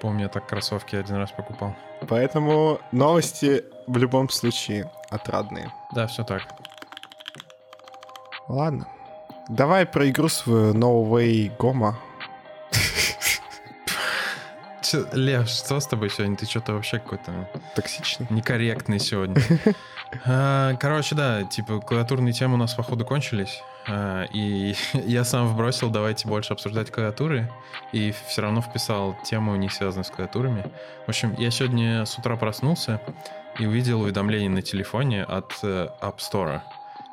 Помню, 0.00 0.22
я 0.22 0.28
так 0.28 0.48
кроссовки 0.48 0.96
один 0.96 1.16
раз 1.16 1.30
покупал. 1.30 1.76
Поэтому 2.08 2.80
новости 2.92 3.64
в 3.86 3.98
любом 3.98 4.30
случае 4.30 4.90
отрадные. 5.10 5.70
Да, 5.92 6.06
все 6.06 6.24
так. 6.24 6.42
Ладно. 8.50 8.86
Давай 9.48 9.86
про 9.86 10.08
игру 10.10 10.28
свою 10.28 10.74
No 10.74 11.08
Way 11.08 11.56
Goma. 11.56 11.94
Лев, 15.12 15.48
что 15.48 15.78
с 15.78 15.86
тобой 15.86 16.10
сегодня? 16.10 16.36
Ты 16.36 16.46
что-то 16.46 16.72
вообще 16.72 16.98
какой-то 16.98 17.48
Токсичный. 17.76 18.26
некорректный 18.30 18.98
сегодня. 18.98 19.40
А, 20.26 20.74
Короче, 20.74 21.14
да, 21.14 21.44
типа 21.44 21.78
клавиатурные 21.78 22.32
темы 22.32 22.54
у 22.54 22.56
нас 22.56 22.74
походу 22.74 23.04
кончились. 23.04 23.62
А, 23.88 24.24
И 24.32 24.74
я 24.92 25.22
сам 25.22 25.46
вбросил, 25.46 25.88
давайте 25.88 26.26
больше 26.26 26.52
обсуждать 26.52 26.90
клавиатуры. 26.90 27.48
И 27.92 28.12
все 28.26 28.42
равно 28.42 28.60
вписал 28.60 29.16
тему, 29.22 29.54
не 29.54 29.68
связанную 29.68 30.04
с 30.04 30.10
клавиатурами. 30.10 30.64
В 31.06 31.10
общем, 31.10 31.36
я 31.38 31.52
сегодня 31.52 32.04
с 32.04 32.18
утра 32.18 32.34
проснулся 32.34 33.00
и 33.60 33.66
увидел 33.66 34.00
уведомление 34.00 34.50
на 34.50 34.62
телефоне 34.62 35.22
от 35.22 35.52
э, 35.62 35.90
App 36.00 36.16
Store. 36.18 36.60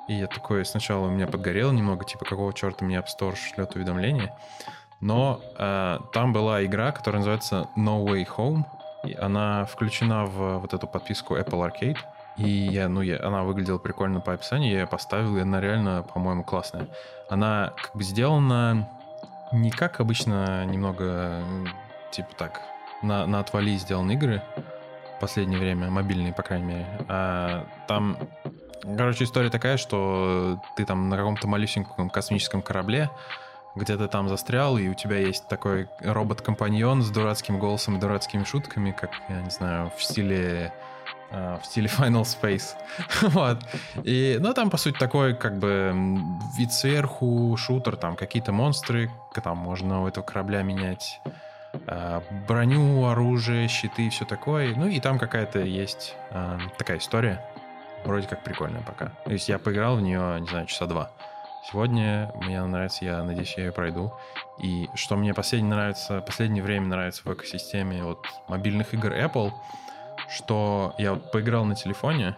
И 0.08 0.14
я 0.14 0.28
такой, 0.28 0.66
сначала 0.66 1.08
у 1.08 1.10
меня 1.10 1.28
подгорело 1.28 1.72
немного, 1.72 2.06
типа, 2.06 2.26
какого 2.26 2.54
черта 2.54 2.86
мне 2.86 2.98
App 2.98 3.08
Store 3.08 3.36
шлет 3.36 3.76
уведомление. 3.76 4.34
Но 5.02 5.42
э, 5.58 6.00
там 6.14 6.34
была 6.34 6.66
игра, 6.66 6.92
которая 6.92 7.20
называется 7.20 7.68
No 7.76 8.06
Way 8.06 8.28
Home. 8.38 8.64
И 9.04 9.14
она 9.14 9.66
включена 9.66 10.26
в 10.26 10.60
вот 10.60 10.74
эту 10.74 10.88
подписку 10.88 11.38
Apple 11.38 11.70
Arcade. 11.70 11.98
И 12.38 12.50
я, 12.50 12.88
ну, 12.88 13.02
я, 13.02 13.20
она 13.24 13.44
выглядела 13.44 13.80
прикольно 13.80 14.20
по 14.20 14.34
описанию, 14.34 14.72
я 14.72 14.82
ее 14.82 14.88
поставил, 14.88 15.38
и 15.38 15.42
она 15.42 15.60
реально, 15.60 16.04
по-моему, 16.04 16.44
классная. 16.44 16.88
Она 17.30 17.74
как 17.76 17.96
бы 17.96 18.04
сделана 18.04 18.88
не 19.52 19.72
как 19.72 20.00
обычно, 20.00 20.66
немного, 20.66 21.42
э, 21.44 21.66
типа 22.12 22.30
так, 22.38 22.62
на, 23.02 23.26
на 23.26 23.40
отвали 23.40 23.76
сделаны 23.78 24.14
игры. 24.14 24.42
в 25.18 25.20
последнее 25.20 25.60
время, 25.60 25.90
мобильные, 25.90 26.34
по 26.34 26.44
крайней 26.44 26.66
мере. 26.66 26.86
А, 27.08 27.66
там, 27.88 28.18
короче, 28.82 29.24
история 29.24 29.50
такая, 29.50 29.78
что 29.78 30.60
ты 30.76 30.86
там 30.86 31.10
на 31.10 31.18
каком-то 31.18 31.48
малюсеньком 31.48 32.10
космическом 32.10 32.62
корабле, 32.62 33.10
где 33.76 33.98
ты 33.98 34.08
там 34.08 34.28
застрял, 34.30 34.78
и 34.78 34.88
у 34.88 34.94
тебя 34.94 35.18
есть 35.18 35.48
такой 35.48 35.88
робот-компаньон 36.02 37.04
с 37.04 37.10
дурацким 37.10 37.60
голосом 37.60 37.98
и 37.98 38.00
дурацкими 38.00 38.44
шутками, 38.44 38.92
как, 38.92 39.12
я 39.30 39.42
не 39.42 39.50
знаю, 39.50 39.92
в 39.96 40.04
стиле 40.04 40.74
а, 41.30 41.60
в 41.60 41.66
стиле 41.66 41.88
Final 41.88 42.24
Space. 42.24 42.76
вот. 43.30 43.60
И, 44.04 44.38
ну, 44.40 44.54
там, 44.54 44.70
по 44.70 44.78
сути, 44.78 44.98
такой, 44.98 45.36
как 45.36 45.58
бы, 45.60 45.94
вид 46.58 46.72
сверху, 46.72 47.56
шутер, 47.58 47.98
там, 47.98 48.16
какие-то 48.16 48.52
монстры, 48.52 49.12
там 49.44 49.58
можно 49.58 50.04
у 50.04 50.08
этого 50.08 50.24
корабля 50.24 50.64
менять 50.64 51.22
а, 51.86 52.24
броню, 52.48 53.06
оружие, 53.06 53.68
щиты 53.68 54.08
и 54.08 54.10
все 54.10 54.26
такое. 54.26 54.74
Ну, 54.76 54.88
и 54.88 55.00
там 55.00 55.20
какая-то 55.20 55.60
есть 55.60 56.16
э, 56.32 56.60
такая 56.78 56.98
история. 56.98 57.44
Вроде 58.08 58.28
как 58.28 58.44
прикольная 58.44 58.82
пока. 58.82 59.12
То 59.26 59.32
есть 59.32 59.50
я 59.50 59.60
поиграл 59.60 59.98
в 59.98 60.02
нее, 60.02 60.40
не 60.40 60.48
знаю, 60.48 60.66
часа 60.66 60.86
два. 60.88 61.12
Сегодня 61.70 62.32
мне 62.36 62.64
нравится, 62.64 63.04
я 63.04 63.24
надеюсь, 63.24 63.54
я 63.58 63.66
ее 63.66 63.72
пройду. 63.72 64.14
И 64.58 64.90
что 64.96 65.18
мне 65.18 65.34
последнее 65.34 65.76
нравится, 65.76 66.22
последнее 66.22 66.64
время 66.64 66.88
нравится 66.88 67.22
в 67.26 67.34
экосистеме 67.34 68.04
вот 68.04 68.26
мобильных 68.48 68.94
игр 68.94 69.12
Apple— 69.12 69.52
что 70.28 70.94
я 70.98 71.14
вот 71.14 71.32
поиграл 71.32 71.66
на 71.66 71.76
телефоне, 71.76 72.36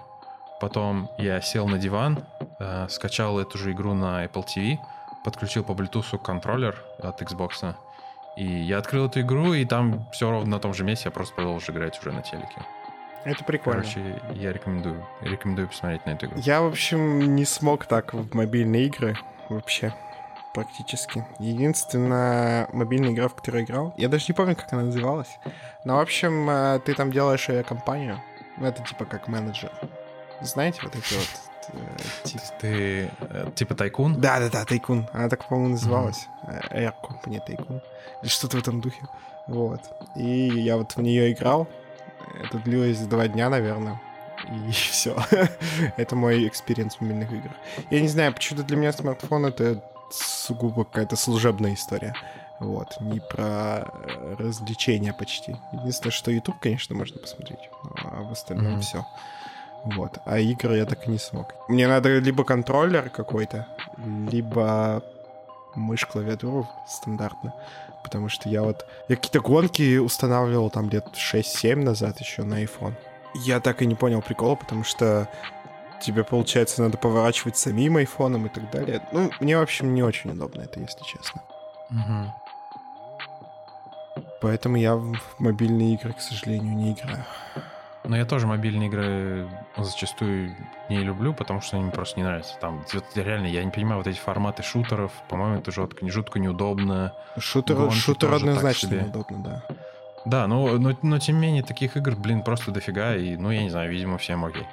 потом 0.60 1.10
я 1.18 1.42
сел 1.42 1.68
на 1.68 1.78
диван, 1.78 2.26
э, 2.60 2.88
скачал 2.90 3.40
эту 3.40 3.58
же 3.58 3.72
игру 3.72 3.94
на 3.94 4.26
Apple 4.26 4.46
TV, 4.46 4.78
подключил 5.24 5.64
по 5.64 5.72
Bluetooth 5.72 6.18
контроллер 6.20 6.84
от 7.02 7.22
Xbox, 7.22 7.76
и 8.38 8.46
я 8.46 8.78
открыл 8.78 9.08
эту 9.08 9.22
игру, 9.22 9.54
и 9.54 9.66
там 9.66 10.08
все 10.12 10.30
ровно 10.30 10.52
на 10.52 10.60
том 10.60 10.74
же 10.74 10.84
месте, 10.84 11.10
я 11.10 11.12
просто 11.12 11.36
продолжил 11.36 11.74
играть 11.74 12.00
уже 12.00 12.12
на 12.12 12.22
телеке. 12.22 12.62
Это 13.26 13.44
прикольно. 13.44 13.82
Короче, 13.82 14.22
я 14.34 14.54
рекомендую, 14.54 15.06
рекомендую 15.22 15.68
посмотреть 15.68 16.06
на 16.06 16.12
эту 16.12 16.28
игру. 16.28 16.40
Я, 16.40 16.62
в 16.62 16.68
общем, 16.68 17.36
не 17.36 17.46
смог 17.46 17.86
так 17.86 18.14
в 18.14 18.36
мобильные 18.36 18.86
игры 18.86 19.18
вообще 19.50 19.94
практически. 20.54 21.26
Единственная 21.40 22.68
мобильная 22.74 23.12
игра, 23.12 23.28
в 23.28 23.36
которую 23.36 23.62
я 23.62 23.66
играл, 23.66 23.94
я 23.98 24.10
даже 24.10 24.26
не 24.30 24.34
помню, 24.34 24.56
как 24.56 24.72
она 24.74 24.84
называлась. 24.84 25.38
Но, 25.84 25.98
в 25.98 26.00
общем, 26.00 26.50
э, 26.50 26.80
ты 26.86 26.94
там 26.96 27.12
делаешь 27.12 27.48
компанию. 27.66 28.22
Ну, 28.58 28.66
это 28.66 28.84
типа 28.84 29.06
как 29.06 29.28
менеджер. 29.28 29.72
Знаете, 30.42 30.80
вот 30.84 30.96
эти 30.96 31.14
вот... 31.14 31.30
Э, 31.74 31.98
типа... 32.24 32.44
Ты 32.60 33.12
э, 33.20 33.52
типа 33.56 33.76
tycoon? 33.76 34.20
Да-да-да, 34.20 34.66
tycoon. 34.66 35.08
Она 35.14 35.30
так, 35.30 35.48
по-моему, 35.48 35.72
называлась. 35.74 36.28
Air 36.72 36.94
Company 37.04 37.40
Tycoon. 37.46 37.82
Или 38.22 38.30
что-то 38.30 38.58
в 38.58 38.62
этом 38.62 38.82
духе. 38.82 39.02
Вот. 39.48 39.82
И 40.16 40.50
я 40.50 40.78
вот 40.78 40.96
в 40.96 41.02
нее 41.02 41.32
играл. 41.32 41.68
Это 42.34 42.58
длилось 42.60 43.00
два 43.00 43.28
дня, 43.28 43.50
наверное. 43.50 44.02
И 44.68 44.72
все. 44.72 45.18
это 45.98 46.16
мой 46.16 46.48
experience 46.48 46.96
в 46.96 47.02
мобильных 47.02 47.32
играх. 47.32 47.54
Я 47.90 48.02
не 48.02 48.08
знаю, 48.08 48.34
почему-то 48.34 48.66
для 48.66 48.78
меня 48.78 48.92
смартфон 48.92 49.46
это 49.46 49.84
сугубо 50.12 50.86
какая-то 50.86 51.16
служебная 51.16 51.74
история. 51.74 52.14
Вот, 52.60 53.00
не 53.00 53.22
про 53.22 53.86
э, 53.88 54.36
развлечения 54.38 55.14
почти. 55.14 55.56
Единственное, 55.72 56.12
что 56.12 56.30
YouTube, 56.30 56.60
конечно, 56.60 56.94
можно 56.94 57.18
посмотреть, 57.18 57.70
а 58.04 58.24
в 58.24 58.32
остальном 58.34 58.76
mm-hmm. 58.76 58.82
все. 58.82 59.06
Вот. 59.86 60.18
А 60.26 60.40
игры 60.40 60.76
я 60.76 60.86
так 60.86 61.08
и 61.08 61.12
не 61.12 61.20
смог. 61.20 61.54
Мне 61.70 61.88
надо 61.88 62.20
либо 62.20 62.44
контроллер 62.44 63.10
какой-то, 63.10 63.66
либо 63.98 65.02
мышь, 65.76 66.06
клавиатуру 66.06 66.68
стандартно. 66.86 67.54
Потому 68.10 68.28
что 68.28 68.50
я 68.50 68.64
вот... 68.64 68.88
Я 69.08 69.16
какие-то 69.16 69.40
гонки 69.40 69.98
устанавливал 69.98 70.72
там 70.72 70.90
лет 70.90 71.06
6-7 71.14 71.76
назад 71.76 72.20
еще 72.20 72.42
на 72.42 72.64
iPhone. 72.64 72.96
Я 73.36 73.60
так 73.60 73.84
и 73.84 73.86
не 73.86 73.94
понял 73.94 74.24
прикола, 74.24 74.56
потому 74.56 74.84
что 74.84 75.30
тебе, 76.02 76.24
получается, 76.24 76.82
надо 76.82 76.98
поворачивать 76.98 77.56
самим 77.56 77.98
айфоном 77.98 78.48
и 78.48 78.50
так 78.50 78.72
далее. 78.72 79.08
Ну, 79.12 79.30
мне, 79.40 79.60
в 79.60 79.62
общем, 79.62 79.94
не 79.94 80.02
очень 80.02 80.32
удобно 80.32 80.62
это, 80.62 80.80
если 80.80 81.04
честно. 81.04 81.44
Угу. 81.92 82.34
Поэтому 84.42 84.78
я 84.78 84.96
в 84.96 85.16
мобильные 85.38 85.94
игры, 85.94 86.14
к 86.14 86.22
сожалению, 86.22 86.76
не 86.76 86.94
играю. 86.94 87.24
Но 88.10 88.18
я 88.18 88.26
тоже 88.26 88.48
мобильные 88.48 88.90
игры 88.90 89.48
зачастую 89.78 90.56
не 90.90 91.04
люблю, 91.04 91.32
потому 91.32 91.62
что 91.62 91.76
они 91.76 91.86
мне 91.86 91.94
просто 91.94 92.20
не 92.20 92.24
нравятся. 92.24 92.58
Там 92.60 92.84
реально, 93.14 93.46
я 93.46 93.64
не 93.64 93.70
понимаю, 93.70 94.00
вот 94.00 94.08
эти 94.08 94.18
форматы 94.18 94.64
шутеров, 94.64 95.12
по-моему, 95.30 95.60
это 95.60 95.72
жутко, 95.72 96.04
не 96.04 96.10
жутко 96.10 96.40
неудобно. 96.40 97.14
Шутер, 97.38 97.92
шутер 97.92 98.34
однозначно 98.34 98.96
неудобно, 98.96 99.44
да. 99.44 99.64
Да, 100.26 100.48
но, 100.48 100.80
но, 100.80 100.98
но 101.04 101.20
тем 101.20 101.36
не 101.36 101.42
менее, 101.44 101.64
таких 101.64 101.98
игр, 101.98 102.16
блин, 102.16 102.42
просто 102.42 102.72
дофига, 102.72 103.16
и, 103.16 103.38
ну, 103.38 103.52
я 103.52 103.62
не 103.62 103.70
знаю, 103.70 103.92
видимо, 103.92 104.18
всем 104.18 104.44
окей. 104.44 104.66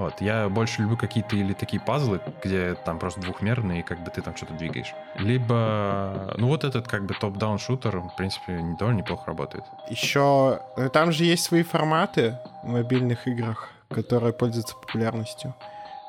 Вот, 0.00 0.22
я 0.22 0.48
больше 0.48 0.80
люблю 0.80 0.96
какие-то 0.96 1.36
или 1.36 1.52
такие 1.52 1.78
пазлы, 1.78 2.22
где 2.42 2.74
там 2.86 2.98
просто 2.98 3.20
двухмерные, 3.20 3.80
и 3.80 3.82
как 3.82 4.02
бы 4.02 4.10
ты 4.10 4.22
там 4.22 4.34
что-то 4.34 4.54
двигаешь. 4.54 4.94
Либо, 5.16 6.32
ну 6.38 6.46
вот 6.46 6.64
этот 6.64 6.88
как 6.88 7.04
бы 7.04 7.12
топ-даун 7.12 7.58
шутер, 7.58 7.98
в 7.98 8.16
принципе, 8.16 8.58
довольно 8.78 9.00
неплохо 9.00 9.24
работает. 9.26 9.64
Еще, 9.90 10.60
э, 10.78 10.88
там 10.88 11.12
же 11.12 11.24
есть 11.24 11.44
свои 11.44 11.62
форматы 11.62 12.38
в 12.62 12.68
мобильных 12.68 13.28
играх, 13.28 13.68
которые 13.90 14.32
пользуются 14.32 14.74
популярностью. 14.74 15.52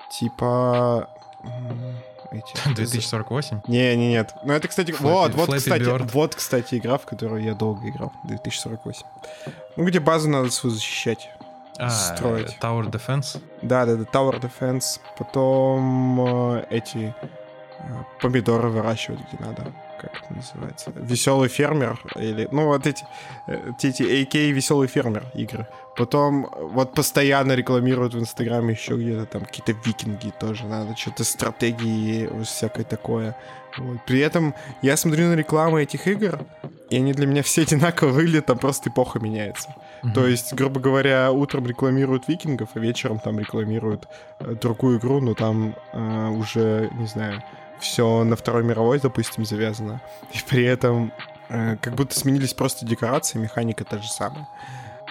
Типа 0.10 1.10
эти. 2.32 2.74
2048? 2.74 3.60
Не, 3.68 3.98
не, 3.98 4.08
нет. 4.08 4.34
Ну 4.46 4.54
это, 4.54 4.70
кстати, 4.70 4.92
Flappy, 4.92 5.02
вот, 5.02 5.36
вот, 5.36 5.54
кстати, 5.58 5.82
Bird. 5.82 6.10
вот, 6.14 6.34
кстати, 6.34 6.76
игра, 6.76 6.98
в 6.98 7.06
которую 7.06 7.44
я 7.44 7.56
долго 7.56 7.90
играл. 7.90 8.14
2048. 8.24 9.06
Ну 9.76 9.84
где 9.84 10.00
базу 10.00 10.30
надо 10.30 10.50
свою 10.50 10.74
защищать 10.74 11.30
а, 11.78 11.90
строить. 11.90 12.58
Tower 12.62 12.90
Defense? 12.90 13.42
Да, 13.62 13.86
да, 13.86 13.96
да, 13.96 14.04
Tower 14.04 14.40
Defense. 14.40 15.00
Потом 15.18 16.58
э, 16.58 16.66
эти 16.70 17.14
э, 17.80 17.84
помидоры 18.22 18.70
выращивать 18.70 19.20
где 19.32 19.44
надо. 19.44 19.64
Как 20.00 20.16
это 20.16 20.34
называется? 20.34 20.92
Веселый 20.96 21.50
фермер. 21.50 22.00
Или, 22.16 22.48
ну, 22.52 22.66
вот 22.66 22.88
эти, 22.88 23.06
э, 23.48 23.72
эти 23.82 24.04
AK 24.04 24.52
веселый 24.52 24.88
фермер 24.88 25.26
игры. 25.34 25.68
Потом 25.96 26.50
вот 26.56 26.94
постоянно 26.94 27.54
рекламируют 27.54 28.14
в 28.14 28.20
Инстаграме 28.20 28.74
еще 28.74 28.96
где-то 28.96 29.26
там 29.26 29.46
какие-то 29.46 29.74
викинги 29.86 30.32
тоже. 30.40 30.66
Надо 30.66 30.96
что-то 30.96 31.24
стратегии, 31.24 32.30
всякое 32.44 32.84
такое. 32.84 33.36
Вот. 33.78 33.98
При 34.06 34.20
этом 34.20 34.54
я 34.82 34.98
смотрю 34.98 35.28
на 35.28 35.36
рекламу 35.36 35.80
этих 35.80 36.08
игр, 36.08 36.40
и 36.90 36.98
они 36.98 37.14
для 37.14 37.28
меня 37.28 37.44
все 37.44 37.62
одинаково 37.64 38.10
выглядят, 38.10 38.48
там 38.48 38.58
просто 38.58 38.90
эпоха 38.90 39.20
меняется. 39.20 39.74
Mm-hmm. 40.04 40.14
То 40.14 40.28
есть, 40.28 40.54
грубо 40.54 40.80
говоря, 40.80 41.32
утром 41.32 41.68
рекламируют 41.68 42.28
викингов, 42.28 42.70
а 42.74 42.80
вечером 42.80 43.20
там 43.20 43.40
рекламируют 43.40 44.08
э, 44.40 44.56
другую 44.56 45.00
игру, 45.00 45.20
но 45.20 45.34
там 45.34 45.76
э, 45.94 46.28
уже, 46.30 46.90
не 46.94 47.06
знаю, 47.06 47.44
все 47.80 48.24
на 48.24 48.36
Второй 48.36 48.64
мировой, 48.64 49.00
допустим, 49.00 49.46
завязано. 49.46 50.02
И 50.34 50.40
при 50.48 50.64
этом 50.64 51.12
э, 51.50 51.78
как 51.78 51.96
будто 51.96 52.18
сменились 52.18 52.54
просто 52.54 52.86
декорации, 52.86 53.38
механика 53.38 53.84
та 53.84 53.98
же 54.00 54.10
самая. 54.10 54.48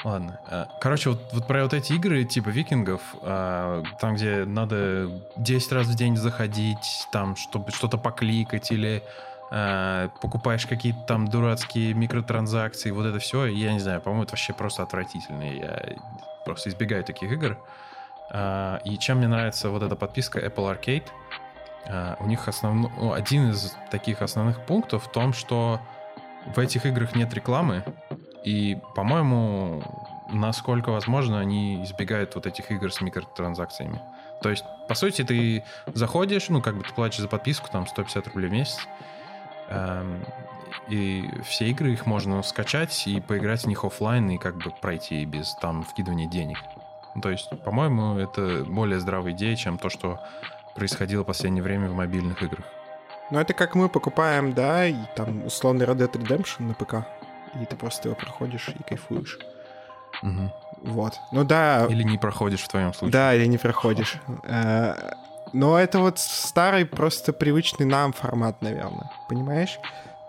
Ладно. 0.05 0.41
Э, 0.49 0.67
короче, 0.81 1.11
вот, 1.11 1.21
вот 1.33 1.47
про 1.47 1.63
вот 1.63 1.75
эти 1.75 1.93
игры 1.93 2.25
типа 2.25 2.49
викингов, 2.49 3.03
э, 3.23 3.83
там, 4.01 4.15
где 4.15 4.45
надо 4.45 5.11
10 5.37 5.73
раз 5.73 5.87
в 5.87 5.95
день 5.95 6.17
заходить, 6.17 7.07
там, 7.13 7.37
чтобы 7.37 7.71
что-то 7.71 7.99
покликать 7.99 8.71
или 8.73 9.03
покупаешь 9.51 10.65
какие-то 10.65 11.01
там 11.09 11.27
дурацкие 11.27 11.93
микротранзакции, 11.93 12.93
вот 12.93 13.07
это 13.07 13.19
все, 13.19 13.47
я 13.47 13.73
не 13.73 13.81
знаю, 13.81 14.01
по-моему, 14.01 14.23
это 14.23 14.33
вообще 14.33 14.53
просто 14.53 14.85
отвратительно. 14.85 15.43
Я 15.43 15.97
просто 16.45 16.71
избегаю 16.71 17.05
таких 17.05 17.33
игр. 17.33 17.59
Э, 18.31 18.79
и 18.85 18.99
чем 18.99 19.19
мне 19.19 19.29
нравится 19.29 19.71
вот 19.71 19.83
эта 19.83 19.97
подписка 19.97 20.39
Apple 20.39 20.79
Arcade, 20.79 21.07
э, 21.87 22.17
у 22.21 22.27
них 22.27 22.49
основной, 22.49 22.91
ну, 22.97 23.13
один 23.13 23.51
из 23.51 23.77
таких 23.91 24.23
основных 24.23 24.65
пунктов 24.67 25.05
в 25.05 25.13
том, 25.13 25.33
что 25.33 25.81
в 26.47 26.59
этих 26.59 26.87
играх 26.87 27.15
нет 27.15 27.33
рекламы, 27.35 27.85
и, 28.45 28.79
по-моему, 28.95 29.83
насколько 30.31 30.91
возможно, 30.91 31.41
они 31.41 31.85
избегают 31.85 32.35
вот 32.35 32.47
этих 32.47 32.71
игр 32.71 32.91
с 32.93 33.01
микротранзакциями. 33.01 34.01
То 34.43 34.49
есть, 34.49 34.65
по 34.89 34.95
сути, 34.95 35.23
ты 35.23 35.65
заходишь, 35.93 36.49
ну, 36.49 36.63
как 36.63 36.77
бы 36.77 36.85
ты 36.85 36.95
платишь 36.95 37.21
за 37.21 37.29
подписку, 37.29 37.69
там, 37.71 37.87
150 37.87 38.29
рублей 38.29 38.49
в 38.49 38.53
месяц, 38.53 38.89
и 40.89 41.31
все 41.45 41.67
игры 41.69 41.93
их 41.93 42.07
можно 42.07 42.43
скачать 42.43 43.07
и 43.07 43.21
поиграть 43.21 43.63
в 43.63 43.67
них 43.67 43.85
офлайн 43.85 44.31
и 44.31 44.39
как 44.39 44.57
бы 44.57 44.71
пройти 44.71 45.25
без 45.25 45.55
там 45.55 45.83
вкидывания 45.85 46.29
денег. 46.29 46.59
То 47.23 47.31
есть, 47.31 47.51
по-моему, 47.65 48.19
это 48.19 48.65
более 48.65 49.01
здравая 49.01 49.33
идея, 49.33 49.57
чем 49.57 49.79
то, 49.79 49.89
что 49.89 50.21
происходило 50.75 51.23
в 51.23 51.27
последнее 51.27 51.63
время 51.63 51.89
в 51.89 51.95
мобильных 51.95 52.43
играх. 52.43 52.65
Ну, 53.31 53.39
это 53.39 53.55
как 53.55 53.75
мы 53.75 53.89
покупаем, 53.89 54.53
да, 54.53 54.87
и 54.87 54.97
там 55.15 55.45
условный 55.45 55.87
Red 55.87 55.99
Dead 55.99 56.13
Redemption 56.13 56.63
на 56.63 56.75
ПК, 56.75 57.07
и 57.61 57.65
ты 57.65 57.77
просто 57.77 58.09
его 58.09 58.17
проходишь 58.17 58.69
и 58.69 58.83
кайфуешь. 58.83 59.39
Угу. 60.23 60.53
Вот. 60.83 61.21
Ну 61.31 61.45
да. 61.45 61.87
Или 61.89 62.03
не 62.03 62.19
проходишь 62.19 62.63
в 62.63 62.69
твоем 62.69 62.93
случае. 62.93 63.13
Да, 63.13 63.35
или 63.35 63.47
не 63.47 63.59
проходишь. 63.59 64.19
Но 65.53 65.79
это 65.79 65.99
вот 65.99 66.19
старый, 66.19 66.87
просто 66.87 67.33
привычный 67.33 67.87
нам 67.87 68.13
формат, 68.13 68.63
наверное. 68.63 69.11
Понимаешь? 69.29 69.79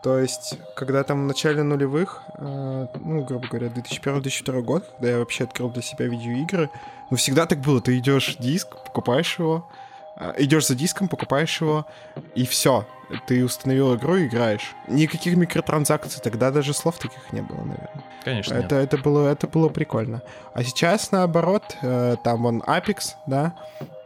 То 0.01 0.17
есть, 0.17 0.57
когда 0.75 1.03
там 1.03 1.23
в 1.23 1.27
начале 1.27 1.61
нулевых, 1.61 2.23
э, 2.37 2.87
ну, 2.95 3.23
грубо 3.23 3.47
говоря, 3.47 3.67
2001-2002 3.67 4.61
год, 4.61 4.85
когда 4.95 5.11
я 5.11 5.19
вообще 5.19 5.43
открыл 5.43 5.69
для 5.69 5.83
себя 5.83 6.07
видеоигры, 6.07 6.71
ну, 7.11 7.17
всегда 7.17 7.45
так 7.45 7.59
было. 7.59 7.81
Ты 7.81 7.99
идешь 7.99 8.35
диск, 8.39 8.69
покупаешь 8.83 9.37
его, 9.37 9.69
э, 10.17 10.33
идешь 10.39 10.67
за 10.67 10.75
диском, 10.75 11.07
покупаешь 11.07 11.61
его, 11.61 11.85
и 12.33 12.47
все. 12.47 12.87
Ты 13.27 13.45
установил 13.45 13.95
игру 13.95 14.15
и 14.15 14.25
играешь. 14.25 14.73
Никаких 14.87 15.35
микротранзакций, 15.35 16.19
тогда 16.23 16.49
даже 16.49 16.73
слов 16.73 16.97
таких 16.97 17.31
не 17.31 17.41
было, 17.41 17.57
наверное. 17.57 18.03
Конечно. 18.23 18.55
Это, 18.55 18.75
это, 18.77 18.97
было, 18.97 19.27
это 19.27 19.47
было 19.47 19.69
прикольно. 19.69 20.23
А 20.53 20.63
сейчас, 20.63 21.11
наоборот, 21.11 21.77
э, 21.83 22.15
там 22.23 22.45
он 22.47 22.61
Apex, 22.61 23.13
да, 23.27 23.53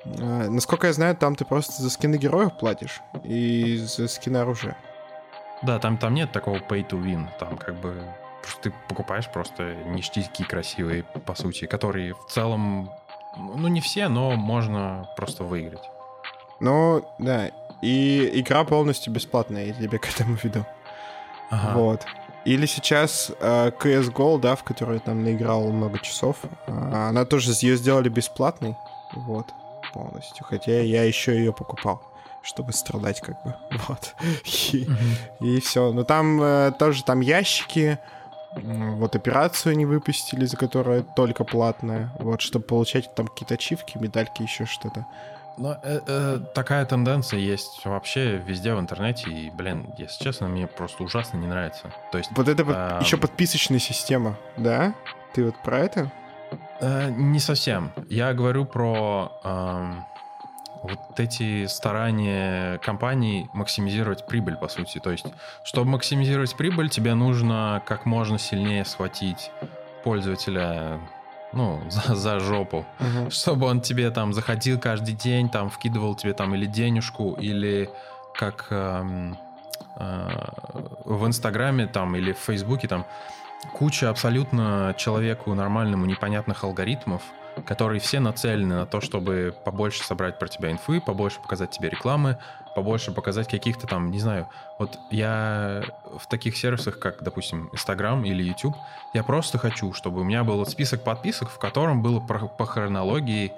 Насколько 0.06 0.88
я 0.88 0.94
знаю, 0.94 1.16
там 1.16 1.36
ты 1.36 1.46
просто 1.46 1.82
за 1.82 1.90
скины 1.90 2.16
героев 2.16 2.58
платишь 2.58 3.02
и 3.24 3.78
за 3.78 4.08
скины 4.08 4.38
оружия. 4.38 4.78
Да, 5.64 5.80
там, 5.80 5.98
там 5.98 6.14
нет 6.14 6.32
такого 6.32 6.58
pay 6.58 6.88
to 6.88 7.02
win. 7.02 7.28
Там 7.40 7.58
как 7.58 7.76
бы 7.76 8.04
ты 8.62 8.72
покупаешь 8.88 9.28
просто 9.30 9.76
ништяки 9.86 10.44
красивые, 10.44 11.04
по 11.04 11.34
сути, 11.34 11.66
которые 11.66 12.14
в 12.14 12.26
целом, 12.30 12.92
ну 13.38 13.68
не 13.68 13.82
все, 13.82 14.08
но 14.08 14.32
можно 14.36 15.10
просто 15.18 15.44
выиграть. 15.44 15.90
Ну, 16.60 17.04
да. 17.20 17.50
И 17.82 18.40
игра 18.40 18.64
полностью 18.64 19.12
бесплатная, 19.12 19.66
я 19.66 19.74
тебе 19.74 19.98
к 20.00 20.08
этому 20.08 20.38
веду. 20.44 20.66
Ага. 21.50 21.78
Вот. 21.78 22.06
Или 22.46 22.68
сейчас 22.68 23.32
э, 23.40 23.72
CSGO, 23.72 24.40
да, 24.40 24.56
в 24.56 24.64
которой 24.64 24.96
я 24.96 25.00
там 25.00 25.24
наиграл 25.24 25.68
много 25.72 25.98
часов, 26.00 26.38
э, 26.68 26.72
она 26.72 27.26
тоже 27.26 27.52
ее 27.52 27.76
сделали 27.76 28.08
бесплатной, 28.08 28.76
вот, 29.14 29.48
полностью. 29.96 30.46
Хотя 30.46 30.82
я 30.82 31.04
еще 31.04 31.36
ее 31.36 31.54
покупал 31.54 32.02
чтобы 32.46 32.74
страдать, 32.74 33.22
как 33.22 33.44
бы. 33.44 33.56
Вот. 33.88 34.14
И, 34.44 34.86
mm-hmm. 34.86 35.48
и 35.48 35.60
все. 35.62 35.92
Но 35.92 36.04
там 36.04 36.40
э, 36.42 36.74
тоже 36.78 37.04
там 37.04 37.22
ящики. 37.22 37.98
Вот 38.54 39.16
операцию 39.16 39.72
они 39.72 39.86
выпустили, 39.86 40.46
за 40.46 40.56
которая 40.56 41.02
только 41.02 41.44
платная. 41.44 42.12
Вот, 42.20 42.42
чтобы 42.42 42.66
получать 42.66 43.14
там 43.16 43.28
какие-то 43.28 43.56
ачивки, 43.56 43.98
медальки, 43.98 44.44
еще 44.44 44.66
что-то. 44.66 45.08
Но 45.58 45.78
э, 45.84 46.00
э, 46.06 46.40
такая 46.54 46.86
тенденция 46.86 47.40
есть 47.40 47.84
вообще 47.86 48.38
везде 48.38 48.74
в 48.76 48.80
интернете, 48.80 49.30
и, 49.30 49.50
блин, 49.50 49.94
если 49.98 50.24
честно, 50.24 50.48
мне 50.48 50.68
просто 50.68 51.04
ужасно 51.04 51.38
не 51.38 51.48
нравится. 51.48 51.92
То 52.12 52.18
есть, 52.18 52.30
вот 52.36 52.48
это 52.50 52.64
э, 52.64 53.00
еще 53.02 53.18
подписочная 53.18 53.80
система, 53.80 54.38
да? 54.58 54.94
Ты 55.34 55.46
вот 55.46 55.56
про 55.64 55.80
это? 55.80 56.12
Э, 56.80 57.10
не 57.10 57.40
совсем. 57.40 57.92
Я 58.10 58.34
говорю 58.34 58.66
про 58.66 59.32
э, 59.44 59.94
вот 60.84 61.20
эти 61.20 61.66
старания 61.68 62.78
компаний 62.80 63.50
максимизировать 63.54 64.28
прибыль, 64.28 64.56
по 64.56 64.68
сути. 64.68 65.00
То 65.00 65.12
есть, 65.12 65.26
чтобы 65.64 65.92
максимизировать 65.92 66.56
прибыль, 66.56 66.90
тебе 66.90 67.14
нужно 67.14 67.82
как 67.86 68.06
можно 68.06 68.38
сильнее 68.38 68.86
схватить 68.86 69.52
пользователя 70.04 71.00
ну, 71.54 71.82
за, 71.90 72.16
за 72.16 72.40
жопу, 72.40 72.86
uh-huh. 73.00 73.30
чтобы 73.32 73.68
он 73.68 73.82
тебе 73.82 74.12
там 74.12 74.34
заходил 74.34 74.80
каждый 74.80 75.14
день, 75.14 75.50
там 75.50 75.70
вкидывал 75.70 76.16
тебе 76.16 76.34
там 76.34 76.54
или 76.54 76.66
денежку, 76.66 77.34
или 77.34 77.90
как 78.34 78.68
эм, 78.70 79.38
э, 79.98 80.30
в 81.06 81.26
Инстаграме 81.26 81.88
там 81.88 82.16
или 82.16 82.34
в 82.34 82.40
Фейсбуке 82.40 82.88
там 82.88 83.06
куча 83.74 84.10
абсолютно 84.10 84.94
человеку 84.98 85.54
нормальному 85.54 86.06
непонятных 86.06 86.64
алгоритмов, 86.64 87.22
которые 87.66 88.00
все 88.00 88.20
нацелены 88.20 88.76
на 88.76 88.86
то, 88.86 89.02
чтобы 89.02 89.56
побольше 89.64 90.04
собрать 90.04 90.40
про 90.40 90.48
тебя 90.48 90.72
инфы, 90.72 91.00
побольше 91.00 91.40
показать 91.42 91.72
тебе 91.72 91.90
рекламы, 91.90 92.38
побольше 92.76 93.12
показать 93.12 93.48
каких-то 93.48 93.88
там, 93.88 94.12
не 94.12 94.20
знаю, 94.20 94.50
вот 94.78 95.00
я 95.10 95.84
в 96.18 96.28
таких 96.28 96.58
сервисах, 96.58 97.00
как, 97.00 97.24
допустим, 97.24 97.70
Instagram 97.72 98.26
или 98.26 98.44
YouTube, 98.44 98.76
я 99.14 99.24
просто 99.24 99.58
хочу, 99.58 99.94
чтобы 99.94 100.22
у 100.22 100.24
меня 100.24 100.44
был 100.44 100.66
список 100.66 101.04
подписок, 101.04 101.50
в 101.50 101.58
котором 101.58 102.02
было 102.02 102.20
по 102.20 102.66
хронологии 102.66 103.54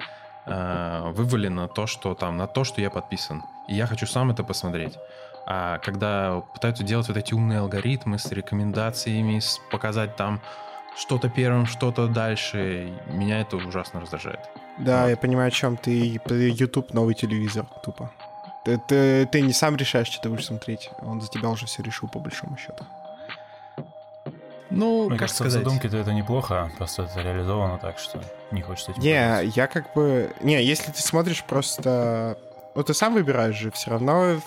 э, 0.46 1.12
вывалено 1.12 1.68
то, 1.68 1.88
что 1.88 2.14
там, 2.14 2.38
на 2.38 2.48
то, 2.48 2.64
что 2.64 2.80
я 2.82 2.92
подписан. 2.92 3.44
И 3.68 3.76
я 3.76 3.88
хочу 3.88 4.06
сам 4.06 4.30
это 4.30 4.44
посмотреть. 4.44 4.98
А 5.50 5.78
когда 5.80 6.42
пытаются 6.54 6.84
делать 6.84 7.08
вот 7.08 7.16
эти 7.16 7.34
умные 7.34 7.60
алгоритмы 7.60 8.20
с 8.20 8.30
рекомендациями, 8.32 9.40
с 9.40 9.62
показать 9.72 10.18
там 10.18 10.42
что-то 10.98 11.30
первым, 11.30 11.66
что-то 11.66 12.08
дальше. 12.08 12.92
Меня 13.08 13.40
это 13.42 13.56
ужасно 13.56 14.02
раздражает. 14.02 14.42
Да, 14.78 15.04
вот. 15.04 15.10
я 15.10 15.18
понимаю, 15.18 15.48
о 15.48 15.52
чем 15.52 15.78
ты. 15.78 16.20
YouTube 16.30 16.94
новый 16.94 17.14
телевизор, 17.14 17.66
тупо. 17.84 18.12
Ты, 18.66 18.78
ты, 18.88 19.26
ты 19.28 19.42
не 19.42 19.54
сам 19.54 19.78
решаешь, 19.78 20.08
что 20.08 20.22
ты 20.22 20.30
будешь 20.30 20.48
смотреть. 20.48 20.90
Он 21.02 21.22
за 21.22 21.30
тебя 21.30 21.48
уже 21.50 21.66
все 21.66 21.82
решил, 21.82 22.10
по 22.10 22.20
большому 22.20 22.58
счету. 22.58 22.84
Ну, 24.70 25.04
Мне 25.04 25.12
как 25.12 25.20
кажется, 25.20 25.44
сказать? 25.44 25.62
в 25.62 25.64
задумке-то 25.64 25.96
это 25.96 26.12
неплохо, 26.12 26.70
просто 26.78 27.04
это 27.04 27.22
реализовано 27.22 27.78
так, 27.78 27.98
что 28.00 28.22
не 28.52 28.62
хочется 28.62 28.92
этим 28.92 29.02
Не, 29.02 29.14
пользоваться. 29.14 29.60
я 29.62 29.68
как 29.68 29.94
бы... 29.94 30.34
Не, 30.42 30.62
если 30.62 30.92
ты 30.92 31.02
смотришь 31.02 31.42
просто... 31.44 32.38
Ну, 32.76 32.84
ты 32.84 32.94
сам 32.94 33.14
выбираешь 33.14 33.56
же, 33.56 33.72
все 33.72 33.92
равно 33.92 34.42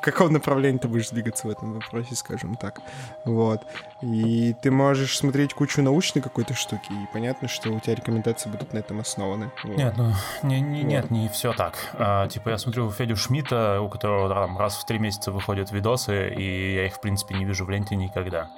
в 0.00 0.02
каком 0.02 0.32
направлении 0.32 0.78
ты 0.78 0.88
будешь 0.88 1.10
двигаться 1.10 1.46
в 1.46 1.50
этом 1.50 1.74
вопросе, 1.74 2.14
скажем 2.14 2.56
так. 2.56 2.80
Вот. 3.24 3.62
И 4.00 4.54
ты 4.62 4.70
можешь 4.70 5.18
смотреть 5.18 5.52
кучу 5.52 5.82
научной 5.82 6.22
какой-то 6.22 6.54
штуки, 6.54 6.90
и 6.90 7.06
понятно, 7.12 7.48
что 7.48 7.70
у 7.70 7.78
тебя 7.80 7.94
рекомендации 7.94 8.48
будут 8.48 8.72
на 8.72 8.78
этом 8.78 9.00
основаны. 9.00 9.50
Вот. 9.62 9.76
Нет, 9.76 9.94
ну, 9.98 10.12
не, 10.42 10.60
не, 10.60 10.82
вот. 10.82 10.88
нет, 10.88 11.10
не 11.10 11.28
все 11.28 11.52
так. 11.52 11.74
А, 11.94 12.26
типа, 12.28 12.50
я 12.50 12.58
смотрю 12.58 12.90
Федю 12.90 13.16
Шмидта, 13.16 13.80
у 13.82 13.90
которого 13.90 14.28
там 14.28 14.56
раз 14.56 14.76
в 14.76 14.86
три 14.86 14.98
месяца 14.98 15.32
выходят 15.32 15.70
видосы, 15.70 16.30
и 16.34 16.74
я 16.76 16.86
их, 16.86 16.94
в 16.94 17.00
принципе, 17.00 17.34
не 17.34 17.44
вижу 17.44 17.66
в 17.66 17.70
ленте 17.70 17.94
никогда. 17.94 18.48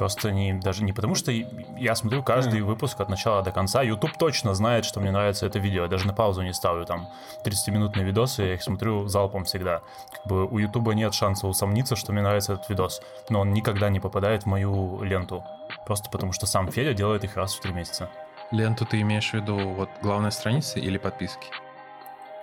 Просто 0.00 0.32
не, 0.32 0.54
даже 0.54 0.82
не 0.82 0.94
потому, 0.94 1.14
что 1.14 1.30
я 1.30 1.94
смотрю 1.94 2.22
каждый 2.22 2.62
выпуск 2.62 2.98
от 3.02 3.10
начала 3.10 3.42
до 3.42 3.52
конца. 3.52 3.82
YouTube 3.82 4.16
точно 4.16 4.54
знает, 4.54 4.86
что 4.86 4.98
мне 4.98 5.10
нравится 5.10 5.44
это 5.44 5.58
видео. 5.58 5.82
Я 5.82 5.88
даже 5.88 6.06
на 6.06 6.14
паузу 6.14 6.40
не 6.40 6.54
ставлю. 6.54 6.86
Там 6.86 7.10
30-минутные 7.44 8.06
видосы, 8.06 8.44
я 8.44 8.54
их 8.54 8.62
смотрю 8.62 9.08
залпом 9.08 9.44
всегда. 9.44 9.82
Как 10.10 10.26
бы 10.26 10.46
у 10.46 10.56
YouTube 10.56 10.94
нет 10.94 11.12
шанса 11.12 11.46
усомниться, 11.46 11.96
что 11.96 12.12
мне 12.12 12.22
нравится 12.22 12.54
этот 12.54 12.70
видос. 12.70 13.02
Но 13.28 13.40
он 13.40 13.52
никогда 13.52 13.90
не 13.90 14.00
попадает 14.00 14.44
в 14.44 14.46
мою 14.46 15.02
ленту. 15.02 15.44
Просто 15.84 16.08
потому, 16.08 16.32
что 16.32 16.46
сам 16.46 16.72
Федя 16.72 16.94
делает 16.94 17.24
их 17.24 17.36
раз 17.36 17.54
в 17.54 17.60
три 17.60 17.74
месяца. 17.74 18.08
Ленту 18.52 18.86
ты 18.86 19.02
имеешь 19.02 19.28
в 19.28 19.34
виду 19.34 19.58
вот 19.74 19.90
главной 20.00 20.32
страницы 20.32 20.80
или 20.80 20.96
подписки? 20.96 21.48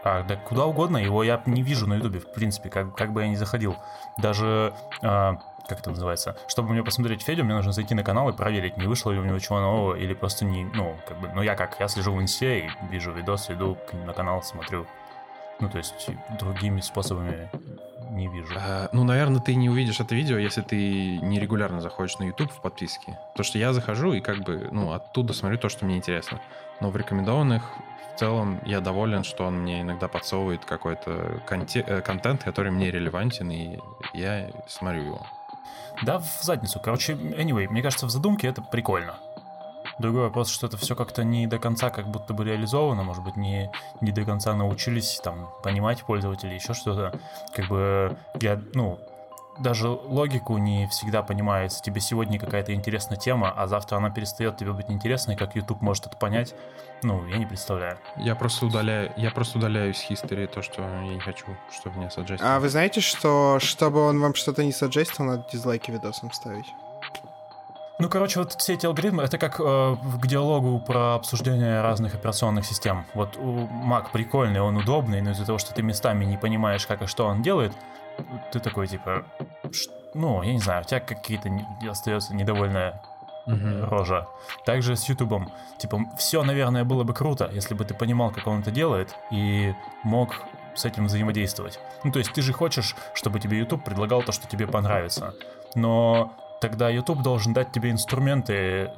А, 0.03 0.21
да 0.21 0.35
куда 0.35 0.65
угодно, 0.65 0.97
его 0.97 1.23
я 1.23 1.41
не 1.47 1.63
вижу 1.63 1.87
на 1.87 1.95
Ютубе, 1.95 2.19
в 2.19 2.31
принципе, 2.31 2.69
как, 2.69 2.95
как 2.95 3.13
бы 3.13 3.23
я 3.23 3.27
ни 3.27 3.35
заходил. 3.35 3.75
Даже 4.19 4.75
а, 5.01 5.37
как 5.67 5.79
это 5.79 5.89
называется, 5.89 6.35
чтобы 6.47 6.71
мне 6.71 6.83
посмотреть 6.83 7.21
Федю, 7.21 7.43
мне 7.43 7.53
нужно 7.53 7.71
зайти 7.71 7.95
на 7.95 8.03
канал 8.03 8.29
и 8.29 8.33
проверить, 8.33 8.77
не 8.77 8.87
вышло 8.87 9.11
ли 9.11 9.19
у 9.19 9.23
него 9.23 9.39
чего 9.39 9.59
нового, 9.59 9.95
или 9.95 10.13
просто 10.13 10.45
не, 10.45 10.65
ну, 10.65 10.97
как 11.07 11.19
бы, 11.19 11.29
ну 11.33 11.41
я 11.41 11.55
как, 11.55 11.79
я 11.79 11.87
слежу 11.87 12.13
в 12.13 12.21
инсте 12.21 12.59
и 12.59 12.69
вижу 12.89 13.11
видос, 13.11 13.49
иду 13.49 13.77
на 14.05 14.13
канал, 14.13 14.41
смотрю. 14.43 14.85
Ну, 15.59 15.69
то 15.69 15.79
есть 15.79 16.09
другими 16.39 16.81
способами 16.81 17.49
не 18.11 18.27
вижу. 18.27 18.53
А, 18.55 18.89
ну, 18.91 19.03
наверное, 19.03 19.41
ты 19.41 19.55
не 19.55 19.69
увидишь 19.69 19.99
это 19.99 20.13
видео, 20.13 20.37
если 20.37 20.61
ты 20.61 21.17
не 21.17 21.39
регулярно 21.39 21.81
заходишь 21.81 22.19
на 22.19 22.25
YouTube 22.25 22.51
в 22.51 22.61
подписке. 22.61 23.17
То, 23.35 23.43
что 23.43 23.57
я 23.57 23.73
захожу 23.73 24.13
и 24.13 24.21
как 24.21 24.43
бы, 24.43 24.69
ну, 24.71 24.91
оттуда 24.93 25.33
смотрю 25.33 25.57
то, 25.57 25.69
что 25.69 25.85
мне 25.85 25.97
интересно. 25.97 26.39
Но 26.79 26.91
в 26.91 26.97
рекомендованных 26.97 27.63
в 28.15 28.19
целом 28.19 28.59
я 28.65 28.81
доволен, 28.81 29.23
что 29.23 29.45
он 29.45 29.61
мне 29.61 29.81
иногда 29.81 30.07
подсовывает 30.07 30.63
какой-то 30.65 31.41
э, 31.49 32.01
контент, 32.01 32.43
который 32.43 32.71
мне 32.71 32.91
релевантен, 32.91 33.49
и 33.51 33.79
я 34.13 34.49
смотрю 34.67 35.03
его. 35.03 35.27
Да, 36.03 36.19
в 36.19 36.43
задницу. 36.43 36.79
Короче, 36.79 37.13
anyway, 37.13 37.67
мне 37.67 37.81
кажется, 37.81 38.05
в 38.05 38.09
задумке 38.09 38.47
это 38.47 38.61
прикольно. 38.61 39.15
Другой 39.99 40.23
вопрос, 40.23 40.49
что 40.49 40.67
это 40.67 40.77
все 40.77 40.95
как-то 40.95 41.23
не 41.23 41.47
до 41.47 41.57
конца 41.57 41.89
как 41.89 42.07
будто 42.07 42.33
бы 42.33 42.45
реализовано, 42.45 43.01
может 43.01 43.23
быть, 43.23 43.35
не, 43.35 43.71
не 43.99 44.11
до 44.11 44.25
конца 44.25 44.53
научились 44.53 45.19
там 45.23 45.49
понимать 45.63 46.03
пользователи, 46.03 46.53
еще 46.53 46.75
что-то. 46.75 47.19
Как 47.55 47.67
бы 47.67 48.15
я, 48.39 48.61
ну, 48.75 48.99
даже 49.59 49.89
логику 49.89 50.57
не 50.57 50.87
всегда 50.87 51.23
понимается. 51.23 51.81
Тебе 51.81 51.99
сегодня 51.99 52.39
какая-то 52.39 52.73
интересная 52.73 53.17
тема, 53.17 53.51
а 53.51 53.65
завтра 53.65 53.97
она 53.97 54.11
перестает 54.11 54.57
тебе 54.57 54.71
быть 54.71 54.89
интересной, 54.89 55.35
как 55.35 55.55
YouTube 55.55 55.81
может 55.81 56.05
это 56.05 56.17
понять. 56.17 56.53
Ну, 57.03 57.25
я 57.27 57.37
не 57.37 57.45
представляю. 57.45 57.97
Я 58.17 58.35
просто 58.35 58.65
удаляю, 58.65 59.11
я 59.17 59.29
просто 59.31 59.59
удаляю 59.59 59.91
из 59.91 60.05
истории 60.09 60.47
то, 60.47 60.61
что 60.61 60.81
я 60.81 61.13
не 61.13 61.19
хочу, 61.19 61.45
чтобы 61.71 61.97
меня 61.97 62.09
саджестил. 62.09 62.47
А 62.47 62.59
вы 62.59 62.69
знаете, 62.69 63.01
что 63.01 63.59
чтобы 63.59 64.05
он 64.05 64.19
вам 64.19 64.33
что-то 64.33 64.63
не 64.63 64.71
саджестил, 64.71 65.25
надо 65.25 65.45
дизлайки 65.51 65.91
видосам 65.91 66.31
ставить? 66.31 66.65
Ну, 67.99 68.09
короче, 68.09 68.39
вот 68.39 68.53
все 68.53 68.75
эти 68.75 68.85
алгоритмы, 68.85 69.23
это 69.23 69.39
как 69.39 69.59
э, 69.59 69.95
к 70.21 70.27
диалогу 70.27 70.79
про 70.79 71.15
обсуждение 71.15 71.81
разных 71.81 72.13
операционных 72.13 72.63
систем. 72.65 73.05
Вот 73.15 73.37
у 73.37 73.67
Mac 73.67 74.11
прикольный, 74.13 74.61
он 74.61 74.77
удобный, 74.77 75.21
но 75.21 75.31
из-за 75.31 75.45
того, 75.45 75.57
что 75.57 75.73
ты 75.73 75.81
местами 75.81 76.23
не 76.23 76.37
понимаешь, 76.37 76.85
как 76.85 77.01
и 77.01 77.07
что 77.07 77.25
он 77.25 77.41
делает, 77.41 77.73
ты 78.51 78.59
такой, 78.59 78.87
типа, 78.87 79.25
ну, 80.13 80.43
я 80.43 80.53
не 80.53 80.59
знаю, 80.59 80.83
у 80.83 80.85
тебя 80.85 80.99
какие-то 80.99 81.49
остается 81.89 82.35
недовольная 82.35 83.01
угу. 83.47 83.85
рожа. 83.85 84.27
Также 84.65 84.95
с 84.95 85.07
Ютубом. 85.09 85.51
Типа, 85.79 85.99
все, 86.17 86.43
наверное, 86.43 86.83
было 86.83 87.03
бы 87.03 87.13
круто, 87.13 87.49
если 87.51 87.73
бы 87.73 87.85
ты 87.85 87.93
понимал, 87.93 88.31
как 88.31 88.47
он 88.47 88.59
это 88.59 88.71
делает, 88.71 89.15
и 89.31 89.73
мог 90.03 90.35
с 90.75 90.85
этим 90.85 91.05
взаимодействовать. 91.05 91.79
Ну, 92.03 92.11
то 92.11 92.19
есть 92.19 92.33
ты 92.33 92.41
же 92.41 92.53
хочешь, 92.53 92.95
чтобы 93.13 93.39
тебе 93.39 93.57
YouTube 93.57 93.83
предлагал 93.83 94.21
то, 94.21 94.31
что 94.31 94.47
тебе 94.47 94.67
понравится. 94.67 95.33
но 95.75 96.33
тогда 96.61 96.89
YouTube 96.89 97.21
должен 97.21 97.53
дать 97.53 97.71
тебе 97.71 97.91
инструменты, 97.91 98.91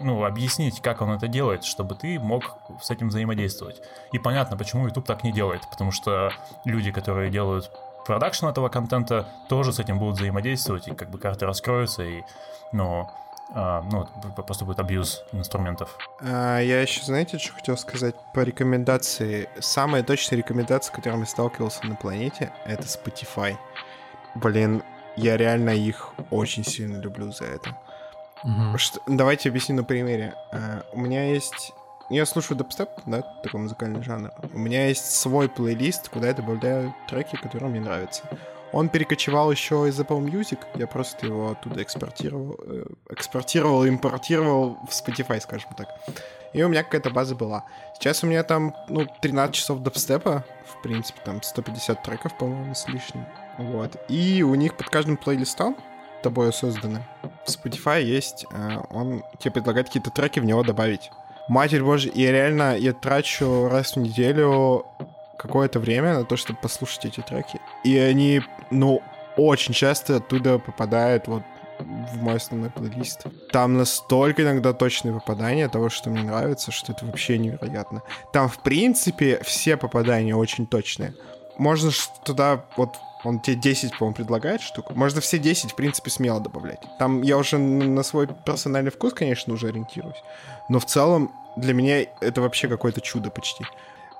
ну, 0.00 0.24
объяснить, 0.24 0.80
как 0.80 1.00
он 1.00 1.10
это 1.10 1.28
делает, 1.28 1.64
чтобы 1.64 1.94
ты 1.94 2.18
мог 2.18 2.56
с 2.80 2.90
этим 2.90 3.08
взаимодействовать. 3.08 3.80
И 4.12 4.18
понятно, 4.18 4.56
почему 4.56 4.86
YouTube 4.86 5.06
так 5.06 5.24
не 5.24 5.32
делает, 5.32 5.62
потому 5.70 5.92
что 5.92 6.30
люди, 6.64 6.90
которые 6.90 7.30
делают 7.30 7.70
продакшн 8.04 8.46
этого 8.46 8.68
контента, 8.68 9.28
тоже 9.48 9.72
с 9.72 9.78
этим 9.78 9.98
будут 9.98 10.16
взаимодействовать, 10.16 10.88
и 10.88 10.94
как 10.94 11.10
бы 11.10 11.18
карты 11.18 11.46
раскроются, 11.46 12.02
и, 12.02 12.22
ну, 12.72 13.08
ну, 13.54 14.06
просто 14.46 14.64
будет 14.64 14.78
абьюз 14.78 15.22
инструментов. 15.32 15.98
А, 16.20 16.58
я 16.58 16.80
еще, 16.80 17.02
знаете, 17.02 17.38
что 17.38 17.54
хотел 17.54 17.76
сказать 17.76 18.14
по 18.34 18.40
рекомендации? 18.40 19.48
Самая 19.60 20.02
точная 20.02 20.38
рекомендация, 20.38 20.90
с 20.92 20.94
которой 20.94 21.18
я 21.18 21.26
сталкивался 21.26 21.86
на 21.86 21.96
планете, 21.96 22.52
это 22.64 22.82
Spotify. 22.84 23.56
Блин, 24.34 24.82
я 25.16 25.36
реально 25.36 25.70
их 25.70 26.14
очень 26.30 26.64
сильно 26.64 26.98
люблю 26.98 27.30
за 27.32 27.44
это. 27.44 27.76
Мгм. 28.42 28.78
Что- 28.78 29.00
давайте 29.06 29.50
объясню 29.50 29.76
на 29.76 29.84
примере. 29.84 30.34
А, 30.52 30.82
у 30.92 31.00
меня 31.00 31.24
есть... 31.24 31.72
Я 32.10 32.26
слушаю 32.26 32.58
дабстеп, 32.58 32.90
да, 33.06 33.22
такой 33.42 33.60
музыкальный 33.60 34.02
жанр. 34.02 34.32
У 34.52 34.58
меня 34.58 34.88
есть 34.88 35.14
свой 35.14 35.48
плейлист, 35.48 36.08
куда 36.08 36.28
я 36.28 36.34
добавляю 36.34 36.94
треки, 37.08 37.36
которые 37.36 37.70
мне 37.70 37.80
нравятся. 37.80 38.22
Он 38.72 38.88
перекочевал 38.88 39.52
еще 39.52 39.86
из 39.88 40.00
Apple 40.00 40.24
Music, 40.24 40.58
я 40.74 40.86
просто 40.86 41.26
его 41.26 41.50
оттуда 41.50 41.82
экспортировал, 41.82 42.58
э, 42.64 42.84
экспортировал, 43.10 43.86
импортировал 43.86 44.78
в 44.88 44.90
Spotify, 44.90 45.40
скажем 45.40 45.70
так. 45.76 45.88
И 46.54 46.62
у 46.62 46.68
меня 46.68 46.82
какая-то 46.82 47.10
база 47.10 47.34
была. 47.34 47.64
Сейчас 47.94 48.24
у 48.24 48.26
меня 48.26 48.42
там, 48.42 48.74
ну, 48.88 49.06
13 49.20 49.54
часов 49.54 49.80
дабстепа, 49.80 50.44
в 50.66 50.82
принципе, 50.82 51.20
там 51.24 51.42
150 51.42 52.02
треков, 52.02 52.36
по-моему, 52.36 52.74
с 52.74 52.88
лишним. 52.88 53.26
Вот. 53.58 53.96
И 54.08 54.42
у 54.42 54.54
них 54.54 54.76
под 54.76 54.88
каждым 54.88 55.16
плейлистом, 55.16 55.76
тобой 56.22 56.52
созданным, 56.52 57.02
в 57.44 57.48
Spotify 57.48 58.02
есть, 58.02 58.46
э, 58.52 58.78
он 58.90 59.22
тебе 59.38 59.52
предлагает 59.52 59.88
какие-то 59.88 60.10
треки 60.10 60.40
в 60.40 60.44
него 60.44 60.62
добавить. 60.62 61.10
Матерь 61.48 61.82
божья, 61.82 62.12
я 62.14 62.30
реально, 62.30 62.76
я 62.78 62.92
трачу 62.92 63.68
раз 63.68 63.96
в 63.96 63.98
неделю 63.98 64.86
какое-то 65.42 65.80
время 65.80 66.18
на 66.18 66.24
то, 66.24 66.36
чтобы 66.36 66.58
послушать 66.60 67.06
эти 67.06 67.20
треки. 67.20 67.60
И 67.84 67.98
они, 67.98 68.42
ну, 68.70 69.02
очень 69.36 69.74
часто 69.74 70.16
оттуда 70.16 70.58
попадают 70.58 71.26
вот 71.26 71.42
в 71.78 72.22
мой 72.22 72.36
основной 72.36 72.70
плейлист. 72.70 73.26
Там 73.50 73.76
настолько 73.76 74.42
иногда 74.42 74.72
точные 74.72 75.14
попадания 75.14 75.68
того, 75.68 75.88
что 75.88 76.10
мне 76.10 76.22
нравится, 76.22 76.70
что 76.70 76.92
это 76.92 77.04
вообще 77.04 77.38
невероятно. 77.38 78.02
Там, 78.32 78.48
в 78.48 78.62
принципе, 78.62 79.40
все 79.42 79.76
попадания 79.76 80.36
очень 80.36 80.66
точные. 80.66 81.14
Можно 81.58 81.90
туда, 82.24 82.64
вот 82.76 82.96
он 83.24 83.40
тебе 83.40 83.56
10, 83.56 83.98
по-моему, 83.98 84.14
предлагает 84.14 84.60
штук. 84.60 84.94
Можно 84.94 85.20
все 85.20 85.38
10, 85.38 85.72
в 85.72 85.74
принципе, 85.74 86.10
смело 86.10 86.40
добавлять. 86.40 86.80
Там 86.98 87.22
я 87.22 87.36
уже 87.36 87.58
на 87.58 88.02
свой 88.02 88.28
персональный 88.28 88.90
вкус, 88.90 89.12
конечно, 89.12 89.52
уже 89.52 89.68
ориентируюсь. 89.68 90.22
Но 90.68 90.78
в 90.78 90.86
целом 90.86 91.32
для 91.56 91.74
меня 91.74 92.06
это 92.20 92.40
вообще 92.40 92.68
какое-то 92.68 93.00
чудо 93.00 93.30
почти. 93.30 93.64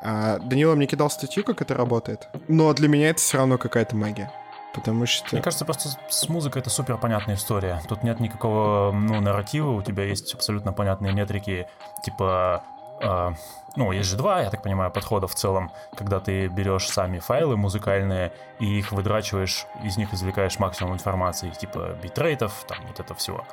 А, 0.03 0.39
Данила 0.39 0.75
мне 0.75 0.87
кидал 0.87 1.11
статью, 1.11 1.45
как 1.45 1.63
это 1.63 1.75
работает. 1.75 2.29
Но 2.49 2.73
для 2.73 2.89
меня 2.89 3.11
это 3.11 3.21
все 3.21 3.39
равно 3.39 3.59
какая-то 3.59 3.95
магия. 3.97 4.31
Потому 4.75 5.07
что... 5.07 5.29
Мне 5.33 5.43
кажется, 5.43 5.65
просто 5.65 5.91
с- 6.09 6.29
музыкой 6.29 6.61
это 6.63 6.71
супер 6.71 6.97
понятная 6.97 7.35
история. 7.37 7.81
Тут 7.89 8.03
нет 8.03 8.21
никакого, 8.21 8.91
ну, 8.91 9.21
нарратива, 9.21 9.71
у 9.71 9.83
тебя 9.83 10.05
есть 10.05 10.35
абсолютно 10.35 10.73
понятные 10.73 11.13
метрики, 11.13 11.67
типа, 12.03 12.65
э, 13.03 13.31
ну, 13.77 13.93
есть 13.93 14.09
же 14.09 14.17
два, 14.17 14.41
я 14.41 14.49
так 14.51 14.63
понимаю, 14.63 14.91
подхода 14.91 15.27
в 15.27 15.35
целом, 15.35 15.71
когда 15.95 16.21
ты 16.21 16.47
берешь 16.47 16.89
сами 16.89 17.19
файлы 17.19 17.59
музыкальные 17.59 18.33
и 18.61 18.79
их 18.79 18.93
выдрачиваешь, 18.93 19.67
из 19.85 19.99
них 19.99 20.15
извлекаешь 20.15 20.59
максимум 20.59 20.95
информации, 20.95 21.51
типа 21.51 21.99
битрейтов, 22.03 22.65
там, 22.67 22.79
вот 22.89 22.99
это 22.99 23.15
всего. 23.15 23.45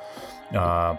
А, 0.54 0.98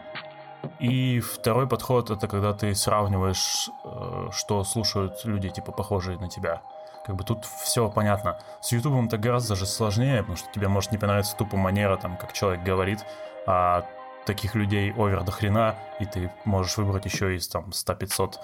и 0.79 1.19
второй 1.19 1.67
подход 1.67 2.09
это 2.09 2.27
когда 2.27 2.53
ты 2.53 2.73
сравниваешь, 2.75 3.69
э, 3.83 4.29
что 4.31 4.63
слушают 4.63 5.23
люди, 5.25 5.49
типа, 5.49 5.71
похожие 5.71 6.17
на 6.17 6.29
тебя. 6.29 6.61
Как 7.05 7.15
бы 7.15 7.23
тут 7.23 7.45
все 7.45 7.89
понятно. 7.89 8.39
С 8.61 8.71
Ютубом 8.71 9.07
это 9.07 9.17
гораздо 9.17 9.55
же 9.55 9.65
сложнее, 9.65 10.19
потому 10.19 10.37
что 10.37 10.51
тебе 10.51 10.67
может 10.67 10.91
не 10.91 10.97
понравиться 10.97 11.35
тупо 11.35 11.57
манера, 11.57 11.97
там, 11.97 12.15
как 12.15 12.33
человек 12.33 12.63
говорит, 12.63 12.99
а 13.47 13.85
таких 14.25 14.53
людей 14.53 14.93
овер 14.93 15.23
до 15.23 15.31
хрена, 15.31 15.75
и 15.99 16.05
ты 16.05 16.31
можешь 16.45 16.77
выбрать 16.77 17.05
еще 17.05 17.35
из 17.35 17.47
там 17.47 17.69
100-500 17.69 18.35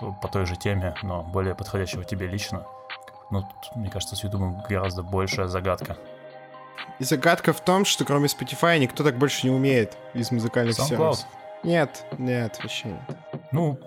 по, 0.00 0.12
по 0.12 0.28
той 0.28 0.46
же 0.46 0.56
теме, 0.56 0.94
но 1.02 1.22
более 1.22 1.54
подходящего 1.54 2.02
тебе 2.04 2.26
лично. 2.28 2.66
Ну, 3.30 3.42
тут, 3.42 3.76
мне 3.76 3.90
кажется, 3.90 4.16
с 4.16 4.24
Ютубом 4.24 4.62
гораздо 4.68 5.02
большая 5.02 5.48
загадка. 5.48 5.96
И 6.98 7.04
загадка 7.04 7.52
в 7.52 7.60
том, 7.60 7.84
что 7.84 8.04
кроме 8.04 8.26
Spotify 8.26 8.78
никто 8.78 9.04
так 9.04 9.16
больше 9.16 9.46
не 9.46 9.54
умеет 9.54 9.96
из 10.14 10.30
музыкальных 10.30 10.78
SoundCloud. 10.78 10.88
сервисов. 10.88 11.26
Нет, 11.62 12.04
нет, 12.18 12.58
вообще 12.62 12.88
нет. 12.88 13.18
Ну, 13.52 13.78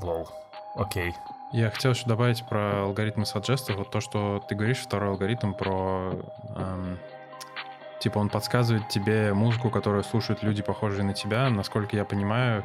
лол. 0.00 0.28
Окей. 0.74 1.14
Я 1.52 1.70
хотел 1.70 1.92
еще 1.92 2.06
добавить 2.06 2.46
про 2.46 2.84
алгоритмы 2.84 3.24
саджеста. 3.24 3.72
Вот 3.72 3.90
то, 3.90 4.00
что 4.00 4.42
ты 4.48 4.54
говоришь, 4.54 4.78
второй 4.78 5.10
алгоритм 5.10 5.54
про... 5.54 6.12
эм, 6.56 6.98
типа 8.00 8.18
он 8.18 8.28
подсказывает 8.28 8.88
тебе 8.88 9.32
музыку, 9.32 9.70
которую 9.70 10.04
слушают 10.04 10.42
люди, 10.42 10.62
похожие 10.62 11.04
на 11.04 11.14
тебя. 11.14 11.48
Насколько 11.48 11.96
я 11.96 12.04
понимаю, 12.04 12.64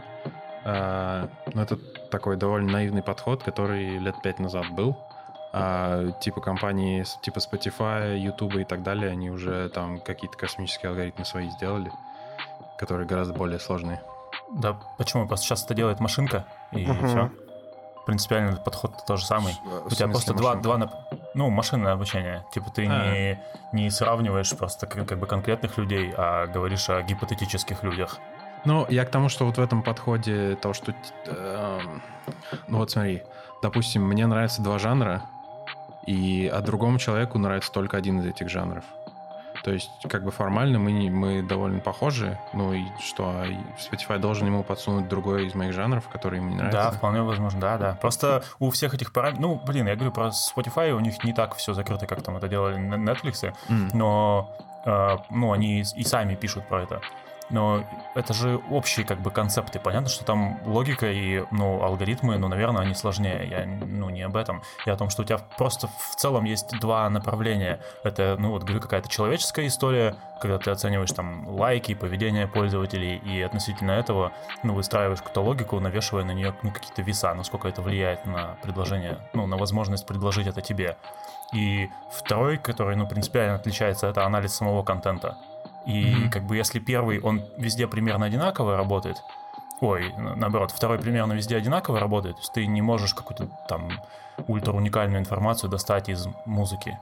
э, 0.66 1.28
ну, 1.54 1.62
это 1.62 1.78
такой 2.12 2.36
довольно 2.36 2.74
наивный 2.74 3.02
подход, 3.02 3.42
который 3.42 3.98
лет 3.98 4.22
пять 4.22 4.40
назад 4.40 4.70
был. 4.72 4.98
А, 5.56 6.12
типа 6.20 6.42
компании 6.42 7.06
типа 7.22 7.38
Spotify, 7.38 8.18
YouTube 8.18 8.56
и 8.56 8.64
так 8.64 8.82
далее, 8.82 9.12
они 9.12 9.30
уже 9.30 9.70
там 9.70 10.00
какие-то 10.02 10.36
космические 10.36 10.90
алгоритмы 10.90 11.26
свои 11.26 11.50
сделали, 11.52 11.92
которые 12.78 13.08
гораздо 13.08 13.36
более 13.36 13.60
сложные. 13.60 14.02
Да 14.52 14.78
почему? 14.98 15.28
Просто 15.28 15.46
сейчас 15.46 15.66
это 15.66 15.74
делает 15.74 16.00
машинка, 16.00 16.46
и 16.72 16.86
все. 16.86 17.32
Принципиально 18.06 18.58
подход 18.58 18.92
тот 19.08 19.20
же 19.20 19.26
самый. 19.26 19.54
В 19.64 19.88
У 19.88 19.90
тебя 19.90 20.10
просто 20.10 20.34
два, 20.34 20.56
машинка? 20.56 20.64
два, 20.64 20.78
нап- 20.78 21.20
ну, 21.36 21.50
машинное 21.50 21.94
обучение. 21.94 22.46
Типа 22.54 22.70
ты 22.70 22.86
А. 22.86 23.12
не, 23.14 23.42
не 23.72 23.90
сравниваешь 23.90 24.56
просто 24.58 24.88
как, 24.88 25.18
бы 25.18 25.26
конкретных 25.26 25.78
людей, 25.78 26.14
а 26.18 26.48
говоришь 26.48 26.90
о 26.90 27.02
гипотетических 27.02 27.82
людях. 27.82 28.18
Ну, 28.66 28.86
я 28.90 29.06
к 29.06 29.10
тому, 29.10 29.30
что 29.30 29.46
вот 29.46 29.58
в 29.58 29.62
этом 29.62 29.84
подходе 29.84 30.56
то, 30.62 30.74
что... 30.74 30.94
эм, 31.28 32.02
ну 32.68 32.80
вот 32.80 32.92
смотри, 32.92 33.24
допустим, 33.62 34.04
мне 34.06 34.28
нравятся 34.28 34.62
два 34.62 34.80
жанра, 34.80 35.22
и 36.06 36.52
а 36.54 36.60
другому 36.62 37.00
человеку 37.00 37.38
нравится 37.40 37.72
только 37.72 37.96
один 37.96 38.20
из 38.20 38.26
этих 38.26 38.50
жанров. 38.50 38.84
То 39.64 39.72
есть, 39.72 39.90
как 40.10 40.24
бы 40.26 40.32
формально 40.32 40.78
мы, 40.78 40.92
не- 40.92 41.10
мы 41.10 41.42
довольно 41.42 41.80
похожи, 41.80 42.38
ну 42.54 42.74
и 42.74 42.84
что, 43.00 43.30
а 43.30 43.46
Spotify 43.80 44.20
должен 44.20 44.48
ему 44.48 44.62
подсунуть 44.64 45.08
другой 45.08 45.48
из 45.48 45.56
моих 45.56 45.72
жанров, 45.74 46.08
который 46.10 46.40
ему 46.40 46.50
не 46.50 46.58
Да, 46.58 46.64
нравится. 46.66 46.98
вполне 46.98 47.22
возможно, 47.22 47.62
да, 47.62 47.78
да. 47.78 47.98
Просто 48.02 48.44
у 48.60 48.70
всех 48.72 48.94
этих 48.94 49.14
параметров... 49.14 49.42
Ну, 49.42 49.62
блин, 49.66 49.88
я 49.88 49.96
говорю 49.96 50.12
про 50.12 50.28
Spotify, 50.32 50.92
у 50.92 51.00
них 51.00 51.24
не 51.24 51.32
так 51.32 51.56
все 51.56 51.74
закрыто, 51.74 52.08
как 52.08 52.22
там 52.24 52.36
это 52.36 52.50
делали 52.50 52.76
на 52.76 52.96
Netflix, 52.96 53.54
М. 53.70 53.90
но 53.94 54.54
э, 54.86 55.18
ну, 55.30 55.54
они 55.54 55.80
и 55.96 56.04
сами 56.04 56.36
пишут 56.36 56.68
про 56.68 56.84
это. 56.84 57.00
Но 57.50 57.84
это 58.16 58.34
же 58.34 58.62
общие 58.70 59.06
как 59.06 59.20
бы 59.20 59.32
концепты. 59.32 59.80
Понятно, 59.80 60.10
что 60.10 60.26
там 60.26 60.60
логика 60.66 61.12
и 61.12 61.44
ну, 61.52 61.84
алгоритмы, 61.84 62.38
ну, 62.38 62.48
наверное, 62.48 62.82
они 62.84 62.94
сложнее. 62.94 63.48
Я 63.50 63.66
ну, 63.66 64.10
не 64.10 64.22
об 64.22 64.36
этом. 64.36 64.64
Я 64.86 64.94
о 64.94 64.98
том, 64.98 65.10
что 65.10 65.24
у 65.24 65.26
тебя 65.26 65.40
просто 65.58 65.88
в 65.88 66.16
целом 66.16 66.46
есть 66.46 66.80
два 66.80 67.10
направления. 67.10 67.80
Это, 68.04 68.38
ну, 68.40 68.52
вот 68.52 68.64
говорю, 68.64 68.82
какая-то 68.82 69.10
человеческая 69.10 69.68
история, 69.68 70.16
когда 70.42 70.58
ты 70.58 70.72
оцениваешь 70.72 71.12
там 71.12 71.48
лайки, 71.48 71.94
поведение 71.94 72.48
пользователей, 72.48 73.18
и 73.18 73.42
относительно 73.42 73.92
этого, 73.92 74.32
ну, 74.64 74.74
выстраиваешь 74.74 75.20
какую-то 75.20 75.42
логику, 75.42 75.80
навешивая 75.80 76.24
на 76.24 76.32
нее 76.32 76.56
ну, 76.64 76.72
какие-то 76.72 77.02
веса, 77.02 77.34
насколько 77.34 77.68
это 77.68 77.82
влияет 77.82 78.26
на 78.26 78.58
предложение, 78.62 79.20
ну, 79.34 79.48
на 79.48 79.58
возможность 79.58 80.06
предложить 80.06 80.48
это 80.48 80.62
тебе. 80.62 80.98
И 81.54 81.90
второй, 82.12 82.58
который, 82.58 82.96
ну, 82.96 83.08
принципиально 83.08 83.56
отличается, 83.56 84.08
это 84.08 84.26
анализ 84.26 84.54
самого 84.54 84.84
контента. 84.84 85.38
И 85.86 86.16
Мгм. 86.16 86.32
как 86.32 86.44
бы 86.44 86.56
если 86.56 86.80
первый, 86.80 87.20
он 87.20 87.44
везде 87.58 87.88
примерно 87.88 88.26
одинаково 88.26 88.78
работает, 88.78 89.18
ой, 89.82 90.14
на- 90.18 90.36
наоборот, 90.36 90.72
второй 90.72 90.98
примерно 90.98 91.34
везде 91.34 91.58
одинаково 91.58 92.00
работает, 92.00 92.36
то 92.38 92.42
есть 92.42 92.54
ты 92.54 92.66
не 92.66 92.82
можешь 92.82 93.14
какую-то 93.14 93.48
там 93.68 93.90
ультра 94.48 94.72
уникальную 94.74 95.20
информацию 95.20 95.70
достать 95.70 96.10
из 96.10 96.28
музыки, 96.46 96.98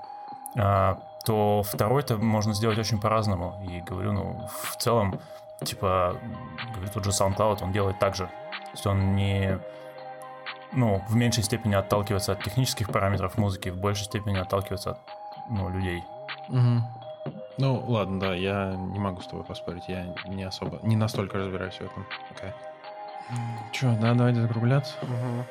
а, 0.57 0.99
то 1.25 1.63
второй-то 1.63 2.17
можно 2.17 2.53
сделать 2.53 2.79
очень 2.79 2.99
по-разному. 2.99 3.63
И 3.69 3.81
говорю, 3.81 4.11
ну, 4.13 4.47
в 4.63 4.75
целом, 4.77 5.19
типа, 5.63 6.17
говорю, 6.73 6.91
тот 6.91 7.05
же 7.05 7.11
SoundCloud, 7.11 7.59
он 7.63 7.71
делает 7.71 7.99
так 7.99 8.15
же. 8.15 8.25
То 8.25 8.71
есть 8.73 8.87
он 8.87 9.15
не 9.15 9.59
ну, 10.73 11.03
в 11.09 11.15
меньшей 11.15 11.43
степени 11.43 11.75
отталкивается 11.75 12.31
от 12.31 12.43
технических 12.43 12.89
параметров 12.89 13.37
музыки, 13.37 13.69
в 13.69 13.77
большей 13.77 14.05
степени 14.05 14.37
отталкивается 14.37 14.91
от 14.91 14.99
ну, 15.49 15.69
людей. 15.69 16.03
Мгм. 16.47 16.85
Ну, 17.61 17.79
ладно, 17.87 18.19
да, 18.19 18.33
я 18.33 18.73
не 18.75 18.97
могу 18.97 19.21
с 19.21 19.27
тобой 19.27 19.45
поспорить, 19.45 19.83
я 19.87 20.15
не 20.27 20.43
особо, 20.43 20.79
не 20.81 20.95
настолько 20.95 21.37
разбираюсь 21.37 21.75
в 21.75 21.81
этом. 21.81 22.07
Окей. 22.31 22.49
Че, 23.71 23.95
да, 24.01 24.15
давайте 24.15 24.41
закругляться. 24.41 24.95
Мгм. 25.03 25.45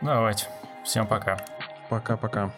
Давайте. 0.00 0.46
Всем 0.84 1.06
пока. 1.06 1.36
Пока-пока. 1.90 2.50